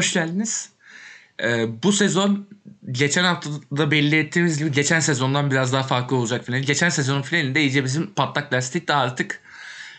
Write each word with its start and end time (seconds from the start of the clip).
hoş 0.00 0.12
geldiniz. 0.12 0.70
Ee, 1.42 1.82
bu 1.82 1.92
sezon 1.92 2.46
geçen 2.90 3.24
hafta 3.24 3.50
da 3.76 3.90
belli 3.90 4.16
ettiğimiz 4.16 4.58
gibi 4.58 4.72
geçen 4.72 5.00
sezondan 5.00 5.50
biraz 5.50 5.72
daha 5.72 5.82
farklı 5.82 6.16
olacak 6.16 6.44
final. 6.46 6.58
Geçen 6.58 6.88
sezonun 6.88 7.22
finalinde 7.22 7.60
iyice 7.60 7.84
bizim 7.84 8.06
patlak 8.06 8.52
lastik 8.52 8.88
de 8.88 8.94
artık 8.94 9.40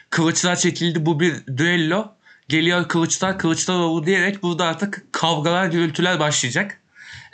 kılıçlar 0.10 0.56
çekildi. 0.56 1.06
Bu 1.06 1.20
bir 1.20 1.36
düello. 1.58 2.12
Geliyor 2.50 2.88
kılıçlar 2.88 3.40
Kılıçdaroğlu 3.40 4.06
diyerek 4.06 4.44
burada 4.44 4.66
artık 4.66 5.04
kavgalar 5.12 5.66
gürültüler 5.66 6.20
başlayacak. 6.20 6.78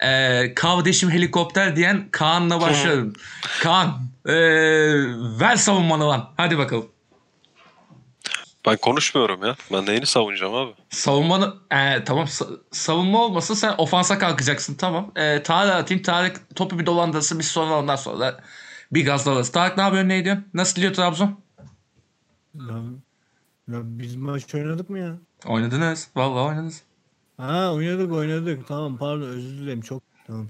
Ee, 0.04 0.54
kardeşim 0.56 1.12
helikopter 1.12 1.76
diyen 1.76 2.08
Kaan'la 2.12 2.62
başlıyorum. 2.62 3.14
Kaan 3.62 4.02
ee, 4.26 4.34
ver 5.40 5.56
savunmanı 5.56 6.08
lan. 6.10 6.30
Hadi 6.38 6.58
bakalım. 6.58 6.97
Ben 8.68 8.78
konuşmuyorum 8.78 9.44
ya. 9.46 9.56
Ben 9.74 9.86
neyini 9.86 10.06
savunacağım 10.06 10.56
abi? 10.56 10.72
Savunmanı 10.90 11.54
e, 11.72 12.04
tamam 12.04 12.26
sa- 12.26 12.60
savunma 12.72 13.22
olmasa 13.24 13.56
sen 13.56 13.76
ofansa 13.78 14.20
kalkacaksın 14.20 14.76
tamam. 14.76 15.12
E, 15.16 15.44
Tarık'a 15.44 15.76
atayım. 15.76 16.04
Tarık 16.04 16.56
topu 16.56 16.80
bir 16.80 16.86
dolandırsın 16.86 17.40
biz 17.40 17.48
sonra 17.48 17.80
ondan 17.80 17.96
sonra 17.96 18.40
bir 18.92 19.06
gazlarız. 19.06 19.52
Tarık 19.52 19.78
ne 19.78 19.84
yapıyorsun 19.84 20.10
ne 20.10 20.18
ediyorsun? 20.18 20.46
Nasıl 20.54 20.76
gidiyor 20.76 20.94
Trabzon? 20.94 21.40
Ya, 22.56 22.76
ya 23.68 23.80
biz 23.84 24.16
maç 24.16 24.56
oynadık 24.56 24.90
mı 24.90 25.00
ya? 25.00 25.18
Oynadınız. 25.46 26.08
Vallahi 26.16 26.48
oynadınız. 26.48 26.82
Ha 27.38 27.74
oynadık 27.74 28.12
oynadık. 28.12 28.68
Tamam 28.68 28.98
pardon 28.98 29.22
özür 29.28 29.58
dilerim 29.58 29.82
çok. 29.82 30.04
Tamam. 30.28 30.48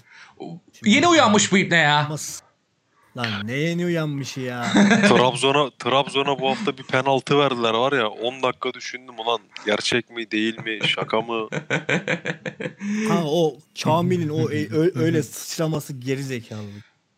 Yeni 0.85 1.07
uyanmış 1.07 1.51
bu 1.51 1.57
ipne 1.57 1.77
ya. 1.77 2.05
Ama 2.05 2.17
s- 2.17 2.43
Lan 3.17 3.27
ne 3.45 3.53
yeni 3.53 3.85
uyanmış 3.85 4.37
ya. 4.37 4.65
Trabzon'a 5.09 5.69
Trabzon'a 5.79 6.39
bu 6.39 6.49
hafta 6.49 6.77
bir 6.77 6.83
penaltı 6.83 7.39
verdiler 7.39 7.73
var 7.73 7.93
ya 7.93 8.07
10 8.09 8.43
dakika 8.43 8.73
düşündüm 8.73 9.19
ulan 9.19 9.39
gerçek 9.65 10.09
mi 10.09 10.31
değil 10.31 10.57
mi 10.57 10.79
şaka 10.87 11.21
mı? 11.21 11.47
ha 13.09 13.21
o 13.25 13.57
Kamil'in 13.83 14.29
o 14.29 14.51
e- 14.51 14.67
ö- 14.67 14.91
öyle 15.01 15.23
sıçraması 15.23 15.93
geri 15.93 16.23
zekalı. 16.23 16.61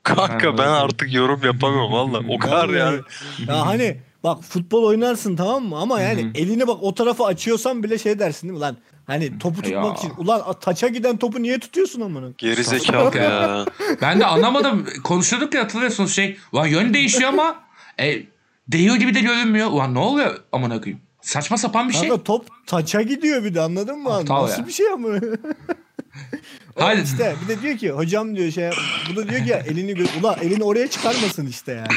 Kanka 0.04 0.58
ben 0.58 0.68
artık 0.68 1.14
yorum 1.14 1.42
yapamıyorum 1.44 1.92
valla 1.92 2.22
o 2.30 2.38
kadar 2.40 2.70
yani. 2.70 3.00
Ya 3.48 3.66
hani 3.66 3.98
bak 4.24 4.44
futbol 4.44 4.84
oynarsın 4.84 5.36
tamam 5.36 5.64
mı 5.64 5.78
ama 5.78 6.02
yani 6.02 6.32
elini 6.36 6.68
bak 6.68 6.78
o 6.84 6.94
tarafa 6.94 7.26
açıyorsan 7.26 7.84
bile 7.84 7.98
şey 7.98 8.20
dersin 8.20 8.48
değil 8.48 8.54
mi 8.54 8.60
lan? 8.60 8.78
Hani 9.10 9.40
topu 9.40 9.62
tutmak 9.62 9.86
Ya. 9.86 9.94
için. 9.94 10.12
Ulan 10.18 10.42
taça 10.62 10.88
giden 10.88 11.18
topu 11.18 11.42
niye 11.42 11.60
tutuyorsun 11.60 12.02
amına? 12.02 12.28
Geri 12.38 12.64
zekalı 12.64 13.18
ya. 13.18 13.66
Ben 14.02 14.20
de 14.20 14.26
anlamadım. 14.26 14.86
Konuşuyorduk 15.04 15.54
ya 15.54 15.64
hatırlıyorsunuz 15.64 16.14
şey. 16.16 16.38
Ulan 16.52 16.68
yön 16.68 16.94
değişiyor 16.94 17.30
ama 17.30 17.56
e, 18.00 18.24
değiyor 18.68 18.96
gibi 18.96 19.16
de 19.16 19.22
görünmüyor. 19.22 19.68
Ulan 19.72 19.94
ne 19.94 20.00
oluyor 20.00 20.40
amına 20.52 20.82
koyayım? 20.82 21.02
Saçma 21.22 21.58
sapan 21.58 21.90
bir 21.90 21.94
şey. 21.94 22.10
Kanka 22.10 22.24
top 22.24 22.46
taça 22.68 23.02
gidiyor 23.02 23.44
bir 23.44 23.56
de 23.56 23.62
anladın 23.62 24.00
mı? 24.00 24.14
Aptal 24.14 24.44
Nasıl 24.44 24.62
ya. 24.62 24.68
bir 24.68 24.72
şey 24.74 24.88
ama? 24.94 25.08
Haydi. 26.80 27.02
işte 27.02 27.36
bir 27.44 27.48
de 27.48 27.62
diyor 27.62 27.78
ki 27.78 27.92
hocam 27.92 28.36
diyor 28.36 28.52
şey 28.52 28.70
bu 29.12 29.16
da 29.16 29.30
diyor 29.30 29.44
ki 29.44 29.50
ya 29.50 29.58
elini 29.58 29.92
gö- 29.92 30.20
ulan 30.20 30.38
elini 30.42 30.64
oraya 30.64 30.90
çıkarmasın 30.90 31.48
işte 31.48 31.72
yani. 31.72 31.88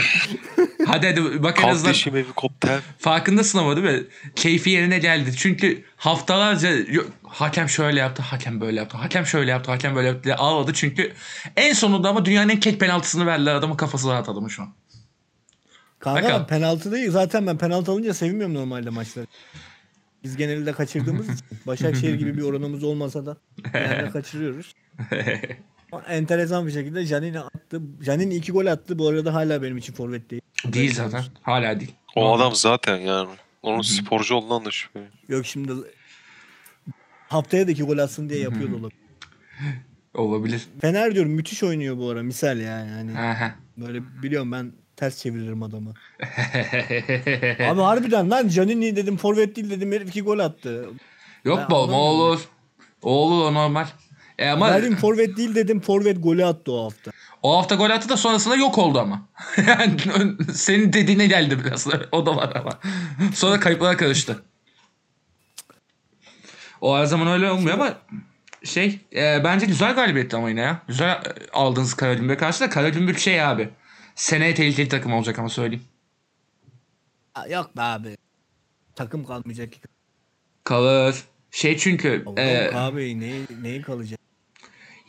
Hadi 0.86 1.06
hadi 1.06 1.42
bak 1.42 1.58
en 1.64 1.68
azından 1.68 1.84
Kardeşim 1.84 2.14
helikopter. 2.14 2.80
farkındasın 2.98 3.58
ama 3.58 3.76
değil 3.76 3.86
mi? 3.98 4.04
Keyfi 4.36 4.70
yerine 4.70 4.98
geldi. 4.98 5.36
Çünkü 5.36 5.84
haftalarca 5.96 6.70
hakem 7.22 7.68
şöyle 7.68 8.00
yaptı, 8.00 8.22
hakem 8.22 8.60
böyle 8.60 8.78
yaptı, 8.78 8.96
hakem 8.96 9.26
şöyle 9.26 9.50
yaptı, 9.50 9.70
hakem 9.70 9.94
böyle 9.96 10.08
yaptı 10.08 10.24
diye 10.24 10.34
ağladı. 10.34 10.72
Çünkü 10.74 11.12
en 11.56 11.72
sonunda 11.72 12.08
ama 12.08 12.24
dünyanın 12.24 12.48
en 12.48 12.60
ket 12.60 12.80
penaltısını 12.80 13.26
verdiler 13.26 13.54
adamın 13.54 13.76
kafası 13.76 14.08
rahat 14.08 14.28
adamın 14.28 14.48
şu 14.48 14.62
an. 14.62 14.68
Kanka 15.98 16.22
Bakalım. 16.22 16.46
penaltı 16.46 16.92
değil 16.92 17.10
zaten 17.10 17.46
ben 17.46 17.58
penaltı 17.58 17.92
alınca 17.92 18.14
sevinmiyorum 18.14 18.54
normalde 18.54 18.90
maçları. 18.90 19.26
Biz 20.24 20.36
genelde 20.36 20.72
kaçırdığımız 20.72 21.26
için 21.26 21.46
Başakşehir 21.66 22.14
gibi 22.14 22.36
bir 22.36 22.42
oranımız 22.42 22.84
olmasa 22.84 23.26
da 23.26 23.36
genelde 23.72 24.10
kaçırıyoruz. 24.10 24.74
Ama 25.92 26.02
enteresan 26.02 26.66
bir 26.66 26.72
şekilde 26.72 27.04
Janini 27.04 27.40
attı. 27.40 27.80
Janini 28.00 28.34
iki 28.34 28.52
gol 28.52 28.66
attı. 28.66 28.98
Bu 28.98 29.08
arada 29.08 29.34
hala 29.34 29.62
benim 29.62 29.76
için 29.76 29.92
forvet 29.92 30.30
değil. 30.30 30.42
değil 30.66 30.94
zaten. 30.94 31.24
Hala 31.42 31.80
değil. 31.80 31.94
O 32.16 32.36
adam 32.36 32.54
zaten 32.54 32.96
yani. 32.96 33.28
Onun 33.62 33.82
sporcu 33.82 34.34
olduğundan 34.34 34.64
da 34.64 34.70
şüphe. 34.70 35.00
Yok 35.28 35.46
şimdi 35.46 35.72
haftaya 37.28 37.66
da 37.66 37.70
iki 37.70 37.82
gol 37.82 37.98
atsın 37.98 38.28
diye 38.28 38.40
yapıyor 38.40 38.70
da 38.72 38.76
olabilir. 38.76 38.98
Olabilir. 40.14 40.66
Fener 40.80 41.14
diyorum 41.14 41.32
müthiş 41.32 41.62
oynuyor 41.62 41.98
bu 41.98 42.10
ara 42.10 42.22
misal 42.22 42.60
yani. 42.60 42.90
yani 42.90 43.18
Aha. 43.18 43.54
böyle 43.76 44.22
biliyorum 44.22 44.52
ben 44.52 44.72
ters 45.02 45.18
çeviririm 45.18 45.62
adamı. 45.62 45.94
Abi 47.70 47.80
harbiden 47.80 48.30
lan 48.30 48.48
Janini 48.48 48.96
dedim 48.96 49.16
forvet 49.16 49.56
değil 49.56 49.70
dedim 49.70 49.92
herif 49.92 50.08
iki 50.08 50.22
gol 50.22 50.38
attı. 50.38 50.86
Yok 51.44 51.58
Ben 51.58 51.74
o 51.74 51.78
anlamıyorum. 51.82 51.92
olur. 51.94 52.40
O 53.02 53.10
olur 53.10 53.44
o 53.44 53.54
normal. 53.54 53.86
E 54.38 54.48
ama 54.48 54.74
Dedim 54.74 54.96
forvet 54.96 55.36
değil 55.36 55.54
dedim 55.54 55.80
forvet 55.80 56.22
golü 56.22 56.44
attı 56.44 56.72
o 56.72 56.84
hafta. 56.84 57.10
o 57.42 57.58
hafta 57.58 57.74
gol 57.74 57.90
attı 57.90 58.08
da 58.08 58.16
sonrasında 58.16 58.56
yok 58.56 58.78
oldu 58.78 58.98
ama. 58.98 59.28
yani 59.66 59.96
senin 60.52 60.92
dediğine 60.92 61.26
geldi 61.26 61.58
biraz. 61.64 61.86
O 62.12 62.26
da 62.26 62.36
var 62.36 62.52
ama. 62.54 62.78
Sonra 63.34 63.60
kayıplara 63.60 63.96
karıştı. 63.96 64.42
O 66.80 66.98
her 66.98 67.04
zaman 67.04 67.28
öyle 67.28 67.50
olmuyor 67.50 67.74
ama 67.74 67.94
şey 68.64 69.00
e, 69.16 69.44
bence 69.44 69.66
güzel 69.66 69.94
galibiyetti 69.94 70.36
ama 70.36 70.48
yine 70.50 70.60
ya. 70.60 70.82
Güzel 70.88 71.10
e, 71.10 71.20
aldınız 71.52 71.94
Karagümrük'e 71.94 72.36
karşı 72.36 72.60
da 72.60 72.70
Karagümrük 72.70 73.18
şey 73.18 73.42
abi. 73.44 73.68
Seneye 74.14 74.54
tehlikeli 74.54 74.88
takım 74.88 75.12
olacak 75.12 75.38
ama 75.38 75.48
söyleyeyim. 75.48 75.84
Yok 77.50 77.76
be 77.76 77.80
abi. 77.80 78.16
Takım 78.94 79.24
kalmayacak 79.24 79.72
ki. 79.72 79.80
Kalır. 80.64 81.24
Şey 81.50 81.76
çünkü 81.76 82.24
e, 82.36 82.70
abi 82.74 83.20
neyi, 83.20 83.46
neyi 83.62 83.82
kalacak? 83.82 84.20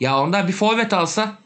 ya 0.00 0.20
ondan 0.20 0.48
bir 0.48 0.52
forvet 0.52 0.92
alsa 0.92 1.38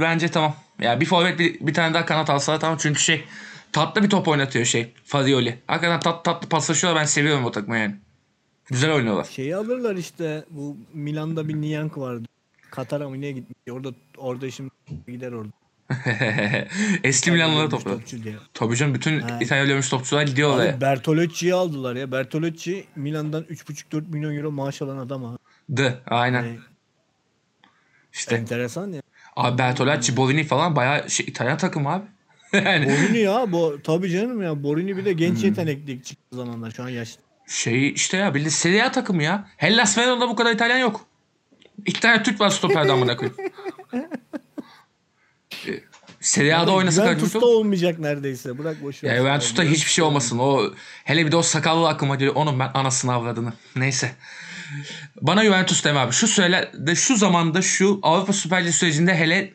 bence 0.00 0.28
tamam. 0.28 0.56
Ya 0.80 1.00
bir 1.00 1.06
forvet 1.06 1.38
bir, 1.38 1.60
bir 1.60 1.74
tane 1.74 1.94
daha 1.94 2.04
kanat 2.06 2.30
alsa 2.30 2.58
tamam 2.58 2.78
çünkü 2.80 3.00
şey 3.00 3.24
tatlı 3.72 4.02
bir 4.02 4.10
top 4.10 4.28
oynatıyor 4.28 4.64
şey 4.64 4.92
Farioli. 5.04 5.58
Hakikaten 5.66 6.00
tat, 6.00 6.24
tatlı 6.24 6.48
paslaşıyorlar 6.48 7.00
ben 7.00 7.06
seviyorum 7.06 7.44
o 7.44 7.50
takımı 7.50 7.78
yani. 7.78 7.96
Güzel 8.66 8.92
oynuyorlar. 8.92 9.24
Şeyi 9.24 9.56
alırlar 9.56 9.96
işte 9.96 10.44
bu 10.50 10.76
Milan'da 10.92 11.48
bir 11.48 11.54
Niyank 11.54 11.98
vardı. 11.98 12.28
Katar'a 12.70 13.08
mı 13.08 13.20
niye 13.20 13.32
gitmiş? 13.32 13.58
Orada 13.70 13.92
orada 14.16 14.50
şimdi 14.50 14.70
gider 15.06 15.32
orada. 15.32 15.52
Eski 17.04 17.30
Milanlıları 17.30 17.70
diye. 18.24 18.34
Tabii 18.54 18.76
canım 18.76 18.94
bütün 18.94 19.20
Ha. 19.20 19.38
İtalya 19.40 19.64
ölmüş 19.74 19.88
topçular 19.88 20.22
gidiyor 20.22 20.54
oraya. 20.54 20.80
Bertolucci'yi 20.80 21.54
aldılar 21.54 21.96
ya. 21.96 22.12
Bertolucci 22.12 22.84
Milan'dan 22.96 23.42
3,5-4 23.42 24.08
milyon 24.08 24.36
euro 24.36 24.50
maaş 24.50 24.82
alan 24.82 24.98
adam 24.98 25.24
ha. 25.24 25.38
Dı 25.76 26.02
aynen. 26.06 26.42
Yani 26.42 26.58
İşte 28.12 28.36
enteresan 28.36 28.92
ya. 28.92 29.02
abi 29.36 29.58
Bertolacci, 29.58 30.16
Bovini 30.16 30.44
falan 30.44 30.76
bayağı 30.76 31.10
şey, 31.10 31.26
İtalyan 31.26 31.58
takım 31.58 31.86
abi. 31.86 32.04
yani 32.52 32.86
Borini 32.86 33.18
ya. 33.18 33.52
Bu, 33.52 33.78
tabii 33.84 34.10
canım 34.10 34.42
ya. 34.42 34.62
Borini 34.62 34.96
bir 34.96 35.04
de 35.04 35.12
genç 35.12 35.44
yetenekli 35.44 36.02
çıktığı 36.02 36.36
zamanlar. 36.36 36.70
Şu 36.70 36.82
an 36.82 36.88
yaşlı. 36.88 37.22
şey 37.48 37.92
işte 37.92 38.16
ya 38.16 38.34
bildiğin 38.34 38.50
Serie 38.50 38.82
A 38.82 38.92
takımı 38.92 39.22
ya. 39.22 39.48
Hellas 39.56 39.98
Verona'da 39.98 40.28
bu 40.28 40.36
kadar 40.36 40.52
İtalyan 40.52 40.78
yok. 40.78 41.06
İki 41.86 42.00
tane 42.00 42.22
Türk 42.22 42.40
var 42.40 42.50
stoperde 42.50 42.92
amına 42.92 43.16
koyayım. 43.16 43.36
Serie 46.20 46.54
A'da 46.54 46.72
oynasa 46.72 47.02
Juventus'ta 47.02 47.38
Karagümrük 47.38 47.58
olmayacak 47.58 47.98
neredeyse. 47.98 48.58
Bırak 48.58 48.82
boş 48.82 49.04
ver. 49.04 49.10
Ya 49.10 49.16
Juventus'ta 49.16 49.62
hiçbir 49.62 49.90
şey 49.90 50.04
olmasın. 50.04 50.38
O 50.38 50.72
hele 51.04 51.26
bir 51.26 51.32
de 51.32 51.36
o 51.36 51.42
sakallı 51.42 51.88
aklıma 51.88 52.14
geliyor. 52.14 52.34
Onun 52.34 52.58
ben 52.58 52.70
anasını 52.74 53.12
avradını. 53.12 53.52
Neyse. 53.76 54.12
Bana 55.20 55.44
Juventus 55.44 55.84
deme 55.84 55.98
abi. 55.98 56.12
Şu 56.12 56.26
sürelerde 56.26 56.94
şu 56.94 57.16
zamanda 57.16 57.62
şu 57.62 58.00
Avrupa 58.02 58.32
Süper 58.32 58.62
Ligi 58.62 58.72
sürecinde 58.72 59.14
hele 59.14 59.52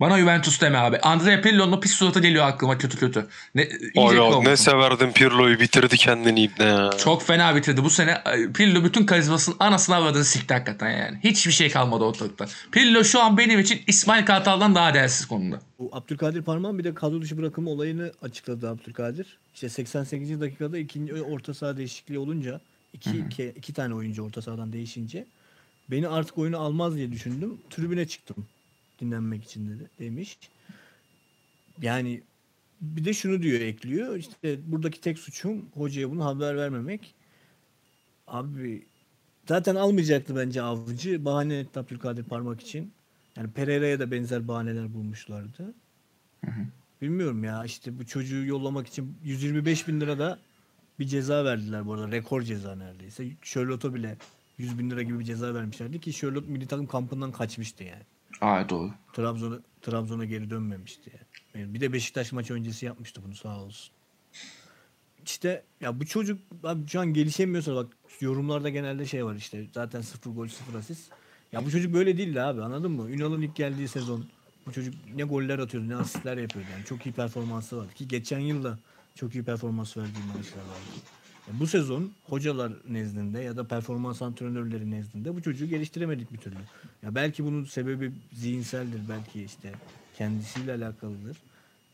bana 0.00 0.18
Juventus 0.18 0.60
deme 0.60 0.78
abi. 0.78 0.98
Andrea 0.98 1.40
Pirlo'nun 1.40 1.72
o 1.72 1.80
pis 1.80 1.92
suratı 1.92 2.20
geliyor 2.20 2.46
aklıma 2.46 2.78
kötü 2.78 2.98
kötü. 2.98 3.26
Ne, 3.54 3.68
olmasın. 3.96 4.50
ne 4.50 4.56
severdim 4.56 5.12
Pirlo'yu 5.12 5.60
bitirdi 5.60 5.96
kendini 5.96 6.42
ibne 6.42 6.64
ya. 6.64 6.90
Çok 6.98 7.22
fena 7.22 7.56
bitirdi. 7.56 7.84
Bu 7.84 7.90
sene 7.90 8.10
e, 8.10 8.52
Pirlo 8.52 8.84
bütün 8.84 9.06
karizmasının 9.06 9.56
anasını 9.58 9.96
avradını 9.96 10.24
sikti 10.24 10.54
hakikaten 10.54 10.90
yani. 10.90 11.18
Hiçbir 11.24 11.52
şey 11.52 11.70
kalmadı 11.70 12.04
ortalıkta. 12.04 12.46
Pirlo 12.72 13.04
şu 13.04 13.20
an 13.20 13.38
benim 13.38 13.60
için 13.60 13.80
İsmail 13.86 14.26
Kartal'dan 14.26 14.74
daha 14.74 14.94
değersiz 14.94 15.26
konumda. 15.26 15.60
Bu 15.78 15.90
Abdülkadir 15.92 16.42
Parman 16.42 16.78
bir 16.78 16.84
de 16.84 16.94
kadro 16.94 17.22
dışı 17.22 17.38
bırakımı 17.38 17.70
olayını 17.70 18.12
açıkladı 18.22 18.70
Abdülkadir. 18.70 19.38
İşte 19.54 19.68
88. 19.68 20.40
dakikada 20.40 20.78
ikinci 20.78 21.22
orta 21.22 21.54
saha 21.54 21.76
değişikliği 21.76 22.18
olunca 22.18 22.60
iki, 22.92 23.10
iki, 23.10 23.52
iki 23.56 23.72
tane 23.72 23.94
oyuncu 23.94 24.22
orta 24.22 24.42
sahadan 24.42 24.72
değişince 24.72 25.26
beni 25.90 26.08
artık 26.08 26.38
oyunu 26.38 26.58
almaz 26.58 26.96
diye 26.96 27.12
düşündüm. 27.12 27.58
Tribüne 27.70 28.08
çıktım 28.08 28.46
dinlenmek 29.00 29.44
için 29.44 29.68
dedi 29.68 29.90
demiş. 29.98 30.38
Yani 31.82 32.22
bir 32.80 33.04
de 33.04 33.12
şunu 33.12 33.42
diyor 33.42 33.60
ekliyor. 33.60 34.16
İşte 34.16 34.58
buradaki 34.72 35.00
tek 35.00 35.18
suçum 35.18 35.66
hocaya 35.74 36.10
bunu 36.10 36.24
haber 36.24 36.56
vermemek. 36.56 37.14
Abi 38.26 38.86
zaten 39.48 39.74
almayacaktı 39.74 40.36
bence 40.36 40.62
avcı. 40.62 41.24
Bahane 41.24 41.58
etti 41.58 41.78
Abdülkadir 41.78 42.24
Parmak 42.24 42.60
için. 42.60 42.92
Yani 43.36 43.50
Pereira'ya 43.50 44.00
da 44.00 44.10
benzer 44.10 44.48
bahaneler 44.48 44.94
bulmuşlardı. 44.94 45.74
Bilmiyorum 47.02 47.44
ya 47.44 47.64
işte 47.64 47.98
bu 47.98 48.06
çocuğu 48.06 48.44
yollamak 48.44 48.86
için 48.86 49.16
125 49.24 49.88
bin 49.88 50.00
lira 50.00 50.18
da 50.18 50.38
bir 50.98 51.06
ceza 51.06 51.44
verdiler 51.44 51.86
bu 51.86 51.92
arada. 51.92 52.12
Rekor 52.12 52.42
ceza 52.42 52.76
neredeyse. 52.76 53.28
Charlotte'a 53.42 53.94
bile 53.94 54.16
100 54.58 54.78
bin 54.78 54.90
lira 54.90 55.02
gibi 55.02 55.18
bir 55.18 55.24
ceza 55.24 55.54
vermişlerdi 55.54 56.00
ki 56.00 56.12
Charlotte 56.12 56.50
milli 56.50 56.66
takım 56.66 56.86
kampından 56.86 57.32
kaçmıştı 57.32 57.84
yani. 57.84 58.02
Aa 58.40 58.68
doğru. 58.68 58.90
Trabzon'a 59.12 59.58
Trabzon'a 59.82 60.24
geri 60.24 60.50
dönmemişti 60.50 61.12
yani. 61.54 61.74
Bir 61.74 61.80
de 61.80 61.92
Beşiktaş 61.92 62.32
maçı 62.32 62.54
öncesi 62.54 62.86
yapmıştı 62.86 63.22
bunu 63.24 63.34
sağ 63.34 63.60
olsun. 63.60 63.92
İşte 65.24 65.64
ya 65.80 66.00
bu 66.00 66.06
çocuk 66.06 66.40
abi 66.64 66.88
şu 66.88 67.00
an 67.00 67.12
gelişemiyorsa 67.14 67.74
bak 67.74 67.96
yorumlarda 68.20 68.68
genelde 68.68 69.06
şey 69.06 69.24
var 69.24 69.34
işte 69.34 69.66
zaten 69.74 70.00
sıfır 70.00 70.30
gol 70.30 70.48
sıfır 70.48 70.74
asist. 70.78 71.12
Ya 71.52 71.64
bu 71.64 71.70
çocuk 71.70 71.94
böyle 71.94 72.18
değildi 72.18 72.42
abi 72.42 72.62
anladın 72.62 72.92
mı? 72.92 73.10
Ünal'ın 73.10 73.42
ilk 73.42 73.56
geldiği 73.56 73.88
sezon 73.88 74.24
bu 74.66 74.72
çocuk 74.72 74.94
ne 75.14 75.22
goller 75.22 75.58
atıyordu 75.58 75.88
ne 75.88 75.96
asistler 75.96 76.36
yapıyordu 76.36 76.68
yani 76.72 76.84
çok 76.84 77.06
iyi 77.06 77.12
performansı 77.12 77.76
vardı 77.76 77.94
ki 77.94 78.08
geçen 78.08 78.38
yıl 78.38 78.64
da 78.64 78.78
çok 79.14 79.34
iyi 79.34 79.44
performans 79.44 79.96
verdiği 79.96 80.24
maçlar 80.36 80.62
vardı. 80.62 81.19
Bu 81.52 81.66
sezon 81.66 82.12
hocalar 82.24 82.72
nezdinde 82.88 83.40
ya 83.40 83.56
da 83.56 83.64
performans 83.64 84.22
antrenörleri 84.22 84.90
nezdinde 84.90 85.36
bu 85.36 85.42
çocuğu 85.42 85.66
geliştiremedik 85.66 86.32
bir 86.32 86.38
türlü. 86.38 86.56
Ya 87.02 87.14
belki 87.14 87.44
bunun 87.44 87.64
sebebi 87.64 88.12
zihinseldir 88.32 89.00
belki 89.08 89.42
işte 89.44 89.72
kendisiyle 90.16 90.72
alakalıdır. 90.72 91.36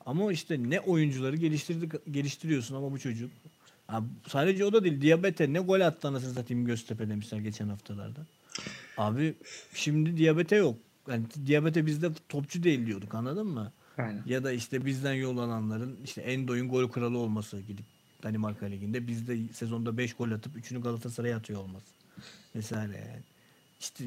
Ama 0.07 0.33
işte 0.33 0.71
ne 0.71 0.81
oyuncuları 0.81 1.37
geliştirdik 1.37 1.93
geliştiriyorsun 2.11 2.75
ama 2.75 2.93
bu 2.93 2.99
çocuk 2.99 3.31
Ha, 3.87 4.03
sadece 4.29 4.65
o 4.65 4.73
da 4.73 4.85
değil. 4.85 5.01
Diyabete 5.01 5.53
ne 5.53 5.59
gol 5.59 5.81
attı 5.81 6.09
anasını 6.09 6.33
satayım 6.33 6.67
Göztepe 6.67 7.09
demişler 7.09 7.39
geçen 7.39 7.69
haftalarda. 7.69 8.21
Abi 8.97 9.35
şimdi 9.75 10.17
diyabete 10.17 10.57
yok. 10.57 10.79
Yani 11.11 11.25
diyabete 11.47 11.87
bizde 11.87 12.11
topçu 12.29 12.63
değil 12.63 12.87
diyorduk 12.87 13.15
anladın 13.15 13.47
mı? 13.47 13.73
Aynen. 13.99 14.23
Ya 14.27 14.45
da 14.45 14.53
işte 14.53 14.87
bizden 14.87 15.15
yollananların 15.15 15.97
işte 16.05 16.21
Endo'yun 16.21 16.69
gol 16.69 16.89
kralı 16.89 17.19
olması 17.19 17.61
gidip 17.61 17.85
Danimarka 18.27 18.67
Ligi'nde 18.67 19.07
bizde 19.07 19.53
sezonda 19.53 19.97
5 19.97 20.15
gol 20.15 20.31
atıp 20.31 20.57
3'ünü 20.57 20.83
Galatasaray'a 20.83 21.37
atıyor 21.37 21.61
olması. 21.61 21.95
Mesela 22.55 22.83
yani. 22.83 23.23
İşte 23.81 24.05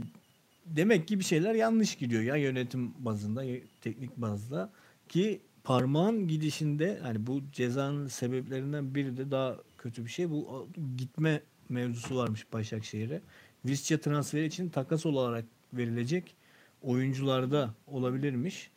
demek 0.66 1.08
ki 1.08 1.20
bir 1.20 1.24
şeyler 1.24 1.56
yanlış 1.56 1.96
gidiyor 1.96 2.22
ya 2.22 2.36
yönetim 2.36 2.94
bazında, 3.00 3.44
teknik 3.82 4.18
bazda 4.18 4.72
ki 5.10 5.42
parmağın 5.64 6.28
gidişinde 6.28 7.00
hani 7.02 7.28
bu 7.28 7.42
cezanın 7.52 8.08
sebeplerinden 8.08 8.96
biri 8.96 9.18
de 9.18 9.32
daha 9.32 9.58
kötü 9.78 10.06
bir 10.06 10.10
şey. 10.10 10.30
Bu 10.30 10.70
gitme 10.98 11.42
mevzusu 11.70 12.16
varmış 12.18 12.54
Başakşehir'e. 12.54 13.22
Visca 13.66 14.02
transferi 14.02 14.46
için 14.46 14.70
takas 14.70 15.06
olarak 15.06 15.46
verilecek 15.74 16.36
oyuncularda 16.82 17.74
olabilirmiş. 17.88 18.72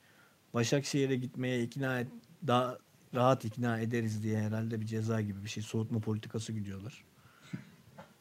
Başakşehir'e 0.54 1.16
gitmeye 1.16 1.62
ikna 1.62 2.00
et, 2.00 2.08
daha 2.46 2.78
rahat 3.14 3.44
ikna 3.44 3.78
ederiz 3.80 4.22
diye 4.22 4.40
herhalde 4.40 4.80
bir 4.80 4.86
ceza 4.86 5.20
gibi 5.20 5.44
bir 5.44 5.48
şey 5.48 5.62
soğutma 5.62 5.98
politikası 5.98 6.52
gidiyorlar. 6.52 7.04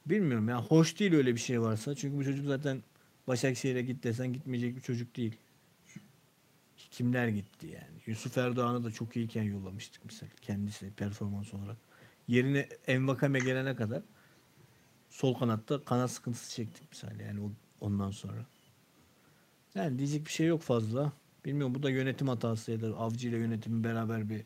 Bilmiyorum 0.05 0.49
ya 0.49 0.63
hoş 0.63 0.99
değil 0.99 1.13
öyle 1.13 1.35
bir 1.35 1.39
şey 1.39 1.61
varsa. 1.61 1.95
Çünkü 1.95 2.17
bu 2.17 2.23
çocuk 2.23 2.45
zaten 2.45 2.83
Başakşehir'e 3.27 3.81
git 3.81 4.03
desen 4.03 4.33
gitmeyecek 4.33 4.75
bir 4.75 4.81
çocuk 4.81 5.17
değil. 5.17 5.35
Kimler 6.91 7.27
gitti 7.27 7.67
yani. 7.67 8.01
Yusuf 8.05 8.37
Erdoğan'ı 8.37 8.83
da 8.83 8.91
çok 8.91 9.15
iyiyken 9.15 9.43
yollamıştık 9.43 10.05
mesela 10.05 10.31
kendisi 10.41 10.91
performans 10.93 11.53
olarak. 11.53 11.77
Yerine 12.27 12.69
Envakame 12.87 13.39
gelene 13.39 13.75
kadar 13.75 14.01
sol 15.09 15.33
kanatta 15.33 15.83
kanat 15.83 16.11
sıkıntısı 16.11 16.55
çektik 16.55 16.83
mesela 16.91 17.23
yani 17.23 17.51
ondan 17.81 18.11
sonra. 18.11 18.45
Yani 19.75 19.99
diyecek 19.99 20.25
bir 20.25 20.31
şey 20.31 20.47
yok 20.47 20.61
fazla. 20.61 21.13
Bilmiyorum 21.45 21.75
bu 21.75 21.83
da 21.83 21.89
yönetim 21.89 22.27
hatası 22.27 22.71
ya 22.71 22.81
da 22.81 22.87
avcı 22.87 23.29
ile 23.29 23.37
yönetimin 23.37 23.83
beraber 23.83 24.29
bir 24.29 24.43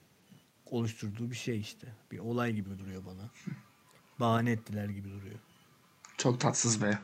oluşturduğu 0.65 1.31
bir 1.31 1.35
şey 1.35 1.59
işte. 1.59 1.87
Bir 2.11 2.19
olay 2.19 2.53
gibi 2.53 2.69
duruyor 2.79 3.01
bana. 3.05 3.29
Bahane 4.19 4.51
ettiler 4.51 4.85
gibi 4.85 5.09
duruyor. 5.09 5.35
Çok 6.17 6.39
tatsız 6.39 6.81
be. 6.81 6.99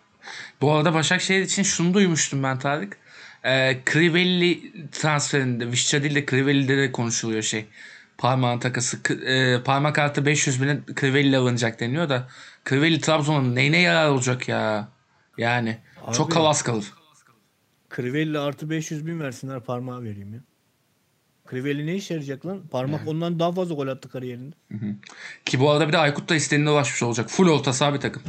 Bu 0.62 0.72
arada 0.72 0.94
Başakşehir 0.94 1.42
için 1.42 1.63
şunu 1.63 1.94
duymuştum 1.94 2.44
ben 2.44 2.60
Tarık. 2.60 2.98
Ee, 3.46 3.81
Crivelli 3.92 4.74
transferinde, 4.92 5.72
Vişça 5.72 6.04
değil 6.04 6.16
de 6.16 6.25
Crivelli'de 6.25 6.78
de 6.78 6.92
konuşuluyor 6.92 7.42
şey. 7.42 7.66
Parmağın 8.18 8.60
takası. 8.60 8.98
E, 9.25 9.63
parmak 9.63 10.00
artı 10.00 10.25
500 10.25 10.62
bine 10.62 10.80
Crivelli 11.00 11.38
alınacak 11.38 11.80
deniyor 11.80 12.10
da. 12.10 12.30
Crivelli 12.69 13.02
Trabzon'un 13.02 13.56
neyine 13.56 13.80
yarar 13.81 14.10
olacak 14.10 14.48
ya? 14.48 14.90
Yani 15.38 15.78
Abi- 16.04 16.16
çok 16.16 16.31
kavas 16.31 16.62
kalır. 16.62 16.94
Crivelli 17.96 18.40
artı 18.40 18.69
500 18.69 19.08
bin 19.08 19.19
versinler 19.19 19.60
parmağı 19.60 20.04
vereyim 20.04 20.34
ya. 20.34 20.40
Crivelli 21.51 21.86
ne 21.88 21.95
işe 21.95 22.13
yarayacak 22.13 22.45
lan? 22.45 22.62
Parmak 22.71 23.07
ondan 23.07 23.39
daha 23.39 23.51
fazla 23.51 23.75
gol 23.75 23.88
attı 23.88 24.09
kariyerinde. 24.09 24.56
Ki 25.45 25.59
bu 25.59 25.69
arada 25.71 25.88
bir 25.88 25.94
de 25.94 25.98
Aykut 25.98 26.30
da 26.30 26.36
istediğine 26.36 26.69
ulaşmış 26.69 27.03
olacak. 27.03 27.30
Full 27.30 27.50
orta 27.50 27.74
saha 27.74 27.94
bir 27.94 28.00
takım. 28.00 28.24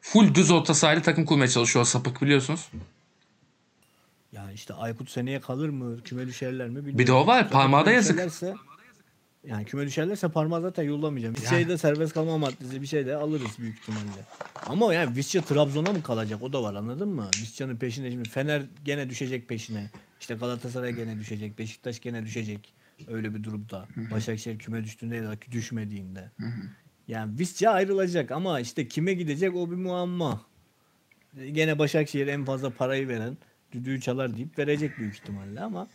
Full 0.00 0.34
düz 0.34 0.50
orta 0.50 0.74
sahayla 0.74 1.02
takım 1.02 1.24
kurmaya 1.24 1.48
çalışıyor 1.48 1.84
sapık 1.84 2.22
biliyorsunuz. 2.22 2.68
Yani 4.32 4.52
işte 4.54 4.74
Aykut 4.74 5.10
seneye 5.10 5.40
kalır 5.40 5.68
mı? 5.68 6.02
Küme 6.02 6.26
düşerler 6.26 6.66
mi 6.68 6.76
bilmiyorum. 6.76 6.98
Bir 6.98 7.06
de 7.06 7.12
o 7.12 7.26
var, 7.26 7.42
Zaten 7.42 7.52
parmağı 7.52 7.80
da 7.80 7.84
küme 7.84 7.96
yazık. 7.96 8.18
düşerlerse- 8.18 8.54
yani 9.46 9.64
küme 9.64 9.86
düşerlerse 9.86 10.28
parmağı 10.28 10.60
zaten 10.62 10.82
yollamayacağım. 10.82 11.34
Bir 11.34 11.46
şey 11.46 11.68
de 11.68 11.78
serbest 11.78 12.14
kalma 12.14 12.38
maddesi 12.38 12.82
bir 12.82 12.86
şey 12.86 13.06
de 13.06 13.16
alırız 13.16 13.58
büyük 13.58 13.78
ihtimalle. 13.78 14.24
Ama 14.66 14.94
yani 14.94 15.16
Visca 15.16 15.40
Trabzon'a 15.42 15.92
mı 15.92 16.02
kalacak? 16.02 16.42
O 16.42 16.52
da 16.52 16.62
var 16.62 16.74
anladın 16.74 17.08
mı? 17.08 17.28
Visca'nın 17.42 17.76
peşine 17.76 18.10
şimdi 18.10 18.28
Fener 18.28 18.62
gene 18.84 19.10
düşecek 19.10 19.48
peşine. 19.48 19.90
İşte 20.20 20.34
Galatasaray 20.34 20.92
gene 20.92 21.18
düşecek. 21.18 21.58
Beşiktaş 21.58 22.00
gene 22.00 22.24
düşecek. 22.24 22.74
Öyle 23.08 23.34
bir 23.34 23.44
durumda. 23.44 23.88
Başakşehir 24.10 24.58
küme 24.58 24.84
düştüğünde 24.84 25.16
ya 25.16 25.24
da 25.24 25.36
düşmediğinde. 25.52 26.30
Yani 27.08 27.38
Visca 27.38 27.70
ayrılacak 27.70 28.30
ama 28.30 28.60
işte 28.60 28.88
kime 28.88 29.14
gidecek 29.14 29.56
o 29.56 29.70
bir 29.70 29.76
muamma. 29.76 30.40
Gene 31.52 31.78
Başakşehir 31.78 32.26
en 32.26 32.44
fazla 32.44 32.70
parayı 32.70 33.08
veren 33.08 33.36
düdüğü 33.72 34.00
çalar 34.00 34.36
deyip 34.36 34.58
verecek 34.58 34.98
büyük 34.98 35.14
ihtimalle 35.14 35.60
ama 35.60 35.88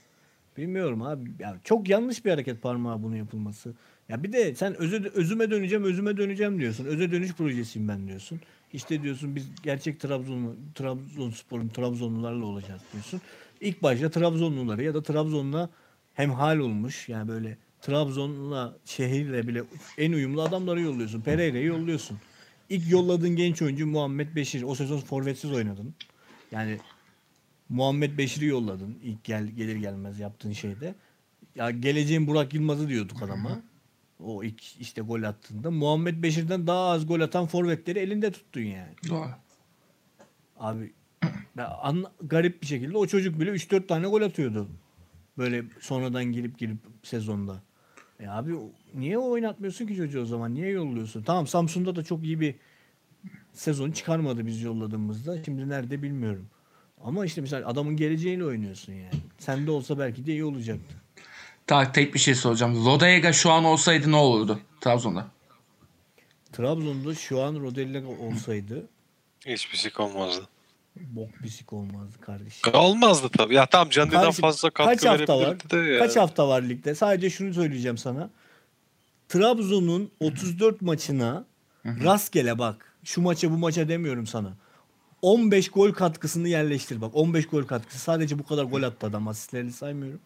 bilmiyorum 0.58 1.02
abi. 1.02 1.30
Ya 1.40 1.58
çok 1.64 1.90
yanlış 1.90 2.26
bir 2.26 2.32
hareket 2.32 2.62
parmağı 2.62 3.04
bunu 3.04 3.18
yapılması. 3.18 3.74
Ya 4.10 4.24
bir 4.24 4.34
de 4.34 4.56
sen 4.56 4.76
özü, 4.76 5.12
özüme 5.14 5.52
döneceğim, 5.52 5.84
özüme 5.84 6.18
döneceğim 6.18 6.60
diyorsun. 6.60 6.86
Öze 6.86 7.12
dönüş 7.12 7.34
projesiyim 7.34 7.88
ben 7.88 8.08
diyorsun. 8.08 8.42
İşte 8.74 9.04
diyorsun 9.04 9.36
biz 9.36 9.50
gerçek 9.64 10.00
Trabzonlu, 10.00 10.56
Trabzonspor'un 10.76 11.68
Trabzonlularla 11.68 12.46
olacağız 12.46 12.82
diyorsun. 12.94 13.22
İlk 13.62 13.84
başta 13.84 14.10
Trabzonluları 14.10 14.84
ya 14.84 14.94
da 14.94 15.04
Trabzon'la 15.04 15.70
hemhal 16.14 16.58
olmuş 16.58 17.10
yani 17.10 17.28
böyle 17.28 17.58
Trabzon'la 17.82 18.78
şehirle 18.86 19.48
bile 19.48 19.64
en 19.98 20.12
uyumlu 20.12 20.42
adamları 20.42 20.82
yolluyorsun. 20.82 21.22
Pereira'yı 21.22 21.66
yolluyorsun. 21.66 22.18
İlk 22.70 22.92
yolladığın 22.92 23.36
genç 23.36 23.62
oyuncu 23.62 23.88
Muhammed 23.88 24.36
Beşir. 24.36 24.64
O 24.64 24.76
sezon 24.76 25.00
forvetsiz 25.00 25.52
oynadın. 25.52 25.96
Yani 26.52 26.80
Muhammed 27.70 28.18
Beşir'i 28.18 28.46
yolladın 28.46 28.98
ilk 29.04 29.24
gel, 29.24 29.48
gelir 29.48 29.76
gelmez 29.76 30.20
yaptığın 30.20 30.52
şeyde. 30.52 30.96
Ya 31.56 31.72
geleceğin 31.72 32.28
Burak 32.28 32.54
Yılmaz'ı 32.54 32.90
diyorduk 32.90 33.22
adama. 33.22 33.62
O 34.24 34.44
ilk 34.44 34.82
işte 34.82 35.02
gol 35.02 35.24
attığında. 35.24 35.72
Muhammed 35.72 36.24
Beşir'den 36.24 36.68
daha 36.68 36.90
az 36.90 37.08
gol 37.08 37.20
atan 37.20 37.46
forvetleri 37.46 38.00
elinde 38.00 38.32
tuttun 38.32 38.62
yani. 38.62 38.94
Doğru. 39.10 39.30
Abi 40.60 40.94
ya 41.58 41.68
an- 41.82 42.06
garip 42.22 42.62
bir 42.62 42.68
şekilde 42.68 42.98
o 42.98 43.08
çocuk 43.08 43.40
bile 43.40 43.50
3-4 43.52 43.88
tane 43.88 44.08
gol 44.08 44.22
atıyordu. 44.22 44.68
Böyle 45.38 45.64
sonradan 45.82 46.26
girip 46.26 46.60
girip 46.60 46.78
sezonda. 47.04 47.62
E 48.20 48.28
abi 48.28 48.56
o- 48.56 48.72
niye 48.94 49.18
oynatmıyorsun 49.18 49.88
ki 49.88 49.96
çocuğu 49.96 50.22
o 50.22 50.26
zaman? 50.26 50.54
Niye 50.54 50.70
yolluyorsun? 50.70 51.24
Tamam 51.24 51.48
Samsun'da 51.48 51.96
da 51.96 52.04
çok 52.04 52.24
iyi 52.24 52.40
bir 52.40 52.56
sezon 53.54 53.92
çıkarmadı 53.92 54.46
biz 54.46 54.62
yolladığımızda. 54.62 55.44
Şimdi 55.44 55.70
nerede 55.70 56.02
bilmiyorum. 56.02 56.48
Ama 57.04 57.26
işte 57.26 57.42
mesela 57.42 57.68
adamın 57.70 57.98
geleceğiyle 57.98 58.46
oynuyorsun 58.46 58.94
yani. 58.94 59.10
Sende 59.38 59.72
olsa 59.72 60.00
belki 60.00 60.26
de 60.26 60.32
iyi 60.32 60.44
olacaktı. 60.44 60.96
Tarık 61.68 61.94
tek 61.94 62.14
bir 62.14 62.20
şey 62.20 62.36
soracağım. 62.36 62.86
Rodallega 62.86 63.34
şu 63.34 63.52
an 63.52 63.64
olsaydı 63.66 64.12
ne 64.12 64.16
olurdu 64.16 64.60
Trabzon'da? 64.82 65.28
Trabzon'da 66.52 67.16
şu 67.16 67.42
an 67.42 67.56
Rodella 67.56 68.08
olsaydı 68.08 68.88
Hiçbir 69.46 69.78
şey 69.78 69.92
olmazdı. 70.00 70.48
Bok 70.96 71.44
bisik 71.44 71.74
olmazdı 71.74 72.22
kardeşim. 72.22 72.74
Olmazdı 72.74 73.30
tabii. 73.30 73.54
Ya 73.54 73.68
Candi'den 73.72 74.10
Kardeşim, 74.10 74.42
fazla 74.42 74.70
katkı 74.70 74.92
kaç 74.92 75.06
hafta 75.06 75.40
var? 75.40 75.58
de 75.72 75.78
ya. 75.78 76.00
Kaç 76.00 76.16
hafta 76.16 76.48
var 76.48 76.62
ligde? 76.62 76.96
Sadece 76.96 77.30
şunu 77.30 77.54
söyleyeceğim 77.54 77.98
sana. 77.98 78.30
Trabzon'un 79.30 80.12
34 80.20 80.82
maçına 80.82 81.46
rastgele 81.86 82.60
bak. 82.60 82.96
Şu 83.04 83.22
maça 83.22 83.52
bu 83.52 83.58
maça 83.58 83.88
demiyorum 83.88 84.28
sana. 84.28 84.54
15 85.22 85.70
gol 85.70 85.92
katkısını 85.92 86.48
yerleştir 86.48 87.02
bak. 87.02 87.12
15 87.16 87.48
gol 87.48 87.64
katkısı. 87.64 88.00
Sadece 88.00 88.40
bu 88.40 88.46
kadar 88.46 88.64
gol 88.64 88.84
attı 88.84 89.08
adam. 89.08 89.28
Asistlerini 89.28 89.72
saymıyorum. 89.72 90.20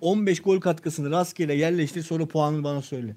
15 0.00 0.42
gol 0.42 0.60
katkısını 0.60 1.10
rastgele 1.10 1.54
yerleştir 1.54 2.02
sonra 2.02 2.26
puanını 2.26 2.64
bana 2.64 2.82
söyle. 2.82 3.16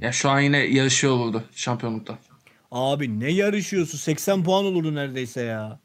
Ya 0.00 0.12
şu 0.12 0.30
an 0.30 0.40
yine 0.40 0.58
yarışıyor 0.58 1.12
olurdu 1.12 1.44
şampiyonlukta. 1.54 2.18
Abi 2.74 3.20
ne 3.20 3.30
yarışıyorsun? 3.30 3.98
80 3.98 4.44
puan 4.44 4.64
olurdu 4.64 4.94
neredeyse 4.94 5.42
ya. 5.42 5.80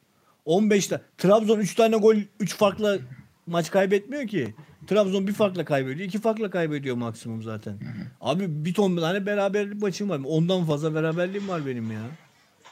15'te. 0.46 1.02
Trabzon 1.18 1.60
3 1.60 1.76
tane 1.76 1.98
gol 1.98 2.16
3 2.40 2.56
farklı 2.56 3.02
maç 3.48 3.72
kaybetmiyor 3.72 4.28
ki. 4.28 4.54
Trabzon 4.88 5.28
bir 5.28 5.34
farkla 5.34 5.66
kaybediyor. 5.66 6.08
iki 6.08 6.20
farkla 6.22 6.50
kaybediyor 6.50 6.96
maksimum 6.96 7.44
zaten. 7.44 7.80
Abi 8.22 8.66
bir 8.66 8.74
ton 8.74 8.98
tane 8.98 9.26
beraberlik 9.26 9.82
maçım 9.82 10.10
var. 10.10 10.22
Ondan 10.26 10.66
fazla 10.66 10.96
beraberliğim 10.96 11.48
var 11.48 11.66
benim 11.66 11.92
ya. 11.92 12.02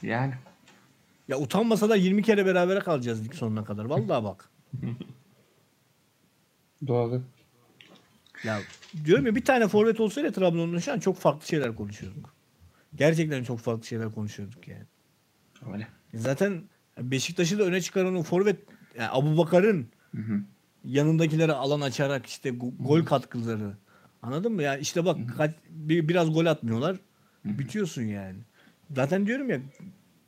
Yani. 0.01 0.33
Ya 1.27 1.39
utanmasa 1.39 1.89
da 1.89 1.95
20 1.95 2.23
kere 2.23 2.45
berabere 2.45 2.79
kalacağız 2.79 3.25
lig 3.25 3.33
sonuna 3.33 3.63
kadar. 3.63 3.85
Vallahi 3.85 4.23
bak. 4.23 4.49
Doğru. 6.87 7.21
Ya 8.43 8.59
diyorum 9.05 9.25
ya 9.25 9.35
bir 9.35 9.45
tane 9.45 9.67
forvet 9.67 9.99
olsaydı 9.99 10.31
Trabzon'da 10.31 10.81
şu 10.81 10.93
an 10.93 10.99
çok 10.99 11.17
farklı 11.17 11.47
şeyler 11.47 11.75
konuşuyorduk. 11.75 12.36
Gerçekten 12.95 13.43
çok 13.43 13.59
farklı 13.59 13.85
şeyler 13.87 14.11
konuşuyorduk 14.11 14.67
yani. 14.67 14.85
Öyle. 15.73 15.87
Zaten 16.13 16.63
Beşiktaş'ı 16.99 17.59
da 17.59 17.63
öne 17.63 17.81
çıkaran 17.81 18.15
o 18.15 18.23
forvet 18.23 18.59
yani 18.97 19.09
Abu 19.11 19.37
Bakar'ın 19.37 19.87
yanındakilere 20.83 21.51
alan 21.51 21.81
açarak 21.81 22.25
işte 22.25 22.49
go- 22.49 22.77
gol 22.83 23.05
katkıları. 23.05 23.73
Anladın 24.21 24.51
mı? 24.51 24.63
Ya 24.63 24.77
işte 24.77 25.05
bak 25.05 25.17
kaç, 25.37 25.51
bir, 25.69 26.07
biraz 26.07 26.33
gol 26.33 26.45
atmıyorlar. 26.45 26.97
Bitiyorsun 27.45 28.01
yani. 28.01 28.37
Zaten 28.95 29.27
diyorum 29.27 29.49
ya 29.49 29.59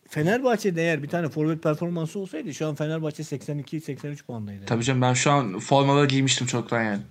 Fenerbahçe'de 0.10 0.82
eğer 0.82 1.04
bir 1.04 1.08
tane 1.08 1.30
forvet 1.30 1.63
performansı 1.63 2.20
olsaydı 2.20 2.54
şu 2.54 2.68
an 2.68 2.75
Fenerbahçe 2.75 3.24
82-83 3.24 4.24
puandaydı. 4.24 4.66
Tabii 4.66 4.84
canım 4.84 5.01
ben 5.01 5.13
şu 5.13 5.32
an 5.32 5.60
formaları 5.60 6.08
giymiştim 6.08 6.48
çoktan 6.48 6.84
yani. 6.84 7.01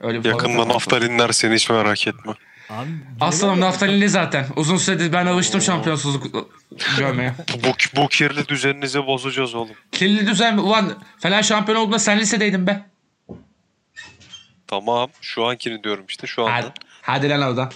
Öyle 0.00 0.24
bir 0.24 0.28
Yakında 0.28 0.52
forma- 0.52 0.68
naftalinler 0.74 1.30
seni 1.32 1.54
hiç 1.54 1.70
merak 1.70 2.06
etme. 2.06 2.32
Abi, 2.70 2.88
Aslanım 3.20 3.60
naftalinli 3.60 4.08
zaten. 4.08 4.46
Uzun 4.56 4.76
süredir 4.76 5.12
ben 5.12 5.26
alıştım 5.26 5.60
şampiyonsuzluk 5.60 6.50
görmeye. 6.98 7.34
Bu, 7.64 8.02
bu 8.02 8.08
kirli 8.08 8.48
düzeninizi 8.48 9.06
bozacağız 9.06 9.54
oğlum. 9.54 9.76
Kirli 9.92 10.26
düzen 10.26 10.58
ulan 10.58 11.02
Fener 11.18 11.42
şampiyon 11.42 11.78
olduğunda 11.78 11.98
sen 11.98 12.20
lisedeydin 12.20 12.66
be. 12.66 12.84
Tamam. 14.66 15.10
Şu 15.20 15.44
ankini 15.44 15.84
diyorum 15.84 16.04
işte 16.08 16.26
şu 16.26 16.42
anda. 16.42 16.54
Hadi, 16.54 16.72
hadi 17.02 17.28
lan 17.28 17.42
oradan. 17.42 17.72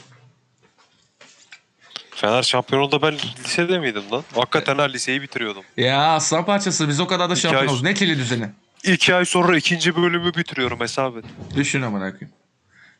Fener 2.10 2.42
şampiyonunda 2.42 3.02
ben 3.02 3.14
lisede 3.44 3.78
miydim 3.78 4.02
lan? 4.12 4.24
Hakikaten 4.34 4.78
ha 4.78 4.82
liseyi 4.82 5.22
bitiriyordum. 5.22 5.64
Ya 5.76 6.00
aslan 6.14 6.44
parçası 6.44 6.88
biz 6.88 7.00
o 7.00 7.06
kadar 7.06 7.28
da 7.30 7.32
İki 7.32 7.42
şampiyon 7.42 7.62
ay- 7.62 7.68
olduk. 7.74 7.82
Ne 7.82 7.94
kirli 7.94 8.18
düzeni? 8.18 8.48
İki 8.84 9.14
ay 9.14 9.24
sonra 9.24 9.56
ikinci 9.56 9.96
bölümü 9.96 10.34
bitiriyorum 10.34 10.80
hesap 10.80 11.16
et. 11.16 11.24
Düşün 11.56 11.82
amına 11.82 12.10
koyayım. 12.10 12.30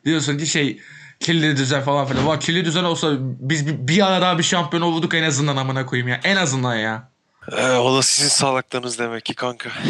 Diyorsun 0.05 0.39
ki 0.39 0.47
şey 0.47 0.81
kirli 1.21 1.57
düzen 1.57 1.83
falan 1.83 2.07
filan. 2.07 2.27
Vay 2.27 2.39
kirli 2.39 2.65
düzen 2.65 2.85
olsa 2.85 3.13
biz 3.21 3.67
bir, 3.67 3.89
bir 3.89 4.07
ara 4.07 4.21
daha 4.23 4.39
bir 4.39 4.43
şampiyon 4.43 4.83
olurduk 4.83 5.15
en 5.15 5.23
azından 5.23 5.57
amına 5.57 5.87
koyayım 5.87 6.09
ya. 6.09 6.21
En 6.25 6.37
azından 6.37 6.77
ya. 6.77 7.09
Ee, 7.53 7.71
o 7.77 7.97
da 7.97 8.03
sizin 8.03 8.29
salaklığınız 8.29 8.99
demek 8.99 9.25
ki 9.25 9.35
kanka. 9.35 9.71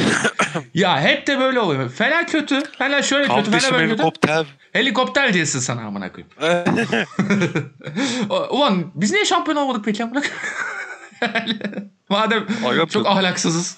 Ya 0.75 1.01
hep 1.01 1.27
de 1.27 1.39
böyle 1.41 1.61
oluyor. 1.61 1.91
Fener 1.91 2.27
kötü. 2.27 2.63
Fener 2.79 3.03
şöyle 3.03 3.23
kötü. 3.23 3.35
Fener 3.35 3.45
Kardeşim 3.45 3.73
böyle 3.75 3.85
kötü. 3.89 3.95
helikopter. 4.03 4.47
Helikopter 4.73 5.35
diyesin 5.35 5.59
sana 5.59 5.81
amına 5.83 6.11
koyayım. 6.13 6.33
O- 8.31 8.49
Ulan 8.57 8.91
biz 8.95 9.13
niye 9.13 9.25
şampiyon 9.25 9.57
olmadık 9.57 9.85
peki 9.85 10.05
amına 10.05 10.21
koyayım? 10.21 11.91
Madem 12.09 12.47
Aga, 12.67 12.87
çok 12.87 13.07
ahlaksızız. 13.07 13.77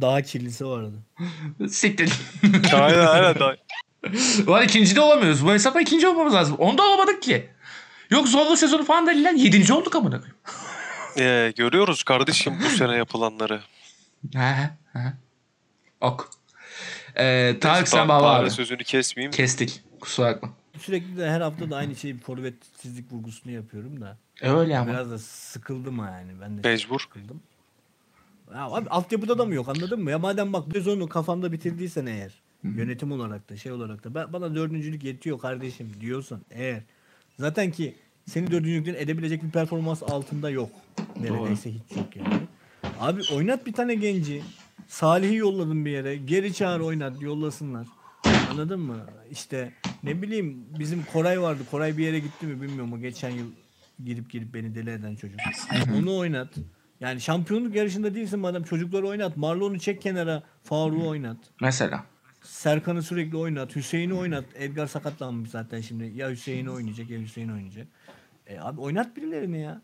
Daha 0.00 0.22
kirlisi 0.22 0.66
vardı. 0.66 0.92
Siktir. 1.70 2.12
aynen 2.74 3.06
aynen. 3.06 3.34
Ulan 4.46 4.64
ikinci 4.64 4.96
de 4.96 5.00
olamıyoruz. 5.00 5.44
Bu 5.46 5.52
hesapta 5.52 5.80
ikinci 5.80 6.08
olmamız 6.08 6.34
lazım. 6.34 6.56
Onda 6.56 6.82
olamadık 6.82 7.22
ki. 7.22 7.48
Yok 8.10 8.28
zorlu 8.28 8.56
sezonu 8.56 8.84
falan 8.84 9.06
değil 9.06 9.24
lan. 9.24 9.36
Yedinci 9.36 9.72
olduk 9.72 9.96
amına 9.96 10.16
koyayım. 10.20 10.36
Ee, 11.18 11.52
görüyoruz 11.56 12.02
kardeşim 12.02 12.54
bu 12.64 12.68
sene 12.68 12.96
yapılanları. 12.96 13.60
He 14.34 14.70
he. 14.92 15.12
Ok. 16.00 16.30
Ee, 17.16 17.56
Tarık 17.60 17.88
sen 17.88 18.08
bağla 18.08 18.26
abi. 18.40 18.50
sözünü 18.50 18.84
kesmeyeyim. 18.84 19.32
Kestik. 19.32 19.82
Kusura 20.00 20.28
bakma. 20.34 20.48
Sürekli 20.78 21.16
de 21.16 21.30
her 21.30 21.40
hafta 21.40 21.70
da 21.70 21.76
aynı 21.76 21.96
şeyi 21.96 22.18
forvetsizlik 22.20 23.12
vurgusunu 23.12 23.52
yapıyorum 23.52 24.00
da. 24.00 24.16
E 24.42 24.50
öyle 24.50 24.78
ama. 24.78 24.90
Biraz 24.90 25.10
da 25.10 25.18
sıkıldım 25.18 25.98
yani. 25.98 26.32
Ben 26.40 26.62
de 26.62 26.68
Mecbur. 26.68 27.00
sıkıldım. 27.00 27.42
Ya 28.54 28.60
abi 28.64 28.88
altyapıda 28.88 29.38
da 29.38 29.44
mı 29.44 29.54
yok 29.54 29.68
anladın 29.68 30.00
mı? 30.02 30.10
Ya 30.10 30.18
madem 30.18 30.52
bak 30.52 30.64
sezonu 30.72 31.08
kafanda 31.08 31.52
bitirdiysen 31.52 32.06
eğer 32.06 32.32
yönetim 32.62 33.12
olarak 33.12 33.50
da 33.50 33.56
şey 33.56 33.72
olarak 33.72 34.04
da 34.04 34.14
ben, 34.14 34.32
bana 34.32 34.54
dördüncülük 34.54 35.04
yetiyor 35.04 35.38
kardeşim 35.38 35.92
diyorsan 36.00 36.40
eğer 36.50 36.82
zaten 37.38 37.70
ki 37.70 37.96
seni 38.26 38.50
dördüncülükten 38.50 38.94
edebilecek 38.94 39.42
bir 39.42 39.50
performans 39.50 40.02
altında 40.02 40.50
yok. 40.50 40.70
Neredeyse 41.20 41.70
hiç 41.70 41.96
yok 41.96 42.16
yani. 42.16 42.40
Abi 43.00 43.22
oynat 43.34 43.66
bir 43.66 43.72
tane 43.72 43.94
genci. 43.94 44.42
Salih'i 44.88 45.34
yolladın 45.34 45.84
bir 45.84 45.90
yere. 45.90 46.16
Geri 46.16 46.54
çağır 46.54 46.80
oynat 46.80 47.22
yollasınlar. 47.22 47.86
Anladın 48.50 48.80
mı? 48.80 48.96
İşte 49.30 49.72
ne 50.02 50.22
bileyim 50.22 50.64
bizim 50.78 51.04
Koray 51.12 51.40
vardı. 51.40 51.62
Koray 51.70 51.98
bir 51.98 52.04
yere 52.04 52.18
gitti 52.18 52.46
mi 52.46 52.62
bilmiyorum. 52.62 52.92
O 52.92 52.98
geçen 52.98 53.30
yıl 53.30 53.46
girip 54.04 54.30
girip 54.30 54.54
beni 54.54 54.74
deli 54.74 54.90
eden 54.90 55.16
çocuk. 55.16 55.40
Onu 55.98 56.18
oynat. 56.18 56.48
Yani 57.00 57.20
şampiyonluk 57.20 57.74
yarışında 57.74 58.14
değilsin 58.14 58.40
madem 58.40 58.62
çocukları 58.62 59.06
oynat. 59.06 59.36
Marlon'u 59.36 59.78
çek 59.78 60.02
kenara. 60.02 60.42
Faruk'u 60.64 61.08
oynat. 61.08 61.36
Mesela. 61.60 62.04
Serkan'ı 62.48 63.02
sürekli 63.02 63.36
oynat. 63.36 63.76
Hüseyin'i 63.76 64.14
oynat. 64.14 64.44
Edgar 64.54 64.86
sakatlanmış 64.86 65.50
zaten 65.50 65.80
şimdi. 65.80 66.04
Ya 66.04 66.30
Hüseyin 66.30 66.66
oynayacak 66.66 67.10
ya 67.10 67.20
Hüseyin 67.20 67.48
oynayacak. 67.48 67.86
E 68.46 68.58
abi 68.60 68.80
oynat 68.80 69.16
birilerini 69.16 69.60
ya. 69.60 69.82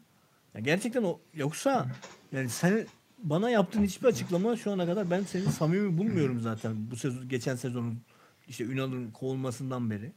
ya 0.55 0.61
gerçekten 0.61 1.03
o 1.03 1.21
yoksa 1.35 1.87
yani 2.33 2.49
sen 2.49 2.87
bana 3.19 3.51
yaptığın 3.51 3.83
hiçbir 3.85 4.09
açıklama 4.09 4.57
şu 4.57 4.73
ana 4.73 4.87
kadar 4.87 5.11
ben 5.11 5.23
seni 5.23 5.43
samimi 5.43 5.99
bulmuyorum 5.99 6.41
zaten 6.41 6.91
bu 6.91 6.97
sezon 6.97 7.29
geçen 7.29 7.57
sezonun 7.57 8.01
işte 8.49 8.65
Ünal'ın 8.65 9.11
kovulmasından 9.11 9.91
beri. 9.91 10.13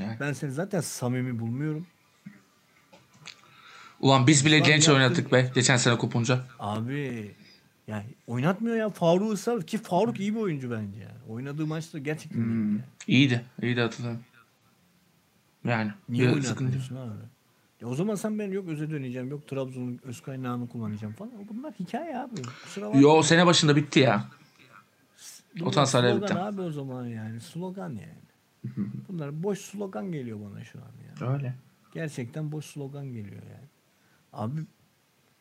Evet. 0.00 0.16
Ben 0.20 0.32
seni 0.32 0.52
zaten 0.52 0.80
samimi 0.80 1.38
bulmuyorum. 1.38 1.86
Ulan 4.00 4.26
biz 4.26 4.46
bile 4.46 4.56
Ulan 4.56 4.66
genç 4.66 4.88
yaptın. 4.88 4.94
oynattık 5.02 5.32
be. 5.32 5.50
Geçen 5.54 5.76
sene 5.76 5.98
kupunca. 5.98 6.44
Abi 6.58 7.34
yani 7.86 8.04
oynatmıyor 8.26 8.76
ya 8.76 8.90
Faruk'u 8.90 9.32
ısrar 9.32 9.62
ki 9.66 9.78
Faruk 9.78 10.20
iyi 10.20 10.34
bir 10.34 10.40
oyuncu 10.40 10.70
bence 10.70 11.00
yani. 11.00 11.17
Oynadığı 11.28 11.66
maçta 11.66 11.98
gerçekten 11.98 12.38
iyi. 12.38 12.48
Yani. 12.48 12.80
İyiydi. 13.06 13.44
İyiydi 13.62 13.80
hatırlıyorum. 13.80 14.20
Yani. 15.64 15.92
Niye 16.08 16.32
oynatmıyorsun 16.32 16.96
abi? 16.96 17.12
Ya 17.80 17.88
o 17.88 17.94
zaman 17.94 18.14
sen 18.14 18.38
ben 18.38 18.50
yok 18.50 18.68
öze 18.68 18.90
döneceğim, 18.90 19.30
yok 19.30 19.48
Trabzon'un 19.48 20.00
öz 20.04 20.20
kaynağını 20.20 20.68
kullanacağım 20.68 21.14
falan. 21.14 21.32
Bunlar 21.52 21.74
hikaye 21.80 22.18
abi. 22.18 22.42
Kusura 22.64 22.86
bakma. 22.86 23.00
Yo 23.00 23.22
sene 23.22 23.46
başında 23.46 23.76
bitti 23.76 24.00
ya. 24.00 24.24
O 25.62 25.70
slogan 25.72 26.22
bitti. 26.22 26.34
abi 26.34 26.60
o 26.60 26.70
zaman 26.70 27.06
yani. 27.06 27.40
Slogan 27.40 27.88
yani. 27.88 28.28
Bunlar 29.08 29.42
boş 29.42 29.58
slogan 29.58 30.12
geliyor 30.12 30.38
bana 30.50 30.64
şu 30.64 30.78
an 30.78 30.92
ya. 31.26 31.32
Öyle. 31.32 31.54
Gerçekten 31.94 32.52
boş 32.52 32.64
slogan 32.64 33.06
geliyor 33.06 33.42
yani. 33.42 33.68
Abi 34.32 34.60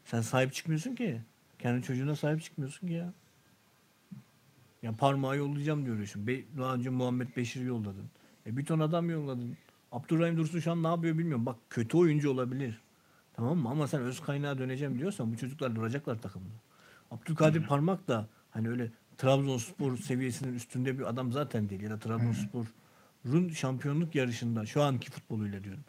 sen 0.05 0.21
sahip 0.21 0.53
çıkmıyorsun 0.53 0.95
ki. 0.95 1.21
Kendi 1.59 1.85
çocuğuna 1.85 2.15
sahip 2.15 2.43
çıkmıyorsun 2.43 2.87
ki 2.87 2.93
ya. 2.93 3.13
Ya 4.83 4.91
parmağı 4.95 5.37
yollayacağım 5.37 5.85
diyorsun. 5.85 6.27
Be 6.27 6.41
daha 6.57 6.73
önce 6.73 6.89
Muhammed 6.89 7.27
Beşir'i 7.37 7.65
yolladın. 7.65 8.05
E 8.45 8.57
bir 8.57 8.65
ton 8.65 8.79
adam 8.79 9.09
yolladın. 9.09 9.57
Abdurrahim 9.91 10.37
Dursun 10.37 10.59
şu 10.59 10.71
an 10.71 10.83
ne 10.83 10.87
yapıyor 10.87 11.17
bilmiyorum. 11.17 11.45
Bak 11.45 11.55
kötü 11.69 11.97
oyuncu 11.97 12.31
olabilir. 12.31 12.81
Tamam 13.33 13.57
mı? 13.57 13.69
Ama 13.69 13.87
sen 13.87 14.01
öz 14.01 14.19
kaynağa 14.19 14.57
döneceğim 14.57 14.99
diyorsan 14.99 15.33
bu 15.33 15.37
çocuklar 15.37 15.75
duracaklar 15.75 16.21
takımda. 16.21 16.53
Abdülkadir 17.11 17.67
Parmak 17.67 18.07
da 18.07 18.27
hani 18.51 18.69
öyle 18.69 18.91
Trabzonspor 19.17 19.97
seviyesinin 19.97 20.53
üstünde 20.53 20.99
bir 20.99 21.09
adam 21.09 21.31
zaten 21.31 21.69
değil. 21.69 21.81
Ya 21.81 21.89
da 21.89 21.99
Trabzonspor'un 21.99 23.49
şampiyonluk 23.49 24.15
yarışında 24.15 24.65
şu 24.65 24.83
anki 24.83 25.11
futboluyla 25.11 25.63
diyorum. 25.63 25.83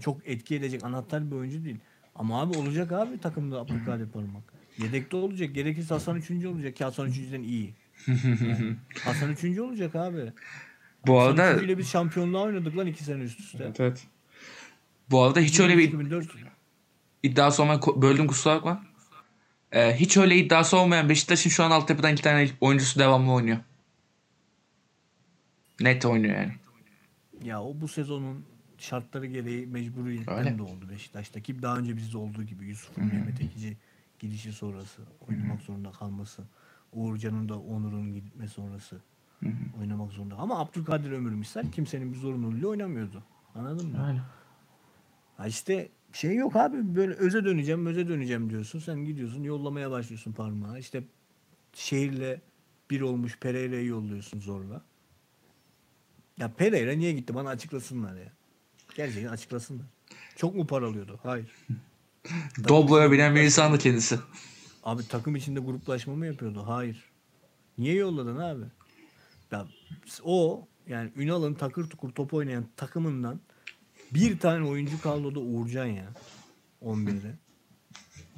Çok 0.00 0.28
etki 0.28 0.56
edecek 0.56 0.84
anahtar 0.84 1.30
bir 1.30 1.36
oyuncu 1.36 1.64
değil. 1.64 1.78
Ama 2.14 2.40
abi 2.42 2.58
olacak 2.58 2.92
abi 2.92 3.20
takımda 3.20 3.60
Abdülkadir 3.60 4.08
Parmak. 4.08 4.42
Yedekte 4.78 5.16
olacak. 5.16 5.54
Gerekirse 5.54 5.94
Hasan 5.94 6.16
3. 6.16 6.30
olacak 6.46 6.76
ki 6.76 6.84
Hasan 6.84 7.08
3.'den 7.08 7.42
iyi. 7.42 7.74
Yani 8.06 8.76
Hasan 9.04 9.32
3. 9.32 9.58
olacak 9.58 9.94
abi. 9.94 10.32
Bu 11.06 11.20
Hasan 11.20 11.36
arada 11.36 11.54
3. 11.54 11.64
ile 11.64 11.78
biz 11.78 11.88
şampiyonluğa 11.88 12.42
oynadık 12.42 12.76
lan 12.76 12.86
2 12.86 13.04
sene 13.04 13.22
üst 13.22 13.40
üste. 13.40 13.64
Evet, 13.64 13.80
evet. 13.80 14.06
Bu 15.10 15.22
arada 15.22 15.40
hiç 15.40 15.60
öyle 15.60 15.78
bir 15.78 15.82
2004 15.82 16.26
iddiası 17.22 17.62
olmayan 17.62 17.80
böldüm 17.96 18.26
kusura 18.26 18.54
bakma. 18.54 18.84
Ee, 19.72 19.96
hiç 19.96 20.16
öyle 20.16 20.36
iddiası 20.36 20.76
olmayan 20.76 21.08
Beşiktaş'ın 21.08 21.50
şu 21.50 21.64
an 21.64 21.70
altyapıdan 21.70 22.12
iki 22.12 22.22
tane 22.22 22.50
oyuncusu 22.60 22.98
devamlı 22.98 23.32
oynuyor. 23.32 23.58
Net 25.80 26.04
oynuyor 26.04 26.36
yani. 26.36 26.52
Ya 27.44 27.62
o 27.62 27.80
bu 27.80 27.88
sezonun 27.88 28.44
şartları 28.78 29.26
gereği 29.26 29.66
mecburiyetten 29.66 30.58
de 30.58 30.62
oldu 30.62 30.88
Beşiktaş'taki. 30.90 31.62
Daha 31.62 31.78
önce 31.78 31.96
bizde 31.96 32.18
olduğu 32.18 32.42
gibi 32.42 32.66
Yusuf'un 32.66 33.04
Mehmet 33.04 33.40
Ekici 33.40 33.76
gidişi 34.18 34.52
sonrası 34.52 35.02
oynamak 35.28 35.62
zorunda 35.62 35.92
kalması. 35.92 36.42
Uğurcan'ın 36.92 37.48
da 37.48 37.58
Onur'un 37.58 38.14
gitme 38.14 38.48
sonrası 38.48 39.00
oynamak 39.80 40.12
zorunda. 40.12 40.36
Ama 40.36 40.58
Abdülkadir 40.58 41.10
Ömür 41.10 41.32
misal 41.32 41.70
kimsenin 41.72 42.12
bir 42.12 42.18
zorunluluğuyla 42.18 42.68
oynamıyordu. 42.68 43.22
Anladın 43.54 43.90
mı? 43.90 44.06
Öyle. 44.08 44.20
Ha 45.36 45.46
işte 45.46 45.88
şey 46.12 46.34
yok 46.36 46.56
abi 46.56 46.96
böyle 46.96 47.12
öze 47.14 47.44
döneceğim 47.44 47.86
öze 47.86 48.08
döneceğim 48.08 48.50
diyorsun. 48.50 48.78
Sen 48.78 49.04
gidiyorsun 49.04 49.42
yollamaya 49.42 49.90
başlıyorsun 49.90 50.32
parmağı. 50.32 50.78
İşte 50.78 51.04
şehirle 51.72 52.40
bir 52.90 53.00
olmuş 53.00 53.38
Pereira'yı 53.38 53.86
yolluyorsun 53.86 54.40
zorla. 54.40 54.82
Ya 56.38 56.52
Pereira 56.54 56.92
niye 56.92 57.12
gitti 57.12 57.34
bana 57.34 57.48
açıklasınlar 57.48 58.16
ya. 58.16 58.32
Gerçekten 58.94 59.30
açıklasınlar. 59.32 59.86
Çok 60.36 60.54
mu 60.54 60.66
paralıyordu? 60.66 61.20
Hayır. 61.22 61.50
Doblo'ya 62.68 63.12
binen 63.12 63.34
bir 63.34 63.42
insandı 63.42 63.78
kendisi. 63.78 64.18
Abi 64.82 65.08
takım 65.08 65.36
içinde 65.36 65.60
gruplaşma 65.60 66.14
mı 66.14 66.26
yapıyordu? 66.26 66.62
Hayır. 66.66 67.04
Niye 67.78 67.94
yolladın 67.94 68.36
abi? 68.36 68.64
Ya 69.50 69.66
o 70.24 70.68
yani 70.88 71.10
Ünal'ın 71.16 71.54
takır 71.54 71.90
tukur 71.90 72.10
top 72.10 72.34
oynayan 72.34 72.64
takımından 72.76 73.40
bir 74.14 74.38
tane 74.38 74.68
oyuncu 74.68 75.00
kaldı 75.00 75.34
da 75.34 75.40
Uğurcan 75.40 75.86
ya. 75.86 76.12
11'de. 76.82 77.34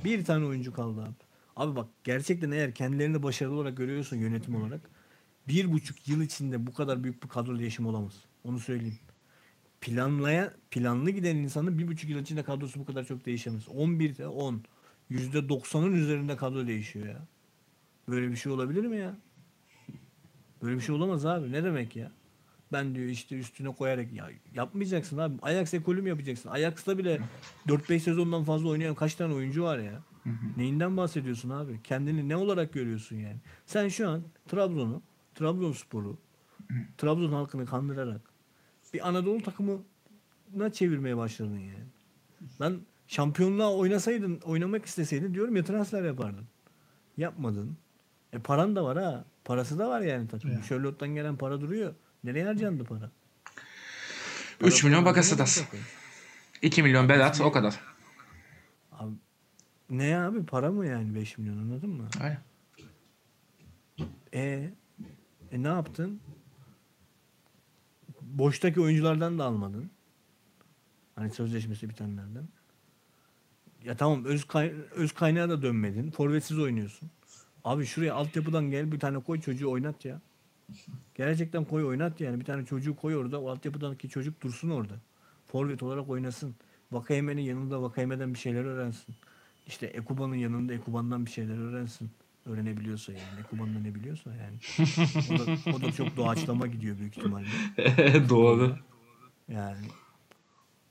Bir 0.05 0.25
tane 0.25 0.47
oyuncu 0.47 0.73
kaldı 0.73 1.03
abi. 1.03 1.15
Abi 1.57 1.77
bak 1.77 1.89
gerçekten 2.05 2.51
eğer 2.51 2.75
kendilerini 2.75 3.23
başarılı 3.23 3.55
olarak 3.55 3.77
görüyorsun 3.77 4.17
yönetim 4.17 4.57
olarak 4.57 4.81
bir 5.49 5.73
buçuk 5.73 6.09
yıl 6.09 6.23
içinde 6.23 6.67
bu 6.67 6.75
kadar 6.75 7.05
büyük 7.05 7.23
bir 7.23 7.29
kadro 7.29 7.59
değişimi 7.59 7.89
olamaz. 7.89 8.13
Onu 8.45 8.59
söyleyeyim. 8.59 8.99
Planlayan, 9.81 10.51
planlı 10.71 11.11
giden 11.11 11.37
insanın 11.37 11.79
bir 11.79 11.89
buçuk 11.89 12.11
yıl 12.11 12.19
içinde 12.19 12.43
kadrosu 12.43 12.81
bu 12.81 12.85
kadar 12.85 13.05
çok 13.05 13.27
değişemez. 13.27 13.69
11'de 13.69 14.27
10. 14.27 14.63
%90'ın 15.11 15.93
üzerinde 15.93 16.37
kadro 16.37 16.67
değişiyor 16.67 17.07
ya. 17.07 17.27
Böyle 18.09 18.31
bir 18.31 18.37
şey 18.37 18.53
olabilir 18.53 18.85
mi 18.87 18.97
ya? 18.97 19.17
Böyle 20.63 20.77
bir 20.77 20.81
şey 20.81 20.95
olamaz 20.95 21.27
abi. 21.27 21.53
Ne 21.53 21.65
demek 21.65 21.97
ya? 21.97 22.13
Ben 22.73 22.95
diyor 22.95 23.09
işte 23.09 23.39
üstüne 23.39 23.75
koyarak 23.75 24.13
ya 24.13 24.31
yapmayacaksın 24.55 25.19
abi. 25.19 25.35
Ajax 25.43 25.75
ekolü 25.75 26.03
mü 26.03 26.09
yapacaksın? 26.09 26.49
Ajax'ta 26.49 26.99
bile 26.99 27.21
4-5 27.67 27.99
sezondan 27.99 28.45
fazla 28.45 28.69
oynayan 28.69 28.95
kaç 28.95 29.15
tane 29.15 29.35
oyuncu 29.35 29.63
var 29.63 29.79
ya? 29.79 30.03
Neyinden 30.57 30.97
bahsediyorsun 30.97 31.51
abi? 31.51 31.81
Kendini 31.85 32.29
ne 32.29 32.37
olarak 32.37 32.73
görüyorsun 32.73 33.17
yani? 33.17 33.37
Sen 33.67 33.89
şu 33.89 34.09
an 34.09 34.23
Trabzon'u, 34.49 35.03
Trabzonspor'u, 35.35 36.19
Trabzon 36.99 37.33
halkını 37.33 37.67
kandırarak 37.67 38.21
bir 38.95 39.09
Anadolu 39.09 39.43
takımına 39.43 40.73
çevirmeye 40.73 41.17
başladın 41.17 41.59
yani. 41.59 41.85
Ben 42.61 42.81
şampiyonluğa 43.07 43.73
oynasaydın, 43.73 44.41
oynamak 44.41 44.87
isteseydin 44.87 45.35
diyorum 45.35 45.57
ya 45.57 45.65
transfer 45.65 46.05
yapardın. 46.05 46.47
Yapmadın. 47.17 47.77
E 48.33 48.39
paran 48.39 48.77
da 48.77 48.85
var 48.85 48.99
ha. 48.99 49.25
Parası 49.45 49.79
da 49.79 49.89
var 49.89 50.01
yani 50.01 50.29
takımın. 50.29 50.63
Charlotte'dan 50.63 51.15
gelen 51.15 51.37
para 51.37 51.61
duruyor. 51.61 51.95
Nereye 52.25 52.45
harcandı 52.45 52.85
para? 52.85 53.11
3 54.61 54.85
milyon 54.85 55.05
Bakasetas. 55.05 55.65
2 56.63 56.83
milyon 56.83 57.09
Berat 57.09 57.41
o 57.41 57.53
kadar. 57.53 57.81
Abi, 58.93 59.13
ne 59.91 60.19
abi 60.19 60.47
para 60.47 60.73
mı 60.73 60.87
yani 60.87 61.15
5 61.15 61.39
milyon 61.39 61.59
anladın 61.59 61.91
mı? 61.91 62.09
Aynen. 62.21 62.41
E, 64.35 64.71
e 65.53 65.63
ne 65.63 65.69
yaptın? 65.69 66.21
Boştaki 68.21 68.81
oyunculardan 68.81 69.39
da 69.39 69.45
almadın. 69.45 69.91
Hani 71.15 71.31
sözleşmesi 71.31 71.89
bitenlerden. 71.89 72.49
Ya 73.85 73.97
tamam 73.97 74.25
öz, 74.25 74.45
kay- 74.45 74.75
öz 74.95 75.13
kaynağa 75.13 75.49
da 75.49 75.63
dönmedin. 75.63 76.11
Forvetsiz 76.11 76.59
oynuyorsun. 76.59 77.11
Abi 77.65 77.87
şuraya 77.87 78.15
altyapıdan 78.15 78.71
gel 78.71 78.93
bir 78.93 79.01
tane 79.01 79.19
koy 79.19 79.41
çocuğu 79.41 79.71
oynat 79.71 80.05
ya. 80.05 80.21
Gerçekten 81.15 81.65
koy 81.65 81.85
oynat 81.85 82.21
yani. 82.21 82.41
Bir 82.41 82.45
tane 82.45 82.65
çocuğu 82.67 82.97
koy 82.97 83.17
orada. 83.17 83.41
O 83.41 83.51
altyapıdaki 83.51 84.09
çocuk 84.09 84.41
dursun 84.43 84.71
orada. 84.71 84.95
Forvet 85.47 85.83
olarak 85.83 86.09
oynasın. 86.09 86.55
Vakayeme'nin 86.93 87.43
yanında 87.43 87.83
Vakayeme'den 87.83 88.35
bir 88.35 88.39
şeyler 88.39 88.65
öğrensin. 88.65 89.15
İşte 89.67 89.87
Ekuba'nın 89.87 90.35
yanında 90.35 90.75
Ekuban'dan 90.75 91.27
bir 91.27 91.31
şeyler 91.31 91.59
öğrensin. 91.59 92.11
Öğrenebiliyorsa 92.47 93.13
yani. 93.13 93.41
Ekuban'da 93.41 93.79
ne 93.79 93.95
biliyorsa 93.95 94.31
yani. 94.35 94.59
O 95.31 95.39
da, 95.39 95.77
o 95.77 95.83
da 95.83 95.93
çok 95.93 96.17
doğaçlama 96.17 96.67
gidiyor 96.67 96.99
büyük 96.99 97.17
ihtimalle. 97.19 97.47
Doğru. 98.29 98.77
Yani 99.49 99.87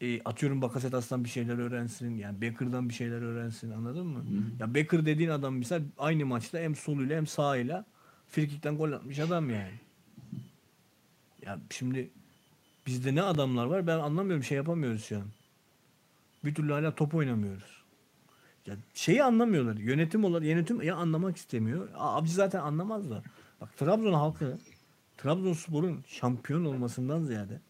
e, 0.04 0.22
atıyorum 0.24 0.62
Bakasetas'tan 0.62 1.24
bir 1.24 1.30
şeyler 1.30 1.58
öğrensin. 1.58 2.18
Yani 2.18 2.42
Becker'dan 2.42 2.90
bir 2.90 2.94
şeyler 2.94 3.22
öğrensin. 3.22 3.72
Anladın 3.72 4.08
mı? 4.08 4.24
Ya 4.60 4.74
Becker 4.74 5.06
dediğin 5.06 5.30
adam 5.30 5.56
misal 5.56 5.82
aynı 5.98 6.26
maçta 6.26 6.60
hem 6.60 6.76
soluyla 6.76 7.18
hem 7.18 7.28
sağıyla 7.28 7.86
frikikten 8.30 8.78
gol 8.78 8.92
atmış 8.92 9.20
adam 9.20 9.50
yani. 9.50 9.72
Ya 11.46 11.60
şimdi 11.70 12.10
bizde 12.88 13.16
ne 13.16 13.22
adamlar 13.22 13.66
var 13.66 13.88
ben 13.88 14.00
anlamıyorum 14.00 14.44
şey 14.44 14.58
yapamıyoruz 14.58 15.06
şu 15.06 15.18
an. 15.18 15.24
Bir 16.46 16.56
türlü 16.56 16.74
hala 16.74 16.96
top 16.96 17.16
oynamıyoruz. 17.16 17.84
Ya 18.66 18.76
şeyi 18.94 19.24
anlamıyorlar. 19.24 19.76
Yönetim 19.78 20.24
olarak 20.26 20.46
yönetim 20.46 20.82
ya 20.82 20.96
anlamak 20.96 21.38
istemiyor. 21.38 21.90
A- 21.96 22.18
Abi 22.18 22.30
zaten 22.30 22.60
anlamazlar. 22.60 23.24
Bak 23.62 23.78
Trabzon 23.78 24.14
halkı 24.14 24.58
Trabzonspor'un 25.18 26.04
şampiyon 26.08 26.66
olmasından 26.66 27.24
ziyade 27.24 27.62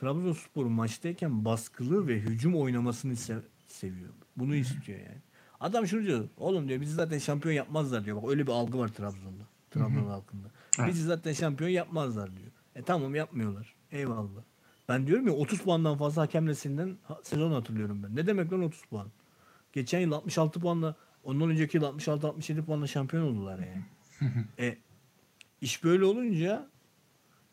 Trabzonspor 0.00 0.66
maçtayken 0.66 1.44
baskılı 1.44 2.08
ve 2.08 2.14
hücum 2.18 2.54
oynamasını 2.56 3.12
se- 3.12 3.42
seviyor. 3.66 4.10
Bunu 4.36 4.54
istiyor 4.54 4.98
yani. 4.98 5.18
Adam 5.60 5.86
şunu 5.86 6.02
diyor. 6.06 6.28
Oğlum 6.36 6.68
diyor 6.68 6.80
bizi 6.80 6.94
zaten 6.94 7.18
şampiyon 7.18 7.54
yapmazlar 7.54 8.04
diyor. 8.04 8.22
Bak 8.22 8.30
öyle 8.30 8.46
bir 8.46 8.52
algı 8.52 8.78
var 8.78 8.88
Trabzon'da. 8.88 9.42
Trabzon 9.70 10.06
halkında. 10.06 10.48
Bizi 10.86 11.02
zaten 11.04 11.32
şampiyon 11.32 11.70
yapmazlar 11.70 12.36
diyor. 12.36 12.48
E 12.74 12.82
tamam 12.82 13.14
yapmıyorlar. 13.14 13.74
Eyvallah. 13.92 14.42
Ben 14.88 15.06
diyorum 15.06 15.26
ya 15.26 15.32
30 15.32 15.60
puandan 15.60 15.98
fazla 15.98 16.22
hakem 16.22 16.46
neslinden 16.46 16.96
ha- 17.02 17.20
sezon 17.22 17.52
hatırlıyorum 17.52 18.02
ben. 18.02 18.16
Ne 18.16 18.26
demek 18.26 18.52
lan 18.52 18.62
30 18.62 18.82
puan? 18.84 19.08
Geçen 19.72 20.00
yıl 20.00 20.12
66 20.12 20.60
puanla 20.60 20.94
ondan 21.24 21.50
önceki 21.50 21.76
yıl 21.76 21.84
66-67 21.84 22.62
puanla 22.62 22.86
şampiyon 22.86 23.22
oldular 23.22 23.58
yani. 23.58 23.84
e 24.58 24.76
iş 25.60 25.84
böyle 25.84 26.04
olunca 26.04 26.68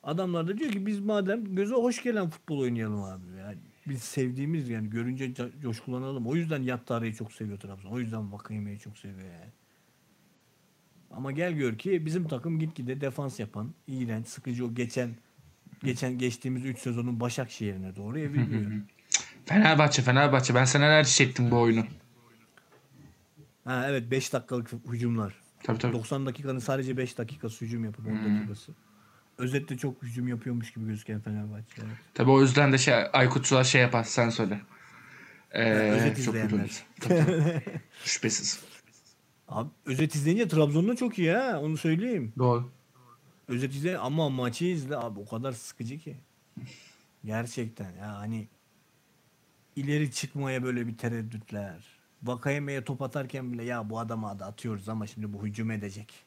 adamlar 0.06 0.48
da 0.48 0.58
diyor 0.58 0.72
ki 0.72 0.86
biz 0.86 1.00
madem 1.00 1.56
göze 1.56 1.76
hoş 1.76 2.04
gelen 2.04 2.30
futbol 2.30 2.60
oynayalım 2.60 3.04
abi. 3.04 3.24
Yani 3.40 3.58
biz 3.88 4.02
sevdiğimiz 4.02 4.70
yani 4.70 4.90
görünce 4.90 5.34
coşkulanalım. 5.62 6.28
O 6.28 6.36
yüzden 6.36 6.64
Yattare'yi 6.64 7.16
çok 7.16 7.34
seviyor 7.34 7.60
Trabzon. 7.60 7.92
O 7.92 8.00
yüzden 8.00 8.32
Vakayeme'yi 8.32 8.80
çok 8.80 8.98
seviyor 8.98 9.34
yani. 9.34 9.52
Ama 11.12 11.32
gel 11.32 11.54
gör 11.54 11.78
ki 11.78 12.06
bizim 12.06 12.28
takım 12.28 12.60
gitgide 12.60 13.02
defans 13.02 13.40
yapan, 13.40 13.74
iğrenç, 13.88 14.28
sıkıcı 14.28 14.66
o 14.66 14.74
geçen 14.74 15.10
geçen 15.84 16.18
geçtiğimiz 16.18 16.66
3 16.66 16.80
sezonun 16.80 17.20
Başakşehir'ine 17.20 17.96
doğru 17.96 18.20
evriliyor. 18.20 18.72
Fenerbahçe 19.46 20.02
Fenerbahçe 20.02 20.56
ben 20.56 20.66
senelerce 20.66 21.10
çektim 21.12 21.52
bu 21.52 21.60
oyunu. 21.60 21.86
ha 23.64 23.86
evet 23.90 24.12
5 24.12 24.34
dakikalık 24.34 24.72
hücumlar. 24.92 25.34
Tabii 25.64 25.78
tabii. 25.78 25.94
90 25.94 26.26
dakikanın 26.26 26.60
sadece 26.60 26.98
5 26.98 27.18
dakikası 27.18 27.66
hücum 27.66 27.86
yapıp 27.86 28.08
10 28.08 28.26
dakikası. 28.26 28.72
Özetle 29.38 29.78
çok 29.78 30.04
hücum 30.04 30.28
yapıyormuş 30.28 30.74
gibi 30.74 30.88
gözüken 30.88 31.22
Fenerbahçe. 31.22 31.74
Evet. 31.78 31.98
Tabii 32.14 32.32
o 32.32 32.42
yüzden 32.42 32.74
de 32.74 32.78
şey 32.78 32.94
Aykutçular 33.14 33.64
şey 33.64 33.82
yapar 33.82 34.04
sen 34.04 34.30
söyle. 34.30 34.62
Ee, 35.52 35.72
özet 35.72 36.26
çok 36.26 36.36
izleyenler. 36.36 36.84
tabii. 37.00 37.62
Şüphesiz. 38.06 38.60
Abi 39.48 39.70
özet 39.86 40.16
izleyince 40.16 40.48
Trabzon'da 40.48 40.96
çok 40.96 41.20
iyi 41.20 41.32
ha 41.32 41.60
onu 41.60 41.78
söyleyeyim. 41.78 42.34
Doğru. 42.38 42.72
Özet 43.48 43.76
izle 43.76 43.98
ama 43.98 44.30
maçı 44.30 44.66
izle 44.66 44.98
abi 44.98 45.20
o 45.20 45.26
kadar 45.26 45.52
sıkıcı 45.52 45.98
ki. 46.00 46.18
Gerçekten 47.26 47.92
ya 47.92 48.18
hani 48.18 48.48
ileri 49.76 50.12
çıkmaya 50.12 50.64
böyle 50.64 50.88
bir 50.88 50.98
tereddütler. 50.98 51.86
Vakayeme'ye 52.24 52.84
top 52.84 53.02
atarken 53.02 53.54
bile 53.54 53.64
ya 53.64 53.90
bu 53.90 54.00
adama 54.00 54.40
da 54.40 54.46
atıyoruz 54.46 54.90
ama 54.90 55.08
şimdi 55.08 55.34
bu 55.34 55.46
hücum 55.46 55.72
edecek. 55.72 56.25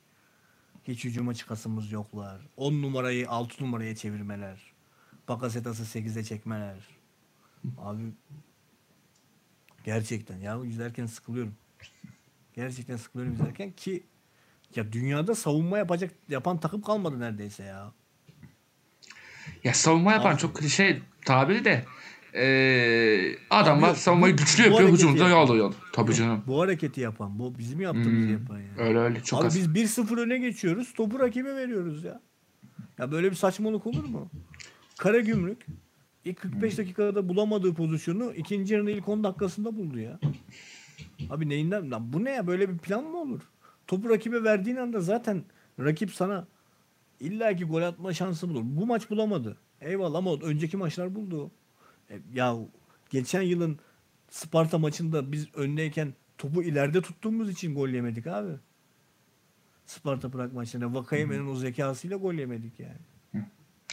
Hiç 0.89 1.05
hücuma 1.05 1.35
çıkasımız 1.35 1.93
yoklar. 1.93 2.41
10 2.57 2.83
numarayı 2.83 3.31
6 3.31 3.65
numaraya 3.65 3.95
çevirmeler. 3.97 4.73
Bakasetas'ı 5.29 5.99
8'e 5.99 6.25
çekmeler. 6.25 6.77
Abi 7.79 8.03
gerçekten 9.85 10.39
ya 10.39 10.65
izlerken 10.65 11.07
sıkılıyorum. 11.07 11.55
Gerçekten 12.55 12.97
sıkılıyorum 12.97 13.35
izlerken 13.35 13.73
ki 13.73 14.03
ya 14.77 14.93
dünyada 14.93 15.35
savunma 15.35 15.79
yapacak 15.79 16.15
yapan 16.29 16.61
takım 16.61 16.83
kalmadı 16.83 17.21
neredeyse 17.21 17.65
ya. 17.65 17.93
Ya 19.65 19.75
savunma 19.75 20.13
yapan 20.13 20.33
Abi. 20.33 20.41
çok 20.41 20.57
klişe 20.57 21.03
tabiri 21.25 21.65
de 21.65 21.85
ee, 22.35 23.37
adamlar 23.51 23.95
savunmayı 23.95 24.37
güçlü 24.37 24.63
yapıyor 24.71 24.89
hücumda 24.93 25.19
yapan. 25.19 25.31
yağlıyor. 25.31 25.75
Tabii 25.93 26.15
canım. 26.15 26.43
Bu 26.47 26.61
hareketi 26.61 27.01
yapan, 27.01 27.39
bu 27.39 27.59
bizim 27.59 27.81
yaptığımızı 27.81 28.27
Hmm. 28.27 28.33
yapan 28.33 28.59
yani. 28.59 28.89
Öyle 28.89 28.99
öyle 28.99 29.21
çok 29.23 29.41
Abi 29.41 29.47
az. 29.47 29.57
biz 29.57 29.75
1-0 29.75 30.21
öne 30.21 30.39
geçiyoruz. 30.39 30.93
Topu 30.93 31.19
rakibe 31.21 31.57
veriyoruz 31.57 32.05
ya. 32.05 32.21
Ya 32.99 33.11
böyle 33.13 33.31
bir 33.31 33.37
saçmalık 33.37 33.87
olur 33.87 34.05
mu? 34.05 34.31
Karagümrük 34.99 35.67
ilk 36.25 36.37
45 36.41 36.79
dakikada 36.79 37.29
bulamadığı 37.29 37.75
pozisyonu 37.75 38.33
ikinci 38.35 38.75
yarının 38.75 38.91
ilk 38.91 39.09
10 39.09 39.25
dakikasında 39.25 39.77
buldu 39.77 39.99
ya. 39.99 40.19
Abi 41.31 41.49
neyinden? 41.49 41.91
Lan 41.91 42.13
bu 42.13 42.25
ne 42.25 42.31
ya? 42.31 42.47
Böyle 42.47 42.69
bir 42.73 42.79
plan 42.79 43.05
mı 43.05 43.17
olur? 43.21 43.41
Topu 43.87 44.09
rakibe 44.11 44.45
verdiğin 44.45 44.77
anda 44.77 45.01
zaten 45.01 45.45
rakip 45.81 46.11
sana 46.15 46.47
illaki 47.21 47.65
gol 47.65 47.83
atma 47.83 48.13
şansı 48.15 48.49
bulur. 48.49 48.63
Bu 48.65 48.87
maç 48.87 49.11
bulamadı. 49.11 49.57
Eyvallah 49.81 50.19
ama 50.19 50.35
önceki 50.43 50.77
maçlar 50.77 51.15
buldu. 51.15 51.51
E, 52.11 52.21
ya 52.35 52.57
geçen 53.11 53.43
yılın 53.43 53.79
Sparta 54.31 54.79
maçında 54.79 55.33
biz 55.33 55.55
öndeyken 55.55 56.15
topu 56.39 56.63
ileride 56.63 57.03
tuttuğumuz 57.03 57.51
için 57.51 57.75
gol 57.75 57.89
yemedik 57.89 58.27
abi. 58.27 58.53
Sparta 59.87 60.31
Prag 60.31 60.53
maçında 60.53 60.95
Vakayeme'nin 60.95 61.47
o 61.47 61.55
zekasıyla 61.55 62.17
gol 62.17 62.35
yemedik 62.35 62.81
yani. 62.81 62.99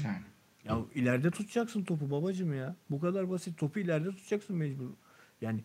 Yani. 0.04 0.22
Ya 0.66 0.80
ileride 0.96 1.32
tutacaksın 1.32 1.84
topu 1.84 2.12
babacım 2.12 2.54
ya. 2.54 2.76
Bu 2.90 3.00
kadar 3.00 3.30
basit. 3.30 3.58
Topu 3.58 3.80
ileride 3.80 4.10
tutacaksın 4.10 4.56
mecbur. 4.56 4.90
Yani 5.42 5.64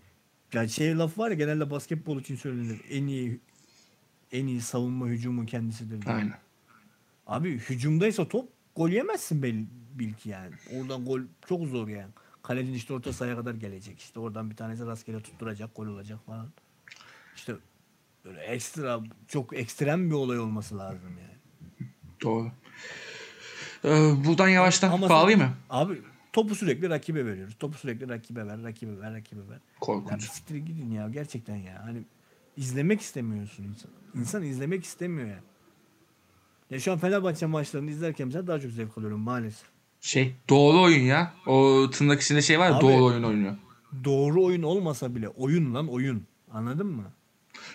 Ya 0.53 0.69
şey 0.69 0.99
laf 0.99 1.19
var 1.19 1.31
ya 1.31 1.37
genelde 1.37 1.71
basketbol 1.71 2.21
için 2.21 2.37
söylenir. 2.37 2.81
En 2.91 3.07
iyi 3.07 3.41
en 4.33 4.47
iyi 4.47 4.61
savunma 4.61 5.07
hücumun 5.07 5.47
kendisidir. 5.47 6.03
diye. 6.03 6.15
Aynen. 6.15 6.39
Abi 7.27 7.59
hücumdaysa 7.59 8.29
top 8.29 8.49
gol 8.77 8.89
yemezsin 8.89 9.43
bil, 9.43 9.65
bil 9.95 10.13
ki 10.13 10.29
yani. 10.29 10.55
Oradan 10.77 11.05
gol 11.05 11.21
çok 11.49 11.67
zor 11.67 11.89
yani. 11.89 12.11
Kalecin 12.43 12.73
işte 12.75 12.95
orta 12.95 13.13
sahaya 13.13 13.37
kadar 13.37 13.55
gelecek. 13.55 14.01
İşte 14.01 14.21
oradan 14.21 14.51
bir 14.51 14.57
tanesi 14.57 14.87
rastgele 14.87 15.21
tutturacak, 15.21 15.77
gol 15.77 15.87
olacak 15.87 16.19
falan. 16.27 16.49
İşte 17.37 17.55
böyle 18.25 18.41
ekstra 18.41 19.01
çok 19.29 19.57
ekstrem 19.57 20.11
bir 20.11 20.15
olay 20.15 20.39
olması 20.39 20.79
lazım 20.79 21.19
yani. 21.19 21.39
Doğru. 22.23 22.53
Ee, 23.85 24.13
buradan 24.27 24.49
yavaştan 24.49 24.91
Ama 24.93 25.09
bağlayayım 25.09 25.41
mı? 25.41 25.55
Abi 25.71 26.03
topu 26.33 26.55
sürekli 26.55 26.91
rakibe 26.91 27.27
veriyoruz. 27.27 27.57
Topu 27.59 27.79
sürekli 27.79 28.09
rakibe 28.09 28.47
ver, 28.47 28.63
rakibe 28.63 29.01
ver, 29.01 29.15
rakibe 29.15 29.49
ver. 29.49 29.59
Korkunç. 29.81 30.23
bir 30.23 30.27
siktir 30.27 30.57
gidin 30.57 30.91
ya 30.91 31.09
gerçekten 31.09 31.57
ya. 31.57 31.83
Hani 31.85 32.03
izlemek 32.57 33.01
istemiyorsun 33.01 33.65
insan. 33.65 33.91
İnsan 34.15 34.43
izlemek 34.43 34.85
istemiyor 34.85 35.29
ya. 35.29 35.41
Ya 36.71 36.81
şu 36.81 36.93
an 36.93 36.99
Fenerbahçe 36.99 37.47
maçlarını 37.47 37.91
izlerken 37.91 38.27
mesela 38.27 38.47
daha 38.47 38.61
çok 38.61 38.73
zevk 38.73 38.99
alıyorum 38.99 39.21
maalesef. 39.21 39.69
Şey 40.01 40.35
doğru 40.49 40.81
oyun 40.83 41.03
ya. 41.05 41.35
O 41.47 41.87
tırnak 41.93 42.21
içinde 42.21 42.43
şey 42.43 42.59
var 42.59 42.71
ya 42.71 42.77
Abi- 42.77 42.83
doğru 42.83 43.05
oyun 43.05 43.23
oynuyor. 43.23 43.57
Doğru 44.05 44.45
oyun 44.45 44.63
olmasa 44.63 45.15
bile 45.15 45.29
oyun 45.29 45.75
lan 45.75 45.89
oyun. 45.89 46.23
Anladın 46.53 46.87
mı? 46.87 47.05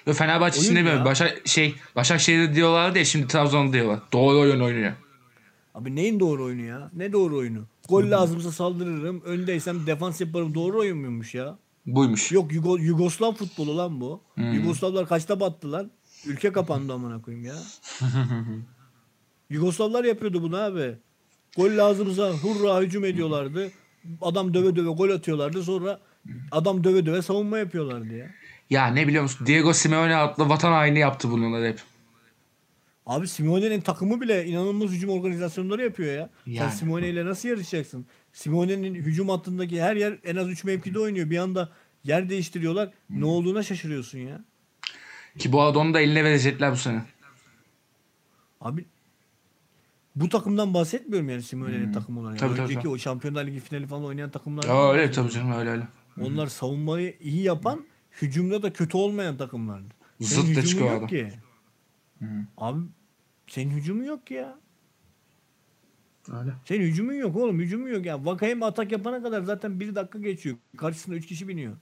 Yo, 0.08 0.14
Fenerbahçe 0.14 0.60
için 0.60 0.76
demiyorum. 0.76 1.06
Başak, 1.06 1.48
şey, 1.48 1.76
Başakşehir'de 1.96 2.56
diyorlardı 2.56 2.98
ya 2.98 3.06
şimdi 3.06 3.28
Trabzon'da 3.28 3.74
diyorlar. 3.74 4.00
Doğru 4.14 4.40
oyun 4.40 4.60
oynuyor. 4.60 4.94
Abi 5.76 5.96
neyin 5.96 6.20
doğru 6.20 6.44
oyunu 6.44 6.62
ya? 6.62 6.92
Ne 6.94 7.14
doğru 7.14 7.38
oyunu? 7.38 7.60
Gol 7.90 8.12
lazımsa 8.12 8.52
saldırırım. 8.52 9.22
Öndeysem 9.22 9.88
defans 9.88 10.22
yaparım. 10.22 10.56
Doğru 10.56 10.80
oyun 10.80 10.98
muymuş 10.98 11.36
ya? 11.36 11.58
Buymuş. 11.86 12.32
Yok 12.32 12.52
Yugo- 12.54 12.82
Yugoslav 12.82 13.34
futbolu 13.34 13.78
lan 13.78 14.02
bu. 14.02 14.22
Hmm. 14.36 14.54
Yugoslavlar 14.54 15.08
kaçta 15.08 15.40
battı 15.40 15.72
lan? 15.72 15.92
Ülke 16.26 16.52
kapandı 16.52 16.94
amına 16.94 17.22
koyayım 17.22 17.46
ya. 17.46 17.56
Yugoslavlar 19.50 20.04
yapıyordu 20.04 20.42
bunu 20.42 20.58
abi. 20.58 20.98
Gol 21.58 21.78
lazımsa 21.78 22.32
hurra 22.32 22.82
hücum 22.82 23.06
ediyorlardı. 23.06 23.72
Adam 24.22 24.54
döve 24.54 24.76
döve 24.76 24.89
gol 24.89 25.10
atıyorlardı. 25.10 25.63
Sonra 25.63 26.00
adam 26.52 26.84
döve 26.84 27.06
döve 27.06 27.22
savunma 27.22 27.58
yapıyorlardı 27.58 28.13
ya. 28.13 28.28
Ya 28.70 28.88
ne 28.88 29.08
biliyor 29.08 29.24
musun? 29.24 29.48
Diego 29.48 29.74
Simeone 29.74 30.15
adlı 30.15 30.50
vatan 30.50 30.72
haini 30.72 31.00
yaptı 31.00 31.32
bunları 31.32 31.68
hep. 31.68 31.80
Abi 33.06 33.28
Simone'nin 33.28 33.82
takımı 33.82 34.22
bile 34.22 34.46
inanılmaz 34.46 34.89
hücum 34.91 35.10
organizasyonları 35.10 35.84
yapıyor 35.84 36.13
ya. 36.13 36.30
Yani. 36.46 36.58
Sen 36.58 36.78
Simone 36.78 37.10
ile 37.10 37.26
nasıl 37.26 37.50
yarışacaksın? 37.50 38.06
Simone'nin 38.34 38.96
hücum 38.96 39.30
hattındaki 39.30 39.82
her 39.82 39.96
yer 39.96 40.18
en 40.24 40.36
az 40.36 40.50
3 40.50 40.63
mevkide 40.63 41.00
oynuyor. 41.00 41.30
Bir 41.30 41.38
anda 41.38 41.70
yer 42.04 42.30
değiştiriyorlar. 42.30 42.89
Ne 43.10 43.26
olduğuna 43.26 43.63
şaşırıyorsun 43.63 44.20
ya. 44.20 44.41
Ki 45.38 45.52
bu 45.52 45.62
arada 45.62 45.80
onu 45.80 45.94
da 45.94 46.02
eline 46.02 46.24
verecekler 46.24 46.72
bu 46.72 46.78
sene. 46.78 47.02
Abi 48.62 48.86
bu 50.15 50.30
takımdan 50.30 50.73
bahsetmiyorum 50.73 51.30
yani 51.30 51.43
Simone'nin 51.43 51.93
takımı 51.93 52.19
olarak. 52.19 52.39
Tabii, 52.39 52.51
tabii, 52.51 52.62
Önceki 52.62 52.80
tabii. 52.80 52.89
o 52.89 52.97
Şampiyonlar 52.97 53.45
Ligi 53.45 53.60
finali 53.60 53.88
falan 53.88 54.04
oynayan 54.06 54.30
takımlar. 54.32 54.63
Ya 54.63 54.91
öyle 54.91 55.12
tabii 55.12 55.32
canım 55.32 55.51
öyle 55.51 55.69
öyle. 55.69 55.88
Onlar 56.21 56.47
savunmayı 56.47 57.17
iyi 57.21 57.43
yapan, 57.43 57.86
hücumda 58.21 58.63
da 58.63 58.73
kötü 58.73 58.97
olmayan 58.97 59.38
takımlardı. 59.38 59.93
Zıt 60.19 60.38
da 60.38 60.47
hücumun 60.47 60.65
çıkıyor 60.67 60.89
yok 60.91 60.97
adam. 60.97 61.08
ki. 61.08 61.32
Abi 62.58 62.82
senin 63.47 63.71
hücumun 63.71 64.04
yok 64.04 64.28
ki 64.28 64.34
ya. 64.34 64.60
Öyle. 66.32 66.54
Senin 66.65 66.86
hücumun 66.86 67.13
yok 67.13 67.36
oğlum. 67.36 67.60
Hücumun 67.60 67.89
yok 67.89 68.06
ya. 68.06 68.25
Vakayem 68.25 68.63
atak 68.63 68.91
yapana 68.91 69.23
kadar 69.23 69.41
zaten 69.43 69.80
bir 69.80 69.95
dakika 69.95 70.19
geçiyor. 70.19 70.56
Karşısında 70.78 71.15
üç 71.15 71.25
kişi 71.28 71.47
biniyor. 71.47 71.73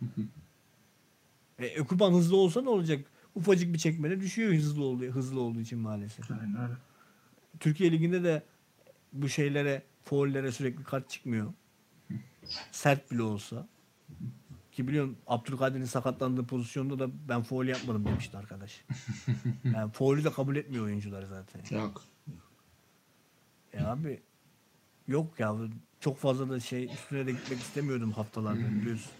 e, 1.58 1.66
Ekuban 1.66 2.12
hızlı 2.12 2.36
olsa 2.36 2.62
ne 2.62 2.68
olacak? 2.68 3.04
Ufacık 3.34 3.72
bir 3.72 3.78
çekmede 3.78 4.20
düşüyor 4.20 4.54
hızlı 4.54 4.84
olduğu, 4.84 5.06
hızlı 5.06 5.40
olduğu 5.40 5.60
için 5.60 5.78
maalesef. 5.78 6.30
Aynen 6.30 6.62
öyle. 6.62 6.72
Türkiye 7.60 7.92
Ligi'nde 7.92 8.24
de 8.24 8.42
bu 9.12 9.28
şeylere, 9.28 9.82
faullere 10.04 10.52
sürekli 10.52 10.84
kart 10.84 11.10
çıkmıyor. 11.10 11.52
Sert 12.70 13.10
bile 13.10 13.22
olsa. 13.22 13.68
Ki 14.72 14.88
biliyorum 14.88 15.16
Abdülkadir'in 15.26 15.84
sakatlandığı 15.84 16.46
pozisyonda 16.46 16.98
da 16.98 17.08
ben 17.28 17.42
faul 17.42 17.66
yapmadım 17.66 18.04
demişti 18.04 18.36
arkadaş. 18.36 18.84
Yani 19.74 19.92
faulü 19.92 20.24
de 20.24 20.32
kabul 20.32 20.56
etmiyor 20.56 20.84
oyuncular 20.84 21.22
zaten. 21.22 21.78
Yok. 21.78 22.02
Ya 23.72 23.92
abi 23.92 24.20
yok 25.08 25.40
ya 25.40 25.56
çok 26.00 26.18
fazla 26.18 26.50
da 26.50 26.60
şey 26.60 26.84
üstüne 26.84 27.26
de 27.26 27.32
gitmek 27.32 27.58
istemiyordum 27.58 28.12
haftalarda 28.12 28.70
biliyorsun. 28.80 29.12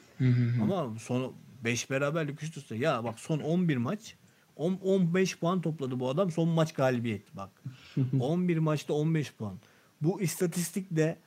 Ama 0.62 0.99
son 0.99 1.35
5 1.64 1.90
beraberlik 1.90 2.42
üst 2.42 2.57
üste. 2.57 2.77
Ya 2.77 3.05
bak 3.05 3.21
son 3.21 3.38
11 3.40 3.77
maç 3.77 4.16
10 4.57 4.79
15 4.83 5.38
puan 5.38 5.61
topladı 5.61 6.01
bu 6.01 6.09
adam. 6.09 6.31
Son 6.31 6.49
maç 6.49 6.73
galibiyet 6.75 7.37
bak. 7.37 7.51
11 8.21 8.59
maçta 8.59 8.95
15 8.95 9.33
puan. 9.35 9.55
Bu 10.01 10.21
istatistikte 10.21 11.19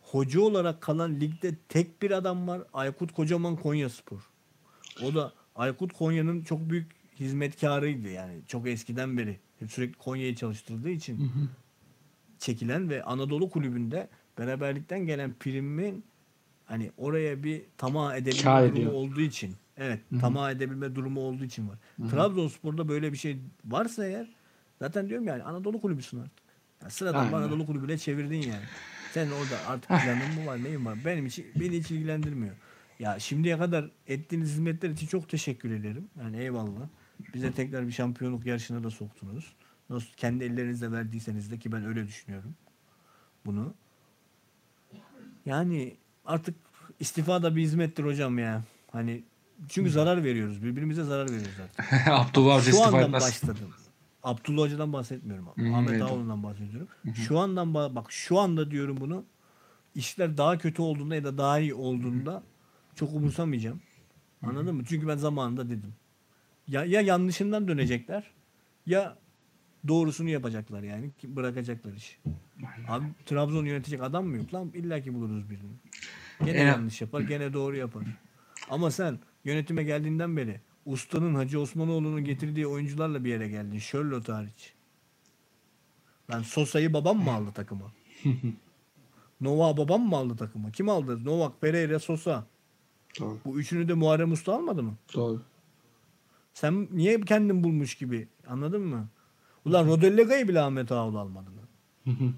hoca 0.00 0.40
olarak 0.40 0.80
kalan 0.80 1.20
ligde 1.20 1.54
tek 1.68 2.02
bir 2.02 2.10
adam 2.10 2.48
var. 2.48 2.62
Aykut 2.72 3.12
Kocaman 3.12 3.56
Konyaspor. 3.56 4.30
O 5.04 5.14
da 5.14 5.32
Aykut 5.56 5.92
Konya'nın 5.92 6.42
çok 6.42 6.70
büyük 6.70 6.92
hizmetkarıydı 7.20 8.08
yani. 8.08 8.40
Çok 8.46 8.68
eskiden 8.68 9.18
beri. 9.18 9.38
Hep 9.58 9.72
Sürekli 9.72 9.98
Konya'yı 9.98 10.34
çalıştırdığı 10.34 10.90
için 10.90 11.30
çekilen 12.38 12.90
ve 12.90 13.02
Anadolu 13.02 13.50
kulübünde 13.50 14.08
beraberlikten 14.38 15.06
gelen 15.06 15.34
primin 15.40 16.04
hani 16.64 16.90
oraya 16.96 17.42
bir 17.42 17.62
tamah 17.78 18.16
edebilme 18.16 18.40
olduğu 18.90 19.20
için. 19.20 19.54
Evet, 19.76 20.00
tamah 20.20 20.50
edebilme 20.50 20.94
durumu 20.94 21.20
olduğu 21.20 21.44
için 21.44 21.68
var. 21.68 21.78
Trabzonspor'da 22.10 22.88
böyle 22.88 23.12
bir 23.12 23.16
şey 23.16 23.38
varsa 23.64 24.06
eğer 24.06 24.28
zaten 24.78 25.08
diyorum 25.08 25.26
yani 25.26 25.42
Anadolu 25.42 25.80
kulübüsün 25.80 26.20
artık. 26.20 26.46
Ya 26.82 26.90
sıradan 26.90 27.24
Aynen. 27.24 27.32
Anadolu 27.32 27.66
kulübüne 27.66 27.98
çevirdin 27.98 28.42
yani. 28.42 28.64
Sen 29.12 29.26
orada 29.26 29.68
artık 29.68 29.88
planın 29.88 30.34
mı 30.40 30.46
var 30.46 30.64
neyin 30.64 30.84
var? 30.86 30.98
Benim 31.04 31.26
için 31.26 31.46
beni 31.60 31.78
hiç 31.78 31.90
ilgilendirmiyor. 31.90 32.56
Ya 32.98 33.18
şimdiye 33.18 33.58
kadar 33.58 33.90
ettiğiniz 34.06 34.48
hizmetler 34.48 34.90
için 34.90 35.06
çok 35.06 35.28
teşekkür 35.28 35.70
ederim. 35.70 36.08
Yani 36.20 36.36
eyvallah. 36.36 36.88
Bize 37.34 37.52
tekrar 37.52 37.86
bir 37.86 37.92
şampiyonluk 37.92 38.46
yarışına 38.46 38.84
da 38.84 38.90
soktunuz. 38.90 39.52
Nasıl 39.90 40.08
kendi 40.16 40.44
ellerinizle 40.44 40.92
verdiyseniz 40.92 41.50
de 41.50 41.58
ki 41.58 41.72
ben 41.72 41.86
öyle 41.86 42.06
düşünüyorum 42.06 42.54
bunu. 43.46 43.74
Yani 45.46 45.96
artık 46.24 46.54
istifa 47.00 47.42
da 47.42 47.56
bir 47.56 47.62
hizmettir 47.62 48.04
hocam 48.04 48.38
ya. 48.38 48.64
Hani 48.92 49.24
çünkü 49.68 49.90
zarar 49.90 50.24
veriyoruz. 50.24 50.62
Birbirimize 50.62 51.04
zarar 51.04 51.26
veriyoruz 51.30 51.60
artık. 51.62 52.08
Abdullah 52.08 52.62
Şu 52.62 52.82
andan 52.84 53.02
etmez. 53.02 53.22
başladım. 53.22 53.74
Abdullah 54.22 54.62
Hoca'dan 54.62 54.92
bahsetmiyorum. 54.92 55.46
Hı, 55.46 55.74
Ahmet. 55.76 56.02
Ağoğlu'ndan 56.02 56.42
bahsediyorum. 56.42 56.88
Şu 57.14 57.38
andan 57.38 57.68
ba- 57.68 57.94
bak 57.94 58.12
şu 58.12 58.38
anda 58.38 58.70
diyorum 58.70 58.96
bunu. 59.00 59.24
İşler 59.94 60.36
daha 60.36 60.58
kötü 60.58 60.82
olduğunda 60.82 61.14
ya 61.14 61.24
da 61.24 61.38
daha 61.38 61.58
iyi 61.58 61.74
olduğunda 61.74 62.42
çok 62.94 63.14
umursamayacağım. 63.14 63.80
Anladın 64.42 64.74
mı? 64.76 64.82
Çünkü 64.88 65.08
ben 65.08 65.16
zamanında 65.16 65.66
dedim. 65.66 65.94
Ya, 66.68 66.84
ya 66.84 67.00
yanlışından 67.00 67.68
dönecekler 67.68 68.30
ya 68.86 69.16
doğrusunu 69.88 70.28
yapacaklar 70.28 70.82
yani. 70.82 71.10
Bırakacaklar 71.24 71.92
işi. 71.92 72.16
Abi 72.88 73.04
Trabzon 73.26 73.64
yönetecek 73.64 74.02
adam 74.02 74.26
mı 74.26 74.36
yok 74.36 74.54
lan? 74.54 74.70
İlla 74.74 75.00
ki 75.00 75.14
buluruz 75.14 75.50
birini. 75.50 75.72
Gene 76.44 76.58
En- 76.58 76.66
yanlış 76.66 77.00
yapar, 77.00 77.20
gene 77.20 77.52
doğru 77.52 77.76
yapar. 77.76 78.02
Ama 78.70 78.90
sen 78.90 79.18
yönetime 79.46 79.82
geldiğinden 79.84 80.36
beri 80.36 80.60
ustanın 80.86 81.34
Hacı 81.34 81.60
Osmanoğlu'nun 81.60 82.24
getirdiği 82.24 82.66
oyuncularla 82.66 83.24
bir 83.24 83.30
yere 83.30 83.48
geldin. 83.48 83.78
Charlotte 83.78 84.32
hariç. 84.32 84.72
Ben 86.28 86.42
Sosa'yı 86.42 86.92
babam 86.92 87.18
mı 87.18 87.32
aldı 87.32 87.50
takıma? 87.54 87.92
Nova 89.40 89.76
babam 89.76 90.00
mı 90.00 90.16
aldı 90.16 90.36
takıma? 90.36 90.70
Kim 90.70 90.88
aldı? 90.88 91.24
Novak, 91.24 91.60
Pereira, 91.60 91.98
Sosa. 91.98 92.46
Doğru. 93.20 93.38
Bu 93.44 93.60
üçünü 93.60 93.88
de 93.88 93.94
Muharrem 93.94 94.32
Usta 94.32 94.54
almadı 94.54 94.82
mı? 94.82 94.94
Doğru. 95.14 95.42
Sen 96.54 96.88
niye 96.92 97.20
kendin 97.20 97.64
bulmuş 97.64 97.94
gibi? 97.94 98.28
Anladın 98.46 98.82
mı? 98.82 99.08
Ulan 99.64 99.86
Rodellega'yı 99.86 100.48
bile 100.48 100.60
Ahmet 100.60 100.92
Ağoğlu 100.92 101.18
almadı 101.18 101.50
lan. 101.56 101.66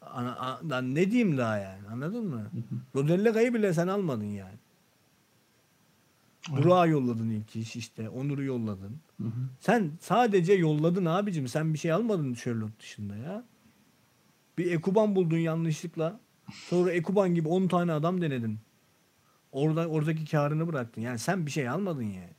Ana, 0.00 0.36
a- 0.70 0.80
ne 0.80 1.10
diyeyim 1.10 1.38
daha 1.38 1.58
yani 1.58 1.88
anladın 1.88 2.26
mı? 2.26 2.50
Rodellega'yı 2.94 3.54
bile 3.54 3.72
sen 3.72 3.88
almadın 3.88 4.24
yani. 4.24 4.58
Burak'ı 6.50 6.90
yolladın 6.90 7.30
ilk 7.30 7.56
iş 7.56 7.76
işte. 7.76 8.08
Onur'u 8.08 8.44
yolladın. 8.44 9.00
Sen 9.60 9.92
sadece 10.00 10.52
yolladın 10.52 11.04
abicim. 11.04 11.48
Sen 11.48 11.74
bir 11.74 11.78
şey 11.78 11.92
almadın 11.92 12.34
Sherlock 12.34 12.80
dışında 12.80 13.16
ya. 13.16 13.44
Bir 14.58 14.72
Ekuban 14.72 15.16
buldun 15.16 15.38
yanlışlıkla. 15.38 16.20
Sonra 16.52 16.92
Ekuban 16.92 17.34
gibi 17.34 17.48
10 17.48 17.68
tane 17.68 17.92
adam 17.92 18.20
denedin. 18.20 18.58
Orada 19.52 19.88
oradaki 19.88 20.30
karını 20.30 20.68
bıraktın. 20.68 21.02
Yani 21.02 21.18
sen 21.18 21.46
bir 21.46 21.50
şey 21.50 21.68
almadın 21.68 22.02
yani. 22.02 22.34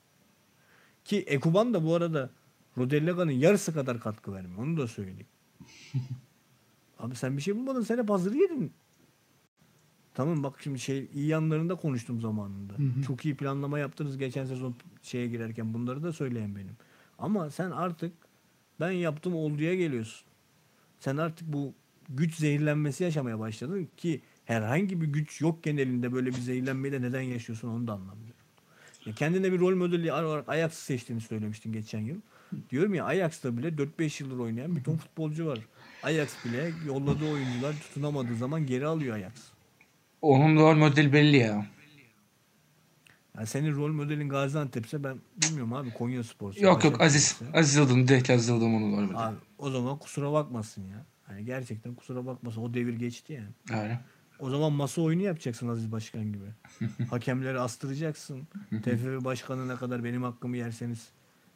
Ki 1.05 1.19
Ekuban 1.19 1.73
da 1.73 1.83
bu 1.85 1.95
arada 1.95 2.29
Rodellega'nın 2.77 3.31
yarısı 3.31 3.73
kadar 3.73 3.99
katkı 3.99 4.33
vermiyor. 4.33 4.63
Onu 4.63 4.77
da 4.77 4.87
söyleyeyim. 4.87 5.27
Abi 6.99 7.15
sen 7.15 7.37
bir 7.37 7.41
şey 7.41 7.55
bulmadın. 7.55 7.81
Sen 7.81 7.97
hep 7.97 8.09
hazır 8.09 8.33
yedin. 8.33 8.73
Tamam 10.17 10.43
bak 10.43 10.59
şimdi 10.63 10.79
şey 10.79 11.09
iyi 11.13 11.27
yanlarında 11.27 11.75
konuştum 11.75 12.21
zamanında. 12.21 12.73
Çok 13.07 13.25
iyi 13.25 13.35
planlama 13.35 13.79
yaptınız 13.79 14.17
geçen 14.17 14.45
sezon 14.45 14.75
şeye 15.01 15.27
girerken 15.27 15.73
bunları 15.73 16.03
da 16.03 16.13
söyleyen 16.13 16.55
benim. 16.55 16.77
Ama 17.19 17.49
sen 17.49 17.71
artık 17.71 18.13
ben 18.79 18.91
yaptım 18.91 19.35
olduya 19.35 19.75
geliyorsun. 19.75 20.27
Sen 20.99 21.17
artık 21.17 21.53
bu 21.53 21.73
güç 22.09 22.35
zehirlenmesi 22.35 23.03
yaşamaya 23.03 23.39
başladın 23.39 23.87
ki 23.97 24.21
herhangi 24.45 25.01
bir 25.01 25.07
güç 25.07 25.41
yokken 25.41 25.77
elinde 25.77 26.13
böyle 26.13 26.29
bir 26.29 26.39
zehirlenmeyi 26.39 26.93
de 26.93 27.01
neden 27.01 27.21
yaşıyorsun 27.21 27.67
onu 27.67 27.87
da 27.87 27.93
anlamıyorum. 27.93 28.41
Ya 29.05 29.13
kendine 29.13 29.51
bir 29.51 29.59
rol 29.59 29.75
modeli 29.75 30.13
olarak 30.13 30.49
Ajax'ı 30.49 30.81
seçtiğini 30.81 31.21
söylemiştin 31.21 31.73
geçen 31.73 31.99
yıl. 31.99 32.17
Diyorum 32.69 32.93
ya 32.93 33.05
Ajax'ta 33.05 33.57
bile 33.57 33.67
4-5 33.67 34.23
yıldır 34.23 34.39
oynayan 34.39 34.75
bir 34.75 34.83
ton 34.83 34.97
futbolcu 34.97 35.45
var. 35.45 35.59
Ajax 36.03 36.45
bile 36.45 36.71
yolladığı 36.87 37.31
oyuncular 37.31 37.73
tutunamadığı 37.73 38.35
zaman 38.35 38.65
geri 38.65 38.85
alıyor 38.85 39.15
Ajax. 39.15 39.56
Onun 40.21 40.55
rol 40.55 40.75
modeli 40.75 41.13
belli 41.13 41.37
ya. 41.37 41.65
Yani 43.35 43.47
senin 43.47 43.75
rol 43.75 43.91
modelin 43.91 44.29
Gaziantep'se 44.29 45.03
ben 45.03 45.17
bilmiyorum 45.41 45.73
abi 45.73 45.93
Konya 45.93 46.23
Spor'sa. 46.23 46.59
Yok 46.59 46.83
yok 46.83 47.01
Aziz. 47.01 47.39
Aziz 47.53 47.75
Yıldırım 47.75 48.07
direkt 48.07 48.29
Aziz 48.29 48.49
Yıldırım 48.49 48.75
onun 48.75 48.91
rol 48.91 49.01
modeli. 49.01 49.17
Abi 49.17 49.35
o 49.57 49.69
zaman 49.69 49.97
kusura 49.97 50.31
bakmasın 50.31 50.81
ya. 50.81 51.05
Hani 51.23 51.45
gerçekten 51.45 51.95
kusura 51.95 52.25
bakmasın. 52.25 52.61
O 52.61 52.73
devir 52.73 52.93
geçti 52.93 53.33
yani. 53.33 53.81
Öyle. 53.81 53.99
O 54.39 54.49
zaman 54.49 54.73
masa 54.73 55.01
oyunu 55.01 55.21
yapacaksın 55.21 55.67
Aziz 55.67 55.91
Başkan 55.91 56.23
gibi. 56.33 56.45
Hakemleri 57.09 57.59
astıracaksın. 57.59 58.47
TFF 58.83 59.25
başkanına 59.25 59.75
kadar 59.75 60.03
benim 60.03 60.23
hakkımı 60.23 60.57
yerseniz 60.57 61.07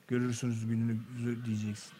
görürsünüz 0.08 0.68
gününü 0.68 0.98
diyeceksin. 1.46 1.92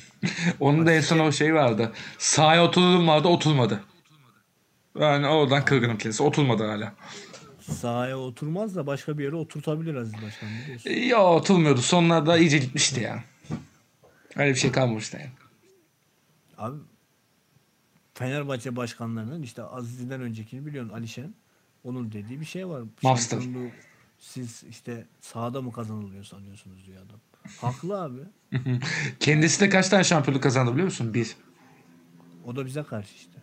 Onun 0.60 0.86
da 0.86 0.92
en 0.92 1.00
son 1.00 1.18
o 1.18 1.32
şey 1.32 1.54
vardı. 1.54 1.92
Sahaya 2.18 2.64
otururum 2.64 3.08
vardı 3.08 3.28
oturmadı. 3.28 3.80
Yani 5.00 5.26
oradan 5.26 5.64
kırgınım 5.64 5.98
kendisi. 5.98 6.22
Oturmadı 6.22 6.66
hala. 6.66 6.94
Sahaya 7.60 8.18
oturmaz 8.18 8.76
da 8.76 8.86
başka 8.86 9.18
bir 9.18 9.24
yere 9.24 9.34
oturtabilir 9.36 9.94
Aziz 9.94 10.14
Başkan 10.14 10.48
biliyorsun. 10.62 10.90
Ya 10.90 11.24
oturmuyordu. 11.24 11.80
Sonlarda 11.82 12.38
iyice 12.38 12.58
gitmişti 12.58 13.00
ya. 13.00 13.24
Öyle 14.36 14.50
bir 14.50 14.58
şey 14.58 14.72
kalmamıştı 14.72 15.16
yani. 15.16 15.30
Abi 16.58 16.76
Fenerbahçe 18.14 18.76
başkanlarının 18.76 19.42
işte 19.42 19.62
Aziz'den 19.62 20.20
öncekini 20.20 20.66
biliyorsun 20.66 20.92
Alişen. 20.92 21.34
Onun 21.84 22.12
dediği 22.12 22.40
bir 22.40 22.46
şey 22.46 22.68
var. 22.68 22.82
Master. 23.02 23.38
Siz 24.18 24.64
işte 24.70 25.06
sahada 25.20 25.62
mı 25.62 25.72
kazanılıyor 25.72 26.24
sanıyorsunuz 26.24 26.86
diyor 26.86 26.98
adam. 27.06 27.20
Haklı 27.60 28.02
abi. 28.02 28.20
Kendisi 29.20 29.60
de 29.60 29.68
kaç 29.68 29.88
tane 29.88 30.04
şampiyonluk 30.04 30.42
kazandı 30.42 30.72
biliyor 30.72 30.84
musun? 30.84 31.14
Bir. 31.14 31.36
O 32.46 32.56
da 32.56 32.66
bize 32.66 32.82
karşı 32.82 33.14
işte. 33.14 33.38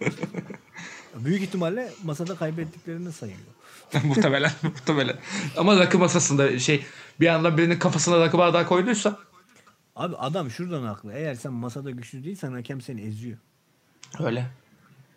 Büyük 1.24 1.42
ihtimalle 1.42 1.92
masada 2.04 2.36
kaybettiklerini 2.36 3.12
sayıyor. 3.12 3.38
muhtemelen. 4.04 4.52
muhtemelen. 4.62 5.18
Ama 5.56 5.78
rakı 5.78 5.98
masasında 5.98 6.58
şey 6.58 6.84
bir 7.20 7.26
anda 7.26 7.58
birinin 7.58 7.78
kafasına 7.78 8.20
rakı 8.20 8.38
bardağı 8.38 8.66
koyduysa 8.66 9.18
Abi 9.96 10.16
adam 10.16 10.50
şuradan 10.50 10.82
haklı. 10.82 11.12
Eğer 11.12 11.34
sen 11.34 11.52
masada 11.52 11.90
güçlü 11.90 12.24
değilsen 12.24 12.52
hakem 12.52 12.80
seni 12.80 13.00
eziyor. 13.00 13.38
öyle. 14.20 14.50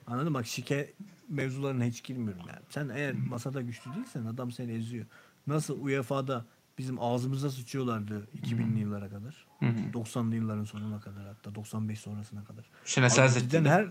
Anladın 0.08 0.32
mı? 0.32 0.38
Bak 0.38 0.48
şike 0.48 0.94
mevzularına 1.30 1.84
hiç 1.84 2.04
girmiyorum 2.04 2.42
yani. 2.48 2.60
Sen 2.70 2.90
eğer 2.90 3.14
masada 3.14 3.62
güçlü 3.62 3.94
değilsen 3.94 4.26
adam 4.26 4.52
seni 4.52 4.72
eziyor. 4.72 5.06
Nasıl 5.48 5.82
UEFA'da 5.86 6.46
bizim 6.78 7.00
ağzımıza 7.00 7.50
sıçıyorlardı 7.50 8.28
2000'li 8.44 8.80
yıllara 8.80 9.10
kadar. 9.10 9.46
90'lı 9.94 10.36
yılların 10.36 10.64
sonuna 10.64 11.00
kadar 11.00 11.26
hatta 11.26 11.56
95 11.56 12.00
sonrasına 12.00 12.44
kadar. 12.44 12.66
Şenesel 12.86 13.30
her 13.66 13.88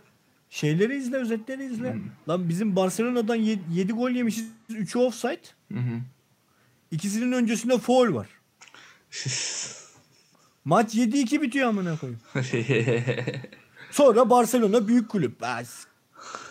şeyleri 0.57 0.97
izle, 0.97 1.17
özetleri 1.17 1.65
izle. 1.65 1.97
Lan 2.29 2.49
bizim 2.49 2.77
Barcelona'dan 2.77 3.35
7 3.35 3.93
gol 3.93 4.11
yemişiz. 4.11 4.47
3'ü 4.71 4.99
offside. 4.99 5.41
Hı 5.73 5.79
hı. 5.79 6.01
İkisinin 6.91 7.33
öncesinde 7.33 7.79
foul 7.79 8.15
var. 8.15 8.29
Maç 10.65 10.95
7-2 10.95 11.43
bitiyor 11.43 11.69
amına 11.69 11.97
koyayım. 11.97 12.21
Sonra 13.91 14.31
Barcelona 14.31 14.89
büyük 14.89 15.09
kulüp. 15.09 15.41
Bas. 15.41 15.85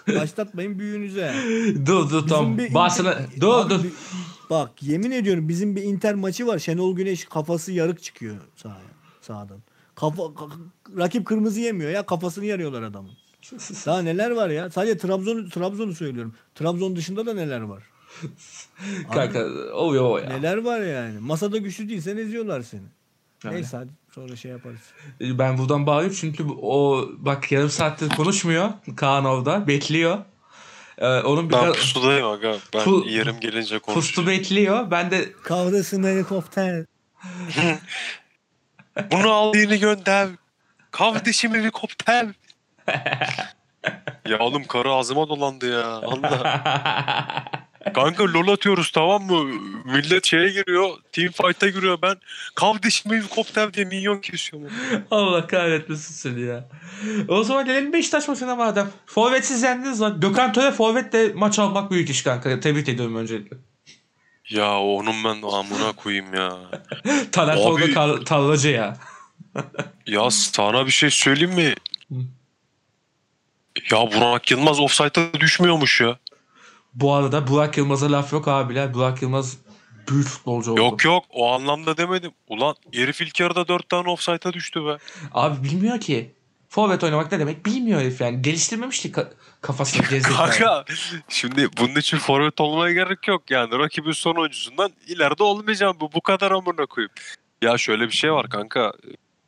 Başlatmayın 0.08 0.80
büyüğünüze. 0.80 1.34
dur 1.86 2.10
dur 2.10 2.28
tamam. 2.28 2.58
bir 2.58 2.74
Barcelona 2.74 3.14
Inter- 3.14 3.42
dur 3.42 3.54
Abi 3.54 3.70
dur. 3.70 3.84
bir- 3.84 3.92
Bak 4.50 4.84
yemin 4.84 5.12
ediyorum 5.12 5.50
bizim 5.50 5.76
bir 5.76 5.84
Inter 5.84 6.16
maçı 6.16 6.48
var. 6.48 6.60
Şenol 6.60 6.96
Güneş 6.96 7.26
kafası 7.26 7.72
yarık 7.72 8.04
çıkıyor 8.04 8.38
sahaya, 8.56 8.86
sahadan. 9.22 9.60
Kafa, 9.96 10.24
ka- 10.24 10.60
rakip 10.98 11.26
kırmızı 11.26 11.60
yemiyor 11.60 11.92
ya 11.92 12.06
kafasını 12.06 12.46
yarıyorlar 12.46 12.82
adamın. 12.82 13.12
Daha 13.86 14.02
neler 14.02 14.32
var 14.32 14.50
ya? 14.50 14.70
Sadece 14.70 14.98
Trabzon 14.98 15.50
Trabzon'u 15.50 15.96
söylüyorum. 15.96 16.36
Trabzon 16.56 16.96
dışında 16.96 17.26
da 17.26 17.34
neler 17.34 17.62
var? 17.62 17.84
Kanka 19.14 19.46
oluyor 19.74 20.10
o 20.10 20.18
ya. 20.18 20.26
Neler 20.30 20.58
var 20.58 20.80
yani? 20.82 21.20
Masada 21.20 21.58
güçlü 21.58 21.90
değilsen 21.90 22.18
eziyorlar 22.18 22.62
seni. 22.62 22.82
Öyle. 23.46 23.56
Neyse 23.56 23.78
hadi 23.78 23.90
sonra 24.16 24.36
şey 24.36 24.52
yaparız. 24.52 24.80
Ben 25.22 25.58
buradan 25.58 25.86
bağırıyorum 25.88 26.18
çünkü 26.22 26.44
o 26.62 27.10
bak 27.18 27.52
yarım 27.52 27.70
saattir 27.70 28.10
konuşmuyor. 28.10 28.70
Kaan 28.96 29.26
orada 29.26 29.68
bekliyor. 29.68 30.18
Ee, 30.98 31.08
onun 31.08 31.50
bir 31.50 31.54
Ben 31.54 31.64
ka- 31.64 31.74
pusudayım 31.74 32.28
aga. 32.28 32.56
Ben 32.74 32.82
Pu- 32.82 33.10
yerim 33.10 33.40
gelince 33.40 33.80
pustu 33.80 33.94
konuşacağım. 33.94 34.28
bekliyor. 34.28 34.92
Ben 34.92 35.12
de 35.12 35.32
Kavrasın 35.44 36.04
helikopter. 36.04 36.86
Bunu 39.12 39.32
al 39.32 39.56
yeni 39.56 39.80
gönder. 39.80 40.30
Kardeşim 40.92 41.54
helikopter. 41.54 42.28
Ya 44.30 44.40
oğlum 44.40 44.64
karı 44.64 44.92
ağzıma 44.92 45.30
dolandı 45.30 45.72
ya. 45.72 45.86
Allah. 45.86 46.62
Kanka 47.94 48.24
lol 48.24 48.48
atıyoruz 48.48 48.92
tamam 48.92 49.24
mı? 49.24 49.44
Millet 49.86 50.26
şeye 50.26 50.50
giriyor. 50.50 50.90
Team 51.12 51.32
fight'a 51.32 51.70
giriyor 51.70 51.98
ben. 52.02 52.16
Kardeşim 52.56 53.12
helikopter 53.12 53.74
diye 53.74 53.86
minyon 53.86 54.20
kesiyorum. 54.20 54.70
Allah 55.12 55.48
kahretmesin 55.48 56.14
seni 56.14 56.42
ya. 56.42 56.70
O 57.28 57.44
zaman 57.44 57.66
gelelim 57.66 57.94
Beşiktaş 57.94 58.28
maçına 58.28 58.56
madem. 58.56 58.90
Forvetsiz 59.06 59.64
yendiniz 59.64 60.02
lan. 60.02 60.20
Gökhan 60.20 60.54
Töre 60.54 60.72
forvetle 60.72 61.34
maç 61.34 61.60
almak 61.60 61.92
büyük 61.92 62.10
iş 62.10 62.22
kanka. 62.24 62.60
Tebrik 62.60 62.90
ediyorum 62.90 63.16
öncelikle. 63.16 63.58
Ya 64.50 64.80
onun 64.80 65.24
ben 65.24 65.42
amına 65.48 65.92
koyayım 65.96 66.34
ya. 66.34 66.58
Taner 67.32 67.56
Tolga 67.56 67.94
Kar- 67.94 68.26
Tarlacı 68.26 68.70
ya. 68.70 68.98
Ya 70.08 70.30
sana 70.32 70.86
bir 70.86 70.92
şey 70.92 71.10
söyleyeyim 71.10 71.56
mi? 71.56 71.76
Ya 73.92 73.98
Burak 73.98 74.52
Yılmaz 74.52 74.80
offside'a 74.80 75.34
düşmüyormuş 75.40 76.02
ya. 76.02 76.20
Bu 76.94 77.14
arada 77.14 77.48
Burak 77.48 77.78
Yılmaz'a 77.78 78.12
laf 78.12 78.34
yok 78.34 78.48
abiler. 78.48 78.94
Burak 78.94 79.22
Yılmaz 79.22 79.58
büyük 80.10 80.28
futbolcu 80.28 80.72
oldu. 80.72 80.80
Yok 80.82 81.06
yok 81.06 81.24
o 81.30 81.52
anlamda 81.54 81.98
demedim. 81.98 82.32
Ulan 82.48 82.76
herif 82.94 83.22
ilk 83.22 83.40
yarıda 83.40 83.68
4 83.68 83.90
tane 83.90 84.10
offside'a 84.10 84.54
düştü 84.54 84.86
be. 84.86 84.98
Abi 85.34 85.64
bilmiyor 85.64 86.00
ki. 86.00 86.32
Forvet 86.70 87.04
oynamak 87.04 87.32
ne 87.32 87.40
demek 87.40 87.66
bilmiyor 87.66 88.02
herif 88.02 88.22
yani. 88.22 88.42
Geliştirmemiş 88.42 89.00
ki 89.02 89.12
ka- 89.12 89.32
kafasını 89.62 90.08
gerizekalı. 90.10 90.38
Kanka 90.38 90.86
şimdi 91.30 91.70
bunun 91.78 91.96
için 91.96 92.18
forvet 92.18 92.62
olmaya 92.62 92.94
gerek 92.94 93.28
yok 93.28 93.52
yani. 93.52 93.80
Rakibin 93.80 94.12
son 94.12 94.36
oyuncusundan 94.36 94.92
ileride 95.08 95.44
olmayacağım 95.44 95.98
bu. 96.00 96.14
Bu 96.14 96.22
kadar 96.22 96.52
amına 96.52 96.86
koyayım. 96.86 97.12
Ya 97.62 97.78
şöyle 97.78 98.08
bir 98.08 98.12
şey 98.14 98.34
var 98.34 98.50
kanka. 98.50 98.94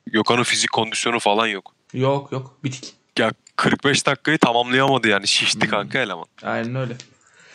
Gökhan'ın 0.07 0.43
fizik 0.43 0.71
kondisyonu 0.71 1.19
falan 1.19 1.47
yok. 1.47 1.73
Yok 1.93 2.31
yok 2.31 2.57
bitik. 2.63 2.93
Ya 3.19 3.31
45 3.55 4.05
dakikayı 4.05 4.37
tamamlayamadı 4.37 5.07
yani. 5.07 5.27
Şişti 5.27 5.61
Hmm. 5.61 5.69
kanka 5.69 5.99
eleman. 5.99 6.25
Aynen 6.43 6.75
öyle. 6.75 6.93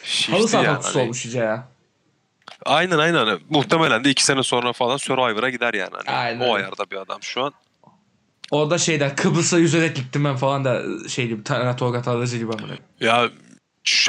Şişti 0.04 0.32
Halı 0.32 0.48
saha 0.48 0.64
yani. 0.64 0.78
Hani- 0.82 0.98
olmuş 1.02 1.24
iyice 1.24 1.38
ya. 1.38 1.68
Aynen 2.66 2.98
aynen. 2.98 3.38
Muhtemelen 3.50 4.04
de 4.04 4.10
2 4.10 4.24
sene 4.24 4.42
sonra 4.42 4.72
falan 4.72 4.96
Survivor'a 4.96 5.50
gider 5.50 5.74
yani. 5.74 5.90
Hani 6.04 6.16
Aynen 6.16 6.40
o 6.48 6.54
ayarda 6.54 6.90
bir 6.90 6.96
adam 6.96 7.22
şu 7.22 7.44
an. 7.44 7.52
Orada 8.50 8.78
şeyden 8.78 9.16
Kıbrıs'a 9.16 9.58
yüzerek 9.58 9.96
gittim 9.96 10.24
ben 10.24 10.36
falan 10.36 10.64
da 10.64 10.82
şey 11.08 11.26
gibi 11.28 11.44
Tolga 11.76 12.02
Tarlacı 12.02 12.36
gibi 12.38 12.52
amına. 12.52 12.74
Ya 13.00 13.30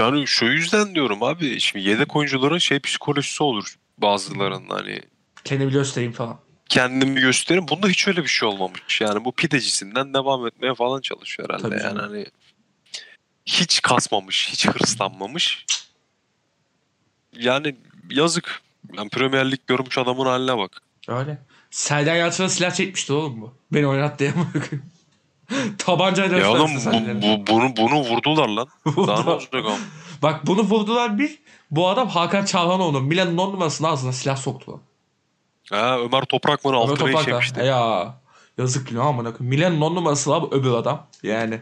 an 0.05 0.25
şu 0.25 0.45
yüzden 0.45 0.95
diyorum 0.95 1.23
abi. 1.23 1.59
Şimdi 1.59 1.89
yedek 1.89 2.15
oyuncuların 2.15 2.57
şey 2.57 2.79
psikolojisi 2.79 3.43
olur 3.43 3.75
bazılarının 3.97 4.69
hani 4.69 5.01
Kendimi 5.43 5.71
göstereyim 5.71 6.13
falan. 6.13 6.39
Kendimi 6.69 7.21
göstereyim. 7.21 7.67
Bunda 7.67 7.87
hiç 7.87 8.07
öyle 8.07 8.23
bir 8.23 8.27
şey 8.27 8.49
olmamış. 8.49 9.01
Yani 9.01 9.25
bu 9.25 9.31
pidecisinden 9.31 10.13
devam 10.13 10.47
etmeye 10.47 10.75
falan 10.75 11.01
çalışıyor 11.01 11.49
herhalde. 11.49 11.69
Tabii 11.69 11.83
yani 11.83 11.99
hani 11.99 12.25
hiç 13.45 13.81
kasmamış, 13.81 14.49
hiç 14.51 14.67
hırslanmamış. 14.67 15.65
Yani 17.37 17.75
yazık. 18.09 18.61
Ben 18.97 19.09
Premier 19.09 19.51
Lig 19.51 19.59
görmüş 19.67 19.97
adamın 19.97 20.25
haline 20.25 20.57
bak. 20.57 20.81
Öyle. 21.07 21.37
Serdar 21.71 22.15
Yalçın'a 22.15 22.49
silah 22.49 22.71
çekmişti 22.71 23.13
oğlum 23.13 23.41
bu. 23.41 23.53
Beni 23.71 23.87
oynat 23.87 24.19
diye. 24.19 24.33
Tabancayla 25.77 26.37
Ya 26.37 26.51
oğlum 26.51 26.71
bu, 26.75 27.21
bu- 27.21 27.47
bunu 27.47 27.77
bunu 27.77 27.95
vurdular 27.99 28.47
lan. 28.47 28.67
Daha 29.07 29.23
ne 29.23 29.29
olacak 29.29 29.53
ama? 29.53 29.77
Bak 30.21 30.47
bunu 30.47 30.61
vurdular 30.61 31.19
bir. 31.19 31.39
Bu 31.71 31.89
adam 31.89 32.07
Hakan 32.09 32.45
Çalhanoğlu. 32.45 33.01
Milan'ın 33.01 33.37
on 33.37 33.53
numarasının 33.53 33.87
ağzına 33.87 34.13
silah 34.13 34.37
soktu. 34.37 34.81
Ha, 35.71 35.99
Ömer 35.99 36.21
Toprakman'ı 36.21 36.75
Ömer 36.75 36.83
altına 36.83 36.97
Toprak'la. 36.97 37.21
işemişti. 37.21 37.59
Ya. 37.59 38.13
Yazık 38.57 38.87
günah 38.89 39.05
amına 39.05 39.33
koyayım. 39.33 39.49
Milan'ın 39.49 39.81
on 39.81 39.95
numarası 39.95 40.29
bu 40.29 40.49
öbür 40.51 40.71
adam. 40.71 41.07
Yani. 41.23 41.61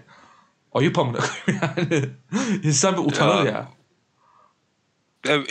Ayıp 0.73 0.99
amına 0.99 1.17
koyayım 1.17 1.63
yani. 1.77 2.09
İnsan 2.63 2.93
bir 2.97 3.01
utanır 3.11 3.45
Ya. 3.45 3.51
ya. 3.51 3.67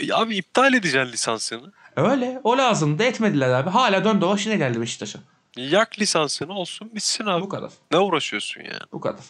E, 0.07 0.13
abi 0.13 0.35
iptal 0.35 0.73
edeceksin 0.73 1.11
lisansını. 1.11 1.71
Öyle. 1.95 2.41
O 2.43 2.57
lazım 2.57 2.99
da 2.99 3.03
etmediler 3.03 3.49
abi. 3.49 3.69
Hala 3.69 4.05
dön 4.05 4.21
dolaş 4.21 4.45
yine 4.45 4.55
geldi 4.57 4.81
Beşiktaş'a. 4.81 5.19
Yak 5.57 5.99
lisansını 5.99 6.53
olsun 6.53 6.91
bitsin 6.95 7.25
abi. 7.25 7.41
Bu 7.41 7.49
kadar. 7.49 7.71
Ne 7.91 7.97
uğraşıyorsun 7.97 8.61
yani? 8.61 8.79
Bu 8.91 9.01
kadar. 9.01 9.23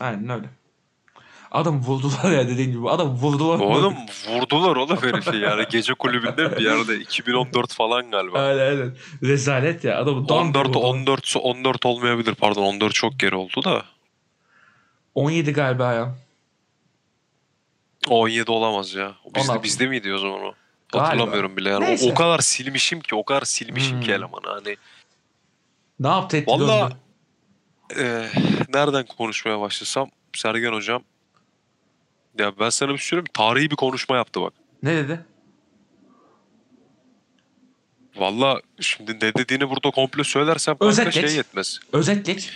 Aynen 0.00 0.28
öyle. 0.28 0.46
Adam 1.54 1.80
vurdular 1.82 2.32
ya 2.32 2.48
dediğin 2.48 2.72
gibi. 2.72 2.90
Adam 2.90 3.08
vurdular. 3.16 3.58
Oğlum 3.58 3.94
vurdular 4.28 4.76
oğlum 4.76 5.02
herifi 5.02 5.36
yani. 5.36 5.64
Gece 5.70 5.94
kulübünde 5.94 6.56
bir 6.56 6.64
yerde 6.64 6.96
2014 6.98 7.72
falan 7.72 8.10
galiba. 8.10 8.38
Aynen 8.38 8.58
aynen. 8.60 8.96
Rezalet 9.22 9.84
ya. 9.84 9.98
Adamı 9.98 10.28
dan 10.28 10.36
14 10.36 10.68
vurdu. 10.68 10.78
14 10.78 11.34
14 11.42 11.86
olmayabilir 11.86 12.34
pardon 12.34 12.62
14 12.62 12.94
çok 12.94 13.18
geri 13.20 13.36
oldu 13.36 13.64
da. 13.64 13.82
17 15.14 15.52
galiba 15.52 15.92
ya. 15.92 16.14
17 18.08 18.50
olamaz 18.50 18.94
ya. 18.94 19.14
Bizde 19.36 19.50
16. 19.50 19.62
bizde 19.62 19.86
miydi 19.86 20.14
o 20.14 20.18
zaman 20.18 20.40
o? 20.40 20.54
Galiba. 20.92 21.06
Hatırlamıyorum 21.08 21.56
bile 21.56 21.68
yani. 21.68 21.84
O, 21.84 21.88
Neyse. 21.88 22.10
o 22.12 22.14
kadar 22.14 22.38
silmişim 22.38 23.00
ki, 23.00 23.14
o 23.14 23.24
kadar 23.24 23.42
silmişim 23.42 24.00
ki 24.00 24.06
Hmm. 24.06 24.14
elemanı 24.14 24.46
hani. 24.46 24.76
Ne 26.00 26.08
yaptı 26.08 26.36
etti 26.36 26.50
Valla 26.50 26.90
e, 27.98 28.26
nereden 28.74 29.06
konuşmaya 29.06 29.60
başlasam 29.60 30.08
Sergen 30.36 30.72
hocam 30.72 31.02
ya 32.38 32.52
ben 32.60 32.70
sana 32.70 32.92
bir 32.92 32.98
şey 32.98 33.06
söyleyeyim 33.08 33.30
tarihi 33.34 33.70
bir 33.70 33.76
konuşma 33.76 34.16
yaptı 34.16 34.40
bak. 34.40 34.52
Ne 34.82 34.96
dedi? 34.96 35.24
Valla 38.16 38.60
şimdi 38.80 39.14
ne 39.14 39.34
dediğini 39.34 39.70
burada 39.70 39.90
komple 39.90 40.24
söylersem 40.24 40.76
kanka 40.76 41.02
Özet 41.02 41.14
şey 41.14 41.36
yetmez. 41.36 41.80
Özetlik. 41.92 42.50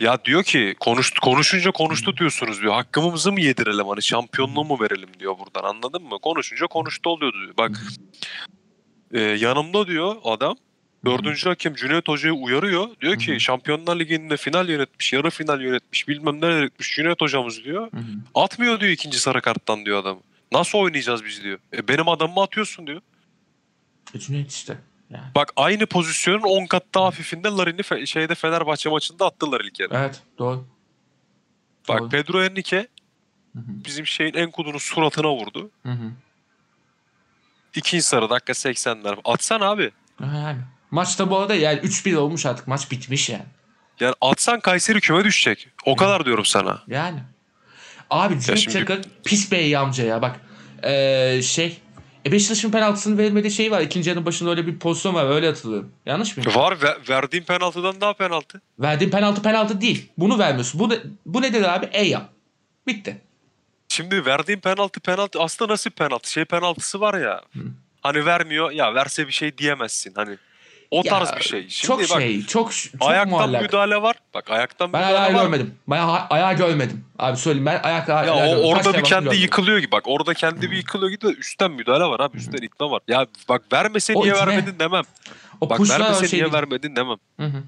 Ya 0.00 0.24
diyor 0.24 0.42
ki 0.42 0.74
konuştu, 0.80 1.20
konuşunca 1.20 1.70
konuştu 1.70 2.16
diyorsunuz 2.16 2.60
diyor. 2.62 2.72
Hakkımızı 2.72 3.32
mı 3.32 3.40
yedirelim 3.40 3.86
hani 3.86 4.02
şampiyonluğu 4.02 4.64
mu 4.64 4.78
verelim 4.80 5.08
diyor 5.18 5.38
buradan 5.38 5.68
anladın 5.68 6.02
mı? 6.02 6.18
Konuşunca 6.22 6.66
konuştu 6.66 7.10
oluyor 7.10 7.32
diyor. 7.32 7.56
Bak 7.56 7.82
e, 9.12 9.20
yanımda 9.20 9.86
diyor 9.86 10.16
adam 10.24 10.56
dördüncü 11.04 11.48
hakem 11.48 11.74
Cüneyt 11.74 12.08
Hoca'yı 12.08 12.34
uyarıyor. 12.34 12.88
Diyor 13.00 13.16
ki 13.18 13.34
hı. 13.34 13.40
Şampiyonlar 13.40 13.98
Ligi'nde 13.98 14.36
final 14.36 14.68
yönetmiş, 14.68 15.12
yarı 15.12 15.30
final 15.30 15.60
yönetmiş, 15.60 16.08
bilmem 16.08 16.40
ne 16.40 16.46
yönetmiş 16.46 16.94
Cüneyt 16.94 17.20
Hocamız 17.20 17.64
diyor. 17.64 17.92
Hı 17.92 17.96
hı. 17.96 18.02
Atmıyor 18.34 18.80
diyor 18.80 18.92
ikinci 18.92 19.18
sarı 19.20 19.40
karttan 19.42 19.86
diyor 19.86 19.98
adam. 20.00 20.18
Nasıl 20.52 20.78
oynayacağız 20.78 21.24
biz 21.24 21.42
diyor. 21.44 21.58
E, 21.76 21.88
benim 21.88 22.08
adamımı 22.08 22.42
atıyorsun 22.42 22.86
diyor. 22.86 23.00
E, 24.14 24.18
Cüneyt 24.18 24.52
işte. 24.52 24.78
Yani. 25.10 25.24
Bak 25.34 25.52
aynı 25.56 25.86
pozisyonun 25.86 26.42
10 26.42 26.66
kat 26.66 26.84
daha 26.94 27.04
hafifinde 27.04 27.48
Larin'i 27.48 27.80
fe- 27.80 28.06
şeyde 28.06 28.34
Fenerbahçe 28.34 28.90
maçında 28.90 29.26
attılar 29.26 29.60
ilk 29.60 29.80
yarı. 29.80 29.90
Evet 29.94 30.22
doğru. 30.38 30.66
Bak 31.88 32.00
Doğru. 32.00 32.08
Pedro 32.08 32.42
Henrique 32.42 32.86
Hı 33.52 33.58
hı. 33.58 33.84
bizim 33.86 34.06
şeyin 34.06 34.34
Enkudu'nun 34.34 34.78
suratına 34.78 35.32
vurdu. 35.34 35.70
Hı 35.82 35.92
hı. 35.92 36.12
İkinci 37.74 38.02
sarı 38.02 38.30
dakika 38.30 38.52
80'ler. 38.52 39.18
Atsan 39.24 39.60
abi. 39.60 39.90
Yani. 40.20 40.58
Maçta 40.90 41.30
bu 41.30 41.38
arada 41.38 41.54
yani 41.54 41.78
3-1 41.80 42.16
olmuş 42.16 42.46
artık. 42.46 42.66
Maç 42.68 42.90
bitmiş 42.90 43.28
yani. 43.28 43.44
Yani 44.00 44.14
atsan 44.20 44.60
Kayseri 44.60 45.00
küme 45.00 45.24
düşecek. 45.24 45.68
O 45.84 45.96
kadar 45.96 46.24
diyorum 46.24 46.44
sana. 46.44 46.82
Yani. 46.86 47.20
Abi 48.10 48.40
Cüneyt 48.40 48.60
şimdi- 48.60 48.78
Çakır 48.78 49.00
pis 49.24 49.52
bey 49.52 49.76
amca 49.76 50.04
ya 50.04 50.22
bak. 50.22 50.40
Ee, 50.84 51.40
şey. 51.42 51.78
E 52.26 52.32
Beşiktaş'ın 52.32 52.70
penaltısını 52.70 53.18
verilmediği 53.18 53.50
şey 53.50 53.70
var. 53.70 53.80
İkinci 53.80 54.08
yarının 54.10 54.26
başında 54.26 54.50
öyle 54.50 54.66
bir 54.66 54.78
pozisyon 54.78 55.14
var. 55.14 55.30
Öyle 55.30 55.46
hatırlıyorum. 55.46 55.92
Yanlış 56.06 56.36
mıyım? 56.36 56.54
Var 56.54 56.82
ve- 56.82 56.96
verdiğin 57.08 57.42
penaltıdan 57.44 58.00
daha 58.00 58.12
penaltı. 58.14 58.60
Verdiğin 58.78 59.10
penaltı 59.10 59.42
penaltı 59.42 59.80
değil. 59.80 60.08
Bunu 60.18 60.38
vermiyorsun. 60.38 60.80
Bu, 60.80 60.88
ne, 60.90 60.98
bu 61.26 61.42
nedir 61.42 61.74
abi? 61.74 61.88
E 61.92 62.04
yap. 62.04 62.28
Bitti. 62.86 63.20
Şimdi 63.88 64.26
verdiğin 64.26 64.58
penaltı 64.60 65.00
penaltı 65.00 65.40
aslında 65.42 65.72
nasıl 65.72 65.90
bir 65.90 65.96
penaltı? 65.96 66.30
Şey 66.32 66.44
penaltısı 66.44 67.00
var 67.00 67.20
ya. 67.20 67.42
Hani 68.00 68.26
vermiyor 68.26 68.70
ya 68.70 68.94
verse 68.94 69.26
bir 69.26 69.32
şey 69.32 69.58
diyemezsin. 69.58 70.12
Hani 70.14 70.36
o 70.90 71.02
Ya, 71.04 71.10
tarz 71.10 71.36
bir 71.36 71.42
şey. 71.42 71.68
Şimdi 71.68 71.86
çok 72.06 72.16
bak 72.16 72.22
şey. 72.22 72.46
Çok, 72.46 72.72
çok 72.72 73.02
ayaktan 73.10 73.30
muallak. 73.30 73.62
müdahale 73.62 74.02
var. 74.02 74.16
Bak 74.34 74.50
ayaktan 74.50 74.92
Ben 74.92 75.00
müdahale 75.00 75.18
ayağı 75.18 75.34
var. 75.34 75.42
görmedim. 75.42 75.74
Ben 75.88 75.96
aya- 75.96 76.26
ayağı 76.30 76.56
görmedim. 76.56 77.04
Abi 77.18 77.36
söyleyeyim 77.36 77.66
ben 77.66 77.80
ayak 77.82 78.08
ayağı 78.08 78.26
Ya 78.26 78.34
o, 78.34 78.46
görmedim. 78.50 78.64
Orada 78.68 78.98
bir 78.98 79.04
kendi 79.04 79.24
görmedim. 79.24 79.42
yıkılıyor 79.42 79.78
gibi. 79.78 79.92
Bak 79.92 80.02
orada 80.06 80.34
kendi 80.34 80.70
bir 80.70 80.76
yıkılıyor 80.76 81.10
gibi 81.10 81.20
de 81.20 81.38
üstten 81.38 81.70
müdahale 81.70 82.04
var 82.04 82.20
abi. 82.20 82.36
Üstten 82.36 82.62
itme 82.62 82.90
var. 82.90 83.00
Ya 83.08 83.26
bak 83.48 83.62
vermese 83.72 84.14
O 84.14 84.22
niye 84.22 84.32
itme. 84.34 84.46
vermedin 84.46 84.78
demem. 84.78 85.04
O 85.60 85.70
Bak 85.70 85.80
vermese 85.90 86.28
şey 86.28 86.38
niye 86.38 86.44
değil. 86.44 86.52
vermedin 86.54 86.96
demem. 86.96 87.16
Hı 87.40 87.46
hı. 87.46 87.62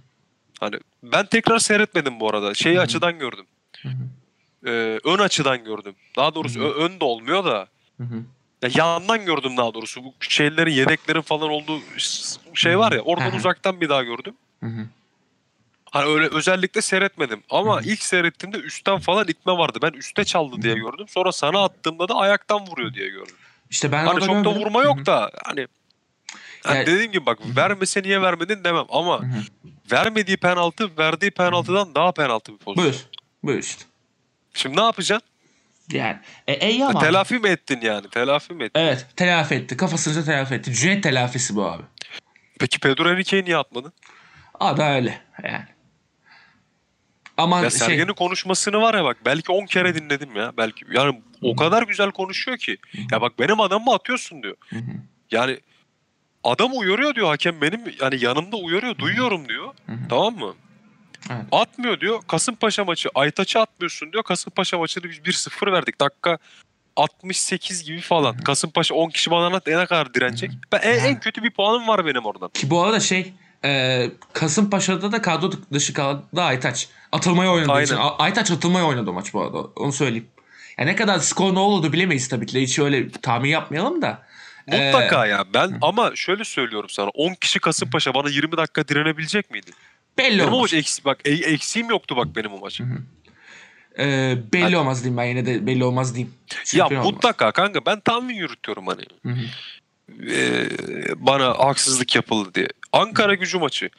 Hani 0.60 0.76
ben 1.02 1.26
tekrar 1.26 1.58
seyretmedim 1.58 2.20
bu 2.20 2.28
arada. 2.30 2.54
Şeyi 2.54 2.80
açıdan 2.80 3.18
gördüm. 3.18 3.46
Ee, 4.66 4.98
ön 5.04 5.18
açıdan 5.18 5.64
gördüm. 5.64 5.94
Daha 6.16 6.34
doğrusu 6.34 6.60
Hı 6.60 6.64
hı. 6.64 6.68
ö- 6.68 6.74
ön 6.84 7.00
de 7.00 7.04
olmuyor 7.04 7.44
da. 7.44 7.66
Hı 7.96 8.02
hı. 8.04 8.22
Ya 8.62 8.70
yandan 8.74 9.24
gördüm 9.24 9.56
daha 9.56 9.74
doğrusu. 9.74 10.04
Bu 10.04 10.14
şeylerin 10.20 10.70
yedeklerin 10.70 11.20
falan 11.20 11.50
olduğu 11.50 11.80
şey 12.54 12.78
var 12.78 12.92
ya. 12.92 13.00
Oradan 13.00 13.34
uzaktan 13.34 13.80
bir 13.80 13.88
daha 13.88 14.02
gördüm. 14.02 14.34
Hani 15.90 16.06
öyle 16.06 16.28
özellikle 16.28 16.82
seyretmedim. 16.82 17.42
Ama 17.50 17.80
ilk 17.80 18.02
seyrettiğimde 18.02 18.58
üstten 18.58 18.98
falan 18.98 19.28
itme 19.28 19.52
vardı. 19.52 19.78
Ben 19.82 19.90
üste 19.90 20.24
çaldı 20.24 20.62
diye 20.62 20.74
gördüm. 20.74 21.08
Sonra 21.08 21.32
sana 21.32 21.64
attığımda 21.64 22.08
da 22.08 22.14
ayaktan 22.14 22.66
vuruyor 22.66 22.94
diye 22.94 23.08
gördüm. 23.08 23.36
İşte 23.70 23.92
ben 23.92 24.06
Hani 24.06 24.20
çok 24.20 24.44
da 24.44 24.54
vurma 24.54 24.82
yok 24.82 25.06
da 25.06 25.30
hani 25.44 25.66
hani 26.64 26.76
Yani- 26.78 26.86
dediğim 26.86 27.12
gibi 27.12 27.26
bak 27.26 27.38
vermese 27.56 28.02
niye 28.02 28.22
vermedin 28.22 28.64
demem 28.64 28.86
ama 28.88 29.20
hı. 29.20 29.26
vermediği 29.92 30.36
penaltı 30.36 30.98
verdiği 30.98 31.30
penaltıdan 31.30 31.94
daha 31.94 32.12
penaltı 32.12 32.52
bir 32.52 32.58
pozisyon. 32.58 32.92
Buyur. 32.92 33.06
Buyur 33.42 33.58
işte. 33.58 33.84
Şimdi 34.54 34.76
ne 34.76 34.82
yapacaksın? 34.82 35.28
Yani. 35.92 36.18
E, 36.46 36.52
e 36.52 36.84
ama. 36.84 37.00
Telafi 37.00 37.38
mi 37.38 37.48
ettin 37.48 37.80
yani? 37.82 38.10
Telafi 38.10 38.54
mi 38.54 38.64
ettin? 38.64 38.80
Evet 38.80 39.06
telafi 39.16 39.54
etti. 39.54 39.76
Kafasınca 39.76 40.24
telafi 40.24 40.54
etti. 40.54 40.72
Cüneyt 40.72 41.02
telafisi 41.02 41.56
bu 41.56 41.64
abi. 41.66 41.82
Peki 42.58 42.80
Pedro 42.80 43.10
Henrique'yi 43.10 43.44
niye 43.44 43.56
atmadın? 43.56 43.92
Aa 44.60 44.76
da 44.76 44.94
öyle 44.94 45.20
yani. 45.44 45.64
Aman 47.36 47.62
Ya 47.62 47.70
şey. 47.70 47.78
Sergen'in 47.78 48.12
konuşmasını 48.12 48.80
var 48.80 48.94
ya 48.94 49.04
bak 49.04 49.16
belki 49.24 49.52
10 49.52 49.66
kere 49.66 49.94
dinledim 49.94 50.36
ya. 50.36 50.52
Belki 50.56 50.84
yani 50.92 51.22
o 51.42 51.56
kadar 51.56 51.82
güzel 51.82 52.10
konuşuyor 52.10 52.58
ki. 52.58 52.76
Ya 53.12 53.20
bak 53.20 53.38
benim 53.38 53.60
adamımı 53.60 53.94
atıyorsun 53.94 54.42
diyor. 54.42 54.56
Yani 55.30 55.60
adam 56.44 56.70
uyarıyor 56.74 57.14
diyor 57.14 57.26
hakem 57.26 57.60
benim 57.60 57.80
yani 58.00 58.24
yanımda 58.24 58.56
uyarıyor 58.56 58.98
duyuyorum 58.98 59.48
diyor. 59.48 59.74
Tamam 60.08 60.36
mı? 60.36 60.54
Evet. 61.36 61.46
Atmıyor 61.52 62.00
diyor. 62.00 62.22
Kasımpaşa 62.28 62.84
maçı 62.84 63.08
Aytaç'ı 63.14 63.60
atmıyorsun 63.60 64.12
diyor. 64.12 64.22
Kasımpaşa 64.24 64.78
maçını 64.78 65.04
biz 65.04 65.18
1-0 65.18 65.72
verdik. 65.72 66.00
Dakika 66.00 66.38
68 66.96 67.84
gibi 67.84 68.00
falan. 68.00 68.36
Kasımpaşa 68.36 68.94
10 68.94 69.10
kişi 69.10 69.30
bana 69.30 69.46
anlat 69.46 69.66
ne 69.66 69.86
kadar 69.86 70.14
direnecek. 70.14 70.50
Ben 70.72 70.78
en, 70.78 70.98
en 71.04 71.20
kötü 71.20 71.42
bir 71.42 71.50
puanım 71.50 71.88
var 71.88 72.06
benim 72.06 72.24
oradan. 72.24 72.48
Ki 72.48 72.70
bu 72.70 72.82
arada 72.82 73.00
şey 73.00 73.32
e, 73.64 74.10
Kasımpaşa'da 74.32 75.12
da 75.12 75.22
kadro 75.22 75.50
dışı 75.72 75.92
kaldı 75.92 76.42
Aytaç. 76.42 76.88
Atılmaya 77.12 77.52
oynadığı 77.52 77.72
Aynen. 77.72 77.84
için. 77.84 77.96
Aytaç 78.18 78.50
atılmaya 78.50 78.86
oynadı 78.86 79.12
maç 79.12 79.34
bu 79.34 79.42
arada. 79.42 79.58
Onu 79.58 79.92
söyleyeyim. 79.92 80.28
Ya 80.78 80.84
ne 80.84 80.96
kadar 80.96 81.18
skor 81.18 81.54
ne 81.54 81.58
olurdu 81.58 81.92
bilemeyiz 81.92 82.28
tabii 82.28 82.46
ki. 82.46 82.60
Hiç 82.62 82.78
öyle 82.78 83.10
tahmin 83.10 83.48
yapmayalım 83.50 84.02
da. 84.02 84.22
Mutlaka 84.66 85.26
Ee, 85.26 85.28
ya. 85.30 85.44
Ben 85.54 85.78
ama 85.82 86.16
şöyle 86.16 86.44
söylüyorum 86.44 86.88
sana. 86.90 87.08
10 87.08 87.34
kişi 87.34 87.58
Kasımpaşa 87.58 88.14
bana 88.14 88.28
20 88.28 88.56
dakika 88.56 88.88
direnebilecek 88.88 89.50
miydi? 89.50 89.70
Belli 90.18 90.38
Benim 90.38 90.52
o 90.52 90.56
olmaz. 90.56 90.60
maç 90.60 90.74
eksi, 90.74 91.04
bak 91.04 91.20
e- 91.24 91.30
eksiğim 91.52 91.90
yoktu 91.90 92.16
bak 92.16 92.36
benim 92.36 92.52
o 92.52 92.58
maç. 92.58 92.80
E, 93.98 94.36
belli 94.52 94.76
olmaz 94.76 95.04
diyeyim 95.04 95.16
ben 95.16 95.24
yine 95.24 95.46
de 95.46 95.66
belli 95.66 95.84
olmaz 95.84 96.14
diyeyim. 96.14 96.34
Ya 96.52 96.58
Şampiyon 96.64 97.00
olmaz. 97.02 97.12
mutlaka 97.14 97.52
kanka 97.52 97.86
ben 97.86 98.00
tahmin 98.00 98.34
yürütüyorum 98.34 98.86
hani. 98.86 99.02
Hı 99.22 99.28
hı. 99.28 99.44
Ee, 100.30 100.68
bana 101.16 101.48
haksızlık 101.58 102.14
yapıldı 102.16 102.54
diye. 102.54 102.68
Ankara 102.92 103.34
gücü 103.34 103.58
maçı. 103.58 103.90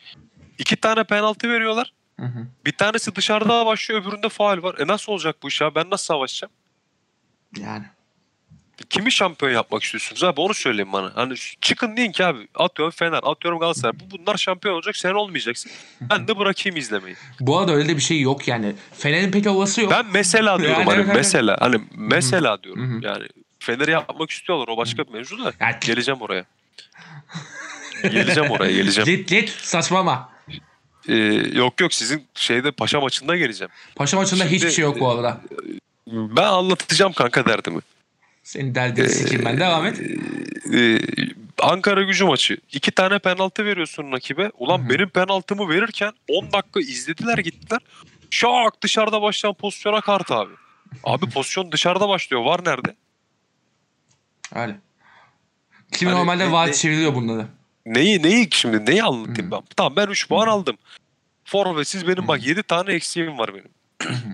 İki 0.57 0.76
tane 0.76 1.03
penaltı 1.03 1.49
veriyorlar. 1.49 1.93
Hı 2.20 2.26
hı. 2.26 2.47
Bir 2.66 2.72
tanesi 2.72 3.16
dışarıda 3.16 3.66
başlıyor 3.66 4.01
öbüründe 4.01 4.30
faal 4.30 4.64
var. 4.64 4.76
E 4.80 4.88
nasıl 4.88 5.11
olacak 5.11 5.36
bu 5.43 5.47
iş 5.47 5.61
ya? 5.61 5.76
Ben 5.76 5.89
nasıl 5.89 6.05
savaşacağım? 6.05 6.53
Yani. 7.59 7.86
Kimi 8.89 9.11
şampiyon 9.11 9.51
yapmak 9.51 9.84
istiyorsunuz 9.84 10.24
abi 10.24 10.41
onu 10.41 10.53
söyleyin 10.53 10.93
bana. 10.93 11.11
Hani 11.15 11.34
çıkın 11.61 11.97
deyin 11.97 12.11
ki 12.11 12.26
abi 12.26 12.47
atıyorum 12.55 12.91
Fener, 12.91 13.19
atıyorum 13.24 13.59
Galatasaray. 13.59 13.93
Bu 13.99 14.17
bunlar 14.17 14.38
şampiyon 14.38 14.76
olacak 14.76 14.97
sen 14.97 15.11
olmayacaksın. 15.13 15.71
Ben 16.01 16.28
de 16.28 16.38
bırakayım 16.39 16.78
izlemeyi. 16.78 17.15
Bu 17.39 17.59
arada 17.59 17.71
öyle 17.74 17.89
de 17.89 17.97
bir 17.97 18.01
şey 18.01 18.21
yok 18.21 18.47
yani. 18.47 18.76
Fener'in 18.97 19.32
pek 19.32 19.45
havası 19.45 19.82
yok. 19.82 19.91
Ben 19.91 20.05
mesela 20.13 20.59
diyorum 20.59 20.80
Yani 20.80 20.89
hani 20.89 21.01
evet, 21.03 21.15
mesela 21.15 21.57
hani 21.59 21.82
mesela 21.95 22.63
diyorum. 22.63 23.01
Yani 23.01 23.28
Fener'i 23.59 23.91
yapmak 23.91 24.30
istiyorlar 24.32 24.67
o 24.67 24.78
başka 24.78 25.03
bir 25.07 25.11
mevzu 25.11 25.43
da. 25.45 25.53
Yani- 25.59 25.76
Geleceğim 25.82 26.21
oraya. 26.21 26.45
geleceğim 28.03 28.51
oraya 28.51 28.71
geleceğim. 28.71 29.07
Lit 29.09 29.32
lit 29.32 29.49
saçmalama. 29.49 30.30
Ee, 31.07 31.15
yok 31.53 31.82
yok 31.82 31.93
sizin 31.93 32.28
şeyde 32.36 32.71
paşa 32.71 32.99
maçında 33.01 33.38
geleceğim. 33.38 33.71
Paşa 33.95 34.17
maçında 34.17 34.43
Şimdi- 34.43 34.55
hiçbir 34.55 34.69
şey 34.71 34.84
yok 34.84 34.99
bu 34.99 35.09
arada. 35.09 35.41
Ben 36.07 36.43
anlatacağım 36.43 37.13
kanka 37.13 37.45
derdimi. 37.45 37.80
Senin 38.44 38.76
derdini 38.76 39.10
sikeyim 39.10 39.46
ben. 39.46 39.58
Devam 39.60 39.86
et. 39.86 40.02
Ee, 40.74 41.00
Ankara 41.62 42.04
gücü 42.04 42.26
maçı. 42.26 42.58
iki 42.72 42.91
tane 42.91 43.20
penaltı 43.20 43.66
veriyorsun 43.66 44.12
rakibe. 44.12 44.52
Ulan 44.58 44.80
Hı 44.80 44.84
hı. 44.84 44.89
benim 44.89 45.10
penaltımı 45.10 45.70
verirken 45.70 46.12
10 46.30 46.52
dakika 46.52 46.80
izlediler 46.80 47.38
gittiler. 47.38 47.80
Şak 48.30 48.82
dışarıda 48.84 49.22
başlayan 49.22 49.54
pozisyona 49.54 50.02
kart 50.02 50.32
abi. 50.32 50.54
Abi 51.04 51.30
pozisyon 51.30 51.72
dışarıda 51.72 52.10
başlıyor. 52.10 52.44
Var 52.46 52.60
nerede? 52.66 52.96
Öyle. 54.56 54.76
Kimi 55.91 56.12
Hani 56.12 56.20
normalde 56.20 56.52
vaat 56.52 56.68
ne- 56.68 56.74
çeviriyor 56.74 57.16
bunları. 57.16 57.48
Neyi 57.86 58.24
neyi 58.24 58.48
şimdi 58.52 58.91
neyi 58.91 59.04
anlatayım 59.04 59.52
ben? 59.52 59.62
Tamam 59.76 59.96
ben 59.96 60.08
3 60.08 60.28
puan 60.30 60.48
aldım. 60.48 60.78
Forvetsiz 61.46 62.08
benim 62.08 62.28
bak 62.28 62.46
7 62.48 62.64
tane 62.64 62.94
eksiğim 62.94 63.38
var 63.38 63.50
benim. 63.54 63.70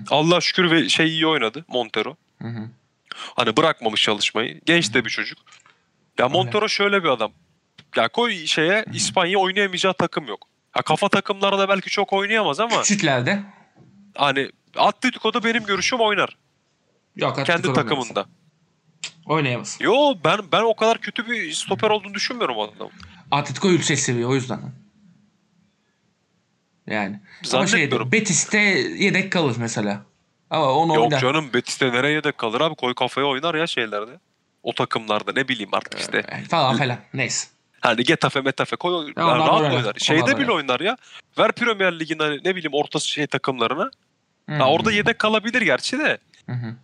Allah 0.09 0.41
şükür 0.41 0.71
ve 0.71 0.89
şey 0.89 1.07
iyi 1.07 1.27
oynadı 1.27 1.65
Montero. 1.67 2.15
Hı 2.41 2.47
hı. 2.47 2.69
Hani 3.35 3.57
bırakmamış 3.57 4.01
çalışmayı. 4.03 4.61
Genç 4.65 4.93
de 4.93 5.05
bir 5.05 5.09
çocuk. 5.09 5.37
Ya 6.19 6.29
Montero 6.29 6.69
şöyle 6.69 7.03
bir 7.03 7.09
adam. 7.09 7.31
Ya 7.95 8.07
koy 8.07 8.45
şeye 8.45 8.85
İspanya 8.93 9.39
oynayamayacağı 9.39 9.93
takım 9.93 10.27
yok. 10.27 10.47
Ha 10.71 10.81
kafa 10.81 11.09
takımlarda 11.09 11.69
belki 11.69 11.89
çok 11.89 12.13
oynayamaz 12.13 12.59
ama 12.59 12.81
Küçüklerde 12.81 13.43
hani 14.15 14.51
Atletico'da 14.75 15.43
benim 15.43 15.65
görüşüm 15.65 15.99
oynar. 15.99 16.37
yok 17.15 17.45
Kendi 17.45 17.73
takımında. 17.73 18.25
Oynayamaz. 19.25 19.77
Yo 19.79 20.13
ben 20.23 20.39
ben 20.51 20.61
o 20.61 20.75
kadar 20.75 20.97
kötü 20.97 21.27
bir 21.27 21.51
stoper 21.53 21.89
olduğunu 21.89 22.13
düşünmüyorum 22.13 22.57
o 22.57 22.63
adamın. 22.63 22.91
Atletico 23.31 23.69
yüksek 23.69 23.99
seviye 23.99 24.25
o 24.25 24.35
yüzden. 24.35 24.59
Yani. 26.87 27.19
Ama 27.53 27.67
şey, 27.67 27.69
Zannetmiyorum. 27.69 28.11
Betis'te 28.11 28.59
yedek 28.97 29.31
kalır 29.31 29.55
mesela. 29.59 30.05
Ama 30.49 30.71
onu 30.71 30.95
Yok 30.95 31.03
oynar. 31.03 31.19
canım 31.19 31.53
Betis'te 31.53 31.91
nereye 31.91 32.13
yedek 32.13 32.37
kalır 32.37 32.61
abi 32.61 32.75
koy 32.75 32.93
kafaya 32.93 33.27
oynar 33.27 33.55
ya 33.55 33.67
şeylerde. 33.67 34.11
O 34.63 34.73
takımlarda 34.73 35.31
ne 35.35 35.47
bileyim 35.47 35.69
artık 35.73 35.99
işte. 35.99 36.17
Ee, 36.17 36.43
Falan 36.43 36.77
falan. 36.77 36.97
Neyse. 37.13 37.47
Hani 37.81 38.03
Getafe 38.03 38.41
Metafe 38.41 38.75
koy 38.75 38.93
Ya 39.07 39.13
yani 39.17 39.37
rahat 39.39 39.61
oynar, 39.61 39.75
oynar. 39.75 39.93
Şeyde 39.97 40.23
onlar 40.23 40.37
bile 40.39 40.51
oynar. 40.51 40.69
oynar 40.69 40.79
ya. 40.79 40.97
Ver 41.37 41.51
Premier 41.51 41.99
Lig'in 41.99 42.19
hani 42.19 42.35
ne 42.45 42.55
bileyim 42.55 42.73
orta 42.73 42.99
şey 42.99 43.27
takımlarına. 43.27 43.89
Hı 44.49 44.55
Ha, 44.55 44.69
orada 44.71 44.91
yedek 44.91 45.19
kalabilir 45.19 45.61
gerçi 45.61 45.99
de. 45.99 46.17
Hı 46.45 46.51
hı. 46.51 46.75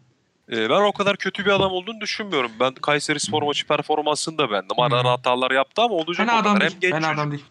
Ee, 0.52 0.70
ben 0.70 0.82
o 0.82 0.92
kadar 0.92 1.18
kötü 1.18 1.46
bir 1.46 1.52
adam 1.52 1.72
olduğunu 1.72 2.02
düşünmüyorum. 2.02 2.52
Ben 2.60 2.74
Kayseri 2.74 3.20
Spor 3.20 3.44
maçı 3.44 3.68
performansını 3.68 4.38
da 4.38 4.52
beğendim. 4.52 4.80
Ara 4.80 4.96
ara 5.00 5.12
hatalar 5.12 5.52
yaptı 5.52 5.82
ama 5.82 5.94
olacak 5.96 6.28
Fena 6.28 6.40
o 6.40 6.44
kadar. 6.44 6.62
değil. 6.62 6.72
Hem 6.72 6.80
genç 6.80 6.92
Fena 6.92 7.02
çocuk. 7.08 7.20
adam 7.20 7.32
değil. 7.32 7.44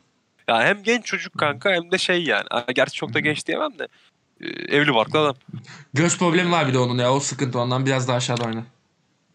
Ya 0.49 0.63
hem 0.63 0.83
genç 0.83 1.05
çocuk 1.07 1.39
kanka 1.39 1.71
hem 1.73 1.91
de 1.91 1.99
şey 1.99 2.23
yani. 2.25 2.45
Gerçi 2.75 2.93
çok 2.95 3.15
da 3.15 3.21
genç 3.21 3.47
diyemem 3.47 3.79
de. 3.79 3.89
Ee, 4.41 4.47
evli 4.77 4.95
barklı 4.95 5.19
adam. 5.19 5.37
Göz 5.95 6.19
problemi 6.19 6.51
var 6.51 6.69
bir 6.69 6.75
de 6.75 6.79
onun 6.79 6.99
ya. 6.99 7.13
O 7.15 7.21
sıkıntı 7.21 7.59
ondan 7.59 7.87
biraz 7.87 8.09
daha 8.09 8.17
aşağıda 8.17 8.45
oynar. 8.45 8.65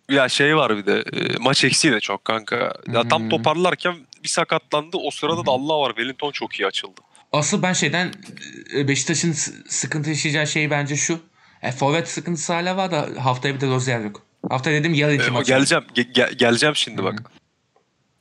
Ya 0.09 0.29
şey 0.29 0.55
var 0.57 0.77
bir 0.77 0.85
de 0.85 1.03
e, 1.13 1.37
maç 1.39 1.63
eksiği 1.63 1.93
de 1.93 1.99
çok 1.99 2.25
kanka. 2.25 2.73
Ya 2.93 3.07
tam 3.07 3.21
Hmm. 3.21 3.29
toparlarken 3.29 3.95
bir 4.23 4.29
sakatlandı. 4.29 4.97
O 4.97 5.11
sırada 5.11 5.45
da 5.45 5.51
Allah 5.51 5.79
var 5.79 5.89
Wellington 5.89 6.31
çok 6.31 6.59
iyi 6.59 6.67
açıldı. 6.67 7.01
Asıl 7.31 7.61
ben 7.61 7.73
şeyden 7.73 8.13
e, 8.75 8.87
Beşiktaş'ın 8.87 9.31
sıkıntı 9.67 10.09
yaşayacağı 10.09 10.47
şey 10.47 10.71
bence 10.71 10.95
şu. 10.95 11.19
E, 11.61 11.71
forvet 11.71 12.09
sıkıntısı 12.09 12.53
hala 12.53 12.77
var 12.77 12.91
da 12.91 13.09
haftaya 13.25 13.55
bir 13.55 13.61
de 13.61 13.67
Rozier 13.67 13.99
yok. 13.99 14.21
Hafta 14.49 14.71
dedim 14.71 14.93
yarın 14.93 15.15
iki 15.15 15.25
Ee, 15.27 15.29
maç. 15.29 15.47
geleceğim 15.47 15.83
ge- 15.95 16.11
ge- 16.13 16.35
geleceğim 16.35 16.75
şimdi 16.75 17.03
bak. 17.03 17.31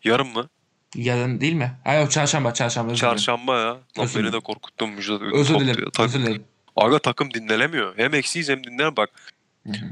Yarın 0.04 0.26
mı? 0.26 0.48
Yarın 0.94 1.40
değil 1.40 1.52
mi? 1.52 1.72
Hayır 1.84 2.08
çarşamba 2.08 2.54
çarşamba. 2.54 2.94
Çarşamba 2.94 3.58
ya. 3.58 3.66
Lan 3.68 3.80
Özür 3.98 4.24
beni 4.24 4.32
de 4.32 4.40
korkuttun 4.40 4.90
Müjdat. 4.90 5.22
Özür 5.22 5.58
dilerim. 5.60 5.84
Özür 6.00 6.20
dilerim. 6.20 6.44
Aga 6.78 6.98
takım 6.98 7.34
dinlelemiyor. 7.34 7.98
Hem 7.98 8.14
eksiyiz 8.14 8.48
hem 8.48 8.64
dinleme 8.64 8.96
bak. 8.96 9.10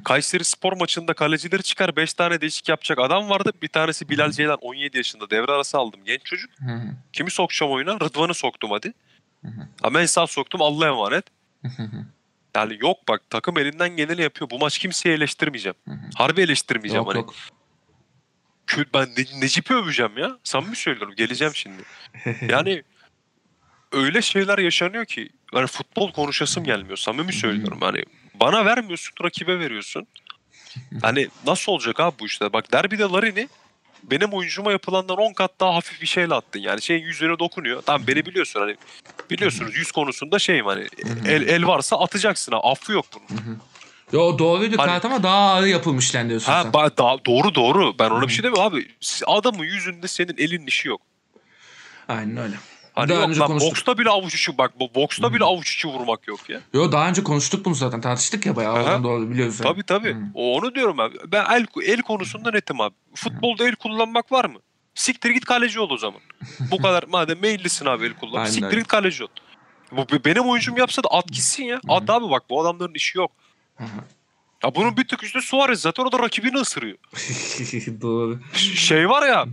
Kayseri 0.04 0.44
spor 0.44 0.72
maçında 0.72 1.14
kalecileri 1.14 1.62
çıkar 1.62 1.96
5 1.96 2.14
tane 2.14 2.40
değişik 2.40 2.68
yapacak 2.68 2.98
adam 2.98 3.30
vardı. 3.30 3.52
Bir 3.62 3.68
tanesi 3.68 4.08
Bilal 4.08 4.30
Ceylan 4.30 4.58
17 4.60 4.96
yaşında 4.96 5.30
devre 5.30 5.52
arası 5.52 5.78
aldım 5.78 6.00
genç 6.04 6.24
çocuk. 6.24 6.50
Kimi 7.12 7.30
sokacağım 7.30 7.72
oyuna? 7.72 8.00
Rıdvan'ı 8.00 8.34
soktum 8.34 8.70
hadi. 8.70 8.92
Ha 9.82 9.90
Mensah 9.90 10.26
soktum 10.26 10.62
Allah'a 10.62 10.88
emanet. 10.88 11.24
Yani 12.56 12.78
yok 12.80 12.98
bak 13.08 13.22
takım 13.30 13.58
elinden 13.58 13.96
geleni 13.96 14.22
yapıyor. 14.22 14.50
Bu 14.50 14.58
maç 14.58 14.78
kimseyi 14.78 15.14
eleştirmeyeceğim. 15.14 15.76
Harbi 16.14 16.40
eleştirmeyeceğim. 16.40 17.04
yok 17.04 17.14
hani. 17.14 17.18
yok. 17.18 17.34
Ben 18.94 19.08
Ne- 19.08 19.40
Necip'i 19.40 19.74
öveceğim 19.74 20.18
ya. 20.18 20.38
Samimi 20.44 20.76
söylüyorum. 20.76 21.14
Geleceğim 21.16 21.54
şimdi. 21.54 21.82
Yani 22.48 22.82
öyle 23.92 24.22
şeyler 24.22 24.58
yaşanıyor 24.58 25.04
ki 25.04 25.28
hani 25.54 25.66
futbol 25.66 26.12
konuşasım 26.12 26.64
gelmiyor. 26.64 26.96
Samimi 26.96 27.32
söylüyorum. 27.32 27.78
Hani 27.80 28.02
bana 28.34 28.64
vermiyorsun 28.64 29.14
rakibe 29.24 29.58
veriyorsun. 29.60 30.06
Hani 31.02 31.28
nasıl 31.46 31.72
olacak 31.72 32.00
abi 32.00 32.14
bu 32.20 32.26
işte? 32.26 32.52
Bak 32.52 32.72
derbide 32.72 33.02
Larin'i 33.02 33.48
benim 34.02 34.32
oyuncuma 34.32 34.72
yapılandan 34.72 35.16
10 35.16 35.32
kat 35.32 35.60
daha 35.60 35.74
hafif 35.74 36.00
bir 36.02 36.06
şeyle 36.06 36.34
attın. 36.34 36.60
Yani 36.60 36.82
şeyin 36.82 37.04
yüzüne 37.04 37.38
dokunuyor. 37.38 37.82
Tamam 37.86 38.06
beni 38.06 38.26
biliyorsun 38.26 38.60
hani 38.60 38.76
biliyorsunuz 39.30 39.76
yüz 39.76 39.92
konusunda 39.92 40.38
şeyim 40.38 40.66
hani 40.66 40.86
el, 41.26 41.48
el 41.48 41.66
varsa 41.66 41.96
atacaksın 42.00 42.52
ha. 42.52 42.58
Affı 42.62 42.92
yok 42.92 43.06
bunun. 43.30 43.58
Yo 44.12 44.38
doğruydu 44.38 44.78
Hani- 44.78 44.86
kağıt 44.88 45.04
ama 45.04 45.22
daha 45.22 45.36
ağır 45.54 45.66
yapılmış 45.66 46.14
lan 46.14 46.28
diyorsun 46.28 46.52
Ha 46.52 46.62
sen. 46.62 46.72
ba- 46.72 46.96
da- 46.98 47.24
doğru 47.26 47.54
doğru. 47.54 47.98
Ben 47.98 48.10
ona 48.10 48.22
bir 48.28 48.32
şey 48.32 48.44
demiyorum 48.44 48.72
abi. 48.72 48.88
Adamın 49.26 49.64
yüzünde 49.64 50.08
senin 50.08 50.34
elin 50.38 50.66
işi 50.66 50.88
yok. 50.88 51.00
Aynen 52.08 52.36
öyle. 52.36 52.54
Hani 52.96 53.08
daha 53.08 53.18
yok 53.20 53.28
önce 53.28 53.40
lan 53.40 53.46
konuştuk. 53.46 53.70
boksta 53.70 53.98
bile 53.98 54.10
avuç 54.10 54.34
içi 54.34 54.58
bak 54.58 54.80
bu 54.80 54.94
boksta 54.94 55.34
bile 55.34 55.44
avuç 55.44 55.74
içi 55.74 55.88
vurmak 55.88 56.28
yok 56.28 56.50
ya. 56.50 56.60
Yo 56.72 56.92
daha 56.92 57.08
önce 57.08 57.22
konuştuk 57.22 57.64
bunu 57.64 57.74
zaten 57.74 58.00
tartıştık 58.00 58.46
ya 58.46 58.56
bayağı. 58.56 58.72
Aha. 58.74 58.82
Oradan 58.82 59.04
doğru 59.04 59.30
biliyoruz. 59.30 59.60
yani. 59.60 59.72
Tabii 59.72 59.82
tabii. 59.82 60.16
O 60.34 60.56
onu 60.58 60.74
diyorum 60.74 61.00
abi. 61.00 61.16
Ben 61.26 61.44
el 61.44 61.66
el 61.86 62.02
konusunda 62.02 62.50
netim 62.50 62.80
abi. 62.80 62.94
Futbolda 63.14 63.68
el 63.68 63.74
kullanmak 63.74 64.32
var 64.32 64.44
mı? 64.44 64.58
Siktir 64.94 65.30
git 65.30 65.44
kaleci 65.44 65.80
ol 65.80 65.90
o 65.90 65.96
zaman. 65.96 66.20
Bu 66.70 66.78
kadar 66.82 67.04
madem 67.08 67.40
meyillisin 67.40 67.86
abi 67.86 68.06
el 68.06 68.14
kullan. 68.14 68.38
Aynen 68.38 68.50
Siktir 68.50 68.78
git 68.78 68.86
kaleci 68.88 69.24
ol. 69.24 69.28
Bu 69.92 70.08
be- 70.08 70.24
benim 70.24 70.42
oyuncum 70.48 70.76
yapsa 70.76 71.02
da 71.04 71.08
at 71.10 71.26
gitsin 71.28 71.64
ya. 71.64 71.80
At 71.88 72.10
abi 72.10 72.30
bak 72.30 72.42
bu 72.50 72.60
adamların 72.62 72.94
işi 72.94 73.18
yok. 73.18 73.32
Ya 74.66 74.74
bunun 74.74 74.96
bir 74.96 75.08
tık 75.08 75.24
üstü 75.24 75.42
Suarez 75.42 75.80
zaten 75.80 76.04
o 76.04 76.12
da 76.12 76.18
rakibini 76.18 76.56
ısırıyor. 76.56 76.98
doğru. 78.02 78.40
Şey 78.54 79.08
var 79.08 79.28
ya 79.28 79.46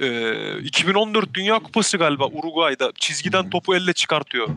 e, 0.00 0.58
2014 0.58 1.34
Dünya 1.34 1.58
Kupası 1.58 1.98
galiba 1.98 2.26
Uruguay'da 2.26 2.92
çizgiden 2.98 3.50
topu 3.50 3.76
elle 3.76 3.92
çıkartıyor. 3.92 4.48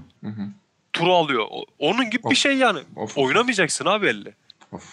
Turu 0.93 1.13
alıyor. 1.13 1.47
Onun 1.79 2.09
gibi 2.09 2.23
bir 2.23 2.29
Of. 2.29 2.37
şey 2.37 2.57
yani. 2.57 2.79
Of. 2.95 3.17
Oynamayacaksın 3.17 3.85
abi 3.85 4.07
elle. 4.07 4.33
Of. 4.71 4.83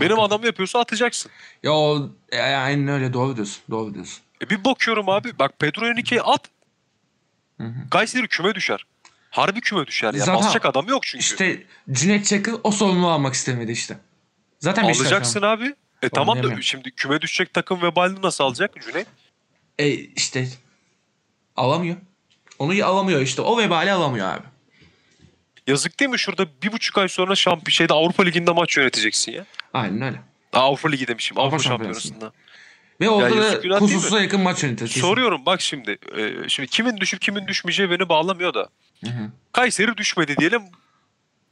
Benim 0.00 0.20
adamı 0.20 0.46
yapıyorsa 0.46 0.78
atacaksın. 0.78 1.30
Ya 1.62 1.72
o 1.72 2.10
e, 2.32 2.40
aynen 2.40 2.88
öyle 2.88 3.12
doğru 3.12 3.36
diyorsun. 3.36 3.62
Doğru 3.70 3.94
diyorsun. 3.94 4.18
E 4.42 4.50
bir 4.50 4.64
bakıyorum 4.64 5.08
abi. 5.08 5.38
Bak 5.38 5.58
Pedro 5.58 5.86
Henrique'yi 5.86 6.22
at. 6.22 6.44
Hı 7.60 7.64
hı. 7.64 7.90
Kayseri 7.90 8.28
küme 8.28 8.54
düşer. 8.54 8.86
Harbi 9.30 9.60
küme 9.60 9.86
düşer 9.86 10.14
ya. 10.14 10.20
Zaten 10.20 10.34
Basacak 10.34 10.66
adam 10.66 10.88
yok 10.88 11.02
çünkü. 11.02 11.24
İşte 11.24 11.62
Cüneyt 11.90 12.26
Çakır 12.26 12.54
o 12.64 12.70
sorumluluğu 12.70 13.10
almak 13.10 13.34
istemedi 13.34 13.72
işte. 13.72 13.98
Zaten 14.58 14.84
Alacaksın 14.84 15.42
abi. 15.42 15.74
E 16.02 16.08
tamam 16.08 16.42
da 16.42 16.62
şimdi 16.62 16.90
küme 16.90 17.20
düşecek 17.20 17.54
takım 17.54 17.82
vebalini 17.82 18.22
nasıl 18.22 18.44
alacak 18.44 18.74
Cüneyt? 18.80 19.06
E 19.78 19.88
işte 19.90 20.48
alamıyor. 21.56 21.96
Onu 22.58 22.84
alamıyor 22.84 23.20
işte. 23.20 23.42
O 23.42 23.58
vebali 23.58 23.92
alamıyor 23.92 24.28
abi. 24.28 24.44
Yazık 25.66 26.00
değil 26.00 26.10
mi? 26.10 26.18
Şurada 26.18 26.46
bir 26.62 26.72
buçuk 26.72 26.98
ay 26.98 27.08
sonra 27.08 27.34
şampiyon 27.34 27.72
şeyde 27.72 27.94
Avrupa 27.94 28.22
Ligi'nde 28.22 28.50
maç 28.50 28.76
yöneteceksin 28.76 29.32
ya. 29.32 29.46
Aynen 29.72 30.02
öyle. 30.02 30.20
Aa, 30.52 30.60
Avrupa 30.60 30.88
Ligi 30.88 31.08
demişim. 31.08 31.38
Avrupa, 31.38 31.56
Avrupa 31.56 31.68
Şampiyonası'nda. 31.68 32.32
Ve 33.00 33.10
orada 33.10 33.36
yazık 33.36 33.70
da 33.70 33.78
kusursuza 33.78 34.20
yakın 34.22 34.40
maç 34.40 34.62
yönetiyor. 34.62 34.88
kesin. 34.88 35.00
Soruyorum 35.00 35.46
bak 35.46 35.60
şimdi. 35.60 35.98
e, 36.16 36.48
şimdi 36.48 36.68
kimin 36.68 36.96
düşüp 36.96 37.20
kimin 37.20 37.48
düşmeyeceği 37.48 37.90
beni 37.90 38.08
bağlamıyor 38.08 38.54
da. 38.54 38.68
Hı 39.04 39.10
hı. 39.10 39.30
Kayseri 39.52 39.96
düşmedi 39.96 40.36
diyelim. 40.36 40.62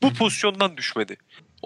Bu 0.03 0.15
pozisyondan 0.15 0.77
düşmedi. 0.77 1.17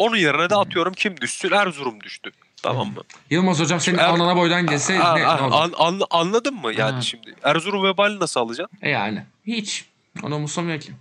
Onun 0.00 0.16
yerine 0.16 0.50
de 0.50 0.54
atıyorum 0.56 0.92
kim 0.94 1.20
düşsün? 1.20 1.50
Erzurum 1.52 2.00
düştü. 2.00 2.30
Tamam 2.62 2.86
mı? 2.88 3.02
Yılmaz 3.30 3.60
hocam 3.60 3.80
senin 3.80 3.98
Er- 3.98 4.08
anana 4.08 4.36
boydan 4.36 4.66
gelse 4.66 4.92
ne, 4.94 4.98
ne 4.98 5.26
an- 5.26 5.72
an- 5.78 6.02
anladın 6.10 6.54
mı? 6.54 6.72
Yani 6.78 6.94
Ha. 6.94 7.00
şimdi 7.00 7.34
Erzurum 7.42 7.84
vebali 7.84 8.20
nasıl 8.20 8.40
alacaksın? 8.40 8.78
E 8.82 8.88
yani. 8.90 9.24
Hiç. 9.46 9.84
Onu 10.22 10.36
umursamıyor 10.36 10.80
ki. 10.80 10.92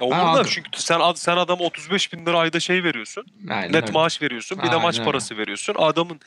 Ya 0.00 0.10
Ben 0.10 0.18
aldım. 0.18 0.46
çünkü 0.50 0.68
sen 0.82 1.00
sen 1.14 1.36
adama 1.36 1.64
35 1.64 2.12
bin 2.12 2.26
lira 2.26 2.38
ayda 2.38 2.60
şey 2.60 2.84
veriyorsun. 2.84 3.24
Aynen 3.50 3.68
net 3.72 3.74
öyle. 3.82 3.92
maaş 3.92 4.22
veriyorsun. 4.22 4.58
Bir 4.58 4.62
de 4.62 4.68
Aynen 4.68 4.82
maç 4.82 4.94
öyle. 4.98 5.04
parası 5.04 5.36
veriyorsun. 5.38 5.74
Adamın 5.78 6.20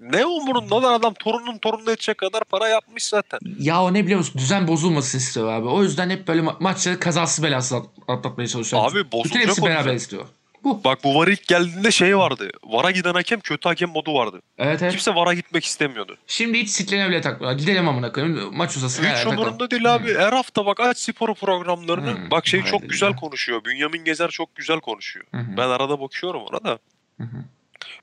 ne 0.00 0.24
umurunda 0.26 0.82
lan 0.82 0.92
adam 0.92 1.14
torunun 1.14 1.58
torununa 1.58 1.90
yetecek 1.90 2.18
kadar 2.18 2.44
para 2.44 2.68
yapmış 2.68 3.04
zaten. 3.06 3.38
Ya 3.58 3.82
o 3.82 3.94
ne 3.94 4.04
biliyor 4.04 4.18
musun? 4.18 4.34
Düzen 4.38 4.68
bozulmasın 4.68 5.18
istiyor 5.18 5.52
abi. 5.52 5.66
O 5.68 5.82
yüzden 5.82 6.10
hep 6.10 6.28
böyle 6.28 6.40
ma- 6.42 6.56
maçları 6.62 7.00
kazası 7.00 7.42
belası 7.42 7.76
at- 7.76 7.86
atlatmaya 8.08 8.46
çalışıyor. 8.48 8.82
Abi 8.84 8.94
Bütün 8.98 9.12
bozulacak 9.12 9.46
hepsi 9.48 9.62
o 9.62 9.66
beraber 9.66 9.94
istiyor. 9.94 10.26
Bu. 10.66 10.84
Bak 10.84 11.04
bu 11.04 11.14
VAR 11.14 11.28
ilk 11.28 11.46
geldiğinde 11.46 11.90
şey 11.90 12.18
vardı. 12.18 12.50
VAR'a 12.64 12.90
giden 12.90 13.14
hakem 13.14 13.40
kötü 13.40 13.68
hakem 13.68 13.90
modu 13.90 14.14
vardı. 14.14 14.42
Evet 14.58 14.82
evet. 14.82 14.92
Kimse 14.92 15.14
VAR'a 15.14 15.34
gitmek 15.34 15.64
istemiyordu. 15.64 16.16
Şimdi 16.26 16.58
hiç 16.58 16.70
sitlene 16.70 17.08
bile 17.08 17.20
takmıyorlar. 17.20 17.58
Gidelim 17.58 17.88
amına 17.88 18.12
koyayım. 18.12 18.56
Maç 18.56 18.76
uzasın. 18.76 19.04
Hiç 19.04 19.26
umurunda 19.26 19.70
değil 19.70 19.94
abi. 19.94 20.14
Her 20.14 20.32
hafta 20.32 20.66
bak 20.66 20.80
aç 20.80 20.98
sporu 20.98 21.34
programlarını. 21.34 22.10
Hı, 22.10 22.30
Bak 22.30 22.46
şey 22.46 22.62
çok 22.62 22.90
güzel 22.90 23.10
ya. 23.10 23.16
konuşuyor. 23.16 23.64
Bünyamin 23.64 24.04
Gezer 24.04 24.28
çok 24.28 24.56
güzel 24.56 24.80
konuşuyor. 24.80 25.26
Hı. 25.34 25.38
Ben 25.56 25.68
arada 25.68 26.00
bakıyorum 26.00 26.42
ona 26.42 26.64
da. 26.64 26.78
Hı. 27.20 27.26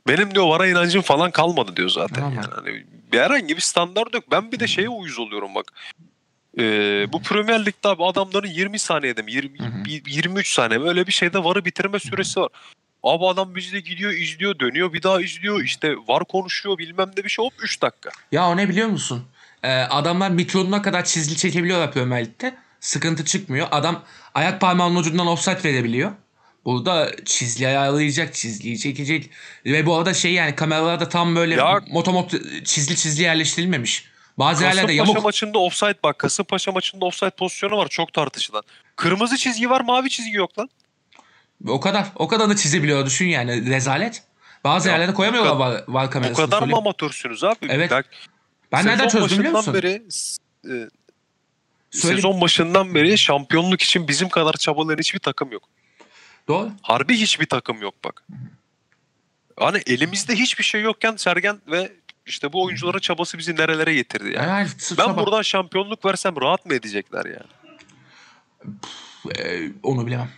Benim 0.07 0.35
diyor 0.35 0.47
VAR'a 0.47 0.67
inancım 0.67 1.01
falan 1.01 1.31
kalmadı 1.31 1.75
diyor 1.75 1.89
zaten. 1.89 2.15
Tamam. 2.15 2.33
Yani. 2.33 2.45
Hani 2.55 2.83
herhangi 3.11 3.55
bir 3.55 3.61
standart 3.61 4.13
yok. 4.13 4.23
Ben 4.31 4.51
bir 4.51 4.59
de 4.59 4.67
şeye 4.67 4.89
uyuz 4.89 5.19
oluyorum 5.19 5.55
bak. 5.55 5.73
Ee, 6.59 7.07
bu 7.13 7.21
Premier 7.21 7.65
Lig'de 7.65 7.87
abi 7.89 8.03
adamların 8.03 8.47
20 8.47 8.79
saniyede 8.79 9.21
mi 9.21 9.31
20, 9.31 9.59
Hı 9.59 9.63
hı. 9.63 9.69
23 10.07 10.53
saniye 10.53 10.79
mi 10.79 10.87
öyle 10.89 11.07
bir 11.07 11.11
şeyde 11.11 11.43
varı 11.43 11.65
bitirme 11.65 11.99
süresi 11.99 12.39
var. 12.39 12.49
Abi 13.03 13.25
adam 13.27 13.55
bizde 13.55 13.79
gidiyor 13.79 14.11
izliyor 14.11 14.59
dönüyor 14.59 14.93
bir 14.93 15.03
daha 15.03 15.21
izliyor 15.21 15.63
işte 15.63 15.95
var 16.07 16.23
konuşuyor 16.25 16.77
bilmem 16.77 17.11
ne 17.17 17.23
bir 17.23 17.29
şey 17.29 17.45
hop 17.45 17.53
3 17.63 17.81
dakika. 17.81 18.09
Ya 18.31 18.47
o 18.47 18.57
ne 18.57 18.69
biliyor 18.69 18.87
musun? 18.87 19.23
Ee, 19.63 19.69
adamlar 19.69 20.31
mikronuna 20.31 20.81
kadar 20.81 21.05
çizgi 21.05 21.37
çekebiliyorlar 21.37 21.91
Premier 21.91 22.25
Lig'de. 22.25 22.55
Sıkıntı 22.79 23.25
çıkmıyor. 23.25 23.67
Adam 23.71 24.03
ayak 24.33 24.61
parmağının 24.61 24.95
ucundan 24.95 25.27
offside 25.27 25.63
verebiliyor. 25.63 26.11
Burada 26.65 27.11
çizgiyi 27.25 27.67
ayarlayacak, 27.67 28.33
çizgiyi 28.33 28.79
çekecek. 28.79 29.29
Ve 29.65 29.85
bu 29.85 29.95
arada 29.95 30.13
şey 30.13 30.33
yani 30.33 30.55
kameralarda 30.55 31.09
tam 31.09 31.35
böyle 31.35 31.55
Ya- 31.55 31.81
motomot 31.91 32.31
çizgi 32.65 32.95
çizgi 32.95 33.23
yerleştirilmemiş. 33.23 34.12
Bazı 34.39 34.63
yerlerde 34.63 34.81
Kasımpaşa 34.81 35.09
yamuk. 35.11 35.23
maçında 35.23 35.59
offside 35.59 35.95
bak 36.03 36.19
Kasımpaşa 36.19 36.71
maçında 36.71 37.05
offside 37.05 37.29
pozisyonu 37.29 37.77
var 37.77 37.87
çok 37.87 38.13
tartışılan. 38.13 38.63
Kırmızı 38.95 39.37
çizgi 39.37 39.69
var 39.69 39.81
mavi 39.81 40.09
çizgi 40.09 40.37
yok 40.37 40.59
lan. 40.59 40.69
O 41.67 41.79
kadar. 41.79 42.07
O 42.15 42.27
kadar 42.27 42.49
da 42.49 42.55
çizebiliyor 42.55 43.05
düşün 43.05 43.25
yani 43.27 43.69
rezalet. 43.69 44.23
Bazı 44.63 44.87
Ya 44.87 44.93
yerlerde 44.93 45.11
bu 45.11 45.15
koyamıyorlar 45.17 45.53
kadar- 45.53 45.65
var, 45.65 45.83
var 45.87 46.07
Bu 46.07 46.09
kamerasını. 46.09 46.45
kadar 46.45 46.57
mı 46.57 46.61
söyleyeyim. 46.61 46.77
amatörsünüz 46.77 47.43
abi? 47.43 47.57
Evet. 47.69 47.91
Bak, 47.91 48.05
Ben 48.71 48.85
nereden 48.85 49.07
çözdüm 49.07 49.39
biliyor 49.39 49.53
musun? 49.53 49.73
Beri, 49.73 49.87
e, 49.87 50.71
Söyle- 51.91 52.15
sezon 52.15 52.41
başından 52.41 52.95
beri 52.95 53.17
şampiyonluk 53.17 53.81
için 53.81 54.07
bizim 54.07 54.29
kadar 54.29 54.53
çabalayan 54.53 54.97
hiçbir 54.99 55.19
takım 55.19 55.51
yok. 55.51 55.63
Doğru. 56.47 56.71
Harbi 56.81 57.15
hiçbir 57.17 57.45
takım 57.45 57.81
yok 57.81 57.93
bak. 58.05 58.23
Hani 59.59 59.81
elimizde 59.85 60.35
hiçbir 60.35 60.63
şey 60.63 60.81
yokken 60.81 61.15
Sergen 61.15 61.61
ve 61.67 61.91
işte 62.25 62.53
bu 62.53 62.63
oyuncuların 62.63 62.99
çabası 62.99 63.37
bizi 63.37 63.55
nerelere 63.55 63.93
getirdi 63.93 64.33
yani. 64.35 64.49
Yani 64.49 64.67
Ben 64.97 65.17
buradan 65.17 65.41
şampiyonluk 65.41 66.05
versem 66.05 66.41
rahat 66.41 66.65
mı 66.65 66.73
edecekler 66.73 67.25
yani? 67.25 67.49
Ee, 69.39 69.71
onu 69.83 70.07
bilemem. 70.07 70.29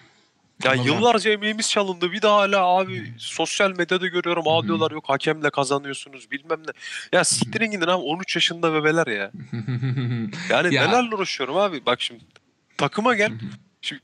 Ya 0.63 0.71
Vallahi. 0.71 0.88
yıllarca 0.88 1.31
emeğimiz 1.31 1.69
çalındı. 1.69 2.11
Bir 2.11 2.21
daha 2.21 2.38
hala 2.38 2.63
abi 2.65 3.13
sosyal 3.17 3.71
medyada 3.71 4.07
görüyorum 4.07 4.43
ağlıyorlar 4.47 4.91
yok 4.91 5.09
hakemle 5.09 5.49
kazanıyorsunuz 5.49 6.31
bilmem 6.31 6.59
ne. 6.59 6.71
Ya 7.17 7.23
siktirin 7.23 7.71
gidin 7.71 7.88
abi 7.88 8.01
13 8.03 8.36
yaşında 8.36 8.73
bebeler 8.73 9.07
ya. 9.07 9.31
Yani 10.49 10.75
Ya. 10.75 10.88
nelerle 10.88 11.15
uğraşıyorum 11.15 11.57
abi. 11.57 11.86
Bak 11.86 12.01
şimdi 12.01 12.23
takıma 12.77 13.15
gel. 13.15 13.31
Şimdi 13.81 14.01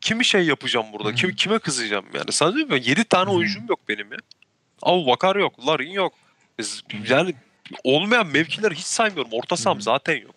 kimi 0.00 0.24
şey 0.24 0.46
yapacağım 0.46 0.86
burada? 0.92 1.14
Kim, 1.14 1.34
kime 1.34 1.58
kızacağım 1.58 2.04
yani? 2.14 2.32
Sana 2.32 2.54
diyorum 2.54 2.70
ya 2.72 2.76
7 2.84 3.04
tane 3.04 3.30
oyuncum 3.30 3.64
yok 3.68 3.80
benim 3.88 4.12
ya. 4.12 4.18
Abu 4.82 5.06
Bakar 5.06 5.36
yok. 5.36 5.66
Larin 5.66 5.90
yok. 5.90 6.12
Yani 7.08 7.34
olmayan 7.84 8.26
mevkileri 8.26 8.74
hiç 8.74 8.84
saymıyorum. 8.86 9.32
Orta 9.32 9.56
saham 9.56 9.80
zaten 9.80 10.16
yok. 10.16 10.34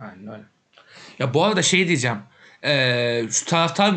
Aynen 0.00 0.28
öyle. 0.32 0.42
Ya 1.18 1.34
bu 1.34 1.44
arada 1.44 1.62
şey 1.62 1.88
diyeceğim. 1.88 2.18
Ee, 2.64 3.22
şu 3.30 3.44
taraftar 3.46 3.94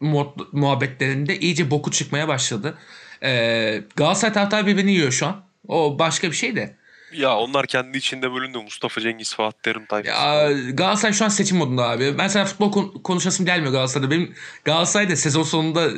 mu- 0.00 0.34
muhabbetlerinde 0.52 1.38
iyice 1.38 1.70
boku 1.70 1.90
çıkmaya 1.90 2.28
başladı. 2.28 2.78
Ee, 3.22 3.82
Galatasaray 3.96 4.32
taraftar 4.34 4.66
birbirini 4.66 4.92
yiyor 4.92 5.12
şu 5.12 5.26
an. 5.26 5.44
O 5.68 5.98
başka 5.98 6.28
bir 6.30 6.36
şey 6.36 6.56
de. 6.56 6.76
Ya 7.12 7.36
onlar 7.36 7.66
kendi 7.66 7.98
içinde 7.98 8.32
bölündü. 8.32 8.58
Mustafa 8.58 9.00
Cengiz, 9.00 9.34
Fatih 9.34 9.58
Terim 9.62 9.86
tayfası. 9.86 10.20
Ya 10.26 10.52
Galatasaray 10.72 11.12
şu 11.12 11.24
an 11.24 11.28
seçim 11.28 11.56
modunda 11.58 11.88
abi. 11.88 12.18
Ben 12.18 12.28
sana 12.28 12.44
futbol 12.44 12.72
kon- 12.72 13.02
konuşasım 13.04 13.46
gelmiyor 13.46 13.72
Galatasaray'da. 13.72 14.10
Benim 14.10 14.34
Galatasaray'da 14.64 15.16
sezon 15.16 15.42
sonunda 15.42 15.88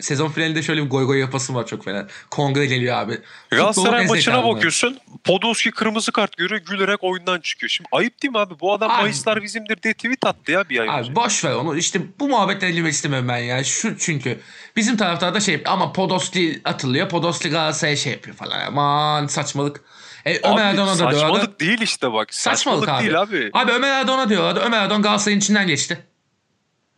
sezon 0.00 0.28
finalinde 0.28 0.62
şöyle 0.62 0.84
bir 0.84 0.90
goy 0.90 1.04
goy 1.06 1.18
yapasım 1.18 1.54
var 1.56 1.66
çok 1.66 1.84
fena. 1.84 2.06
Kongre 2.30 2.66
geliyor 2.66 2.96
abi. 2.96 3.18
Galatasaray 3.50 3.90
Futbolun 4.00 4.08
maçına 4.08 4.44
bakıyorsun. 4.44 4.98
Podolski 5.24 5.70
kırmızı 5.70 6.12
kart 6.12 6.36
görüyor. 6.36 6.60
Gülerek 6.60 7.04
oyundan 7.04 7.40
çıkıyor. 7.40 7.70
Şimdi 7.70 7.88
ayıp 7.92 8.22
değil 8.22 8.32
mi 8.32 8.38
abi? 8.38 8.54
Bu 8.60 8.72
adam 8.72 8.90
Abi- 8.90 9.02
Mayıslar 9.02 9.42
bizimdir 9.42 9.82
diye 9.82 9.94
tweet 9.94 10.26
attı 10.26 10.52
ya 10.52 10.68
bir 10.68 10.78
ay 10.78 10.88
önce. 10.88 11.10
Abi 11.10 11.16
boş 11.16 11.44
ver 11.44 11.52
onu. 11.52 11.76
İşte 11.76 12.00
bu 12.20 12.28
muhabbetlere 12.28 12.70
girmek 12.70 12.92
istemiyorum 12.92 13.28
ben 13.28 13.38
ya. 13.38 13.64
Şu 13.64 13.98
çünkü 13.98 14.40
bizim 14.76 14.96
taraftarda 14.96 15.40
şey 15.40 15.62
ama 15.66 15.92
Podosli 15.92 16.60
atılıyor. 16.64 17.08
Podosli 17.08 17.50
Galatasaray'a 17.50 17.96
şey 17.96 18.12
yapıyor 18.12 18.36
falan. 18.36 18.60
Aman 18.66 19.26
saçmalık. 19.26 19.80
E, 20.28 20.38
Ömer 20.42 20.52
Abi 20.54 20.60
Erdoğan'a 20.60 20.92
da 20.94 20.98
diyorlardı. 20.98 21.20
saçmalık 21.20 21.60
değil 21.60 21.80
işte 21.80 22.12
bak. 22.12 22.34
Saçmalık, 22.34 22.84
Saçmalık, 22.84 22.88
abi. 22.88 23.04
değil 23.04 23.20
abi. 23.20 23.50
Abi 23.52 23.72
Ömer 23.72 23.88
Erdoğan'a 24.00 24.28
diyorlardı. 24.28 24.60
Ömer 24.60 24.78
Erdoğan 24.82 25.02
Galatasaray'ın 25.02 25.38
içinden 25.40 25.66
geçti. 25.66 25.98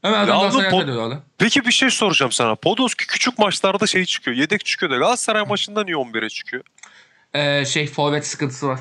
Ömer 0.02 0.18
Erdoğan 0.18 0.38
Galatasaray'a 0.40 0.86
diyorlardı. 0.86 1.22
Peki 1.38 1.64
bir 1.64 1.72
şey 1.72 1.90
soracağım 1.90 2.32
sana. 2.32 2.54
Podolski 2.54 3.06
küçük 3.06 3.38
maçlarda 3.38 3.86
şey 3.86 4.04
çıkıyor. 4.04 4.36
Yedek 4.36 4.64
çıkıyor 4.64 4.92
da 4.92 4.96
Galatasaray 4.96 5.44
maçında 5.44 5.84
niye 5.84 5.96
11'e 5.96 6.28
çıkıyor? 6.28 6.64
Ee, 7.34 7.64
şey 7.64 7.86
forvet 7.86 8.26
sıkıntısı 8.26 8.68
var. 8.68 8.80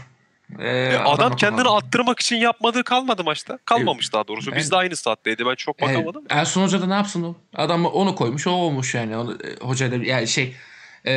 Ee, 0.59 0.67
E, 0.69 0.97
adam 0.97 1.35
kendini 1.35 1.63
kullandı. 1.63 1.85
attırmak 1.85 2.19
için 2.19 2.35
yapmadığı 2.35 2.83
kalmadı 2.83 3.23
maçta. 3.23 3.59
Kalmamış 3.65 4.13
daha 4.13 4.27
doğrusu. 4.27 4.51
Biz 4.51 4.57
Evet. 4.63 4.71
de 4.71 4.75
aynı 4.75 4.95
saatteydi. 4.95 5.45
Ben 5.45 5.55
çok 5.55 5.81
Ee, 5.81 5.85
bakamadım. 5.85 6.23
Ersun 6.29 6.63
Hoca 6.63 6.81
da 6.81 6.85
ne 6.87 6.93
yapsın 6.93 7.23
o? 7.23 7.35
Adam 7.55 7.85
onu 7.85 8.15
koymuş 8.15 8.47
o 8.47 8.51
olmuş 8.51 8.95
yani. 8.95 9.17
Onu, 9.17 9.33
e, 9.43 9.65
hoca 9.65 9.91
da 9.91 9.95
yani 9.95 10.27
şey 10.27 10.55
e, 11.05 11.11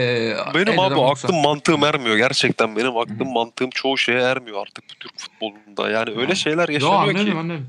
Benim 0.54 0.78
abi 0.78 0.94
olmuşsa. 0.94 1.28
aklım 1.28 1.42
mantığım 1.42 1.84
ermiyor. 1.84 2.16
Gerçekten 2.16 2.76
benim 2.76 2.96
aklım 2.96 3.32
mantığım 3.32 3.70
çoğu 3.70 3.98
şeye 3.98 4.20
ermiyor 4.20 4.60
artık 4.62 4.84
bu 4.90 4.94
Türk 5.00 5.18
futbolunda. 5.20 5.90
Yani 5.90 6.10
öyle 6.20 6.34
şeyler 6.34 6.68
Yo, 6.68 6.74
yaşanıyor 6.74 7.02
anladım, 7.02 7.24
ki. 7.26 7.38
anladım. 7.38 7.68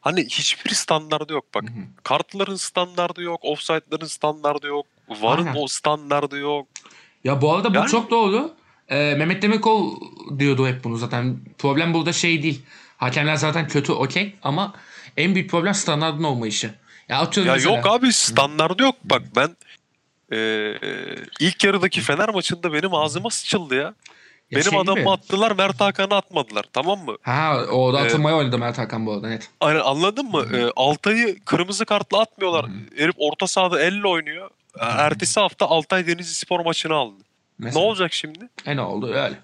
Hani 0.00 0.24
hiçbir 0.24 0.70
standardı 0.70 1.32
yok 1.32 1.44
bak. 1.54 1.64
Kartların 2.02 2.56
standardı 2.56 3.22
yok, 3.22 3.40
offside'ların 3.44 4.06
standardı 4.06 4.66
yok, 4.66 4.86
VAR'ın 5.08 5.46
Aynen. 5.46 5.60
o 5.62 5.66
standardı 5.66 6.38
yok. 6.38 6.66
Ya 7.24 7.42
bu 7.42 7.52
arada 7.54 7.70
bu 7.70 7.74
Yani- 7.78 7.88
çok 7.90 8.10
doğru. 8.10 8.52
Ee, 8.88 9.14
Mehmet 9.18 9.42
Demirkol 9.42 10.00
diyordu 10.38 10.68
hep 10.68 10.84
bunu 10.84 10.96
zaten. 10.96 11.36
Problem 11.58 11.94
burada 11.94 12.12
şey 12.12 12.42
değil. 12.42 12.62
Hakemler 12.96 13.36
zaten 13.36 13.68
kötü 13.68 13.92
okey 13.92 14.34
ama 14.42 14.74
en 15.16 15.34
büyük 15.34 15.50
problem 15.50 15.74
standartın 15.74 16.24
olmayışı. 16.24 16.74
Ya 17.08 17.18
atıyorum 17.18 17.48
Ya 17.48 17.54
mesela. 17.54 17.76
yok 17.76 17.86
abi 17.86 18.12
standardı 18.12 18.82
yok. 18.82 18.94
Bak 19.04 19.22
ben 19.36 19.56
eee, 20.34 21.16
ilk 21.40 21.64
yarıdaki 21.64 22.00
Fener 22.00 22.28
maçında 22.28 22.72
benim 22.72 22.94
ağzıma 22.94 23.30
sıçıldı 23.30 23.74
ya. 23.74 23.94
Ya 24.50 24.60
benim 24.60 24.70
şey 24.70 24.78
adamımı 24.78 25.00
gibi. 25.00 25.10
attılar, 25.10 25.52
Mert 25.52 25.80
Hakan'ı 25.80 26.14
atmadılar. 26.14 26.64
Tamam 26.72 26.98
mı? 26.98 27.16
Ha 27.22 27.56
o 27.72 27.92
da 27.92 28.00
Ee, 28.00 28.04
atılmaya 28.04 28.36
oynadı 28.36 28.58
Mert 28.58 28.78
Hakan 28.78 29.06
bu 29.06 29.12
arada 29.12 29.28
net. 29.28 29.50
Hani 29.60 29.80
anladın 29.80 30.30
mı? 30.30 30.46
Ee, 30.54 30.70
Altay'ı 30.76 31.38
kırmızı 31.44 31.84
kartla 31.86 32.20
atmıyorlar. 32.20 32.66
Herif 32.96 33.14
orta 33.18 33.46
sahada 33.46 33.82
elle 33.82 34.06
oynuyor. 34.08 34.50
Ertesi 34.80 35.40
hafta 35.40 35.66
Altay 35.66 36.06
Denizli 36.06 36.34
Spor 36.34 36.60
maçını 36.60 36.94
aldı. 36.94 37.22
Mesela. 37.58 37.80
Ne 37.80 37.86
olacak 37.88 38.12
şimdi? 38.12 38.48
E 38.66 38.76
ne 38.76 38.80
oldu 38.80 39.06
öyle. 39.14 39.38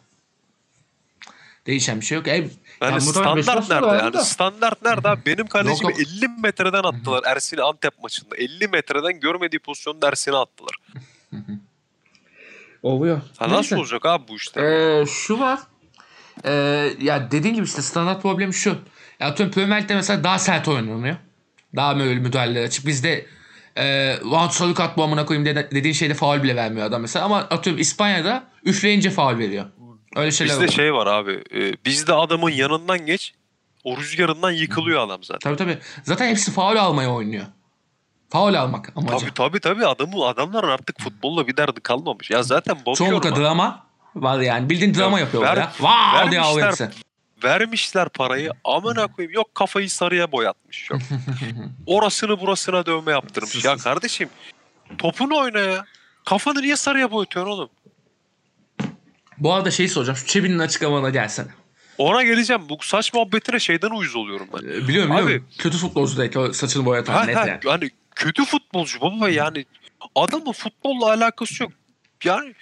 Değişen 1.67 2.01
bir 2.01 2.07
şey 2.07 2.17
yok. 2.19 2.29
E, 2.29 2.49
Yani 2.81 2.95
ya 2.95 3.01
standart 3.01 3.71
nerede 3.71 3.87
yani? 3.87 4.13
da. 4.13 4.25
Standart 4.25 4.83
nerede 4.83 5.09
abi? 5.09 5.21
Benim 5.27 5.47
kalecimi 5.47 5.91
Yok, 5.91 6.01
yok. 6.01 6.09
50 6.09 6.29
metreden 6.29 6.83
attılar 6.83 7.23
Ersin'i 7.27 7.63
Antep 7.63 8.03
maçında. 8.03 8.37
50 8.37 8.69
metreden 8.69 9.21
görmediği 9.21 9.59
pozisyonda 9.59 10.09
Ersin'i 10.09 10.37
attılar. 10.37 10.77
Oluyor. 12.83 13.21
Ha 13.39 13.49
nasıl 13.49 13.77
olacak 13.77 14.07
abi 14.07 14.29
bu 14.29 14.37
işte? 14.37 14.61
Ee, 14.61 15.07
şu 15.07 15.41
var. 15.41 15.59
Ee, 16.45 16.51
ya 17.01 17.31
dediğin 17.31 17.55
gibi 17.55 17.65
işte 17.65 17.83
standart 17.83 18.23
problemi 18.23 18.55
şu. 18.55 18.79
Ya 19.21 19.27
atıyorum 19.27 19.55
Premier 19.55 19.83
Lig'de 19.83 19.95
mesela 19.95 20.25
daha 20.25 20.39
sert 20.39 20.69
oynanıyor. 20.69 21.17
Daha 21.77 21.99
böyle 21.99 22.21
müdahaleler 22.21 22.65
açık. 22.65 22.87
Bizde 22.87 23.27
e, 23.77 24.17
lan 24.25 24.51
bu 24.97 25.03
amına 25.03 25.27
koyayım 25.27 25.47
dedi- 25.47 25.69
dediğin 25.75 25.95
şeyde 25.95 26.15
faul 26.15 26.43
bile 26.43 26.57
vermiyor 26.57 26.87
adam 26.87 27.03
mesela. 27.03 27.25
Ama 27.25 27.39
atıyorum 27.39 27.81
İspanya'da 27.81 28.45
üfleyince 28.65 29.11
faul 29.11 29.39
veriyor. 29.39 29.65
Öyle 30.17 30.31
şeyler 30.31 30.55
Bizde 30.55 30.67
var. 30.67 30.73
şey 30.73 30.95
var 30.95 31.07
abi. 31.07 31.45
e, 31.55 31.85
bizde 31.85 32.15
adamın 32.15 32.51
yanından 32.51 33.07
geç. 33.07 33.35
O 33.85 33.97
rüzgarından 33.97 34.51
yıkılıyor 34.51 35.07
adam 35.07 35.25
zaten. 35.25 35.39
Tabii 35.51 35.57
tabii. 35.57 35.79
Zaten 36.03 36.29
hepsi 36.29 36.53
faul 36.53 36.77
almaya 36.77 37.11
oynuyor. 37.15 37.45
Faul 38.31 38.55
almak 38.55 38.93
amacı. 38.97 39.19
Tabii 39.19 39.31
tabii 39.35 39.61
tabii 39.61 39.87
adamı 39.87 40.27
adamların 40.27 40.69
artık 40.69 41.01
futbolla 41.01 41.47
bir 41.49 41.57
derdi 41.57 41.81
kalmamış. 41.81 42.31
Ya 42.31 42.43
zaten 42.43 42.77
bakıyorum. 42.77 42.95
Çoğunlukla 42.97 43.31
abi. 43.31 43.41
drama 43.41 43.87
var 44.15 44.41
yani. 44.41 44.71
Bildiğin 44.71 44.95
drama 44.95 45.19
Ya 45.19 45.25
yapıyorlar 45.25 45.57
ver- 45.57 45.61
ya. 45.63 45.71
Wow 45.77 46.31
diye 46.31 46.41
ağlıyor 46.41 46.69
hepsi. 46.69 46.91
vermişler 47.45 48.09
parayı. 48.09 48.51
Amına 48.65 49.07
koyayım 49.07 49.33
yok 49.35 49.55
kafayı 49.55 49.91
sarıya 49.91 50.33
boyatmış 50.33 50.91
yok. 50.91 51.01
Orasını 51.87 52.41
burasına 52.41 52.87
dövme 52.87 53.13
yaptırmış. 53.13 53.65
Ya 53.65 53.77
kardeşim 53.77 54.29
topunu 54.99 55.39
oyna 55.39 55.59
ya. 55.59 55.85
Kafanı 56.25 56.63
niye 56.63 56.77
sarıya 56.77 57.11
boyatıyorsun 57.11 57.53
oğlum? 57.53 57.71
Bu 59.41 59.55
arada 59.55 59.71
şeyi 59.71 59.89
soracağım. 59.89 60.17
Şu 60.17 60.27
Çebi'nin 60.27 60.59
açıklamana 60.59 61.11
gelsene. 61.11 61.49
Ona 61.99 62.23
geleceğim. 62.23 62.69
Bu 62.69 62.79
saç 62.83 63.15
muhabbetine 63.15 63.59
şeyden 63.61 63.91
uyuz 63.91 64.17
oluyorum 64.17 64.49
ben. 64.55 64.69
Ee, 64.69 64.89
Biliyorum 64.89 65.13
Abi- 65.13 65.23
biliyorum. 65.23 65.47
Kötü 65.59 65.79
futbolcu 65.79 66.19
değil 66.19 66.37
o 66.37 66.53
saçını 66.53 66.85
boyatan 66.85 67.15
Ha, 67.15 67.25
net 67.25 67.37
ha, 67.37 67.47
yani. 67.47 67.61
yani 67.65 67.91
kötü 68.15 68.45
futbolcu 68.45 69.01
baba 69.01 69.29
yani 69.29 69.65
adamın 70.15 70.53
futbolla 70.53 71.07
alakası 71.07 71.63
yok. 71.63 71.73
Yani 72.25 72.55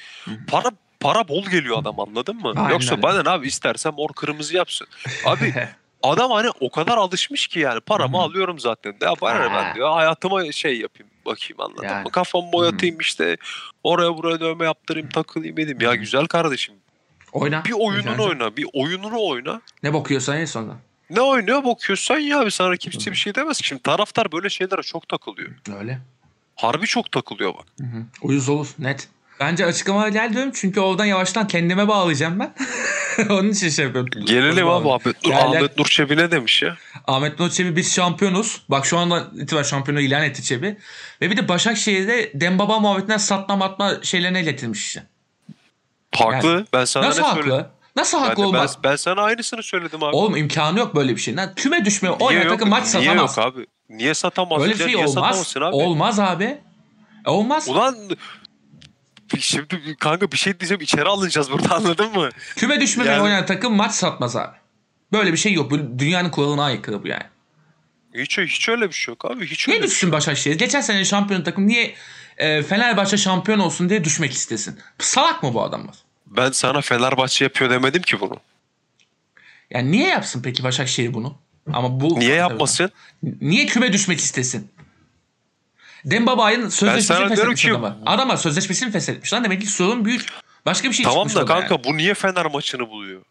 para 0.46 0.70
para 1.00 1.28
bol 1.28 1.44
geliyor 1.44 1.78
adam 1.78 2.00
anladın 2.00 2.36
mı? 2.36 2.52
Aynen 2.56 2.70
Yoksa 2.70 2.96
ne 2.96 3.30
abi 3.30 3.46
istersen 3.46 3.94
mor 3.94 4.08
kırmızı 4.08 4.56
yapsın. 4.56 4.86
Abi 5.24 5.54
adam 6.02 6.30
hani 6.30 6.50
o 6.60 6.70
kadar 6.70 6.96
alışmış 6.98 7.46
ki 7.46 7.60
yani 7.60 7.80
paramı 7.80 8.18
alıyorum 8.18 8.58
zaten. 8.58 8.94
Ya 9.02 9.14
bana 9.20 9.52
ben 9.52 9.74
diyor 9.74 9.92
hayatıma 9.92 10.52
şey 10.52 10.78
yapayım 10.80 11.12
bakayım 11.28 11.60
anladın 11.60 11.84
Yani. 11.84 12.04
mı? 12.04 12.10
Kafamı 12.10 12.52
boyatayım 12.52 12.98
işte 13.00 13.36
oraya 13.84 14.16
buraya 14.16 14.40
dövme 14.40 14.64
yaptırayım 14.64 15.08
takılayım 15.08 15.58
edeyim. 15.58 15.80
Ya 15.80 15.94
güzel 15.94 16.26
kardeşim 16.26 16.74
Oyna. 17.32 17.64
bir 17.64 17.72
oyununu 17.72 18.12
önce. 18.12 18.22
oyna 18.22 18.56
bir 18.56 18.66
oyununu 18.72 19.16
oyna. 19.28 19.60
Ne 19.82 19.94
bakıyorsan 19.94 20.36
en 20.36 20.44
sonra. 20.44 20.76
Ne 21.10 21.20
oynuyor 21.20 21.64
bakıyorsun 21.64 22.14
ya 22.18 22.40
abi 22.40 22.50
sana 22.50 22.76
kimse 22.76 23.10
bir 23.10 23.16
şey 23.16 23.34
demez. 23.34 23.60
Şimdi 23.62 23.82
taraftar 23.82 24.32
böyle 24.32 24.50
şeylere 24.50 24.82
çok 24.82 25.08
takılıyor. 25.08 25.50
Öyle. 25.78 25.98
Harbi 26.56 26.86
çok 26.86 27.12
takılıyor 27.12 27.54
bak. 27.54 27.64
Hı 27.80 27.84
hı. 27.86 28.02
Uyuz 28.22 28.48
olur 28.48 28.68
net. 28.78 29.08
Bence 29.40 29.66
açıklama 29.66 30.08
gel 30.08 30.32
diyorum 30.32 30.52
çünkü 30.54 30.80
oradan 30.80 31.04
yavaştan 31.04 31.46
kendime 31.46 31.88
bağlayacağım 31.88 32.38
ben. 32.40 32.54
Onun 33.30 33.50
için 33.50 33.68
şey 33.68 33.84
yapıyorum. 33.84 34.24
Gelelim 34.24 34.68
abi 34.68 34.90
Ahmet 34.92 35.24
Nur. 35.24 35.30
Gel. 35.32 35.38
Ahmet 35.46 35.78
Nur 35.78 35.86
Çebi 35.86 36.16
ne 36.16 36.30
demiş 36.30 36.62
ya? 36.62 36.76
Ahmet 37.06 37.40
Nur 37.40 37.50
Çebi 37.50 37.76
biz 37.76 37.94
şampiyonuz. 37.94 38.62
Bak 38.68 38.86
şu 38.86 38.98
anda 38.98 39.26
itibaren 39.40 39.62
şampiyonu 39.64 40.00
ilan 40.00 40.22
etti 40.22 40.42
Çebi. 40.42 40.76
Ve 41.22 41.30
bir 41.30 41.36
de 41.36 41.48
Başakşehir'de 41.48 42.30
Dembaba 42.34 42.78
muhabbetinden 42.80 43.16
satma 43.16 43.56
matma 43.56 43.92
şeylerine 44.02 44.40
iletilmiş 44.40 44.86
işte. 44.86 45.06
Haklı. 46.14 46.66
ben 46.72 46.84
sana 46.84 47.06
Nasıl 47.06 47.20
ne 47.22 47.26
haklı? 47.26 47.42
söyledim? 47.42 47.66
Nasıl 47.96 48.18
Ben, 48.18 48.24
haklı 48.24 48.42
ben, 48.42 48.46
olmaz? 48.48 48.78
ben 48.84 48.96
sana 48.96 49.22
aynısını 49.22 49.62
söyledim 49.62 50.02
abi. 50.02 50.16
Oğlum 50.16 50.36
imkanı 50.36 50.78
yok 50.78 50.94
böyle 50.94 51.16
bir 51.16 51.20
şey. 51.20 51.36
Lan 51.36 51.52
küme 51.56 51.84
düşme 51.84 52.08
Niye 52.08 52.18
oynayan 52.18 52.42
yok? 52.42 52.52
takım 52.52 52.68
maç 52.68 52.94
Niye 52.94 53.04
satamaz. 53.06 53.36
yok 53.36 53.46
abi? 53.46 53.66
Niye 53.90 54.14
satamazsın? 54.14 54.62
Öyle 54.64 54.74
bir 54.74 54.78
ya? 54.80 54.86
şey 54.86 54.96
Niye 54.96 55.06
olmaz. 55.06 55.56
abi? 55.56 55.64
Olmaz 55.74 56.20
abi. 56.20 56.58
E, 57.26 57.30
Olmaz. 57.30 57.68
Ulan 57.68 57.96
şimdi 59.38 59.96
kanka 60.00 60.32
bir 60.32 60.36
şey 60.36 60.60
diyeceğim 60.60 60.80
içeri 60.80 61.04
alınacağız 61.04 61.50
burada 61.50 61.74
anladın 61.76 62.12
mı? 62.12 62.28
Küme 62.56 62.80
düşmeden 62.80 63.12
Yani- 63.12 63.22
oynayan 63.22 63.46
takım 63.46 63.74
maç 63.74 63.92
satmaz 63.92 64.36
abi. 64.36 64.56
Böyle 65.12 65.32
bir 65.32 65.36
şey 65.38 65.52
yok. 65.52 65.70
Bu 65.70 65.98
dünyanın 65.98 66.30
kuralına 66.30 66.64
aykırı 66.64 67.02
bu 67.02 67.08
yani. 67.08 67.22
Hiç, 68.14 68.38
hiç 68.38 68.68
öyle 68.68 68.88
bir 68.88 68.94
şey 68.94 69.12
yok 69.12 69.24
abi. 69.24 69.46
Hiç 69.46 69.68
Niye 69.68 69.80
şey 69.80 69.88
düşsün 69.88 70.12
Başakşehir? 70.12 70.58
Geçen 70.58 70.80
sene 70.80 71.04
şampiyon 71.04 71.42
takım 71.42 71.66
niye 71.66 71.94
e, 72.38 72.62
Fenerbahçe 72.62 73.16
şampiyon 73.16 73.58
olsun 73.58 73.88
diye 73.88 74.04
düşmek 74.04 74.32
istesin? 74.32 74.78
Salak 74.98 75.42
mı 75.42 75.54
bu 75.54 75.62
adamlar? 75.62 75.94
Ben 76.26 76.50
sana 76.50 76.80
Fenerbahçe 76.80 77.44
yapıyor 77.44 77.70
demedim 77.70 78.02
ki 78.02 78.20
bunu. 78.20 78.36
Yani 79.70 79.92
niye 79.92 80.08
yapsın 80.08 80.42
peki 80.42 80.62
Başakşehir 80.64 81.14
bunu? 81.14 81.38
Ama 81.72 82.00
bu 82.00 82.20
Niye 82.20 82.34
yapmasın? 82.34 82.90
Niye 83.40 83.66
küme 83.66 83.92
düşmek 83.92 84.18
istesin? 84.18 84.70
Dembaba'nın 86.04 86.68
sözleşmesini 86.68 87.28
feshetmiş 87.28 87.66
adama. 87.66 87.96
Adama 88.06 88.36
sözleşmesini 88.36 88.90
feshetmiş 88.90 89.32
lan. 89.32 89.44
Demek 89.44 89.60
ki 89.60 89.66
sorun 89.66 90.04
büyük. 90.04 90.26
Başka 90.66 90.88
bir 90.88 90.94
şey 90.94 91.04
Tamam 91.04 91.28
çıkmış 91.28 91.42
da 91.42 91.44
kanka 91.54 91.74
yani. 91.74 91.84
bu 91.84 91.96
niye 91.96 92.14
Fener 92.14 92.46
maçını 92.46 92.88
buluyor? 92.90 93.22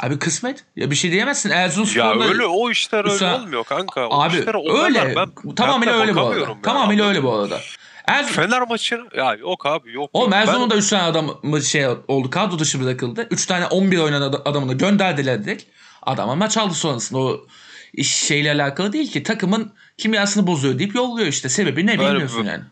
Abi 0.00 0.18
kısmet. 0.18 0.64
Ya 0.76 0.90
bir 0.90 0.96
şey 0.96 1.10
diyemezsin. 1.12 1.50
Ya 1.50 1.56
Erzurumspor'da... 1.56 2.24
öyle 2.24 2.46
o 2.46 2.70
işler 2.70 3.04
öyle 3.04 3.14
Üstad- 3.14 3.40
olmuyor 3.42 3.64
kanka. 3.64 4.08
O 4.08 4.20
Abi 4.22 4.38
işler 4.38 4.84
öyle. 4.86 5.16
ben, 5.16 5.54
tamamıyla 5.54 5.92
ben 5.94 6.00
öyle 6.00 6.16
bu 6.16 6.20
arada. 6.20 6.40
ya. 6.40 6.56
Tamamıyla 6.62 7.08
öyle 7.08 7.22
bu 7.22 7.32
arada. 7.34 7.60
Erzurum, 8.06 8.34
Fener 8.36 8.62
maçını 8.68 9.06
ya 9.16 9.34
yok 9.34 9.66
abi 9.66 9.92
yok. 9.92 10.10
Oğlum 10.12 10.24
yok. 10.24 10.32
Ben- 10.32 10.46
Erzurum'da 10.46 10.76
3 10.76 10.88
tane 10.90 11.02
adam 11.02 11.36
şey 11.62 11.86
oldu. 12.08 12.30
Kadro 12.30 12.58
dışı 12.58 12.82
bırakıldı. 12.84 13.26
3 13.30 13.46
tane 13.46 13.66
11 13.66 13.98
oynayan 13.98 14.22
ad- 14.22 14.42
adamını 14.44 14.74
gönderdiler 14.74 15.44
direkt. 15.44 15.64
Adama 16.02 16.34
maç 16.34 16.56
aldı 16.56 16.74
sonrasında. 16.74 17.18
O 17.20 17.46
iş 17.92 18.14
şeyle 18.14 18.52
alakalı 18.52 18.92
değil 18.92 19.12
ki. 19.12 19.22
Takımın 19.22 19.72
kimyasını 19.98 20.46
bozuyor 20.46 20.78
deyip 20.78 20.94
yolluyor 20.94 21.26
işte. 21.28 21.48
Sebebi 21.48 21.86
ne 21.86 21.98
bilmiyorsun 22.00 22.44
bu- 22.44 22.48
yani. 22.48 22.64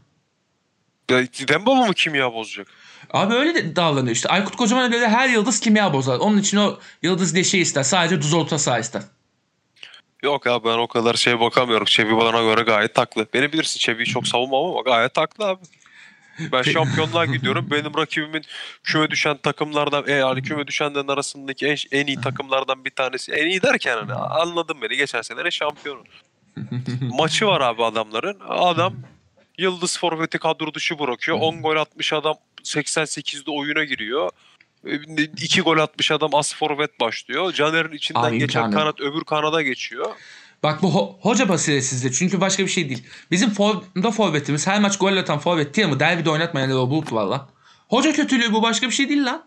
Ya, 1.11 1.19
Dembaba 1.49 1.87
mı 1.87 1.95
kimya 1.95 2.33
bozacak? 2.33 2.67
Abi 3.11 3.35
öyle 3.35 3.55
de 3.55 3.77
davranıyor 3.77 4.17
işte. 4.17 4.29
Aykut 4.29 4.57
Kocaman'a 4.57 4.87
göre 4.87 5.09
her 5.09 5.29
yıldız 5.29 5.61
kimya 5.61 5.93
bozar. 5.93 6.19
Onun 6.19 6.39
için 6.39 6.57
o 6.57 6.79
yıldız 7.03 7.35
diye 7.35 7.45
şey 7.45 7.61
ister. 7.61 7.83
Sadece 7.83 8.23
düz 8.23 8.35
orta 8.35 8.59
saha 8.59 8.79
ister. 8.79 9.03
Yok 10.23 10.47
abi 10.47 10.65
ben 10.69 10.79
o 10.79 10.87
kadar 10.87 11.15
şeye 11.15 11.41
bakamıyorum. 11.41 11.85
Çebi 11.85 12.17
bana 12.17 12.43
göre 12.43 12.63
gayet 12.63 12.99
haklı. 12.99 13.27
Beni 13.35 13.53
bilirsin 13.53 13.79
Çebi'yi 13.79 14.07
çok 14.07 14.29
savunmam 14.29 14.65
ama 14.65 14.81
gayet 14.81 15.17
haklı 15.19 15.45
abi. 15.45 15.61
Ben 16.53 16.63
şampiyonluğa 16.63 17.25
gidiyorum. 17.35 17.69
Benim 17.71 17.97
rakibimin 17.97 18.45
küme 18.85 19.11
düşen 19.11 19.37
takımlardan 19.37 20.05
e 20.09 20.13
yani 20.13 20.43
küme 20.43 20.67
düşenlerin 20.67 21.09
arasındaki 21.09 21.67
en, 21.67 21.77
en 21.93 22.07
iyi 22.07 22.21
takımlardan 22.21 22.85
bir 22.85 22.91
tanesi. 22.91 23.33
En 23.33 23.47
iyi 23.47 23.63
derken 23.63 23.97
hani 23.97 24.13
anladın 24.15 24.77
beni. 24.83 24.97
Geçen 24.97 25.23
sene 25.23 25.51
şampiyonu. 25.51 26.05
Maçı 27.01 27.47
var 27.47 27.61
abi 27.61 27.85
adamların. 27.85 28.37
Adam 28.49 28.95
yıldız 29.59 29.99
forveti 29.99 30.39
kadro 30.39 30.75
dışı 30.75 30.99
bırakıyor. 30.99 31.39
10 31.41 31.63
gol 31.63 31.77
atmış 31.77 32.13
adam 32.13 32.35
88'de 32.65 33.51
oyuna 33.51 33.85
giriyor. 33.85 34.31
2 35.43 35.61
gol 35.63 35.79
atmış 35.79 36.11
adam 36.11 36.35
as 36.35 36.55
forvet 36.55 37.01
başlıyor. 37.01 37.53
Caner'in 37.53 37.93
içinden 37.93 38.23
Abi 38.23 38.39
geçen 38.39 38.61
imkanı 38.65 38.75
kanat 38.75 39.01
öbür 39.01 39.25
kanada 39.25 39.63
geçiyor. 39.63 40.07
Bak 40.63 40.83
bu 40.83 40.89
ho- 40.89 41.21
hoca 41.21 41.49
basiretsizliği. 41.49 42.13
Çünkü 42.13 42.41
başka 42.41 42.63
bir 42.63 42.69
şey 42.69 42.89
değil. 42.89 43.05
Bizim 43.31 43.51
formda 43.51 44.11
forvetimiz 44.11 44.67
her 44.67 44.81
maç 44.81 44.99
gol 44.99 45.17
atan 45.17 45.39
forvet 45.39 45.77
değil 45.77 45.89
mi? 45.89 46.01
Derbide 46.01 46.31
oynatmayan 46.31 46.71
o 46.71 46.91
bulut 46.91 47.13
var 47.13 47.25
lan. 47.27 47.49
Hoca 47.89 48.13
kötülüğü 48.13 48.53
bu 48.53 48.63
başka 48.63 48.87
bir 48.87 48.93
şey 48.93 49.09
değil 49.09 49.25
lan. 49.25 49.45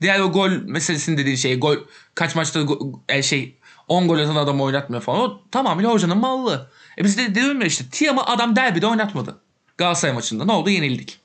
Diğer 0.00 0.20
o 0.20 0.32
gol 0.32 0.50
meselesini 0.50 1.18
dediğin 1.18 1.36
şey 1.36 1.58
gol 1.58 1.76
kaç 2.14 2.34
maçta 2.34 2.60
go- 2.60 3.00
e, 3.08 3.22
şey 3.22 3.58
10 3.90 4.08
gol 4.08 4.18
atan 4.18 4.36
adamı 4.36 4.62
oynatmıyor 4.62 5.02
falan. 5.02 5.20
O 5.20 5.40
tamamıyla 5.50 5.90
hocanın 5.90 6.18
mallı. 6.18 6.70
E 6.98 7.04
biz 7.04 7.18
de 7.18 7.34
diyorum 7.34 7.60
ya 7.60 7.66
işte 7.66 7.84
Tiam'ı 7.92 8.26
adam 8.26 8.56
derbide 8.56 8.86
oynatmadı. 8.86 9.38
Galatasaray 9.78 10.14
maçında 10.14 10.44
ne 10.44 10.52
oldu? 10.52 10.70
Yenildik. 10.70 11.18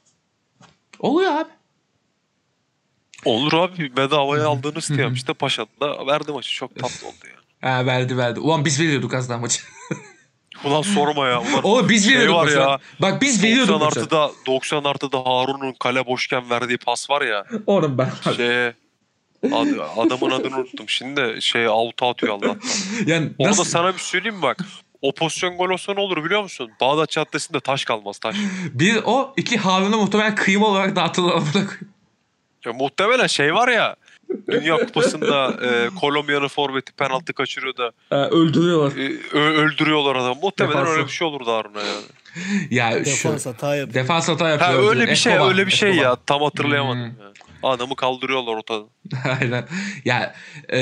Oluyor 0.99 1.32
abi. 1.32 1.49
Olur 3.26 3.53
abi 3.53 3.97
bedavaya 3.97 4.47
aldığınız 4.47 4.89
diyem 4.89 5.13
işte 5.13 5.34
Paşa'da 5.34 6.07
verdi 6.07 6.32
maçı 6.32 6.51
çok 6.51 6.76
tatlı 6.76 7.07
oldu 7.07 7.16
ya. 7.61 7.70
Ha, 7.72 7.86
verdi 7.86 8.18
verdi. 8.18 8.39
Ulan 8.39 8.66
biz 8.66 8.80
veriyorduk 8.80 9.13
az 9.13 9.30
daha 9.30 9.38
maçı. 9.38 9.61
Ulan 10.63 10.82
sorma 10.82 11.28
ya. 11.28 11.41
Ulan 11.41 11.63
Oğlum 11.63 11.89
biz 11.89 12.05
şey 12.05 12.13
veriyorduk 12.16 12.36
var 12.38 12.43
maçı. 12.45 12.57
ya. 12.57 12.80
Bak 13.01 13.22
biz 13.22 13.38
90 13.43 13.49
veriyorduk 13.51 13.82
maçı. 13.82 13.99
artıda 13.99 14.32
90 14.47 14.84
artıda 14.84 15.18
Harun'un 15.26 15.74
kale 15.80 16.05
boşken 16.05 16.49
verdiği 16.49 16.78
pas 16.78 17.09
var 17.09 17.22
ya. 17.22 17.45
Oğlum 17.68 17.97
ben. 17.97 18.09
Şey 18.36 18.72
ad- 19.54 19.98
adamın 20.06 20.32
adını 20.32 20.58
unuttum. 20.58 20.89
Şimdi 20.89 21.22
de 21.22 21.41
şey 21.41 21.66
avuta 21.66 22.10
atıyor 22.10 22.34
Allah'tan. 22.34 22.60
Yani 23.06 23.30
Orada 23.38 23.50
nasıl? 23.52 23.64
sana 23.64 23.93
bir 23.93 24.00
söyleyeyim 24.00 24.36
mi 24.36 24.41
bak. 24.41 24.58
O 25.02 25.12
pozisyon 25.16 25.58
gol 25.58 25.70
olsa 25.70 25.93
ne 25.93 26.00
olur 26.00 26.26
biliyor 26.26 26.41
musun? 26.43 26.70
Bağdat 26.82 27.10
Caddesi'nde 27.10 27.60
taş 27.60 27.86
kalmaz 27.86 28.20
taş. 28.20 28.36
Bir 28.74 29.00
o, 29.06 29.34
iki 29.38 29.58
Harun'u 29.58 29.98
muhtemelen 29.98 30.36
kıyma 30.36 30.68
olarak 30.68 30.96
dağıtılır. 30.96 31.34
Ya 32.66 32.74
muhtemelen 32.74 33.28
şey 33.28 33.54
var 33.54 33.68
ya. 33.68 33.96
Dünya 34.52 34.78
Kupası'nda 34.78 35.54
e, 35.66 35.89
Kolombiya'nın 36.00 36.48
forveti 36.48 36.91
penaltı 36.93 37.34
kaçırıyor 37.34 37.78
da 37.78 37.91
Ha, 38.10 38.30
öldürüyorlar. 38.30 38.98
e, 38.98 39.12
ö- 39.32 39.39
öldürüyorlar 39.64 40.16
adamı. 40.16 40.36
Muhtemelen 40.41 40.78
Defansı. 40.78 40.91
öyle 40.98 41.04
bir 41.08 41.12
şey 41.12 41.28
olurdu 41.28 41.52
Harun'a 41.52 41.80
yani. 41.80 42.02
Ya 42.72 42.91
şu 42.91 43.06
Defans 43.06 43.46
hata 43.46 43.76
yapıyor. 43.76 43.93
defans 44.04 44.28
hata 44.30 44.46
Ha 44.46 44.50
yapıyor. 44.50 44.89
öyle 44.89 45.08
bir 45.08 45.16
şey 45.16 45.34
Escobar, 45.34 45.50
öyle 45.52 45.66
bir 45.68 45.72
şey 45.72 45.89
Escobar. 45.89 46.10
ya. 46.10 46.16
Tam 46.26 46.41
hatırlayamadım. 46.41 47.00
Hmm. 47.02 47.22
ya. 47.22 47.32
Adamı 47.66 47.95
kaldırıyorlar 47.95 48.53
ortadan. 48.53 48.88
Aynen. 49.41 49.68
Ya 50.05 50.36
e, 50.70 50.80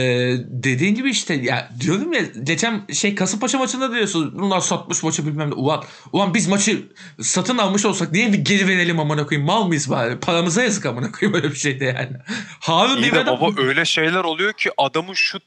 dediğin 0.48 0.96
gibi 0.96 1.10
işte 1.10 1.34
ya 1.34 1.70
diyorum 1.80 2.14
ya 2.14 2.22
geçen 2.44 2.82
şey 2.94 3.16
Kasımpaşa 3.16 3.58
maçında 3.58 3.92
diyorsun 3.92 4.40
bunlar 4.40 4.60
satmış 4.60 5.04
maçı 5.04 5.28
bilmem 5.28 5.50
ne. 5.50 5.54
Ulan, 5.54 5.84
ulan 6.12 6.34
biz 6.34 6.48
maçı 6.48 6.88
satın 7.22 7.58
almış 7.58 7.86
olsak 7.86 8.12
niye 8.12 8.34
bir 8.34 8.38
geri 8.38 8.68
verelim 8.68 9.00
amına 9.00 9.26
koyayım 9.26 9.48
mal 9.48 9.68
mıyız 9.68 9.90
bari? 9.90 10.20
Paramıza 10.20 10.64
yazık 10.64 10.86
amına 10.86 11.12
koyayım 11.12 11.36
öyle 11.36 11.52
bir 11.52 11.58
şeyde 11.60 11.86
yani. 11.86 12.18
Harun 12.60 13.02
İyi 13.02 13.12
de 13.12 13.20
adam. 13.20 13.42
baba 13.42 13.62
öyle 13.62 13.86
şeyler 13.86 14.24
oluyor 14.24 14.54
ki 14.54 14.70
adamın 14.78 15.14
şut 15.14 15.44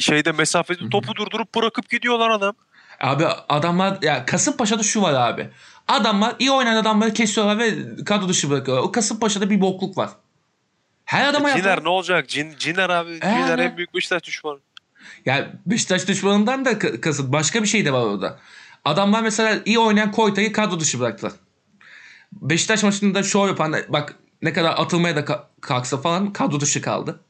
şeyde 0.00 0.32
mesafesi 0.32 0.88
topu 0.90 1.16
durdurup 1.16 1.54
bırakıp 1.54 1.90
gidiyorlar 1.90 2.30
adam. 2.30 2.54
Abi 3.00 3.24
adamlar 3.48 3.98
ya 4.02 4.26
Kasımpaşa'da 4.26 4.82
şu 4.82 5.02
var 5.02 5.14
abi. 5.14 5.48
Adamlar 5.88 6.34
iyi 6.38 6.50
oynayan 6.50 6.76
adamları 6.76 7.12
kesiyorlar 7.12 7.58
ve 7.58 7.74
kadro 8.04 8.28
dışı 8.28 8.50
bırakıyorlar. 8.50 8.84
O 8.84 8.92
Kasımpaşa'da 8.92 9.50
bir 9.50 9.60
bokluk 9.60 9.98
var. 9.98 10.10
Her 11.04 11.28
adama 11.28 11.48
yapar. 11.48 11.62
Ciner 11.62 11.84
ne 11.84 11.88
olacak? 11.88 12.28
Cin, 12.28 12.54
Ciner 12.58 12.90
abi. 12.90 13.14
Ciner 13.20 13.58
Evet. 13.58 13.70
en 13.70 13.76
büyük 13.76 13.94
Beşiktaş 13.94 14.22
düşmanı. 14.22 14.58
Ya 15.26 15.52
Beşiktaş 15.66 16.08
düşmanından 16.08 16.64
da 16.64 16.72
ka- 16.72 17.00
kasıt. 17.00 17.32
Başka 17.32 17.62
bir 17.62 17.68
şey 17.68 17.84
de 17.84 17.92
var 17.92 18.00
orada. 18.02 18.38
Adamlar 18.84 19.22
mesela 19.22 19.58
iyi 19.64 19.78
oynayan 19.78 20.12
Koyta'yı 20.12 20.52
kadro 20.52 20.80
dışı 20.80 21.00
bıraktılar. 21.00 21.32
Beşiktaş 22.32 22.82
maçında 22.82 23.22
şov 23.22 23.48
yapan 23.48 23.74
bak 23.88 24.14
ne 24.42 24.52
kadar 24.52 24.70
atılmaya 24.76 25.16
da 25.16 25.20
ka- 25.20 25.42
kalksa 25.60 25.96
falan 26.00 26.32
kadro 26.32 26.60
dışı 26.60 26.80
kaldı. 26.82 27.20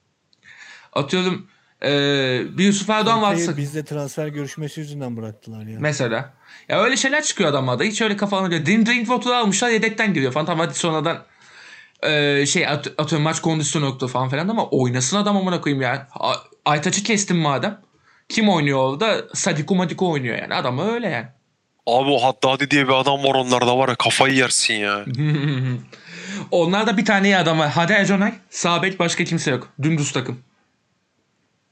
Atıyorum 0.93 1.47
eee 1.83 2.43
bir 2.59 2.65
Yusuf 2.65 2.91
Erdoğan 2.91 3.23
varsa 3.23 3.57
Bizde 3.57 3.85
transfer 3.85 4.27
görüşmesi 4.29 4.81
yüzünden 4.81 5.17
bıraktılar 5.17 5.67
ya. 5.67 5.77
mesela. 5.81 6.35
Ya 6.69 6.83
öyle 6.83 6.97
şeyler 6.97 7.23
çıkıyor 7.23 7.51
adamlarda. 7.51 7.85
Hiç 7.85 8.03
öyle 8.03 8.17
kafalarına 8.17 8.49
göre. 8.49 8.67
Dim 8.67 8.87
Drinkwater'ı 8.87 9.37
almışlar 9.37 9.71
yedekten 9.71 10.15
giriyor 10.15 10.33
falan. 10.33 10.47
Tamam 10.47 10.67
hadi 10.67 10.79
sonradan 10.79 11.23
eee, 12.05 12.47
şey 12.47 12.67
at- 12.67 12.93
atıyorum 12.99 13.23
maç 13.25 13.41
kondisyonu 13.41 13.85
yoktu 13.85 14.09
falan 14.09 14.29
filan 14.29 14.49
ama 14.49 14.67
oynasın 14.69 15.17
adam 15.17 15.37
amına 15.37 15.61
koyayım 15.61 15.83
ya. 15.83 16.09
Aytaç'ı 16.65 17.03
kestim 17.03 17.37
madem. 17.37 17.81
Kim 18.29 18.49
oynuyor 18.49 18.79
orada? 18.79 19.17
Sadiko 19.35 19.75
Madiko 19.75 20.11
oynuyor 20.11 20.39
yani. 20.39 20.55
Adam 20.55 20.79
öyle 20.79 21.09
yani. 21.09 21.27
Abi 21.87 22.11
o 22.11 22.19
Haddadi 22.23 22.71
diye 22.71 22.89
bir 22.89 22.93
adam 22.93 23.25
var 23.25 23.35
onlarda 23.35 23.79
var 23.79 23.89
ya 23.89 23.95
kafayı 23.95 24.35
yersin 24.35 24.75
ya. 24.75 25.05
Onlarda 26.51 26.97
bir 26.97 27.05
tane 27.05 27.29
iyi 27.29 27.37
adam 27.37 27.59
var. 27.59 27.71
Hadi 27.71 27.93
Ejonay. 27.93 28.33
Sağ 28.51 28.83
bek 28.83 28.99
başka 28.99 29.25
kimse 29.25 29.51
yok. 29.51 29.69
Dümdüz 29.83 30.13
takım. 30.13 30.39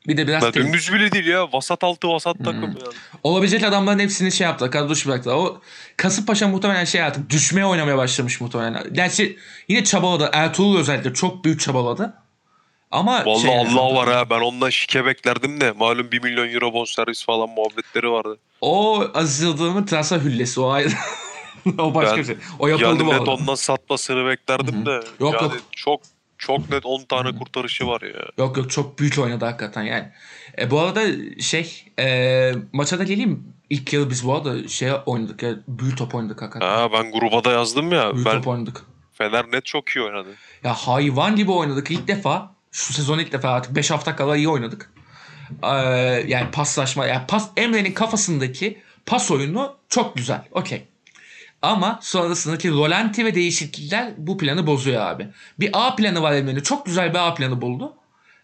Bir 0.09 0.16
de 0.16 0.26
biraz 0.28 0.42
Ya 0.42 0.53
temiz. 0.53 0.66
dümdüz 0.66 0.92
bile 0.92 1.12
değil 1.12 1.26
ya. 1.26 1.53
Vasat 1.53 1.84
altı 1.84 2.09
vasat 2.09 2.38
Hmm. 2.38 2.44
takım 2.44 2.62
yani. 2.62 2.94
Olabilecek 3.22 3.62
adamların 3.64 3.98
hepsini 3.98 4.32
şey 4.32 4.44
yaptılar. 4.44 4.70
Kadro 4.70 4.88
dışı 4.88 5.09
bıraktılar. 5.09 5.34
O 5.34 5.61
Kasımpaşa 5.96 6.48
muhtemelen 6.48 6.84
şey 6.84 7.03
artık 7.03 7.30
düşmeye 7.30 7.66
oynamaya 7.66 7.96
başlamış 7.98 8.40
muhtemelen. 8.40 8.84
Gerçi 8.92 9.38
yine 9.68 9.84
çabaladı. 9.84 10.30
Ertuğrul 10.32 10.78
özellikle 10.78 11.14
çok 11.14 11.44
büyük 11.44 11.61
çabaladı. 11.61 12.14
Ama 12.90 13.24
Vallahi 13.26 13.42
şey, 13.42 13.59
Allah 13.59 13.94
var 13.94 14.09
ha 14.12 14.30
ben 14.30 14.40
ondan 14.40 14.70
şike 14.70 15.07
beklerdim 15.07 15.61
de 15.61 15.72
malum 15.72 16.12
1 16.12 16.22
milyon 16.22 16.48
euro 16.48 16.72
bonservis 16.72 17.24
falan 17.24 17.48
muhabbetleri 17.48 18.11
vardı. 18.11 18.38
O 18.61 19.05
Aziz 19.14 19.40
Yıldırım'ın 19.42 19.84
transfer 19.86 20.18
hüllesi 20.20 20.61
o 20.61 20.70
ayrı. 20.70 20.88
o 21.78 21.94
başka 21.94 22.16
Ben 22.16 22.22
şey. 22.22 22.36
O 22.59 22.66
yapıldı 22.68 22.86
Yani 22.86 23.07
bu 23.07 23.12
net 23.12 23.28
ondan 23.28 23.55
satmasını 23.55 24.26
beklerdim 24.26 24.86
de. 24.86 25.00
Yok, 25.20 25.34
yani 25.34 25.42
yok. 25.42 25.57
çok 25.76 26.00
çok 26.43 26.70
net 26.70 26.86
10 26.86 27.05
tane 27.05 27.38
kurtarışı 27.38 27.86
var 27.86 28.01
ya. 28.01 28.26
Yok 28.38 28.57
yok 28.57 28.70
çok 28.70 28.99
büyük 28.99 29.18
oynadı 29.18 29.45
hakikaten 29.45 29.82
yani. 29.82 30.09
E, 30.59 30.70
bu 30.70 30.80
arada 30.80 31.03
şey 31.40 31.84
e, 31.99 32.53
maça 32.72 32.99
da 32.99 33.05
geleyim. 33.05 33.45
İlk 33.70 33.93
yarı 33.93 34.11
biz 34.11 34.26
bu 34.26 34.34
arada 34.34 34.68
şey 34.68 34.90
oynadık 35.07 35.43
ya 35.43 35.55
büyük 35.68 35.99
top 35.99 36.14
oynadık 36.14 36.43
hakikaten. 36.43 36.66
Ha 36.66 36.93
ben 36.93 37.12
gruba 37.12 37.45
da 37.45 37.53
yazdım 37.53 37.93
ya. 37.93 38.14
büyük 38.14 38.26
ben 38.26 38.36
top 38.36 38.47
oynadık. 38.47 38.82
Fener 39.12 39.53
net 39.53 39.64
çok 39.64 39.88
iyi 39.88 40.05
oynadı. 40.05 40.28
Ya 40.64 40.74
hayvan 40.74 41.36
gibi 41.36 41.51
oynadık 41.51 41.90
ilk 41.90 42.09
defa. 42.09 42.55
Şu 42.72 42.93
sezon 42.93 43.18
ilk 43.18 43.32
defa 43.32 43.49
artık 43.51 43.76
5 43.76 43.90
hafta 43.90 44.16
kala 44.16 44.36
iyi 44.36 44.49
oynadık. 44.49 44.93
Ee, 45.62 45.68
yani 46.26 46.51
paslaşma, 46.53 47.07
yani 47.07 47.26
pas 47.28 47.51
Emre'nin 47.57 47.93
kafasındaki 47.93 48.82
pas 49.07 49.30
oyunu 49.30 49.76
çok 49.88 50.16
güzel. 50.16 50.45
Okey. 50.51 50.88
Ama 51.63 51.99
sonrasındaki 52.03 52.71
rolanti 52.71 53.25
ve 53.25 53.35
değişiklikler 53.35 54.13
bu 54.17 54.39
planı 54.39 54.67
bozuyor 54.67 55.01
abi. 55.01 55.29
Bir 55.61 55.71
A 55.73 55.97
planı 55.97 56.23
var 56.23 56.33
Emre'nin. 56.33 56.61
Çok 56.61 56.87
güzel 56.87 57.11
bir 57.15 57.29
A 57.29 57.35
planı 57.35 57.61
buldu. 57.61 57.97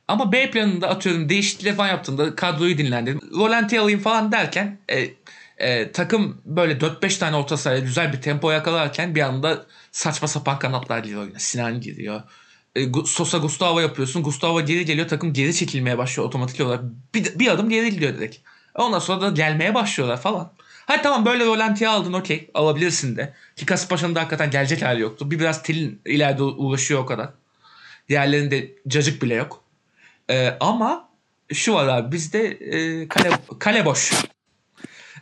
Ama 0.09 0.33
B 0.33 0.51
planında 0.51 0.89
atıyorum 0.89 1.29
değişiklikler 1.29 1.77
falan 1.77 1.89
yaptığında 1.89 2.37
kadroyu 2.37 2.79
dinlendirdim. 2.79 3.21
Rolanti 3.35 3.81
alayım 3.81 4.01
falan 4.01 4.33
derken 4.33 4.79
e, 4.89 5.09
e, 5.59 5.93
takım 5.93 6.43
böyle 6.45 6.73
4-5 6.73 7.19
tane 7.19 7.37
orta 7.37 7.57
sahaya 7.57 7.81
güzel 7.81 8.12
bir 8.12 8.21
tempo 8.23 8.51
yakalarken 8.51 9.14
bir 9.14 9.21
anda 9.21 9.66
saçma 9.93 10.29
sapan 10.29 10.59
kanatlar 10.59 10.99
giriyor 10.99 11.23
oyuna. 11.23 11.39
Sinan 11.39 11.81
giriyor. 11.81 12.23
E, 12.77 12.81
Sosa 13.07 13.39
Gustavo 13.39 13.81
yapıyorsun. 13.81 14.23
Gustavo 14.23 14.61
geri 14.64 14.85
geliyor. 14.85 15.09
Takım 15.09 15.33
geri 15.33 15.55
çekilmeye 15.55 15.99
başlıyor 15.99 16.29
otomatik 16.29 16.61
olarak. 16.61 16.85
Bir, 17.14 17.39
bir 17.39 17.49
adım 17.49 17.69
geri 17.69 17.91
gidiyor 17.91 18.14
direkt. 18.14 18.37
Ondan 18.75 18.99
sonra 18.99 19.21
da 19.21 19.29
gelmeye 19.29 19.75
başlıyorlar 19.75 20.21
falan. 20.21 20.53
Hadi 20.89 21.03
tamam 21.03 21.24
böyle 21.24 21.45
rolantiye 21.45 21.91
aldın 21.91 22.12
okey. 22.12 22.51
Alabilirsin 22.55 23.16
de. 23.16 23.34
Ki 23.57 23.66
Kasımpaşa'nın 23.66 24.14
da 24.14 24.20
hakikaten 24.20 24.51
gelecek 24.51 24.82
hali 24.82 25.01
yoktu. 25.01 25.30
Bir 25.30 25.39
biraz 25.39 25.62
Til'in 25.62 26.01
ileride 26.05 26.43
uğraşıyor 26.43 27.01
o 27.01 27.07
kadar. 27.07 27.28
Diğerlerinde 28.09 28.70
cacık 28.89 29.22
bile 29.22 29.34
yok. 29.34 29.64
Ee, 30.30 30.57
ama 30.61 31.09
şu 31.53 31.74
var 31.74 31.89
abi 31.89 32.12
bizde 32.12 32.47
e, 32.49 33.09
kale, 33.09 33.30
kale 33.59 33.84
boş. 33.84 34.12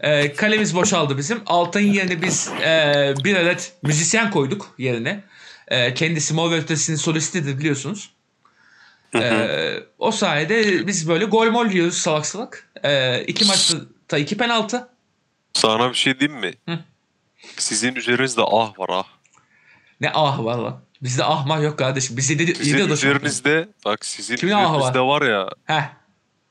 Ee, 0.01 0.35
kalemiz 0.35 0.75
boşaldı 0.75 1.19
bizim. 1.19 1.43
Altay'ın 1.47 1.93
yerine 1.93 2.23
biz 2.23 2.49
e, 2.65 3.15
bir 3.25 3.37
adet 3.37 3.73
müzisyen 3.83 4.31
koyduk 4.31 4.75
yerine. 4.79 5.25
E, 5.69 5.95
kendisi 5.95 6.35
Mor 6.35 6.51
ve 6.51 6.57
Ötesi'nin 6.57 6.97
solistidir 6.97 7.59
biliyorsunuz. 7.59 8.13
Ee, 9.15 9.77
o 9.99 10.11
sayede 10.11 10.87
biz 10.87 11.09
böyle 11.09 11.25
gol 11.25 11.51
mol 11.51 11.67
yiyoruz 11.67 11.99
salak 11.99 12.27
salak. 12.27 12.69
Ee, 12.85 13.23
iki 13.23 13.45
maçta 13.45 14.19
iki 14.19 14.37
penaltı. 14.37 14.89
Sana 15.57 15.91
bir 15.91 15.95
şey 15.95 16.21
diyeyim 16.21 16.41
mi? 16.41 16.53
Hı. 16.69 16.79
Sizin 17.57 17.95
üzerinizde 17.95 18.43
ah 18.43 18.79
var 18.79 18.89
ah. 18.93 19.05
Ne 20.01 20.11
ah 20.15 20.45
var 20.45 20.59
lan. 20.59 20.81
Bizde 21.03 21.25
ah 21.25 21.47
mah 21.47 21.63
yok 21.63 21.79
kardeşim. 21.79 22.17
Biz 22.17 22.31
yedi, 22.31 22.55
Sizin 22.55 22.79
de 22.79 22.93
üzerinizde 22.93 23.69
bak 23.85 24.05
sizin 24.07 24.37
Kimin 24.37 24.53
ahı 24.53 24.77
üzerinizde 24.77 25.01
var 25.01 25.23
ya. 25.23 25.49
Heh. 25.65 25.83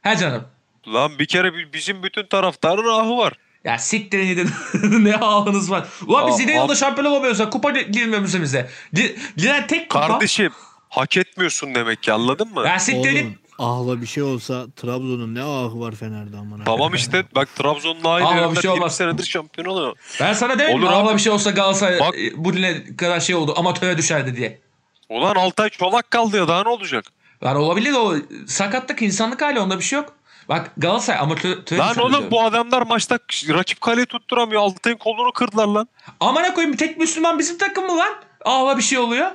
He 0.01 0.17
canım. 0.17 0.47
Lan 0.87 1.19
bir 1.19 1.25
kere 1.25 1.53
bi- 1.53 1.73
bizim 1.73 2.03
bütün 2.03 2.27
taraftarın 2.27 2.87
ahı 2.87 3.17
var. 3.17 3.33
Ya 3.63 3.77
siktirin 3.77 4.27
gidin. 4.27 4.49
ne 5.05 5.15
ahınız 5.15 5.71
var. 5.71 5.87
Ulan 6.07 6.27
biz 6.27 6.35
Aa, 6.35 6.41
7 6.41 6.51
ah. 6.51 6.55
yılda 6.55 6.75
şampiyon 6.75 7.11
olamıyoruz 7.11 7.39
ya. 7.39 7.49
Kupa 7.49 7.71
girmiyoruz 7.71 8.41
bize. 8.41 8.69
Gi- 8.93 9.15
Giren 9.37 9.67
tek 9.67 9.89
kupa. 9.89 10.07
Kardeşim 10.07 10.51
hak 10.89 11.17
etmiyorsun 11.17 11.75
demek 11.75 12.03
ki 12.03 12.13
anladın 12.13 12.53
mı? 12.53 12.63
Ya 12.67 12.79
siktirin 12.79 13.37
ahla 13.59 14.01
bir 14.01 14.05
şey 14.07 14.23
olsa 14.23 14.65
Trabzon'un 14.75 15.35
ne 15.35 15.41
ahı 15.43 15.79
var 15.79 15.95
Fener'de 15.95 16.37
amına. 16.37 16.63
Tamam 16.63 16.93
işte 16.93 17.25
bak 17.35 17.55
Trabzon'un 17.55 18.03
aynı 18.03 18.27
Ama 18.27 18.51
bir 18.55 18.61
şey 18.61 18.71
20 18.71 18.81
olmaz. 18.81 18.95
senedir 18.97 19.23
şampiyon 19.23 19.67
oluyor. 19.67 19.95
Ben 20.21 20.33
sana 20.33 20.59
demedim? 20.59 20.77
Olur 20.83 20.91
Ama 20.93 21.09
abi. 21.09 21.15
bir 21.17 21.21
şey 21.21 21.31
olsa 21.31 21.51
Galatasaray 21.51 21.99
Bak. 21.99 22.15
e, 22.19 22.31
bu 22.43 22.53
dile 22.53 22.95
kadar 22.97 23.19
şey 23.19 23.35
oldu. 23.35 23.53
Amatöre 23.57 23.97
düşerdi 23.97 24.35
diye. 24.37 24.61
Ulan 25.09 25.35
Altay 25.35 25.69
çolak 25.69 26.11
kaldı 26.11 26.37
ya 26.37 26.47
daha 26.47 26.63
ne 26.63 26.69
olacak? 26.69 27.05
Lan 27.43 27.55
olabilir 27.55 27.93
o 27.93 28.15
sakatlık 28.47 29.01
insanlık 29.01 29.41
hali 29.41 29.59
onda 29.59 29.77
bir 29.79 29.83
şey 29.83 29.99
yok. 29.99 30.13
Bak 30.49 30.71
Galatasaray 30.77 31.19
amatöre 31.19 31.77
Lan 31.77 31.97
oğlum 31.97 32.09
diyorum. 32.11 32.31
bu 32.31 32.41
adamlar 32.43 32.81
maçta 32.81 33.19
rakip 33.49 33.81
kaleyi 33.81 34.05
tutturamıyor. 34.05 34.61
Altay'ın 34.61 34.97
kolunu 34.97 35.31
kırdılar 35.31 35.67
lan. 35.67 35.87
Amına 36.19 36.53
koyayım 36.53 36.75
tek 36.77 36.97
Müslüman 36.97 37.39
bizim 37.39 37.57
takım 37.57 37.85
mı 37.85 37.97
lan? 37.97 38.13
Ağla 38.45 38.77
bir 38.77 38.83
şey 38.83 38.97
oluyor. 38.97 39.31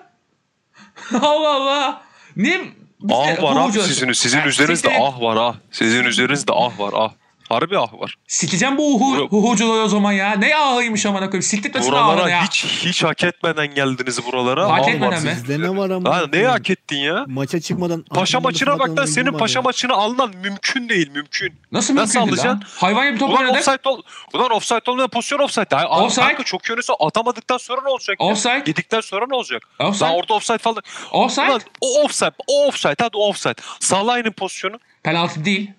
Allah 1.22 1.54
Allah. 1.54 2.02
Niye? 2.36 2.64
Ah 3.08 3.42
var 3.42 3.52
abi 3.56 3.60
huhucu- 3.78 3.82
sizin, 3.82 4.12
sizin 4.12 4.40
üzerinizde 4.40 4.88
ah 5.00 5.20
var 5.20 5.36
ah. 5.36 5.54
Sizin 5.70 6.04
üzerinizde 6.04 6.52
ah 6.52 6.78
var 6.78 6.92
ah. 6.96 7.10
Harbi 7.50 7.78
ah 7.78 7.92
var. 8.00 8.14
Sikeceğim 8.28 8.76
bu 8.78 8.94
uhu, 8.94 9.14
Bura- 9.16 9.28
huhucuları 9.28 9.82
o 9.82 9.88
zaman 9.88 10.12
ya. 10.12 10.32
Ne 10.34 10.56
ahıymış 10.56 11.06
amına 11.06 11.26
koyayım. 11.30 11.42
Siktirtmesin 11.42 11.92
ahını 11.92 12.12
Buralara 12.12 12.30
ya. 12.30 12.42
hiç 12.44 12.64
hiç 12.64 13.04
hak 13.04 13.24
etmeden 13.24 13.74
geldiniz 13.74 14.26
buralara. 14.26 14.70
Hak 14.72 14.80
ah 14.84 14.88
etmeden 14.88 15.22
mi? 15.22 15.30
Sizde 15.34 15.60
ne 15.60 15.76
var 15.76 15.90
ama? 15.90 16.10
Lan 16.10 16.28
neyi 16.32 16.46
hak 16.46 16.70
ettin 16.70 16.96
ya? 16.96 17.24
Maça 17.28 17.60
çıkmadan 17.60 18.02
Paşa 18.02 18.40
maçına 18.40 18.78
bak 18.78 18.98
lan 18.98 19.04
senin 19.04 19.32
paşa 19.32 19.58
ya. 19.58 19.62
maçını 19.62 19.92
alman 19.92 20.30
mümkün 20.42 20.88
değil 20.88 21.10
mümkün. 21.10 21.54
Nasıl 21.72 21.94
Nasıl 21.96 22.18
mümkün 22.20 22.36
lan? 22.36 22.46
alacaksın? 22.48 22.62
Hayvan 22.80 23.08
gibi 23.08 23.18
top 23.18 23.30
Ulan 23.30 23.38
oynadık. 23.40 23.58
offside, 23.68 23.88
ol, 23.88 24.02
ulan 24.34 24.50
offside 24.50 24.90
olmayan 24.90 25.08
pozisyon 25.08 25.38
offside. 25.38 25.76
Ay, 25.76 25.84
abi 25.88 26.04
Offside. 26.04 26.24
Kanka 26.26 26.42
çok 26.42 26.68
yönüse 26.70 26.92
atamadıktan 27.00 27.56
sonra 27.58 27.80
ne 27.82 27.88
olacak? 27.88 28.16
ya? 28.20 28.26
Offside. 28.26 28.62
Yedikten 28.66 29.00
sonra 29.00 29.26
ne 29.28 29.34
olacak? 29.36 29.62
Offside. 29.80 30.04
Lan 30.08 30.14
orada 30.14 30.34
offside 30.34 30.58
falan. 30.58 30.82
Offside. 31.12 31.46
Ulan 31.50 31.60
o 31.80 32.02
offside, 32.04 32.32
o 32.46 32.66
offside 32.66 32.94
hadi 33.00 33.16
offside. 33.16 33.54
Salah'ın 33.80 34.30
pozisyonu. 34.32 34.76
Penaltı 35.02 35.44
değil. 35.44 35.70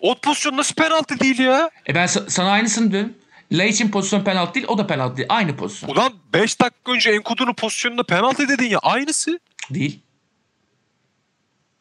O 0.00 0.14
pozisyon 0.14 0.56
nasıl 0.56 0.74
penaltı 0.74 1.20
değil 1.20 1.38
ya? 1.38 1.70
E 1.88 1.94
ben 1.94 2.06
sa- 2.06 2.30
sana 2.30 2.50
aynısını 2.50 2.92
diyorum. 2.92 3.12
Laiç'in 3.52 3.90
pozisyon 3.90 4.24
penaltı 4.24 4.54
değil. 4.54 4.66
O 4.68 4.78
da 4.78 4.86
penaltı 4.86 5.16
değil. 5.16 5.26
Aynı 5.30 5.56
pozisyon. 5.56 5.90
Ulan 5.90 6.12
5 6.32 6.60
dakika 6.60 6.92
önce 6.92 7.10
Enkudu'nun 7.10 7.54
pozisyonunda 7.54 8.02
penaltı 8.02 8.48
dedin 8.48 8.66
ya. 8.68 8.78
Aynısı. 8.78 9.40
Değil. 9.70 10.00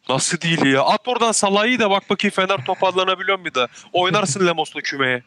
Nasıl 0.09 0.41
değil 0.41 0.65
ya? 0.65 0.81
At 0.81 1.07
oradan 1.07 1.31
Salah'ı 1.31 1.79
da 1.79 1.89
bak 1.89 2.09
bakayım 2.09 2.33
Fener 2.33 2.65
toparlanabiliyor 2.65 3.39
mu 3.39 3.45
daha. 3.55 3.67
Oynarsın 3.93 4.45
Lemos'la 4.47 4.81
kümeye. 4.81 5.23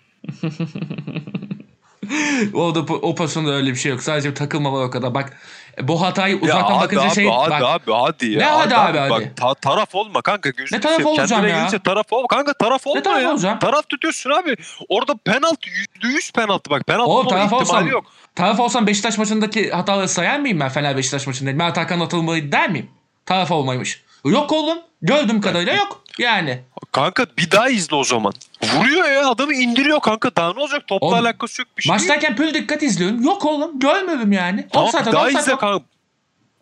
O 2.54 2.74
da 2.74 2.80
o 2.80 3.14
pozisyonda 3.14 3.50
öyle 3.50 3.70
bir 3.70 3.76
şey 3.76 3.92
yok. 3.92 4.02
Sadece 4.02 4.34
takılma 4.34 4.72
var 4.72 4.84
o 4.84 4.90
kadar. 4.90 5.14
Bak 5.14 5.36
bu 5.82 6.02
hatayı 6.02 6.34
Ya 6.34 6.40
uzaktan 6.42 6.74
hadi 6.74 6.84
bakınca 6.84 7.02
abi, 7.02 7.14
şey 7.14 7.28
hadi 7.30 7.50
bak. 7.50 7.62
abi 7.62 7.92
hadi 7.92 8.26
ya. 8.30 8.38
Ne 8.38 8.44
hadi 8.44 8.76
abi, 8.76 8.98
hadi? 8.98 9.10
Bak 9.10 9.36
ta- 9.36 9.54
taraf 9.54 9.94
olma 9.94 10.22
kanka 10.22 10.50
gözünü 10.50 10.76
Ne 10.78 10.80
taraf 10.80 10.96
seveyim. 10.96 11.20
olacağım 11.20 11.48
ya? 11.48 11.58
gelince 11.58 11.78
taraf 11.78 12.12
olma. 12.12 12.26
Kanka 12.28 12.52
taraf 12.52 12.86
olma 12.86 13.02
taraf 13.02 13.22
ya. 13.22 13.30
olacağım? 13.32 13.58
Taraf 13.58 13.88
tutuyorsun 13.88 14.30
abi. 14.30 14.56
Orada 14.88 15.14
penaltı 15.24 15.68
yüzde 15.68 16.14
yüz 16.16 16.30
penaltı 16.32 16.70
bak. 16.70 16.86
Penaltı 16.86 17.10
Oğlum 17.10 17.28
taraf 17.28 17.44
ihtimali 17.44 17.62
olsam, 17.62 17.86
yok. 17.88 18.04
taraf 18.34 18.60
olsam 18.60 18.86
Beşiktaş 18.86 19.18
maçındaki 19.18 19.70
hataları 19.70 20.08
sayar 20.08 20.40
mıyım 20.40 20.60
ben 20.60 20.68
Fener 20.68 20.96
Beşiktaş 20.96 21.26
maçında? 21.26 21.52
Mert 21.52 21.76
Hakan 21.76 22.00
atılmalıydı 22.00 22.52
der 22.52 22.70
miyim? 22.70 22.90
Taraf 23.26 23.50
olmaymış. 23.50 24.02
Yok 24.24 24.52
oğlum. 24.52 24.78
Gördüğüm 25.02 25.40
kadarıyla 25.40 25.74
yok. 25.76 26.02
Yani. 26.18 26.60
Kanka 26.92 27.26
bir 27.38 27.50
daha 27.50 27.68
izle 27.68 27.96
o 27.96 28.04
zaman. 28.04 28.32
Vuruyor 28.74 29.10
ya 29.10 29.28
adamı 29.28 29.54
indiriyor 29.54 30.00
kanka. 30.00 30.36
Daha 30.36 30.52
ne 30.52 30.60
olacak? 30.60 30.86
Topla 30.86 31.06
Oğlum, 31.06 31.18
alakası 31.18 31.62
yok 31.62 31.68
bir 31.78 31.82
şey. 31.82 31.92
Maçtayken 31.92 32.36
pür 32.36 32.54
dikkat 32.54 32.82
izliyorum. 32.82 33.22
Yok 33.22 33.44
oğlum. 33.44 33.80
Görmedim 33.80 34.32
yani. 34.32 34.68
Tamam 34.72 34.88
bir 35.06 35.12
daha 35.12 35.22
offside, 35.22 35.40
izle 35.40 35.56
kanka. 35.56 35.84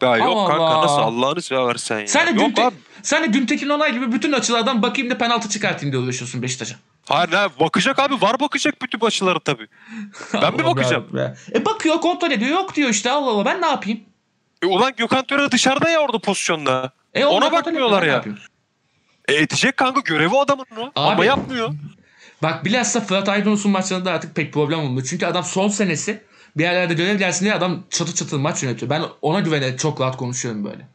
Ya 0.02 0.16
yok 0.16 0.36
Allah 0.36 0.48
kanka 0.48 0.82
nasıl 0.82 0.98
Allah'ını 0.98 1.42
seversen 1.42 2.00
ya. 2.00 2.07
Sen 2.07 2.26
de, 2.26 2.30
yok 2.40 2.48
Günte, 2.48 2.64
abi. 2.64 2.74
sen 3.02 3.22
de 3.22 3.26
Güntekin 3.26 3.68
Onay 3.68 3.92
gibi 3.92 4.12
bütün 4.12 4.32
açılardan 4.32 4.82
bakayım 4.82 5.11
da 5.11 5.18
penaltı 5.18 5.48
çıkartayım 5.48 5.92
diye 5.92 6.02
uğraşıyorsun 6.02 6.42
Beşiktaş'a. 6.42 6.76
Hayır 7.09 7.32
ne 7.32 7.61
bakacak 7.61 7.98
abi 7.98 8.20
var 8.20 8.40
bakacak 8.40 8.82
bütün 8.82 9.07
açıları 9.07 9.40
tabii. 9.40 9.66
Ben 10.34 10.38
Allah 10.40 10.64
bakacağım? 10.64 11.09
Allah. 11.14 11.36
E 11.55 11.64
bakıyor 11.64 12.00
kontrol 12.00 12.30
ediyor. 12.30 12.50
Yok 12.50 12.74
diyor 12.74 12.88
işte 12.88 13.11
Allah 13.11 13.30
Allah 13.30 13.44
ben 13.44 13.62
ne 13.62 13.66
yapayım? 13.66 14.00
E 14.62 14.66
ulan 14.66 14.92
Gökhan 14.96 15.24
Töre 15.24 15.50
dışarıda 15.50 15.88
ya 15.90 16.00
orada 16.00 16.18
pozisyonda. 16.18 16.92
E 17.14 17.24
Ona 17.24 17.52
bakmıyorlar 17.52 18.02
ya. 18.02 18.24
E 19.28 19.34
edecek 19.34 19.76
kanka 19.76 20.00
görevi 20.00 20.36
adamın 20.38 20.66
o. 20.78 20.92
Ama 20.94 21.24
yapmıyor. 21.24 21.70
Bak 22.42 22.64
bilhassa 22.64 23.00
Fırat 23.00 23.28
Aydınus'un 23.28 23.70
maçlarında 23.72 24.12
artık 24.12 24.34
pek 24.34 24.52
problem 24.52 24.78
olmuyor. 24.80 25.06
Çünkü 25.10 25.26
adam 25.26 25.44
son 25.44 25.68
senesi 25.68 26.22
bir 26.56 26.62
yerlerde 26.62 26.94
görev 26.94 27.18
gelsin 27.18 27.44
diye 27.44 27.54
adam 27.54 27.82
çatı 27.90 28.14
çatı 28.14 28.38
maç 28.38 28.62
yönetiyor. 28.62 28.90
Ben 28.90 29.02
ona 29.22 29.40
güvenerek 29.40 29.78
çok 29.78 30.00
rahat 30.00 30.16
konuşuyorum 30.16 30.64
böyle. 30.64 30.88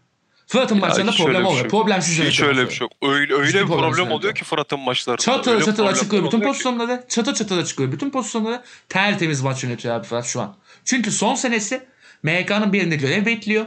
Fırat'ın 0.48 0.80
maçlarında 0.80 1.12
problem 1.12 1.34
bir 1.34 1.38
olmuyor. 1.38 1.54
şey 1.54 1.64
yok. 1.64 1.72
Problemsiz 1.72 2.20
Hiç 2.20 2.42
öyle 2.42 2.66
bir 2.66 2.72
şey 2.72 2.86
yok. 2.86 2.92
Öyle, 3.02 3.34
öyle 3.34 3.48
Hiçbir 3.48 3.62
bir 3.62 3.68
problem 3.68 3.92
problem 3.92 4.12
oluyor 4.12 4.36
ki 4.36 4.44
Fırat'ın 4.44 4.80
maçlarında. 4.80 5.22
Çatır 5.22 5.54
Öyle 5.54 5.66
çatır 5.66 5.86
açıklıyor. 5.86 6.24
Bütün 6.24 6.38
oluyor 6.38 6.52
pozisyonları 6.52 7.04
çatır 7.10 7.34
çatır 7.36 7.58
açıklıyor. 7.58 7.92
Bütün 7.92 8.10
pozisyonları 8.10 8.64
tertemiz 8.90 9.42
maç 9.42 9.64
yönetiyor 9.64 9.96
abi 9.96 10.08
Fırat 10.08 10.26
şu 10.26 10.42
an. 10.42 10.56
Çünkü 10.86 11.12
son 11.12 11.36
senesi 11.36 11.88
MHK'nın 12.24 12.74
birinde 12.74 12.96
görev 12.96 13.26
bekliyor. 13.26 13.66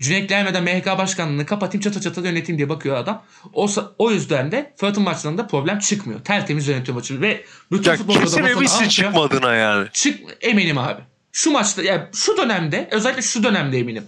Cüneyt 0.00 0.28
gelmeden 0.28 0.64
MHK 0.64 0.86
başkanlığını 0.86 1.46
kapatayım 1.46 1.82
çatır 1.82 2.00
çatır 2.00 2.24
yöneteyim 2.24 2.58
diye 2.58 2.68
bakıyor 2.68 2.96
adam. 2.96 3.24
O, 3.52 3.68
o 3.98 4.10
yüzden 4.10 4.52
de 4.52 4.74
Fırat'ın 4.76 5.02
maçlarında 5.02 5.46
problem 5.46 5.78
çıkmıyor. 5.78 6.20
Tertemiz 6.24 6.68
yönetiyor 6.68 6.94
maçı 6.94 7.20
ve 7.20 7.44
bütün 7.72 7.90
Ya 7.90 7.96
futbolcular 7.96 8.58
kesin 8.58 8.88
çıkmadığına 8.88 9.54
yani. 9.54 9.88
Çık 9.92 10.20
eminim 10.40 10.78
abi. 10.78 11.02
Şu 11.32 11.50
maçta 11.50 11.82
yani 11.82 12.02
şu 12.14 12.36
dönemde 12.36 12.88
özellikle 12.90 13.22
şu 13.22 13.44
dönemde 13.44 13.78
eminim. 13.78 14.04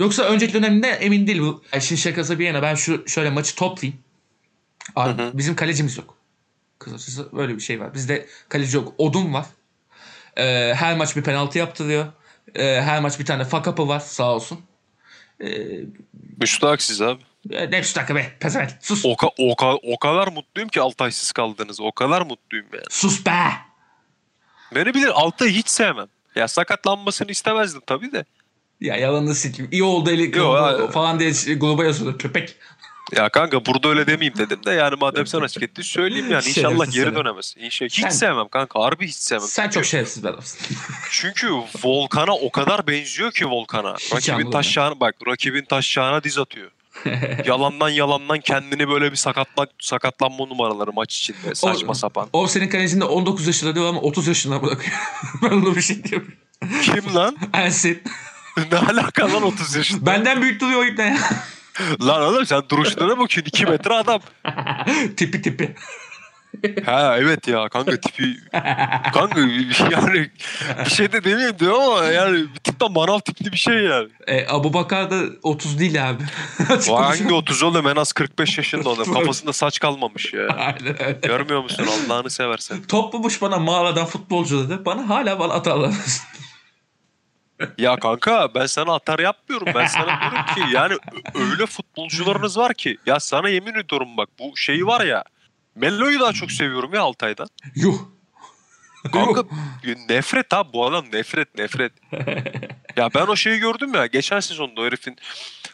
Yoksa 0.00 0.22
önceki 0.22 0.54
döneminde 0.54 0.88
emin 0.88 1.26
değil 1.26 1.40
bu. 1.40 1.62
Yani 1.72 1.82
şimdi 1.82 2.00
şakası 2.00 2.38
bir 2.38 2.46
yana 2.46 2.62
ben 2.62 2.74
şu 2.74 3.08
şöyle 3.08 3.30
maçı 3.30 3.54
toplayayım. 3.54 4.00
Abi, 4.96 5.22
Hı 5.22 5.26
hı. 5.26 5.38
Bizim 5.38 5.56
kalecimiz 5.56 5.96
yok. 5.98 6.16
Kısacası 6.78 7.32
böyle 7.32 7.54
bir 7.54 7.60
şey 7.60 7.80
var. 7.80 7.94
Bizde 7.94 8.26
kaleci 8.48 8.76
yok. 8.76 8.94
Odun 8.98 9.34
var. 9.34 9.46
Ee, 10.36 10.74
her 10.76 10.96
maç 10.96 11.16
bir 11.16 11.22
penaltı 11.22 11.58
yaptırıyor. 11.58 12.06
Ee, 12.54 12.62
her 12.64 13.00
maç 13.00 13.20
bir 13.20 13.24
tane 13.24 13.44
fuck 13.44 13.66
up'ı 13.66 13.88
var 13.88 14.00
sağ 14.00 14.34
olsun. 14.34 14.60
Ee, 15.40 15.80
Müstahaksız 16.40 17.02
abi. 17.02 17.22
ne 17.70 17.82
şu 17.82 17.94
dakika 17.94 18.14
be 18.14 18.36
pezevenk 18.40 18.70
sus. 18.80 19.04
O, 19.04 19.08
ka- 19.12 19.34
o, 19.38 19.52
ka- 19.52 19.80
o 19.94 19.98
kadar 19.98 20.28
mutluyum 20.28 20.68
ki 20.68 20.80
Altay'sız 20.80 21.32
kaldınız. 21.32 21.80
O 21.80 21.92
kadar 21.92 22.22
mutluyum 22.22 22.66
yani. 22.72 22.84
Sus 22.90 23.26
be. 23.26 23.38
Beni 24.74 24.94
bilir 24.94 25.08
Altay'ı 25.14 25.52
hiç 25.52 25.68
sevmem. 25.68 26.06
Ya 26.34 26.48
sakatlanmasını 26.48 27.30
istemezdim 27.30 27.82
tabii 27.86 28.12
de. 28.12 28.24
Ya 28.80 28.96
yalanını 28.96 29.34
sikeyim. 29.34 29.70
İyi 29.72 29.82
oldu 29.82 30.10
eli 30.10 30.38
Yo, 30.38 30.52
ha- 30.52 30.88
falan 30.90 31.20
diye 31.20 31.30
gruba 31.54 31.84
yazıyordu 31.84 32.18
köpek. 32.18 32.56
Ya 33.12 33.28
kanka 33.28 33.66
burada 33.66 33.88
öyle 33.88 34.06
demeyeyim 34.06 34.38
dedim 34.38 34.64
de 34.64 34.70
yani 34.70 34.96
madem 35.00 35.26
sen 35.26 35.40
açık 35.40 35.62
ettin 35.62 35.82
söyleyeyim 35.82 36.30
yani 36.30 36.48
inşallah 36.48 36.76
Şerefsiz 36.76 36.94
geri 36.94 37.14
dönemez. 37.14 37.54
İnşallah. 37.58 37.90
Hiç 37.90 38.00
Sen- 38.00 38.08
sevmem 38.08 38.48
kanka 38.48 38.80
harbi 38.80 39.06
hiç 39.06 39.14
sevmem. 39.14 39.48
Sen 39.48 39.70
çok 39.70 39.84
şerefsiz 39.84 40.22
bir 40.24 40.28
adamsın. 40.28 40.76
Çünkü 41.10 41.50
Volkan'a 41.84 42.32
o 42.34 42.50
kadar 42.50 42.86
benziyor 42.86 43.32
ki 43.32 43.46
Volkan'a. 43.46 43.92
Rakibin 44.14 44.50
taşağına 44.50 45.00
bak 45.00 45.14
rakibin 45.26 45.64
taşağına 45.64 46.24
diz 46.24 46.38
atıyor. 46.38 46.70
yalandan 47.46 47.88
yalandan 47.88 48.40
kendini 48.40 48.88
böyle 48.88 49.10
bir 49.12 49.16
sakatla, 49.16 49.66
sakatlanma 49.80 50.46
numaraları 50.46 50.92
maç 50.92 51.16
içinde 51.16 51.54
saçma 51.54 51.94
sapan. 51.94 52.28
O 52.32 52.46
senin 52.46 52.68
kalecinde 52.68 53.04
19 53.04 53.46
yaşında 53.46 53.74
diyor 53.74 53.86
ama 53.86 54.00
30 54.00 54.26
yaşında 54.26 54.62
bırakıyor. 54.62 54.96
ben 55.42 55.50
ona 55.50 55.76
bir 55.76 55.80
şey 55.80 56.04
diyorum. 56.04 56.32
Kim 56.82 57.14
lan? 57.14 57.36
Ersin. 57.52 58.02
ne 58.72 58.78
alaka 58.78 59.32
lan 59.32 59.42
30 59.42 59.74
yaşında? 59.74 60.06
Benden 60.06 60.42
büyük 60.42 60.60
duruyor 60.60 60.80
o 60.80 60.84
ipne. 60.84 61.18
Lan 62.02 62.22
oğlum 62.22 62.46
sen 62.46 62.62
duruşlarına 62.70 63.18
bakıyorsun 63.18 63.48
2 63.48 63.66
metre 63.66 63.94
adam. 63.94 64.20
tipi 65.16 65.42
tipi. 65.42 65.74
Ha 66.86 67.16
evet 67.18 67.48
ya 67.48 67.68
kanka 67.68 68.00
tipi 68.00 68.36
kanka 69.14 69.40
yani 69.90 70.30
bir 70.84 70.90
şey 70.90 71.12
de 71.12 71.24
demeyeyim 71.24 71.58
diyor 71.58 71.82
ama 71.82 72.04
yani 72.04 72.36
bir 72.54 72.60
tık 72.60 72.80
da 72.80 72.88
manav 72.88 73.18
tipli 73.20 73.52
bir 73.52 73.56
şey 73.56 73.74
yani. 73.74 74.08
E, 74.26 74.46
Abu 74.48 74.74
Bakar 74.74 75.10
da 75.10 75.20
30 75.42 75.78
değil 75.78 76.10
abi. 76.10 76.22
O 76.90 77.00
hangi 77.00 77.34
30 77.34 77.62
oğlum 77.62 77.88
en 77.88 77.96
az 77.96 78.12
45 78.12 78.58
yaşında 78.58 78.90
adam 78.90 79.12
kafasında 79.14 79.52
saç 79.52 79.78
kalmamış 79.78 80.32
ya. 80.34 80.46
Aynen 80.48 81.02
öyle. 81.02 81.18
Görmüyor 81.22 81.62
musun 81.62 81.86
Allah'ını 82.08 82.30
seversen. 82.30 82.82
Toplamış 82.82 83.42
bana 83.42 83.58
mağaradan 83.58 84.06
futbolcu 84.06 84.70
dedi. 84.70 84.84
Bana 84.84 85.08
hala 85.08 85.38
bana 85.38 85.52
atarlar. 85.52 85.92
Ya 87.78 87.96
kanka 87.96 88.54
ben 88.54 88.66
sana 88.66 88.94
atar 88.94 89.18
yapmıyorum. 89.18 89.68
Ben 89.74 89.86
sana 89.86 90.06
diyorum 90.20 90.54
ki 90.54 90.74
yani 90.74 90.94
öyle 91.34 91.66
futbolcularınız 91.66 92.58
var 92.58 92.74
ki. 92.74 92.96
Ya 93.06 93.20
sana 93.20 93.48
yemin 93.48 93.74
ediyorum 93.74 94.16
bak 94.16 94.28
bu 94.38 94.56
şeyi 94.56 94.86
var 94.86 95.06
ya. 95.06 95.24
Mello'yu 95.74 96.20
daha 96.20 96.32
çok 96.32 96.52
seviyorum 96.52 96.94
ya 96.94 97.02
Altay'dan. 97.02 97.46
Yuh. 97.74 98.13
Kanka 99.12 99.42
nefret 100.08 100.52
abi 100.52 100.72
bu 100.72 100.86
adam 100.86 101.04
nefret 101.12 101.58
nefret. 101.58 101.92
ya 102.96 103.10
ben 103.14 103.26
o 103.26 103.36
şeyi 103.36 103.58
gördüm 103.58 103.94
ya 103.94 104.06
geçen 104.06 104.40
sezonda 104.40 104.80
o 104.80 104.84
herifin 104.84 105.16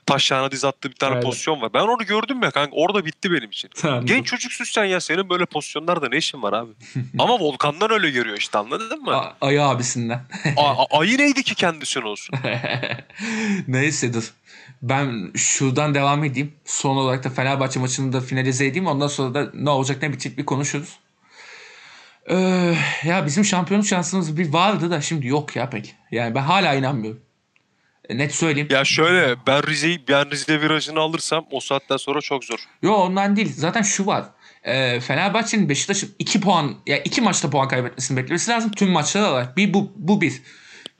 taşlarına 0.06 0.50
diz 0.50 0.64
attığı 0.64 0.90
bir 0.90 0.94
tane 0.94 1.14
Aynen. 1.14 1.22
pozisyon 1.22 1.60
var. 1.60 1.72
Ben 1.74 1.80
onu 1.80 2.06
gördüm 2.06 2.42
ya 2.42 2.50
kanka 2.50 2.76
orada 2.76 3.04
bitti 3.04 3.32
benim 3.32 3.50
için. 3.50 3.70
Tamam. 3.76 4.06
Genç 4.06 4.26
çocuksun 4.26 4.64
sen 4.64 4.84
ya 4.84 5.00
senin 5.00 5.30
böyle 5.30 5.46
pozisyonlarda 5.46 6.08
ne 6.08 6.16
işin 6.16 6.42
var 6.42 6.52
abi? 6.52 6.70
Ama 7.18 7.40
Volkan'dan 7.40 7.90
öyle 7.90 8.10
görüyor 8.10 8.36
işte 8.38 8.58
anladın 8.58 9.02
mı? 9.02 9.14
A- 9.16 9.36
ayı 9.40 9.62
abisinden. 9.62 10.20
A- 10.56 10.98
ayı 10.98 11.18
neydi 11.18 11.42
ki 11.42 11.54
kendisine 11.54 12.04
olsun? 12.04 12.34
Neyse 13.68 14.14
dur. 14.14 14.32
Ben 14.82 15.32
şuradan 15.36 15.94
devam 15.94 16.24
edeyim. 16.24 16.52
Son 16.64 16.96
olarak 16.96 17.24
da 17.24 17.30
Fenerbahçe 17.30 17.80
maçını 17.80 18.12
da 18.12 18.20
finalize 18.20 18.66
edeyim. 18.66 18.86
Ondan 18.86 19.08
sonra 19.08 19.34
da 19.34 19.50
ne 19.54 19.70
olacak 19.70 20.02
ne 20.02 20.08
bitecek 20.12 20.38
bir 20.38 20.46
konuşuruz. 20.46 20.98
Ee, 22.30 22.74
ya 23.04 23.26
bizim 23.26 23.44
şampiyonluk 23.44 23.86
şansımız 23.88 24.36
bir 24.36 24.52
vardı 24.52 24.90
da 24.90 25.00
şimdi 25.00 25.26
yok 25.26 25.56
ya 25.56 25.70
pek. 25.70 25.94
Yani 26.10 26.34
ben 26.34 26.42
hala 26.42 26.74
inanmıyorum. 26.74 27.20
E, 28.08 28.18
net 28.18 28.34
söyleyeyim. 28.34 28.68
Ya 28.70 28.84
şöyle 28.84 29.34
ben 29.46 29.66
Rize'yi 29.66 30.08
ben 30.08 30.30
Rize 30.30 30.60
virajını 30.60 31.00
alırsam 31.00 31.44
o 31.50 31.60
saatten 31.60 31.96
sonra 31.96 32.20
çok 32.20 32.44
zor. 32.44 32.58
Yo 32.82 32.92
ondan 32.92 33.36
değil. 33.36 33.52
Zaten 33.56 33.82
şu 33.82 34.06
var. 34.06 34.24
Ee, 34.64 35.00
Fenerbahçe'nin 35.00 35.68
Beşiktaş'ın 35.68 36.10
2 36.18 36.40
puan 36.40 36.74
ya 36.86 36.98
iki 36.98 37.20
maçta 37.20 37.50
puan 37.50 37.68
kaybetmesini 37.68 38.16
beklemesi 38.16 38.50
lazım. 38.50 38.70
Tüm 38.72 38.88
maçlarda 38.90 39.32
var. 39.32 39.56
Bir 39.56 39.74
bu 39.74 39.92
bu 39.96 40.20
bir. 40.20 40.42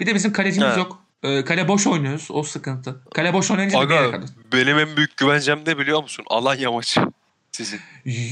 Bir 0.00 0.06
de 0.06 0.14
bizim 0.14 0.32
kalecimiz 0.32 0.68
Evet. 0.68 0.78
yok. 0.78 0.98
Ee, 1.22 1.44
kale 1.44 1.68
boş 1.68 1.86
oynuyoruz. 1.86 2.26
O 2.30 2.42
sıkıntı. 2.42 3.00
Kale 3.14 3.32
boş 3.32 3.50
oynayınca 3.50 3.80
bir 3.88 3.94
yere 3.94 4.02
Aga 4.06 4.10
kadar. 4.10 4.28
benim 4.52 4.78
en 4.78 4.96
büyük 4.96 5.16
güvencem 5.16 5.60
ne 5.66 5.78
biliyor 5.78 6.02
musun? 6.02 6.24
Alanya 6.30 6.72
maçı. 6.72 7.00
Sizin. 7.52 7.80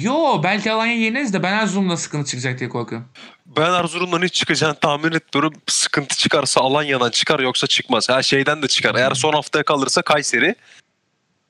Yo 0.02 0.40
belki 0.42 0.72
Alanya 0.72 0.94
yeneriz 0.94 1.32
de 1.32 1.42
ben 1.42 1.52
Erzurum'da 1.52 1.96
sıkıntı 1.96 2.30
çıkacak 2.30 2.58
diye 2.58 2.68
korkuyorum. 2.68 3.08
Ben 3.46 3.72
Erzurum'dan 3.72 4.22
hiç 4.22 4.34
çıkacağını 4.34 4.74
tahmin 4.74 5.12
etmiyorum. 5.12 5.52
Sıkıntı 5.66 6.16
çıkarsa 6.16 6.60
Alanya'dan 6.60 7.10
çıkar 7.10 7.40
yoksa 7.40 7.66
çıkmaz. 7.66 8.08
Her 8.08 8.22
şeyden 8.22 8.62
de 8.62 8.68
çıkar. 8.68 8.94
Eğer 8.94 9.14
son 9.14 9.32
haftaya 9.32 9.64
kalırsa 9.64 10.02
Kayseri. 10.02 10.54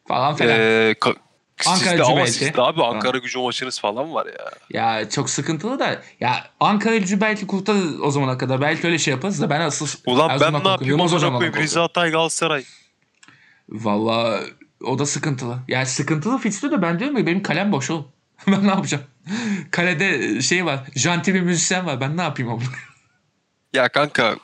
Falan 0.08 0.36
filan. 0.36 0.50
Ee, 0.60 0.94
ka- 1.00 1.16
Ankara 1.66 1.76
sizde 1.78 1.90
gücü 1.90 2.02
ama 2.02 2.16
belki. 2.16 2.32
sizde 2.32 2.62
abi 2.62 2.84
Ankara 2.84 3.18
gücü 3.18 3.38
maçınız 3.38 3.80
falan 3.80 4.14
var 4.14 4.26
ya. 4.26 4.50
Ya 4.70 5.10
çok 5.10 5.30
sıkıntılı 5.30 5.78
da. 5.78 6.02
Ya 6.20 6.44
Ankara 6.60 6.96
gücü 6.96 7.20
belki 7.20 7.46
kurtarır 7.46 7.98
o 8.02 8.10
zamana 8.10 8.38
kadar. 8.38 8.60
Belki 8.60 8.86
öyle 8.86 8.98
şey 8.98 9.14
yaparız 9.14 9.40
da 9.40 9.50
ben 9.50 9.60
asıl 9.60 9.86
Ulan 10.06 10.28
ben 10.40 10.52
ne 10.52 10.56
yapayım 10.56 10.98
koyayım 10.98 11.20
korkuyorum. 11.20 11.54
Rize 11.60 11.80
Hatay 11.80 12.10
Galatasaray. 12.10 12.64
Valla 13.68 14.40
o 14.84 14.98
da 14.98 15.06
sıkıntılı. 15.06 15.58
Yani 15.68 15.86
sıkıntılı 15.86 16.38
fikstür 16.38 16.70
de 16.70 16.82
ben 16.82 16.98
diyorum 16.98 17.16
ya 17.16 17.26
benim 17.26 17.42
kalem 17.42 17.72
boş 17.72 17.90
oğlum. 17.90 18.08
ben 18.46 18.64
ne 18.64 18.70
yapacağım? 18.70 19.04
Kalede 19.70 20.40
şey 20.42 20.64
var. 20.66 20.80
Janti 20.96 21.34
bir 21.34 21.40
müzisyen 21.40 21.86
var. 21.86 22.00
Ben 22.00 22.16
ne 22.16 22.22
yapayım 22.22 22.52
oğlum? 22.52 22.64
Ya 23.72 23.88
kanka 23.88 24.36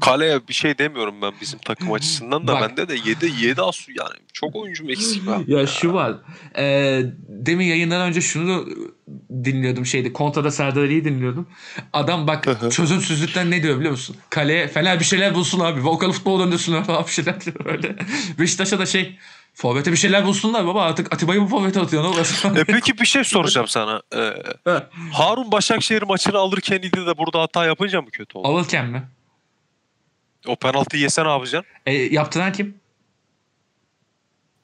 kaleye 0.00 0.48
bir 0.48 0.52
şey 0.52 0.78
demiyorum 0.78 1.22
ben 1.22 1.32
bizim 1.40 1.58
takım 1.58 1.92
açısından 1.92 2.46
da 2.46 2.52
Bak. 2.52 2.70
bende 2.70 2.88
de 2.88 2.94
7 3.08 3.32
7 3.40 3.62
asu 3.62 3.92
yani 3.92 4.16
çok 4.32 4.56
oyuncum 4.56 4.90
eksik 4.90 5.26
var. 5.26 5.40
ya 5.46 5.66
şu 5.66 5.92
var. 5.92 6.14
Ee, 6.58 7.02
demin 7.28 7.66
yayından 7.66 8.08
önce 8.08 8.20
şunu 8.20 8.68
dinliyordum 9.44 9.86
şeyde. 9.86 10.12
Kontrada 10.12 10.50
Serdar 10.50 10.82
Ali'yi 10.82 11.04
dinliyordum. 11.04 11.48
Adam 11.92 12.26
bak 12.26 12.48
çözümsüzlükten 12.70 13.50
ne 13.50 13.62
diyor 13.62 13.76
biliyor 13.76 13.90
musun? 13.92 14.16
Kaleye 14.30 14.68
Fener 14.68 15.00
bir 15.00 15.04
şeyler 15.04 15.34
bulsun 15.34 15.60
abi. 15.60 15.84
Volkan 15.84 16.12
futbol 16.12 16.40
döndürsünler 16.40 16.84
falan 16.84 17.06
bir 17.06 17.10
şeyler 17.12 17.40
diyor 17.40 17.66
öyle. 17.66 17.96
Beşiktaş'a 18.38 18.78
da 18.78 18.86
şey 18.86 19.18
Forvet'e 19.54 19.92
bir 19.92 19.96
şeyler 19.96 20.24
bulsunlar 20.24 20.66
baba 20.66 20.82
artık 20.82 21.12
Atiba'yı 21.14 21.40
bu 21.40 21.46
forvete 21.46 21.80
atıyor 21.80 22.02
ne 22.02 22.06
olursa. 22.08 22.48
E 22.56 22.64
peki 22.64 22.98
bir 22.98 23.06
şey 23.06 23.24
soracağım 23.24 23.68
sana. 23.68 24.02
Ee, 24.16 24.32
Harun 25.12 25.52
Başakşehir 25.52 26.02
maçını 26.02 26.38
alırken 26.38 26.78
idi 26.78 27.06
de 27.06 27.18
burada 27.18 27.40
hata 27.40 27.64
yapınca 27.66 28.02
mı 28.02 28.10
kötü 28.10 28.38
oldu? 28.38 28.48
Alırken 28.48 28.86
mi? 28.86 29.02
O 30.46 30.56
penaltıyı 30.56 31.02
yese 31.02 31.24
ne 31.24 31.28
yapacaksın? 31.28 31.70
E, 31.86 31.92
yaptıran 31.92 32.52
kim? 32.52 32.74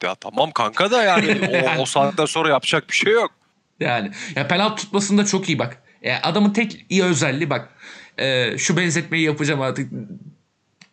Ya 0.03 0.15
tamam 0.15 0.51
kanka 0.51 0.91
da 0.91 1.03
yani 1.03 1.49
o, 1.77 1.81
o 1.81 1.85
saatten 1.85 2.25
sonra 2.25 2.49
yapacak 2.49 2.89
bir 2.89 2.95
şey 2.95 3.13
yok. 3.13 3.31
Yani 3.79 4.11
ya 4.35 4.47
penaltı 4.47 4.83
tutmasında 4.83 5.25
çok 5.25 5.49
iyi 5.49 5.59
bak. 5.59 5.83
Ya 6.01 6.19
adamın 6.23 6.53
tek 6.53 6.85
iyi 6.89 7.03
özelliği 7.03 7.49
bak. 7.49 7.69
E, 8.17 8.57
şu 8.57 8.77
benzetmeyi 8.77 9.23
yapacağım 9.23 9.61
artık. 9.61 9.91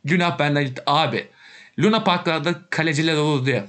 Günah 0.05 0.39
benden 0.39 0.65
gitti. 0.65 0.83
Abi 0.87 1.29
Luna 1.79 2.05
Parklarda 2.05 2.55
kaleciler 2.71 3.17
olurdu 3.17 3.51
ya. 3.51 3.67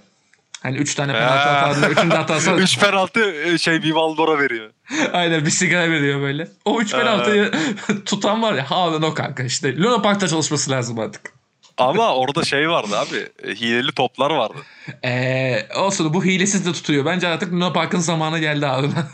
Hani 0.64 0.78
üç 0.78 0.95
tane 0.95 1.14
penaltı 1.14 1.49
atardı. 1.49 1.89
Üçünü 1.91 2.12
de 2.12 2.18
atarsa 2.18 2.51
3 2.55 2.80
penaltı 2.80 3.32
e, 3.43 3.57
şey 3.57 3.74
Vivaldor'a 3.84 4.39
veriyor. 4.39 4.70
aynen 5.14 5.45
bir 5.45 5.51
sigara 5.51 5.89
veriyor 5.91 6.22
böyle. 6.22 6.47
O 6.66 6.82
üç 6.82 6.93
Ha. 6.93 6.97
penaltıyı 6.97 7.51
tutan 8.05 8.41
var 8.41 8.53
ya 8.53 8.72
Harun 8.72 9.01
o 9.01 9.14
kanka 9.14 9.43
işte. 9.43 9.78
Luna 9.78 10.01
Park'ta 10.01 10.28
çalışması 10.28 10.72
lazım 10.72 10.99
artık. 10.99 11.34
Ama 11.78 12.16
orada 12.16 12.43
şey 12.43 12.70
vardı 12.70 12.97
abi. 12.99 13.30
e, 13.51 13.55
Hileli 13.55 13.91
toplar 13.91 14.30
vardı. 14.32 14.57
Ee, 15.05 15.68
olsun 15.76 16.14
bu 16.14 16.24
hilesiz 16.26 16.66
de 16.66 16.74
tutuyor. 16.74 17.05
Bence 17.05 17.28
artık 17.28 17.53
Luna 17.53 17.74
Park'ın 17.74 17.99
zamanı 17.99 18.39
geldi 18.39 18.66
Harun'a. 18.66 19.07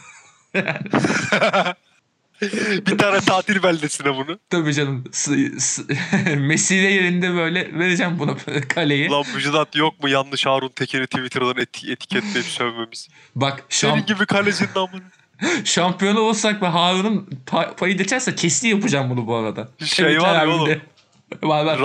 bir 2.88 2.98
tane 2.98 3.20
tatil 3.20 3.64
beldesine 3.64 4.16
bunu. 4.16 4.40
Tabii 4.50 4.74
canım. 4.74 5.04
S- 5.12 5.50
s- 5.60 5.84
Mesire 6.36 6.92
yerinde 6.92 7.34
böyle 7.34 7.74
vereceğim 7.80 8.20
buna 8.20 8.36
kaleyi. 8.68 9.10
Lan 9.10 9.24
Müjdat 9.36 9.76
yok 9.76 10.04
mu 10.04 10.10
yanlış 10.10 10.46
Harun 10.46 10.70
Teker'i 10.70 11.08
Twitter'dan 11.08 11.56
eti- 11.58 11.92
etiketleyip 11.92 12.48
sövmemiz. 12.48 13.08
Bak 13.36 13.64
Senin 13.70 13.94
şam- 14.02 14.06
gibi 14.06 14.26
kalecinin 14.26 14.70
amını. 14.76 15.02
şampiyon 15.64 16.16
olursak 16.16 16.62
ve 16.62 16.68
Harun'un 16.68 17.30
pa- 17.48 17.76
payı 17.76 17.98
geçerse 17.98 18.36
kesin 18.36 18.68
yapacağım 18.68 19.10
bunu 19.10 19.28
bu 19.28 19.36
arada. 19.36 19.70
Şey 19.86 20.06
Tebrikler 20.06 20.28
var 20.36 20.48
ya 20.48 20.54
oğlum. 20.54 20.82
De. 21.32 21.48
Var 21.48 21.66
var. 21.66 21.80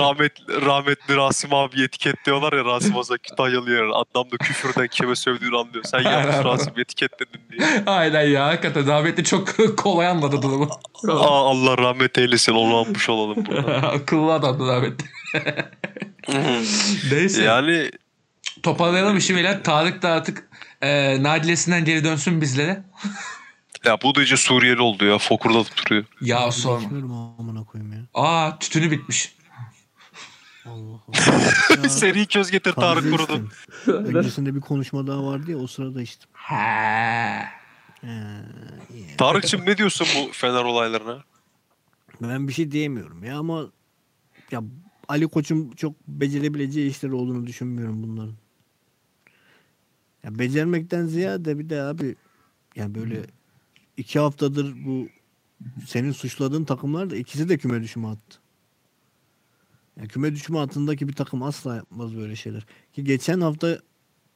Rahmetli, 0.65 1.15
Rasim 1.15 1.53
abi 1.53 1.83
etiketliyorlar 1.83 2.53
ya 2.53 2.65
Rasim 2.65 2.95
Ozan 2.95 3.17
Kütahyalı 3.17 3.71
yer. 3.71 3.83
Adam 3.83 4.31
da 4.31 4.37
küfürden 4.37 4.87
kime 4.87 5.15
sövdüğünü 5.15 5.57
anlıyor. 5.57 5.83
Sen 5.83 5.99
yanlış. 5.99 6.35
Rasim 6.45 6.79
etiketledin 6.79 7.41
diye. 7.51 7.83
Aynen 7.85 8.27
ya 8.27 8.45
hakikaten 8.45 8.87
rahmetli 8.87 9.23
çok 9.23 9.49
kolay 9.77 10.07
anladı 10.07 10.41
durumu. 10.41 10.69
Aa, 11.07 11.49
Allah 11.49 11.77
rahmet 11.77 12.17
eylesin 12.17 12.53
onu 12.53 12.77
anmış 12.77 13.09
olalım 13.09 13.45
burada. 13.45 13.77
Akıllı 13.91 14.33
adamdı 14.33 14.67
rahmetli. 14.67 15.05
Neyse. 17.11 17.43
yani 17.43 17.91
Toparlayalım 18.63 19.17
işi. 19.17 19.59
Tarık 19.63 20.01
da 20.01 20.09
artık 20.09 20.49
e, 20.81 21.23
nadilesinden 21.23 21.85
geri 21.85 22.03
dönsün 22.03 22.41
bizlere. 22.41 22.83
Ya 23.85 23.97
bu 24.03 24.15
da 24.15 24.21
iyice 24.21 24.37
Suriyeli 24.37 24.81
oldu 24.81 25.05
ya. 25.05 25.17
Fokurdatıp 25.17 25.85
duruyor. 25.85 26.05
Ya 26.21 26.51
sorma. 26.51 27.35
Amına 27.39 27.63
koyayım 27.63 27.93
ya. 27.93 27.99
Aa 28.13 28.59
tütünü 28.59 28.91
bitmiş. 28.91 29.35
Allah 30.65 30.99
Allah. 31.07 31.81
Ya, 31.83 31.89
Seri 31.89 32.25
köz 32.25 32.51
getir 32.51 32.73
Tarık 32.73 33.03
kurudu. 33.03 33.21
içtim. 33.23 33.49
Öncesinde 33.93 34.55
bir 34.55 34.61
konuşma 34.61 35.07
daha 35.07 35.23
vardı 35.25 35.51
ya 35.51 35.57
o 35.57 35.67
sırada 35.67 36.01
içtim. 36.01 36.29
Ha. 36.33 37.43
İyi. 38.93 39.17
Tarık'cığım 39.17 39.65
ne 39.65 39.77
diyorsun 39.77 40.07
bu 40.15 40.31
Fener 40.31 40.63
olaylarına? 40.63 41.23
Ben 42.21 42.47
bir 42.47 42.53
şey 42.53 42.71
diyemiyorum 42.71 43.23
ya 43.23 43.37
ama 43.37 43.65
ya 44.51 44.61
Ali 45.07 45.27
Koç'un 45.27 45.71
çok 45.71 46.07
becerebileceği 46.07 46.89
işler 46.89 47.09
olduğunu 47.09 47.47
düşünmüyorum 47.47 48.03
bunların. 48.03 48.35
Ya 50.23 50.39
becermekten 50.39 51.05
ziyade 51.05 51.59
bir 51.59 51.69
de 51.69 51.81
abi 51.81 52.15
yani 52.75 52.95
böyle 52.95 53.21
iki 53.97 54.19
haftadır 54.19 54.85
bu 54.85 55.07
senin 55.87 56.11
suçladığın 56.11 56.63
takımlar 56.65 57.09
da 57.09 57.15
ikisi 57.15 57.49
de 57.49 57.57
küme 57.57 57.81
düşme 57.81 58.07
attı. 58.07 58.39
Ya 60.01 60.07
küme 60.07 60.35
düşme 60.35 60.57
hattındaki 60.57 61.07
bir 61.07 61.13
takım 61.13 61.43
asla 61.43 61.75
yapmaz 61.75 62.15
böyle 62.17 62.35
şeyler. 62.35 62.65
Ki 62.93 63.03
geçen 63.03 63.41
hafta 63.41 63.79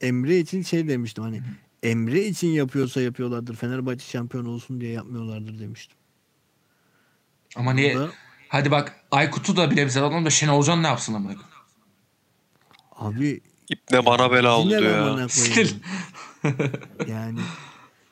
Emre 0.01 0.38
için 0.39 0.62
şey 0.62 0.88
demiştim 0.88 1.24
hani 1.24 1.41
Emre 1.84 2.26
için 2.26 2.47
yapıyorsa 2.47 3.01
yapıyorlardır. 3.01 3.56
Fenerbahçe 3.56 4.06
şampiyon 4.06 4.45
olsun 4.45 4.82
diye 4.82 4.91
yapmıyorlardır 4.91 5.60
demiştim. 5.60 5.97
Ama 7.56 7.74
niye? 7.74 7.95
Da- 7.95 8.10
Hadi 8.49 8.72
bak 8.72 8.95
Aykut'u 9.12 9.58
da 9.58 9.72
bile 9.72 9.86
bize 9.86 9.99
alalım 10.01 10.26
da 10.26 10.30
Şenol 10.30 10.58
Hocan 10.58 10.84
ne 10.84 10.88
yapsın 10.88 11.14
amına 11.14 11.34
koyayım? 11.34 11.49
Abi 12.91 13.41
İpne 13.70 14.06
bana 14.06 14.32
bela 14.32 14.58
oldu 14.60 14.74
ya. 14.74 15.30
Stil. 15.30 15.76
yani 17.08 17.39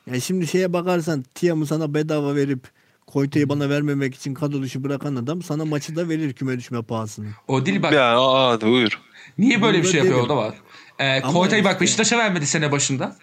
ya 0.07 0.19
şimdi 0.19 0.47
şeye 0.47 0.73
bakarsan 0.73 1.23
Tiam'ı 1.35 1.67
sana 1.67 1.93
bedava 1.93 2.35
verip 2.35 2.67
Koyte'yi 3.07 3.49
bana 3.49 3.69
vermemek 3.69 4.15
için 4.15 4.33
kadro 4.33 4.61
dışı 4.61 4.83
bırakan 4.83 5.15
adam 5.15 5.41
sana 5.41 5.65
maçı 5.65 5.95
da 5.95 6.09
verir 6.09 6.33
küme 6.33 6.57
düşme 6.57 6.81
pahasını. 6.81 7.27
O 7.47 7.65
değil 7.65 7.81
bak. 7.83 7.93
Ya 7.93 8.17
aa, 8.19 8.61
buyur. 8.61 9.01
Niye 9.37 9.61
böyle 9.61 9.77
bir 9.83 9.87
şey 9.87 9.97
yapıyor 9.99 10.19
o 10.19 10.29
da 10.29 10.37
var. 10.37 10.53
Ee, 10.99 11.21
Ama 11.21 11.33
Koyta'yı 11.33 11.63
bak 11.63 11.71
işte- 11.73 11.81
Beşiktaş'a 11.81 12.17
vermedi 12.17 12.47
sene 12.47 12.71
başında. 12.71 13.15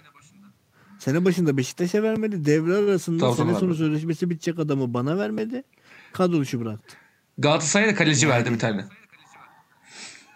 Sene 0.99 1.25
başında 1.25 1.57
Beşiktaş'a 1.57 2.03
vermedi. 2.03 2.45
Devre 2.45 2.75
arasında 2.77 3.19
Tamam, 3.21 3.37
sene 3.37 3.47
tamam. 3.47 3.61
sonu 3.61 3.75
sözleşmesi 3.75 4.31
bitecek 4.31 4.59
adamı 4.59 4.95
bana 4.95 5.19
vermedi. 5.19 5.63
Kadro 6.13 6.41
dışı 6.41 6.61
bıraktı. 6.61 6.97
Galatasaray'a 7.39 7.91
da 7.91 7.95
kaleci 7.95 8.29
verdi 8.29 8.53
bir 8.53 8.59
tane. 8.59 8.85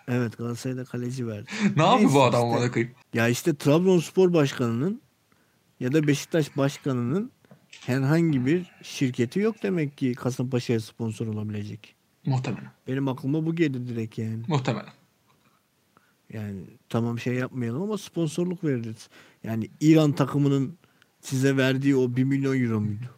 Evet 0.08 0.38
Galatasaray'da 0.38 0.84
kaleci 0.84 1.26
verdi. 1.28 1.46
Ne 1.76 1.82
yapıyor 1.86 2.12
bu 2.14 2.22
adam 2.22 2.40
işte. 2.44 2.56
amına 2.56 2.72
koyayım? 2.72 2.94
Ya 3.14 3.28
işte 3.28 3.54
Trabzonspor 3.56 4.32
başkanının 4.32 5.02
ya 5.84 5.92
da 5.92 6.06
Beşiktaş 6.06 6.56
başkanının 6.56 7.30
herhangi 7.80 8.46
bir 8.46 8.70
şirketi 8.82 9.40
yok 9.40 9.62
demek 9.62 9.98
ki 9.98 10.14
Kasımpaşa'ya 10.14 10.80
sponsor 10.80 11.26
olabilecek. 11.26 11.94
Muhtemelen. 12.26 12.70
Benim 12.88 13.08
aklıma 13.08 13.46
bu 13.46 13.54
geldi 13.56 13.88
direkt 13.88 14.18
yani. 14.18 14.42
Muhtemelen. 14.48 14.92
Yani 16.32 16.60
tamam 16.88 17.18
şey 17.18 17.34
yapmayalım 17.34 17.82
ama 17.82 17.98
sponsorluk 17.98 18.64
veririz. 18.64 19.08
Yani 19.42 19.70
İran 19.80 20.12
takımının 20.12 20.78
size 21.20 21.56
verdiği 21.56 21.96
o 21.96 22.16
1 22.16 22.24
milyon 22.24 22.60
euro 22.60 22.80
muydu? 22.80 23.10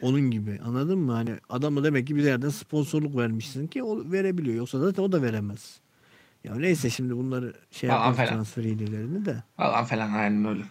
Onun 0.00 0.20
gibi 0.30 0.60
anladın 0.64 0.98
mı? 0.98 1.12
Hani 1.12 1.34
adamı 1.48 1.84
demek 1.84 2.06
ki 2.06 2.16
bir 2.16 2.24
yerden 2.24 2.48
sponsorluk 2.48 3.16
vermişsin 3.16 3.66
ki 3.66 3.82
o 3.82 4.12
verebiliyor. 4.12 4.56
Yoksa 4.56 4.78
zaten 4.78 5.02
o 5.02 5.12
da 5.12 5.22
veremez. 5.22 5.80
Ya 6.44 6.54
neyse 6.54 6.90
şimdi 6.90 7.16
bunları 7.16 7.54
şey 7.70 7.88
yapalım 7.88 8.16
transfer 8.16 8.64
hilelerini 8.64 9.24
de. 9.24 9.42
Falan 9.56 9.84
falan 9.84 10.12
aynen 10.12 10.44
öyle. 10.44 10.62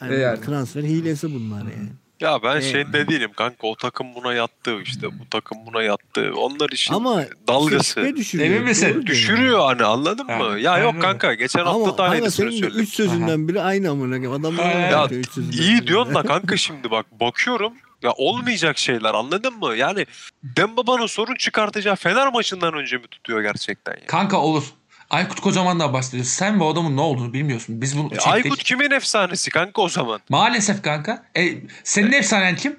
Yani 0.00 0.14
E 0.14 0.18
yani. 0.18 0.40
transfer 0.40 0.82
hilesi 0.82 1.34
bunlar 1.34 1.58
yani. 1.62 1.88
Ya 2.20 2.42
ben 2.42 2.56
Ee, 2.56 2.62
şeyde 2.62 3.08
değilim 3.08 3.30
kanka 3.36 3.66
o 3.66 3.74
takım 3.76 4.14
buna 4.14 4.32
yattı 4.34 4.80
işte 4.82 5.06
bu 5.06 5.28
takım 5.30 5.58
buna 5.66 5.82
yattı. 5.82 6.32
Onlar 6.36 6.70
işin 6.70 6.94
Ama 6.94 7.24
dalgası. 7.48 8.16
düşürüyor. 8.16 8.50
Emin 8.50 8.62
misin? 8.68 9.06
Düşürüyor 9.06 9.60
hani 9.60 9.84
anladın 9.84 10.26
mı? 10.26 10.32
Yani, 10.44 10.62
Ya 10.62 10.78
yok 10.78 11.02
kanka 11.02 11.34
geçen 11.34 11.58
yani. 11.60 11.68
hafta 11.68 12.04
Ama 12.04 12.22
da 12.22 12.30
senin 12.30 12.50
de 12.50 12.56
söyledim. 12.56 12.80
üç 12.80 12.88
sözünden 12.88 13.48
biri 13.48 13.60
aynı 13.62 13.90
amına 13.90 14.18
öyle 14.62 14.72
Ya 14.72 14.90
yapıyor, 14.90 15.20
üç 15.20 15.30
sözünden 15.30 15.56
iyi 15.56 15.86
diyorsun 15.86 16.14
da 16.14 16.22
kanka 16.22 16.56
şimdi 16.56 16.90
bak 16.90 17.20
bakıyorum 17.20 17.72
ya 18.02 18.12
olmayacak 18.12 18.78
şeyler 18.78 19.14
anladın 19.14 19.54
mı? 19.58 19.74
Yani 19.76 20.06
Dembaba'nın 20.42 21.06
sorun 21.06 21.34
çıkartacağı 21.34 21.96
Fener 21.96 22.32
maçından 22.32 22.74
önce 22.74 22.96
mi 22.96 23.06
tutuyor 23.10 23.42
gerçekten 23.42 23.92
ya? 23.92 24.06
Kanka 24.06 24.40
olur. 24.40 24.64
Aykut 25.10 25.40
Kocaman'dan 25.40 25.92
bahsediyoruz. 25.92 26.30
Sen 26.30 26.60
bu 26.60 26.68
adamın 26.68 26.96
ne 26.96 27.00
olduğunu 27.00 27.32
bilmiyorsun. 27.32 27.82
Biz 27.82 27.98
bunu 27.98 28.06
E, 28.06 28.10
çektik. 28.10 28.26
Aykut 28.32 28.62
kimin 28.62 28.90
efsanesi 28.90 29.50
kanka 29.50 29.82
o 29.82 29.88
zaman? 29.88 30.20
Maalesef 30.28 30.82
kanka. 30.82 31.24
E, 31.36 31.54
senin 31.84 32.12
efsanen 32.12 32.56
kim? 32.56 32.76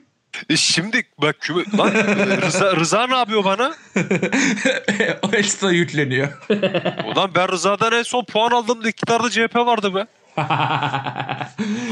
E 0.49 0.57
şimdi 0.57 1.03
bak 1.21 1.35
küme, 1.39 1.63
lan 1.77 1.95
e, 1.95 2.37
Rıza, 2.41 2.75
Rıza 2.75 3.07
ne 3.07 3.15
yapıyor 3.17 3.43
bana? 3.43 3.73
o 5.21 5.35
ekstra 5.35 5.71
yükleniyor. 5.71 6.29
Ulan 7.05 7.31
ben 7.35 7.47
Rıza'dan 7.49 7.91
en 7.93 8.03
son 8.03 8.23
puan 8.25 8.51
aldığımda 8.51 8.89
iktidarda 8.89 9.29
CHP 9.29 9.55
vardı 9.55 9.95
be. 9.95 10.05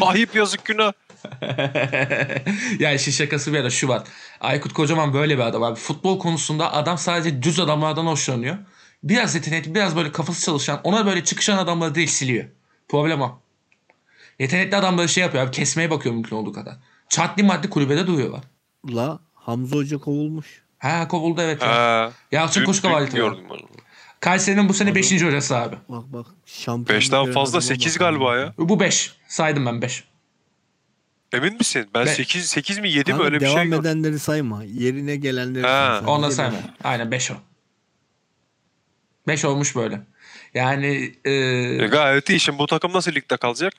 Ayıp 0.02 0.36
yazık 0.36 0.66
günah. 0.66 0.92
ya 2.80 2.94
işin 2.94 3.12
şakası 3.12 3.54
bir 3.54 3.58
yana 3.58 3.70
şu 3.70 3.88
var. 3.88 4.04
Aykut 4.42 4.74
Kocaman 4.74 5.14
böyle 5.14 5.38
bir 5.38 5.44
adam 5.44 5.64
abi. 5.64 5.80
Futbol 5.80 6.20
konusunda 6.20 6.74
adam 6.74 6.98
sadece 6.98 7.44
düz 7.44 7.60
adamlardan 7.60 8.06
hoşlanıyor. 8.06 8.58
Biraz 9.10 9.36
yetenekli, 9.36 9.76
biraz 9.76 9.96
böyle 9.96 10.12
kafası 10.12 10.46
çalışan, 10.46 10.80
ona 10.84 11.06
böyle 11.06 11.24
çıkışan 11.24 11.58
adamları 11.58 11.96
değil 11.96 12.08
siliyor. 12.08 12.46
Problem 12.90 13.22
o. 13.22 13.40
Yetenekli 14.40 14.78
adamları 14.78 15.10
şey 15.10 15.24
yapıyor 15.24 15.44
abi, 15.44 15.52
kesmeye 15.52 15.90
bakıyor 15.92 16.16
mümkün 16.16 16.36
olduğu 16.36 16.54
kadar. 16.54 16.76
Çatli 17.10 17.44
maddi 17.44 17.70
kulübede 17.70 18.08
duruyorlar. 18.08 18.42
La 18.90 19.20
Hamza 19.36 19.76
Hoca 19.76 19.98
kovulmuş. 19.98 20.62
Ha 20.80 21.08
kovuldu 21.08 21.42
evet. 21.42 21.62
ya. 21.62 21.68
Ha, 21.68 22.12
Yalçın 22.32 22.66
var. 22.84 23.02
gördüm 23.02 23.44
ben. 23.50 23.58
Kayseri'nin 24.20 24.70
bu 24.70 24.74
sene 24.74 24.96
5. 24.96 25.24
hocası 25.24 25.58
abi. 25.58 25.76
Bak 25.90 26.04
bak 26.14 26.26
şampiyon. 26.46 26.98
Beşten 27.00 27.32
fazla 27.32 27.62
8 27.62 27.98
galiba 27.98 28.38
ya. 28.38 28.54
Bu 28.58 28.80
5. 28.80 29.16
Saydım 29.28 29.66
ben 29.66 29.82
5. 29.82 30.04
Emin 31.34 31.54
misin? 31.58 31.88
Ben 31.94 32.06
Ben- 32.06 32.14
8 32.14 32.46
8 32.46 32.80
mi 32.80 32.90
7 32.92 33.14
mi 33.14 33.24
öyle 33.24 33.36
bir 33.36 33.42
devam 33.42 33.56
şey 33.58 33.66
gördüm. 33.66 33.82
edenleri 33.82 34.20
sayma. 34.20 34.64
Yerine 34.64 35.16
gelenleri 35.16 35.68
Ha, 35.68 35.70
say. 35.70 35.96
Sadece 35.96 36.12
Ondan 36.12 36.30
sayma. 36.30 36.58
Aynen 36.84 37.12
5 37.12 37.32
o. 37.32 37.34
5 39.28 39.46
olmuş 39.46 39.76
böyle. 39.76 40.02
Yani 40.54 41.12
e, 41.26 41.32
E, 41.32 41.88
gayet 41.88 42.30
iyi. 42.30 42.40
Şimdi 42.40 42.60
bu 42.60 42.68
takım 42.68 42.94
nasıl 42.94 43.12
ligde 43.12 43.38
kalacak? 43.38 43.74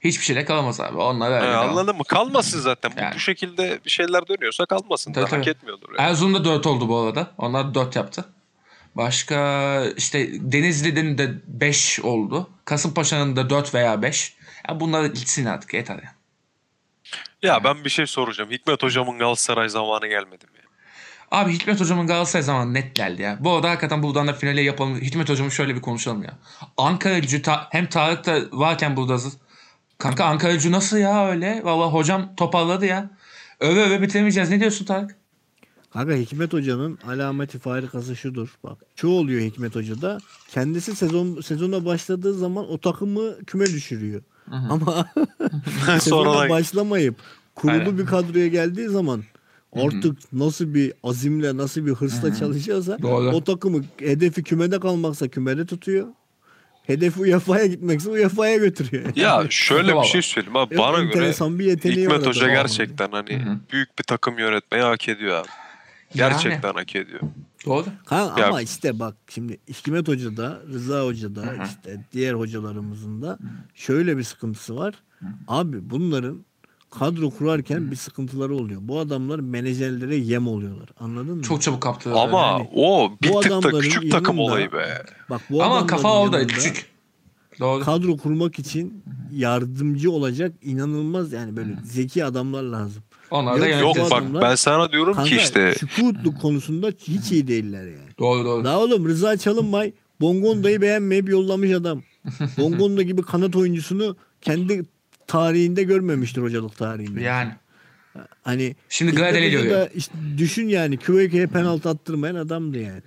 hiçbir 0.00 0.24
şeyle 0.24 0.44
kalamaz 0.44 0.80
abi. 0.80 0.98
Onlar 0.98 1.32
öyle. 1.32 1.46
Ha, 1.46 1.52
devam. 1.52 1.68
anladın 1.68 1.96
mı? 1.96 2.04
Kalmasın 2.04 2.60
zaten. 2.60 2.92
Bu- 2.96 3.00
Yani. 3.00 3.14
Bu 3.14 3.18
şekilde 3.18 3.80
bir 3.84 3.90
şeyler 3.90 4.28
dönüyorsa 4.28 4.66
kalmasın. 4.66 5.12
Tabii, 5.12 5.22
da. 5.24 5.32
Hak 5.32 5.40
tabii. 5.42 5.50
etmiyordur. 5.50 5.88
Yani. 5.98 6.08
Erzurum'da 6.10 6.44
4 6.44 6.66
oldu 6.66 6.88
bu 6.88 6.98
arada. 6.98 7.30
Onlar 7.38 7.74
4 7.74 7.96
yaptı. 7.96 8.24
Başka 8.94 9.82
işte 9.96 10.28
Denizli'nin 10.52 11.18
de 11.18 11.30
5 11.46 12.00
oldu. 12.00 12.50
Kasımpaşa'nın 12.64 13.36
da 13.36 13.50
4 13.50 13.74
veya 13.74 14.02
5. 14.02 14.34
Ya 14.68 14.80
bunlar 14.80 15.04
gitsin 15.04 15.44
artık 15.46 15.74
yeter 15.74 15.94
ya. 15.94 16.14
Ya 17.42 17.64
ben 17.64 17.84
bir 17.84 17.90
şey 17.90 18.06
soracağım. 18.06 18.50
Hikmet 18.50 18.82
hocamın 18.82 19.18
Galatasaray 19.18 19.68
zamanı 19.68 20.06
gelmedi 20.06 20.44
mi? 20.46 20.61
Abi 21.32 21.52
Hikmet 21.52 21.80
hocamın 21.80 22.06
Galatasaray 22.06 22.42
zamanı 22.42 22.74
net 22.74 22.94
geldi 22.94 23.22
ya. 23.22 23.38
Bu 23.40 23.52
arada 23.52 23.70
hakikaten 23.70 24.02
buradan 24.02 24.28
da 24.28 24.32
finale 24.32 24.60
yapalım. 24.60 25.00
Hikmet 25.00 25.28
hocamı 25.28 25.50
şöyle 25.50 25.74
bir 25.74 25.80
konuşalım 25.80 26.22
ya. 26.22 26.38
Ankara 26.76 27.18
gücü 27.18 27.42
ta- 27.42 27.66
hem 27.70 27.86
Tarık 27.86 28.26
da 28.26 28.38
varken 28.52 28.96
burada. 28.96 29.18
Kanka 29.98 30.24
Ankara 30.24 30.52
gücü 30.52 30.72
nasıl 30.72 30.96
ya 30.96 31.28
öyle? 31.28 31.60
Valla 31.64 31.86
hocam 31.92 32.34
toparladı 32.36 32.86
ya. 32.86 33.10
Öve 33.60 33.82
öve 33.82 34.02
bitiremeyeceğiz. 34.02 34.50
Ne 34.50 34.60
diyorsun 34.60 34.84
Tarık? 34.84 35.16
Kanka 35.92 36.14
Hikmet 36.14 36.52
Hoca'nın 36.52 36.98
alameti 37.08 37.58
farikası 37.58 38.16
şudur. 38.16 38.56
Bak 38.64 38.78
şu 38.96 39.08
oluyor 39.08 39.40
Hikmet 39.40 39.74
Hoca'da. 39.74 40.18
Kendisi 40.48 40.96
sezon 40.96 41.40
sezona 41.40 41.84
başladığı 41.84 42.34
zaman 42.34 42.70
o 42.70 42.78
takımı 42.78 43.44
küme 43.44 43.66
düşürüyor. 43.66 44.22
Ama 44.50 45.06
sezona 46.00 46.48
başlamayıp 46.48 47.14
kurulu 47.54 47.72
Aynen. 47.78 47.98
bir 47.98 48.06
kadroya 48.06 48.48
geldiği 48.48 48.88
zaman 48.88 49.22
artık 49.72 50.32
nasıl 50.32 50.74
bir 50.74 50.92
azimle 51.02 51.56
nasıl 51.56 51.86
bir 51.86 51.92
hırsla 51.92 52.34
çalışıyorsa 52.34 52.98
Doğru. 53.02 53.28
o 53.28 53.44
takımı 53.44 53.84
hedefi 53.98 54.42
kümede 54.42 54.80
kalmaksa 54.80 55.28
kümede 55.28 55.66
tutuyor. 55.66 56.06
Hedefi 56.82 57.20
UEFA'ya 57.20 57.66
gitmekse 57.66 58.10
UEFA'ya 58.10 58.56
götürüyor. 58.56 59.16
Ya 59.16 59.44
şöyle 59.50 59.96
bir 59.96 60.06
şey 60.06 60.22
söyleyeyim 60.22 60.56
abi. 60.56 60.74
Evet, 60.74 60.78
Bana 60.78 60.98
göre 60.98 61.06
enteresan 61.08 61.58
bir 61.58 61.76
Hikmet 61.76 62.26
Hoca 62.26 62.48
gerçekten 62.48 63.10
hani 63.10 63.58
büyük 63.72 63.98
bir 63.98 64.04
takım 64.04 64.38
yönetmeyi 64.38 64.84
hak 64.84 65.08
ediyor 65.08 65.36
abi. 65.40 65.48
Gerçekten 66.14 66.72
hak 66.74 66.96
ediyor. 66.96 67.20
Doğru. 67.66 67.84
Ha, 68.04 68.34
Ya- 68.38 68.48
ama 68.48 68.62
işte 68.62 68.98
bak 68.98 69.16
şimdi 69.28 69.58
Hikmet 69.68 70.08
Hoca 70.08 70.36
da 70.36 70.62
Rıza 70.72 71.04
Hoca 71.04 71.34
da 71.34 71.44
işte 71.64 72.04
diğer 72.12 72.34
hocalarımızın 72.34 73.22
da 73.22 73.38
şöyle 73.74 74.18
bir 74.18 74.22
sıkıntısı 74.22 74.76
var. 74.76 74.94
Abi 75.48 75.90
bunların 75.90 76.44
kadro 76.98 77.30
kurarken 77.30 77.90
bir 77.90 77.96
sıkıntıları 77.96 78.54
oluyor. 78.54 78.80
Bu 78.84 78.98
adamlar 78.98 79.38
menajerlere 79.38 80.16
yem 80.16 80.48
oluyorlar. 80.48 80.88
Anladın 81.00 81.36
mı? 81.36 81.42
Çok 81.42 81.62
çabuk 81.62 81.80
kaptırdı. 81.82 82.14
Ama 82.18 82.40
Yani 82.42 82.68
o 82.74 83.10
bir 83.22 83.28
bu 83.32 83.40
tık 83.40 83.50
da 83.62 83.78
küçük 83.80 84.10
takım 84.12 84.36
yanında- 84.36 84.52
olayı 84.52 84.72
be. 84.72 85.02
Bak 85.30 85.40
bu 85.50 85.62
Ama 85.62 85.66
adamların 85.72 85.86
kafa 85.86 86.20
orada 86.20 86.46
küçük. 86.46 86.92
Doğru. 87.60 87.84
Kadro 87.84 88.16
kurmak 88.16 88.58
için 88.58 89.04
yardımcı 89.32 90.10
olacak 90.12 90.52
inanılmaz 90.62 91.32
yani 91.32 91.56
böyle 91.56 91.70
zeki 91.84 92.24
adamlar 92.24 92.62
lazım. 92.62 93.02
Onlar 93.30 93.60
da 93.60 93.66
Yok, 93.68 93.96
bak 93.96 94.06
adamlar- 94.12 94.42
ben 94.42 94.54
sana 94.54 94.92
diyorum 94.92 95.14
Kanka 95.14 95.30
ki 95.30 95.36
işte 95.36 95.74
şukutluk 95.80 96.40
konusunda 96.40 96.88
hiç 96.98 97.32
iyi 97.32 97.48
değiller 97.48 97.84
yani. 97.86 98.10
Doğru 98.18 98.44
doğru. 98.44 98.64
Daha 98.64 98.80
oğlum 98.80 99.06
Rıza 99.06 99.36
Çalınbay 99.36 99.92
Bongonda'yı 100.20 100.80
beğenmeyip 100.80 101.28
yollamış 101.28 101.70
adam. 101.72 102.02
Bongonda 102.58 103.02
gibi 103.02 103.22
kanat 103.22 103.56
oyuncusunu 103.56 104.16
kendi 104.40 104.84
tarihinde 105.32 105.82
görmemiştir 105.82 106.42
hocalık 106.42 106.76
tarihinde. 106.76 107.20
Yani. 107.20 107.52
Hani 108.42 108.76
Şimdi 108.88 109.14
Gradel 109.14 109.42
İlk 109.42 109.54
ediyor. 109.54 109.78
da 109.78 109.86
işte 109.86 110.14
düşün 110.38 110.68
yani 110.68 110.96
Kvöke'ye 110.96 111.46
penaltı 111.46 111.88
attırmayan 111.88 112.34
adamdı 112.34 112.78
yani. 112.78 113.02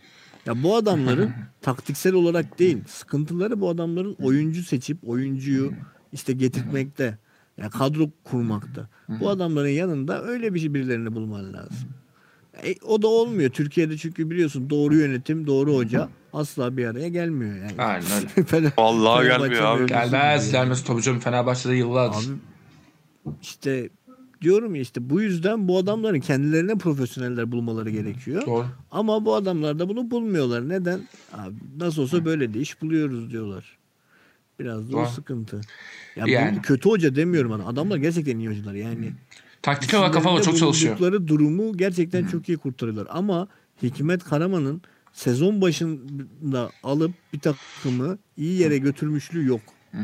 Ya 0.45 0.63
bu 0.63 0.76
adamların 0.76 1.32
taktiksel 1.61 2.13
olarak 2.13 2.59
değil, 2.59 2.78
sıkıntıları 2.88 3.61
bu 3.61 3.69
adamların 3.69 4.15
oyuncu 4.23 4.63
seçip 4.63 4.97
oyuncuyu 5.09 5.71
işte 6.13 6.34
getirtmekte. 6.34 7.17
Ya 7.57 7.69
kadro 7.69 8.09
kurmakta. 8.23 8.89
Bu 9.09 9.30
adamların 9.30 9.69
yanında 9.69 10.23
öyle 10.23 10.53
bir 10.53 10.59
şey 10.59 10.73
birilerini 10.73 11.15
bulman 11.15 11.53
lazım. 11.53 11.89
E, 12.63 12.76
o 12.86 13.01
da 13.01 13.07
olmuyor. 13.07 13.49
Türkiye'de 13.49 13.97
çünkü 13.97 14.30
biliyorsun 14.30 14.69
doğru 14.69 14.95
yönetim, 14.95 15.47
doğru 15.47 15.76
hoca 15.76 16.09
asla 16.36 16.78
bir 16.78 16.86
araya 16.86 17.10
gelmiyor 17.10 17.56
yani. 17.56 17.74
Aynen 17.78 18.06
öyle. 18.18 18.28
Fener- 18.48 18.72
Vallahi 18.78 19.24
Fenerbahçe 19.24 19.48
gelmiyor 19.48 19.78
abi. 19.78 19.86
Gelmez 19.88 20.52
gelmez 20.52 20.84
tabii 20.84 21.02
canım 21.02 21.20
Fenerbahçe'de 21.20 21.76
yıllardır. 21.76 22.18
Abi 22.18 23.36
işte 23.42 23.90
diyorum 24.42 24.76
ya 24.76 24.82
işte 24.82 25.10
bu 25.10 25.22
yüzden 25.22 25.68
bu 25.68 25.78
adamların 25.78 26.20
kendilerine 26.20 26.76
profesyoneller 26.76 27.52
bulmaları 27.52 27.90
gerekiyor. 27.90 28.46
Doğru. 28.46 28.66
Ama 28.92 29.26
bu 29.26 29.36
adamlar 29.36 29.80
da 29.80 29.90
bunu 29.90 30.12
bulmuyorlar. 30.12 30.70
Neden? 30.70 31.00
Abi 31.34 31.56
nasıl 31.78 32.02
olsa 32.02 32.26
böyle 32.26 32.54
de 32.54 32.60
iş 32.60 32.82
buluyoruz 32.82 33.32
diyorlar. 33.32 33.78
Biraz 34.60 34.92
da 34.92 34.98
o 34.98 35.00
Doğru. 35.00 35.10
sıkıntı. 35.10 35.62
Ya 36.16 36.26
Yani. 36.28 36.58
bu 36.58 36.62
kötü 36.62 36.90
hoca 36.90 37.16
demiyorum 37.16 37.52
ana. 37.52 37.66
Adamlar 37.66 37.98
gerçekten 37.98 38.40
iyi 38.40 38.50
hocalar. 38.50 38.74
Yani 38.74 39.12
Taktik 39.62 39.94
olarak 39.94 40.14
kafalar 40.14 40.44
çok 40.44 40.58
çalışıyor. 40.58 41.28
durumu 41.28 41.78
gerçekten 41.78 42.28
çok 42.28 42.50
iyi 42.50 42.58
kurtarıyorlar. 42.58 43.08
Ama 43.10 43.48
Hikmet 43.84 44.24
Karaman'ın 44.24 44.82
sezon 45.16 45.61
başında 45.61 46.72
alıp 46.84 47.11
bir 47.34 47.39
takımı 47.39 48.18
iyi 48.38 48.59
yere 48.59 48.78
götürmüşlüğü 48.78 49.45
yok. 49.45 49.61
Ya 49.93 49.99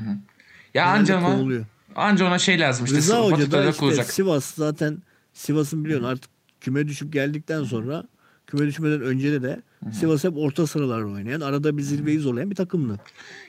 Genelde 0.73 0.89
anca 1.15 1.21
kovuluyor. 1.21 1.65
anca 1.95 2.27
ona 2.27 2.39
şey 2.39 2.59
lazım 2.59 2.85
işte. 2.85 2.97
Rıza 2.97 3.21
Hoca 3.21 3.51
da 3.51 3.69
işte. 3.69 4.03
Sivas 4.03 4.45
zaten 4.55 4.97
Sivas'ın 5.33 5.85
biliyorsun 5.85 6.07
artık 6.07 6.31
küme 6.61 6.87
düşüp 6.87 7.13
geldikten 7.13 7.63
sonra 7.63 8.03
küme 8.47 8.67
düşmeden 8.67 9.01
önce 9.01 9.31
de 9.31 9.41
de 9.41 9.61
Sivas 9.91 10.23
hep 10.23 10.37
orta 10.37 10.67
sıralarda 10.67 11.05
oynayan 11.05 11.41
arada 11.41 11.77
bir 11.77 11.81
zirveyi 11.81 12.19
zorlayan 12.19 12.49
bir 12.51 12.55
takımdı. 12.55 12.99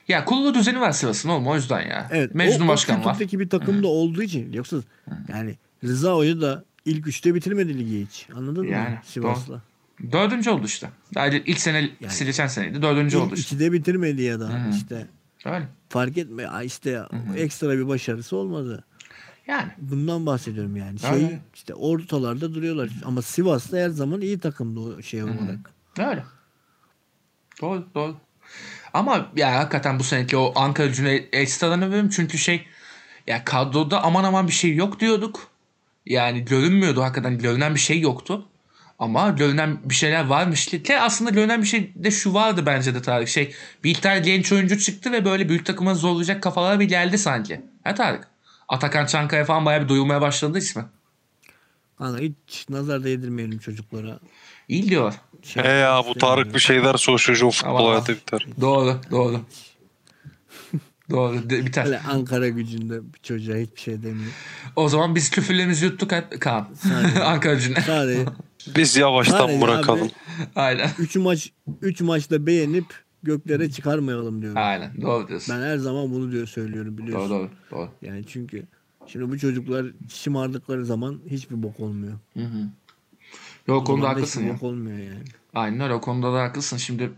Ya 0.08 0.24
kurulu 0.24 0.54
düzeni 0.54 0.80
var 0.80 0.92
Sivas'ın 0.92 1.28
oğlum 1.28 1.46
o 1.46 1.54
yüzden 1.54 1.80
ya. 1.80 2.08
Evet. 2.10 2.34
Mecnun 2.34 2.66
o, 2.66 2.68
Başkan 2.68 3.00
o 3.00 3.04
var. 3.04 3.20
bir 3.20 3.48
takım 3.48 3.82
da 3.82 3.86
olduğu 3.86 4.22
için 4.22 4.52
yoksa 4.52 4.76
yani 5.28 5.56
Rıza 5.84 6.14
Hoca 6.16 6.40
da 6.40 6.64
ilk 6.84 7.06
üçte 7.06 7.34
bitirmedi 7.34 7.78
ligi 7.78 8.06
hiç. 8.06 8.26
Anladın 8.36 8.64
Yani, 8.64 8.90
mı? 8.90 8.98
Sivas'la. 9.04 9.62
Dördüncü 10.12 10.50
oldu 10.50 10.66
işte. 10.66 10.90
Sadece 11.14 11.44
ilk 11.44 11.61
sene, 11.61 11.90
Yani. 12.00 12.12
geçen 12.18 12.46
seneydi. 12.46 12.82
Dördüncü 12.82 13.18
oldu 13.18 13.34
işte. 13.34 13.55
ikide 13.57 13.72
bitirmedi 13.72 14.22
ya 14.22 14.40
da 14.40 14.48
Hı. 14.48 14.70
işte 14.76 15.07
Öyle. 15.44 15.68
fark 15.88 16.18
etme 16.18 16.48
işte 16.64 17.03
ekstra 17.36 17.70
bir 17.78 17.88
başarısı 17.88 18.36
olmadı. 18.36 18.84
Yani. 19.46 19.68
Bundan 19.78 20.26
bahsediyorum 20.26 20.76
yani. 20.76 20.98
Şey 20.98 21.11
Öyle. 21.11 21.40
işte 21.55 21.74
ortalarda 21.74 22.55
duruyorlar. 22.55 22.90
Ama 23.05 23.22
Sivas'ta 23.22 23.76
her 23.76 23.88
zaman 23.88 24.20
iyi 24.20 24.38
takımdı 24.38 24.80
o 24.80 25.03
şey 25.03 25.22
olarak. 25.22 25.70
Öyle. 25.98 26.24
Doğru 27.61 27.86
doğru. 27.94 28.16
Ama 28.94 29.30
ya 29.36 29.55
hakikaten 29.59 29.98
bu 29.98 30.05
seneki 30.05 30.36
o 30.36 30.53
Ankara 30.57 30.86
gücüne 30.86 31.12
ekstradan 31.14 31.82
övüyorum 31.82 32.09
çünkü 32.09 32.38
şey 32.38 32.66
ya 33.26 33.44
kadroda 33.44 34.03
aman 34.03 34.24
aman 34.24 34.46
bir 34.48 34.53
şey 34.53 34.74
yok 34.74 35.00
diyorduk. 35.00 35.48
Yani 36.07 36.44
görünmüyordu 36.44 37.03
hakikaten 37.03 37.38
görünen 37.38 37.74
bir 37.74 37.80
şey 37.80 38.00
yoktu. 38.00 38.48
Ama 39.03 39.30
görünen 39.30 39.78
bir 39.84 39.94
şeyler 39.94 40.26
varmış. 40.26 40.66
Ki 40.66 40.98
aslında 40.98 41.30
görünen 41.30 41.62
bir 41.62 41.66
şey 41.66 41.92
de 41.94 42.11
şu 42.11 42.34
vardı 42.34 42.62
bence 42.66 42.94
de 42.94 43.03
Tarık. 43.03 43.28
Şey 43.28 43.55
bir 43.84 43.94
tane 43.94 44.20
genç 44.20 44.53
oyuncu 44.53 44.78
çıktı 44.78 45.12
ve 45.12 45.24
böyle 45.24 45.48
büyük 45.48 45.66
takıma 45.66 45.94
zorlayacak 45.94 46.42
kafalara 46.42 46.80
bir 46.80 46.84
geldi 46.84 47.18
sanki. 47.18 47.61
Ha 47.84 47.94
Tarık? 47.94 48.28
Atakan 48.68 49.07
Çankaya 49.07 49.44
falan 49.44 49.64
bayağı 49.64 49.82
bir 49.82 49.88
duyulmaya 49.88 50.20
başladı 50.20 50.59
ismi. 50.59 50.84
Kanka 51.98 52.22
hiç 52.22 52.68
nazar 52.68 53.05
değdirmeyelim 53.05 53.59
çocuklara. 53.59 54.18
İyi 54.68 54.88
diyor. 54.88 55.14
Şey 55.42 55.64
He 55.64 55.68
ya 55.68 56.03
bu. 56.09 56.14
Tarık 56.14 56.55
bir 56.55 56.61
şey 56.61 56.84
der 56.84 56.94
sonra 56.94 57.18
çocuğun 57.18 57.50
futbol 57.50 57.88
hayatı 57.88 58.12
biter. 58.12 58.46
Doğru 58.61 59.00
doğru. 59.11 59.40
doğru 61.11 61.50
de- 61.50 61.66
biter. 61.66 61.84
Hele 61.84 62.00
Ankara 62.00 62.48
gücünde 62.48 63.14
bir 63.14 63.20
çocuğa 63.22 63.57
hiçbir 63.57 63.80
şey 63.80 64.03
demiyor. 64.03 64.32
O 64.76 64.88
zaman 64.88 65.14
biz 65.14 65.30
küfürlerimizi 65.30 65.84
yuttuk 65.84 66.12
hep 66.12 66.40
Kaan. 66.40 66.68
Ankara 67.24 67.55
gücüne. 67.55 67.80
Sadece 67.80 68.24
Biz 68.76 68.96
yavaştan 68.96 69.38
Sadece 69.38 69.60
bırakalım. 69.60 70.06
abi- 70.06 70.12
Aynen. 70.56 70.90
3 70.98 71.16
maç 71.16 71.50
3 71.82 72.00
maçta 72.00 72.46
beğenip 72.46 72.84
göklere 73.22 73.70
çıkarmayalım 73.70 74.42
diyorum. 74.42 74.58
Aynen. 74.62 75.02
Doğru 75.02 75.28
diyorsun. 75.28 75.54
Ben 75.56 75.62
her 75.62 75.76
zaman 75.76 76.10
bunu 76.10 76.32
diyor 76.32 76.46
söylüyorum 76.46 76.98
Doğru 76.98 77.06
biliyorsun. 77.06 77.30
doğru. 77.30 77.50
doğru. 77.70 77.88
Yani 78.02 78.24
çünkü 78.26 78.62
şimdi 79.06 79.30
bu 79.30 79.38
çocuklar 79.38 79.86
şımardıkları 80.08 80.86
zaman 80.86 81.20
hiçbir 81.30 81.62
bok 81.62 81.80
olmuyor. 81.80 82.12
Hı 82.36 82.44
hı. 82.44 82.58
Yok 83.68 83.82
o 83.82 83.84
konuda 83.84 84.08
haklısın 84.08 84.44
ya. 84.46 84.54
bok 84.54 84.62
olmuyor 84.62 84.98
yani. 84.98 85.24
Aynen 85.54 85.80
öyle 85.80 85.94
o 85.94 86.00
konuda 86.00 86.32
da 86.34 86.42
haklısın 86.42 86.76
şimdi. 86.76 87.10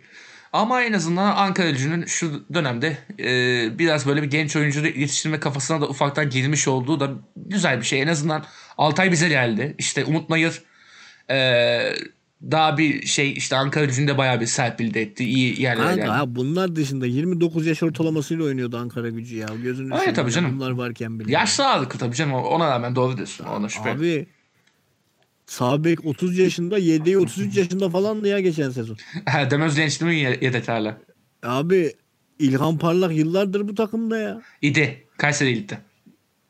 Ama 0.52 0.82
en 0.82 0.92
azından 0.92 1.36
Ankara 1.36 1.70
gücünün 1.70 2.04
şu 2.06 2.44
dönemde 2.54 2.98
e, 3.18 3.78
biraz 3.78 4.06
böyle 4.06 4.22
bir 4.22 4.30
genç 4.30 4.56
oyuncu 4.56 4.80
yetiştirme 4.86 5.40
kafasına 5.40 5.80
da 5.80 5.88
ufaktan 5.88 6.30
girmiş 6.30 6.68
olduğu 6.68 7.00
da 7.00 7.10
güzel 7.36 7.78
bir 7.80 7.84
şey. 7.84 8.02
En 8.02 8.08
azından 8.08 8.44
Altay 8.78 9.12
bize 9.12 9.28
geldi. 9.28 9.74
İşte 9.78 10.04
Umut 10.04 10.30
Nayır 10.30 10.62
e, 11.30 11.36
daha 12.50 12.78
bir 12.78 13.06
şey 13.06 13.32
işte 13.32 13.56
Ankara 13.56 13.84
gücünde 13.84 14.18
bayağı 14.18 14.40
bir 14.40 14.46
serpildi 14.46 14.98
etti. 14.98 15.24
İyi 15.24 15.62
yerlere 15.62 15.86
Kanka 15.86 15.96
geldi. 15.96 16.08
ha 16.10 16.34
bunlar 16.36 16.76
dışında 16.76 17.06
29 17.06 17.66
yaş 17.66 17.82
ortalamasıyla 17.82 18.44
oynuyordu 18.44 18.76
Ankara 18.76 19.08
gücü 19.10 19.36
ya. 19.36 19.46
Gözünü 19.62 19.94
Öyle 19.94 20.12
tabii 20.12 20.30
ya, 20.30 20.34
canım. 20.34 20.56
Bunlar 20.56 20.70
varken 20.70 21.20
bile. 21.20 21.32
Yaşlı 21.32 21.66
ağırlıklı 21.66 21.98
tabii 21.98 22.14
canım 22.16 22.34
ona 22.34 22.70
rağmen 22.70 22.96
doğru 22.96 23.16
diyorsun. 23.16 23.44
Ona 23.44 23.68
şüphe. 23.68 23.90
Abi 23.90 24.26
Sabek 25.46 26.04
30 26.06 26.38
yaşında, 26.38 26.78
yedeği 26.78 27.18
33 27.18 27.56
yaşında 27.56 27.90
falandı 27.90 28.28
ya 28.28 28.40
geçen 28.40 28.70
sezon. 28.70 28.96
Demez 29.50 29.76
gençliği 29.76 30.10
mi 30.10 30.16
ye- 30.20 30.38
yedeklerle? 30.40 30.96
Abi 31.42 31.92
İlhan 32.38 32.78
Parlak 32.78 33.16
yıllardır 33.16 33.68
bu 33.68 33.74
takımda 33.74 34.18
ya. 34.18 34.42
İdi. 34.62 35.06
Kayseri 35.16 35.54
gitti. 35.54 35.78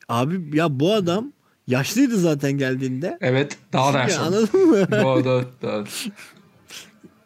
Abi 0.08 0.56
ya 0.56 0.80
bu 0.80 0.92
adam 0.92 1.32
yaşlıydı 1.66 2.16
zaten 2.16 2.52
geldiğinde. 2.52 3.18
Evet. 3.20 3.56
Daha 3.72 3.94
da 3.94 3.98
Ya, 3.98 4.02
yaşlı. 4.04 4.20
anladın 4.22 4.68
mı? 4.68 4.90
doğru, 4.90 5.24
doğru, 5.24 5.50
doğru. 5.62 5.84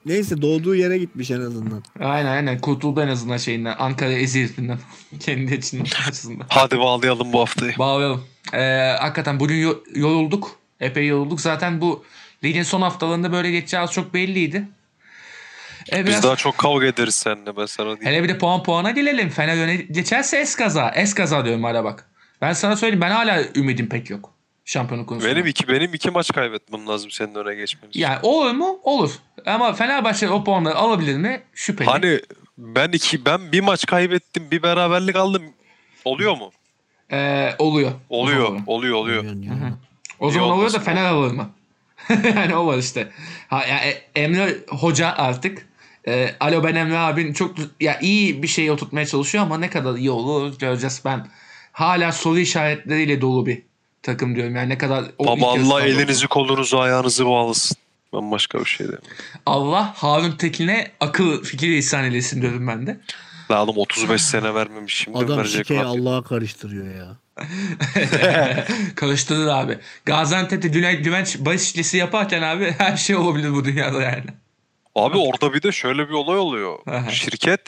Neyse 0.06 0.42
doğduğu 0.42 0.74
yere 0.74 0.98
gitmiş 0.98 1.30
en 1.30 1.40
azından. 1.40 1.82
Aynen 2.00 2.30
aynen. 2.30 2.60
Kurtuldu 2.60 3.02
en 3.02 3.08
azından 3.08 3.36
şeyinden. 3.36 3.74
Ankara 3.78 4.12
eziyetinden. 4.12 4.78
Kendi 5.20 5.54
için 5.54 5.84
açısından. 6.08 6.46
Hadi 6.48 6.78
bağlayalım 6.78 7.32
bu 7.32 7.40
haftayı. 7.40 7.78
Bağlayalım. 7.78 8.24
Ee, 8.52 8.96
hakikaten 9.00 9.40
bugün 9.40 9.56
yo- 9.56 9.78
yorulduk. 9.94 10.58
Epey 10.80 11.06
yorulduk. 11.06 11.40
Zaten 11.40 11.80
bu 11.80 12.04
ligin 12.44 12.62
son 12.62 12.82
haftalarında 12.82 13.32
böyle 13.32 13.50
geçeceği 13.50 13.80
az 13.82 13.92
çok 13.92 14.14
belliydi. 14.14 14.68
Ee, 15.92 15.98
Biz 15.98 16.06
biraz- 16.06 16.22
daha 16.22 16.36
çok 16.36 16.58
kavga 16.58 16.86
ederiz 16.86 17.14
seninle 17.14 17.56
ben 17.56 17.66
sana 17.66 17.86
diyeyim. 17.86 18.04
Hele 18.06 18.22
bir 18.22 18.28
de 18.28 18.38
puan 18.38 18.62
puana 18.62 18.90
gelelim. 18.90 19.28
Fener 19.28 19.56
öne 19.64 19.76
geçerse 19.76 20.36
eskaza. 20.38 20.90
Eskaza 20.90 21.44
diyorum 21.44 21.64
hala 21.64 21.84
bak. 21.84 22.07
Ben 22.40 22.52
sana 22.52 22.76
söyleyeyim 22.76 23.00
ben 23.00 23.10
hala 23.10 23.42
ümidim 23.54 23.88
pek 23.88 24.10
yok. 24.10 24.32
Şampiyonluk 24.64 25.08
konusunda. 25.08 25.34
Benim 25.34 25.46
iki 25.46 25.68
benim 25.68 25.94
iki 25.94 26.10
maç 26.10 26.32
kaybetmem 26.32 26.86
lazım 26.86 27.10
senin 27.10 27.34
öne 27.34 27.54
geçmen 27.54 27.88
için. 27.88 28.00
Yani 28.00 28.18
olur 28.22 28.50
mu? 28.50 28.78
Olur. 28.82 29.10
Ama 29.46 29.72
Fenerbahçe 29.72 30.28
o 30.30 30.44
puanları 30.44 30.74
alabilir 30.76 31.16
mi? 31.16 31.42
Şüpheli. 31.54 31.90
Hani 31.90 32.20
ben 32.58 32.88
iki 32.88 33.24
ben 33.24 33.52
bir 33.52 33.60
maç 33.60 33.86
kaybettim, 33.86 34.50
bir 34.50 34.62
beraberlik 34.62 35.16
aldım. 35.16 35.42
Oluyor 36.04 36.36
mu? 36.36 36.50
Ee, 37.12 37.54
oluyor. 37.58 37.92
Oluyor, 38.08 38.60
Oluyor. 38.66 38.94
oluyor. 38.96 39.24
Yani, 39.24 39.46
yani. 39.46 39.72
O 40.20 40.30
İyi 40.30 40.32
zaman 40.32 40.50
oluyor 40.50 40.72
da. 40.72 40.78
Fener 40.80 41.04
alır 41.04 41.32
mı? 41.32 41.50
yani 42.36 42.56
o 42.56 42.66
var 42.66 42.78
işte. 42.78 43.08
Ha, 43.48 43.66
ya, 43.66 43.78
e- 43.78 44.02
Emre 44.20 44.56
Hoca 44.68 45.08
artık 45.16 45.66
e, 46.08 46.34
Alo 46.40 46.64
ben 46.64 46.74
Emre 46.74 46.98
abin 46.98 47.32
çok 47.32 47.54
ya 47.80 47.98
iyi 48.00 48.42
bir 48.42 48.48
şey 48.48 48.70
oturtmaya 48.70 49.06
çalışıyor 49.06 49.44
ama 49.44 49.58
ne 49.58 49.70
kadar 49.70 49.94
iyi 49.94 50.10
olur 50.10 50.58
göreceğiz 50.58 51.02
ben. 51.04 51.26
Hala 51.78 52.12
soru 52.12 52.38
işaretleriyle 52.38 53.20
dolu 53.20 53.46
bir 53.46 53.62
takım 54.02 54.36
diyorum. 54.36 54.56
Yani 54.56 54.68
ne 54.68 54.78
kadar 54.78 55.04
o 55.18 55.24
ilk 55.24 55.42
Baba 55.42 55.56
yarı 55.56 55.66
Allah 55.66 55.82
elinizi 55.82 56.10
olsun. 56.12 56.26
kolunuzu 56.26 56.78
ayağınızı 56.78 57.26
bağlasın. 57.26 57.76
Ben 58.14 58.30
başka 58.30 58.60
bir 58.60 58.64
şey 58.64 58.86
demiyorum. 58.86 59.08
Allah 59.46 59.94
Harun 59.96 60.30
Tekin'e 60.32 60.90
akıl 61.00 61.42
fikir 61.44 61.68
ihsan 61.68 62.04
eylesin 62.04 62.42
diyorum 62.42 62.66
ben 62.68 62.86
de. 62.86 63.00
Oğlum 63.50 63.76
35 63.78 64.22
sene 64.22 64.54
vermemiş 64.54 64.94
şimdi 64.94 65.18
Adam 65.18 65.38
verecek. 65.38 65.70
Allah'a 65.70 66.22
karıştırıyor 66.22 66.94
ya. 66.94 67.16
Karıştırır 68.94 69.46
abi. 69.46 69.78
Gaziantep'te 70.04 70.72
Düne- 70.72 70.94
Güvenç 70.94 71.36
işlisi 71.56 71.96
yaparken 71.96 72.42
abi 72.42 72.74
her 72.78 72.96
şey 72.96 73.16
olabilir 73.16 73.52
bu 73.52 73.64
dünyada 73.64 74.02
yani. 74.02 74.24
Abi 74.94 75.18
orada 75.18 75.54
bir 75.54 75.62
de 75.62 75.72
şöyle 75.72 76.08
bir 76.08 76.14
olay 76.14 76.38
oluyor. 76.38 76.78
Şirket 77.10 77.60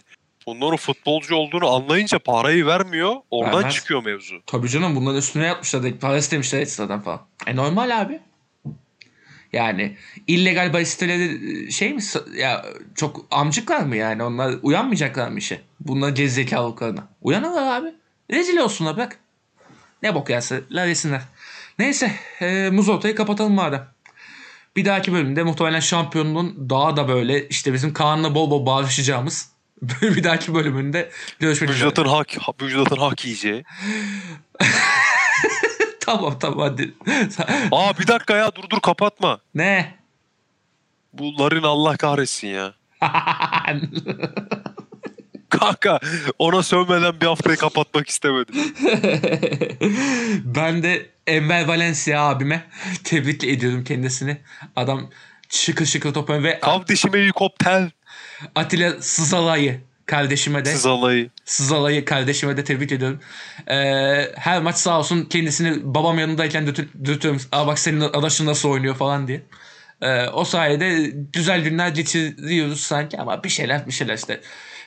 bunların 0.50 0.76
futbolcu 0.76 1.34
olduğunu 1.34 1.74
anlayınca 1.74 2.18
parayı 2.18 2.66
vermiyor. 2.66 3.16
Oradan 3.30 3.58
Vermez. 3.58 3.74
çıkıyor 3.74 4.04
mevzu. 4.04 4.34
Tabii 4.46 4.68
canım 4.68 4.96
bunların 4.96 5.18
üstüne 5.18 5.46
yapmışlar. 5.46 5.82
Para 6.00 6.16
istemişler 6.16 6.60
ekstradan 6.60 7.00
falan. 7.00 7.20
E 7.46 7.56
normal 7.56 8.00
abi. 8.00 8.20
Yani 9.52 9.96
illegal 10.26 10.72
bahis 10.72 10.88
siteleri 10.88 11.72
şey 11.72 11.92
mi 11.92 12.02
ya 12.36 12.64
çok 12.94 13.26
amcıklar 13.30 13.80
mı 13.80 13.96
yani 13.96 14.22
onlar 14.22 14.54
uyanmayacaklar 14.62 15.28
mı 15.28 15.38
işe? 15.38 15.60
Bunlar 15.80 16.08
gerizekalılıklarına. 16.08 17.08
Uyanırlar 17.22 17.80
abi. 17.80 17.94
Rezil 18.30 18.58
olsunlar 18.58 18.96
bırak. 18.96 19.18
Ne 20.02 20.14
bok 20.14 20.30
yerseler 20.30 20.86
yesinler. 20.86 21.22
Neyse 21.78 22.12
e, 22.40 22.70
muz 22.72 22.88
ortayı 22.88 23.14
kapatalım 23.14 23.52
madem. 23.52 23.88
Bir 24.76 24.84
dahaki 24.84 25.12
bölümde 25.12 25.42
muhtemelen 25.42 25.80
şampiyonluğun 25.80 26.70
daha 26.70 26.96
da 26.96 27.08
böyle 27.08 27.48
işte 27.48 27.72
bizim 27.72 27.92
Kaan'la 27.92 28.34
bol 28.34 28.50
bol 28.50 28.66
bağırışacağımız 28.66 29.49
bir 30.02 30.24
dahaki 30.24 30.54
bölümünde 30.54 31.10
görüşmek 31.38 31.70
üzere. 31.70 31.84
Müjdat'ın 31.84 32.08
hak, 32.08 32.60
Müjdat'ın 32.60 32.96
hak 32.96 33.24
yiyeceği. 33.24 33.64
tamam 36.00 36.38
tamam 36.38 36.58
hadi. 36.58 36.94
Aa 37.72 37.98
bir 37.98 38.06
dakika 38.06 38.36
ya 38.36 38.54
dur 38.54 38.70
dur 38.70 38.80
kapatma. 38.80 39.40
ne? 39.54 40.00
Bu 41.12 41.38
Larin 41.38 41.62
Allah 41.62 41.96
kahretsin 41.96 42.48
ya. 42.48 42.74
Kanka 45.50 46.00
ona 46.38 46.62
sövmeden 46.62 47.20
bir 47.20 47.26
haftayı 47.26 47.56
kapatmak 47.56 48.08
istemedim. 48.08 48.54
ben 50.44 50.82
de 50.82 51.10
Enver 51.26 51.68
Valencia 51.68 52.28
abime 52.28 52.64
tebrik 53.04 53.44
ediyorum 53.44 53.84
kendisini. 53.84 54.40
Adam 54.76 55.10
şıkır 55.48 55.86
şıkır 55.86 56.14
top 56.14 56.30
ve 56.30 56.60
Kardeşim 56.60 57.14
helikopter. 57.14 57.90
Atilla 58.54 58.92
Sızalay'ı 59.00 59.80
kardeşime 60.06 60.64
de 60.64 60.72
Siz 60.72 60.86
alayı. 60.86 61.30
Sızalay'ı 61.44 62.04
kardeşime 62.04 62.56
de 62.56 62.64
tebrik 62.64 62.92
ediyorum. 62.92 63.20
Ee, 63.70 64.32
her 64.36 64.62
maç 64.62 64.76
sağ 64.76 64.98
olsun 64.98 65.24
kendisini 65.24 65.94
babam 65.94 66.18
yanındayken 66.18 66.66
dürtü- 66.66 67.04
dürtüyorum. 67.04 67.40
Aa 67.52 67.66
bak 67.66 67.78
senin 67.78 68.00
adaşın 68.00 68.46
nasıl 68.46 68.68
oynuyor 68.68 68.94
falan 68.94 69.28
diye. 69.28 69.42
Ee, 70.02 70.26
o 70.28 70.44
sayede 70.44 71.12
güzel 71.32 71.62
günler 71.64 71.88
geçiriyoruz 71.88 72.80
sanki 72.80 73.18
ama 73.18 73.44
bir 73.44 73.48
şeyler 73.48 73.86
bir 73.86 73.92
şeyler 73.92 74.14
işte. 74.14 74.40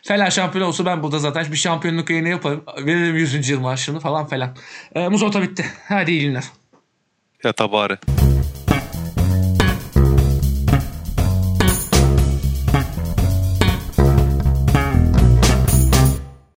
Fener 0.03 0.31
şampiyon 0.31 0.67
olsa 0.67 0.85
ben 0.85 1.03
burada 1.03 1.19
zaten 1.19 1.51
bir 1.51 1.57
şampiyonluk 1.57 2.09
yayını 2.09 2.29
yaparım. 2.29 2.63
Veririm 2.85 3.15
100. 3.17 3.49
yıl 3.49 3.59
maaşını 3.59 3.99
falan 3.99 4.27
falan. 4.27 4.55
Ee, 4.95 5.07
Muzota 5.07 5.41
bitti. 5.41 5.65
Hadi 5.87 6.11
iyi 6.11 6.21
günler. 6.21 6.43
Ya 7.43 7.53
tabare. 7.53 7.97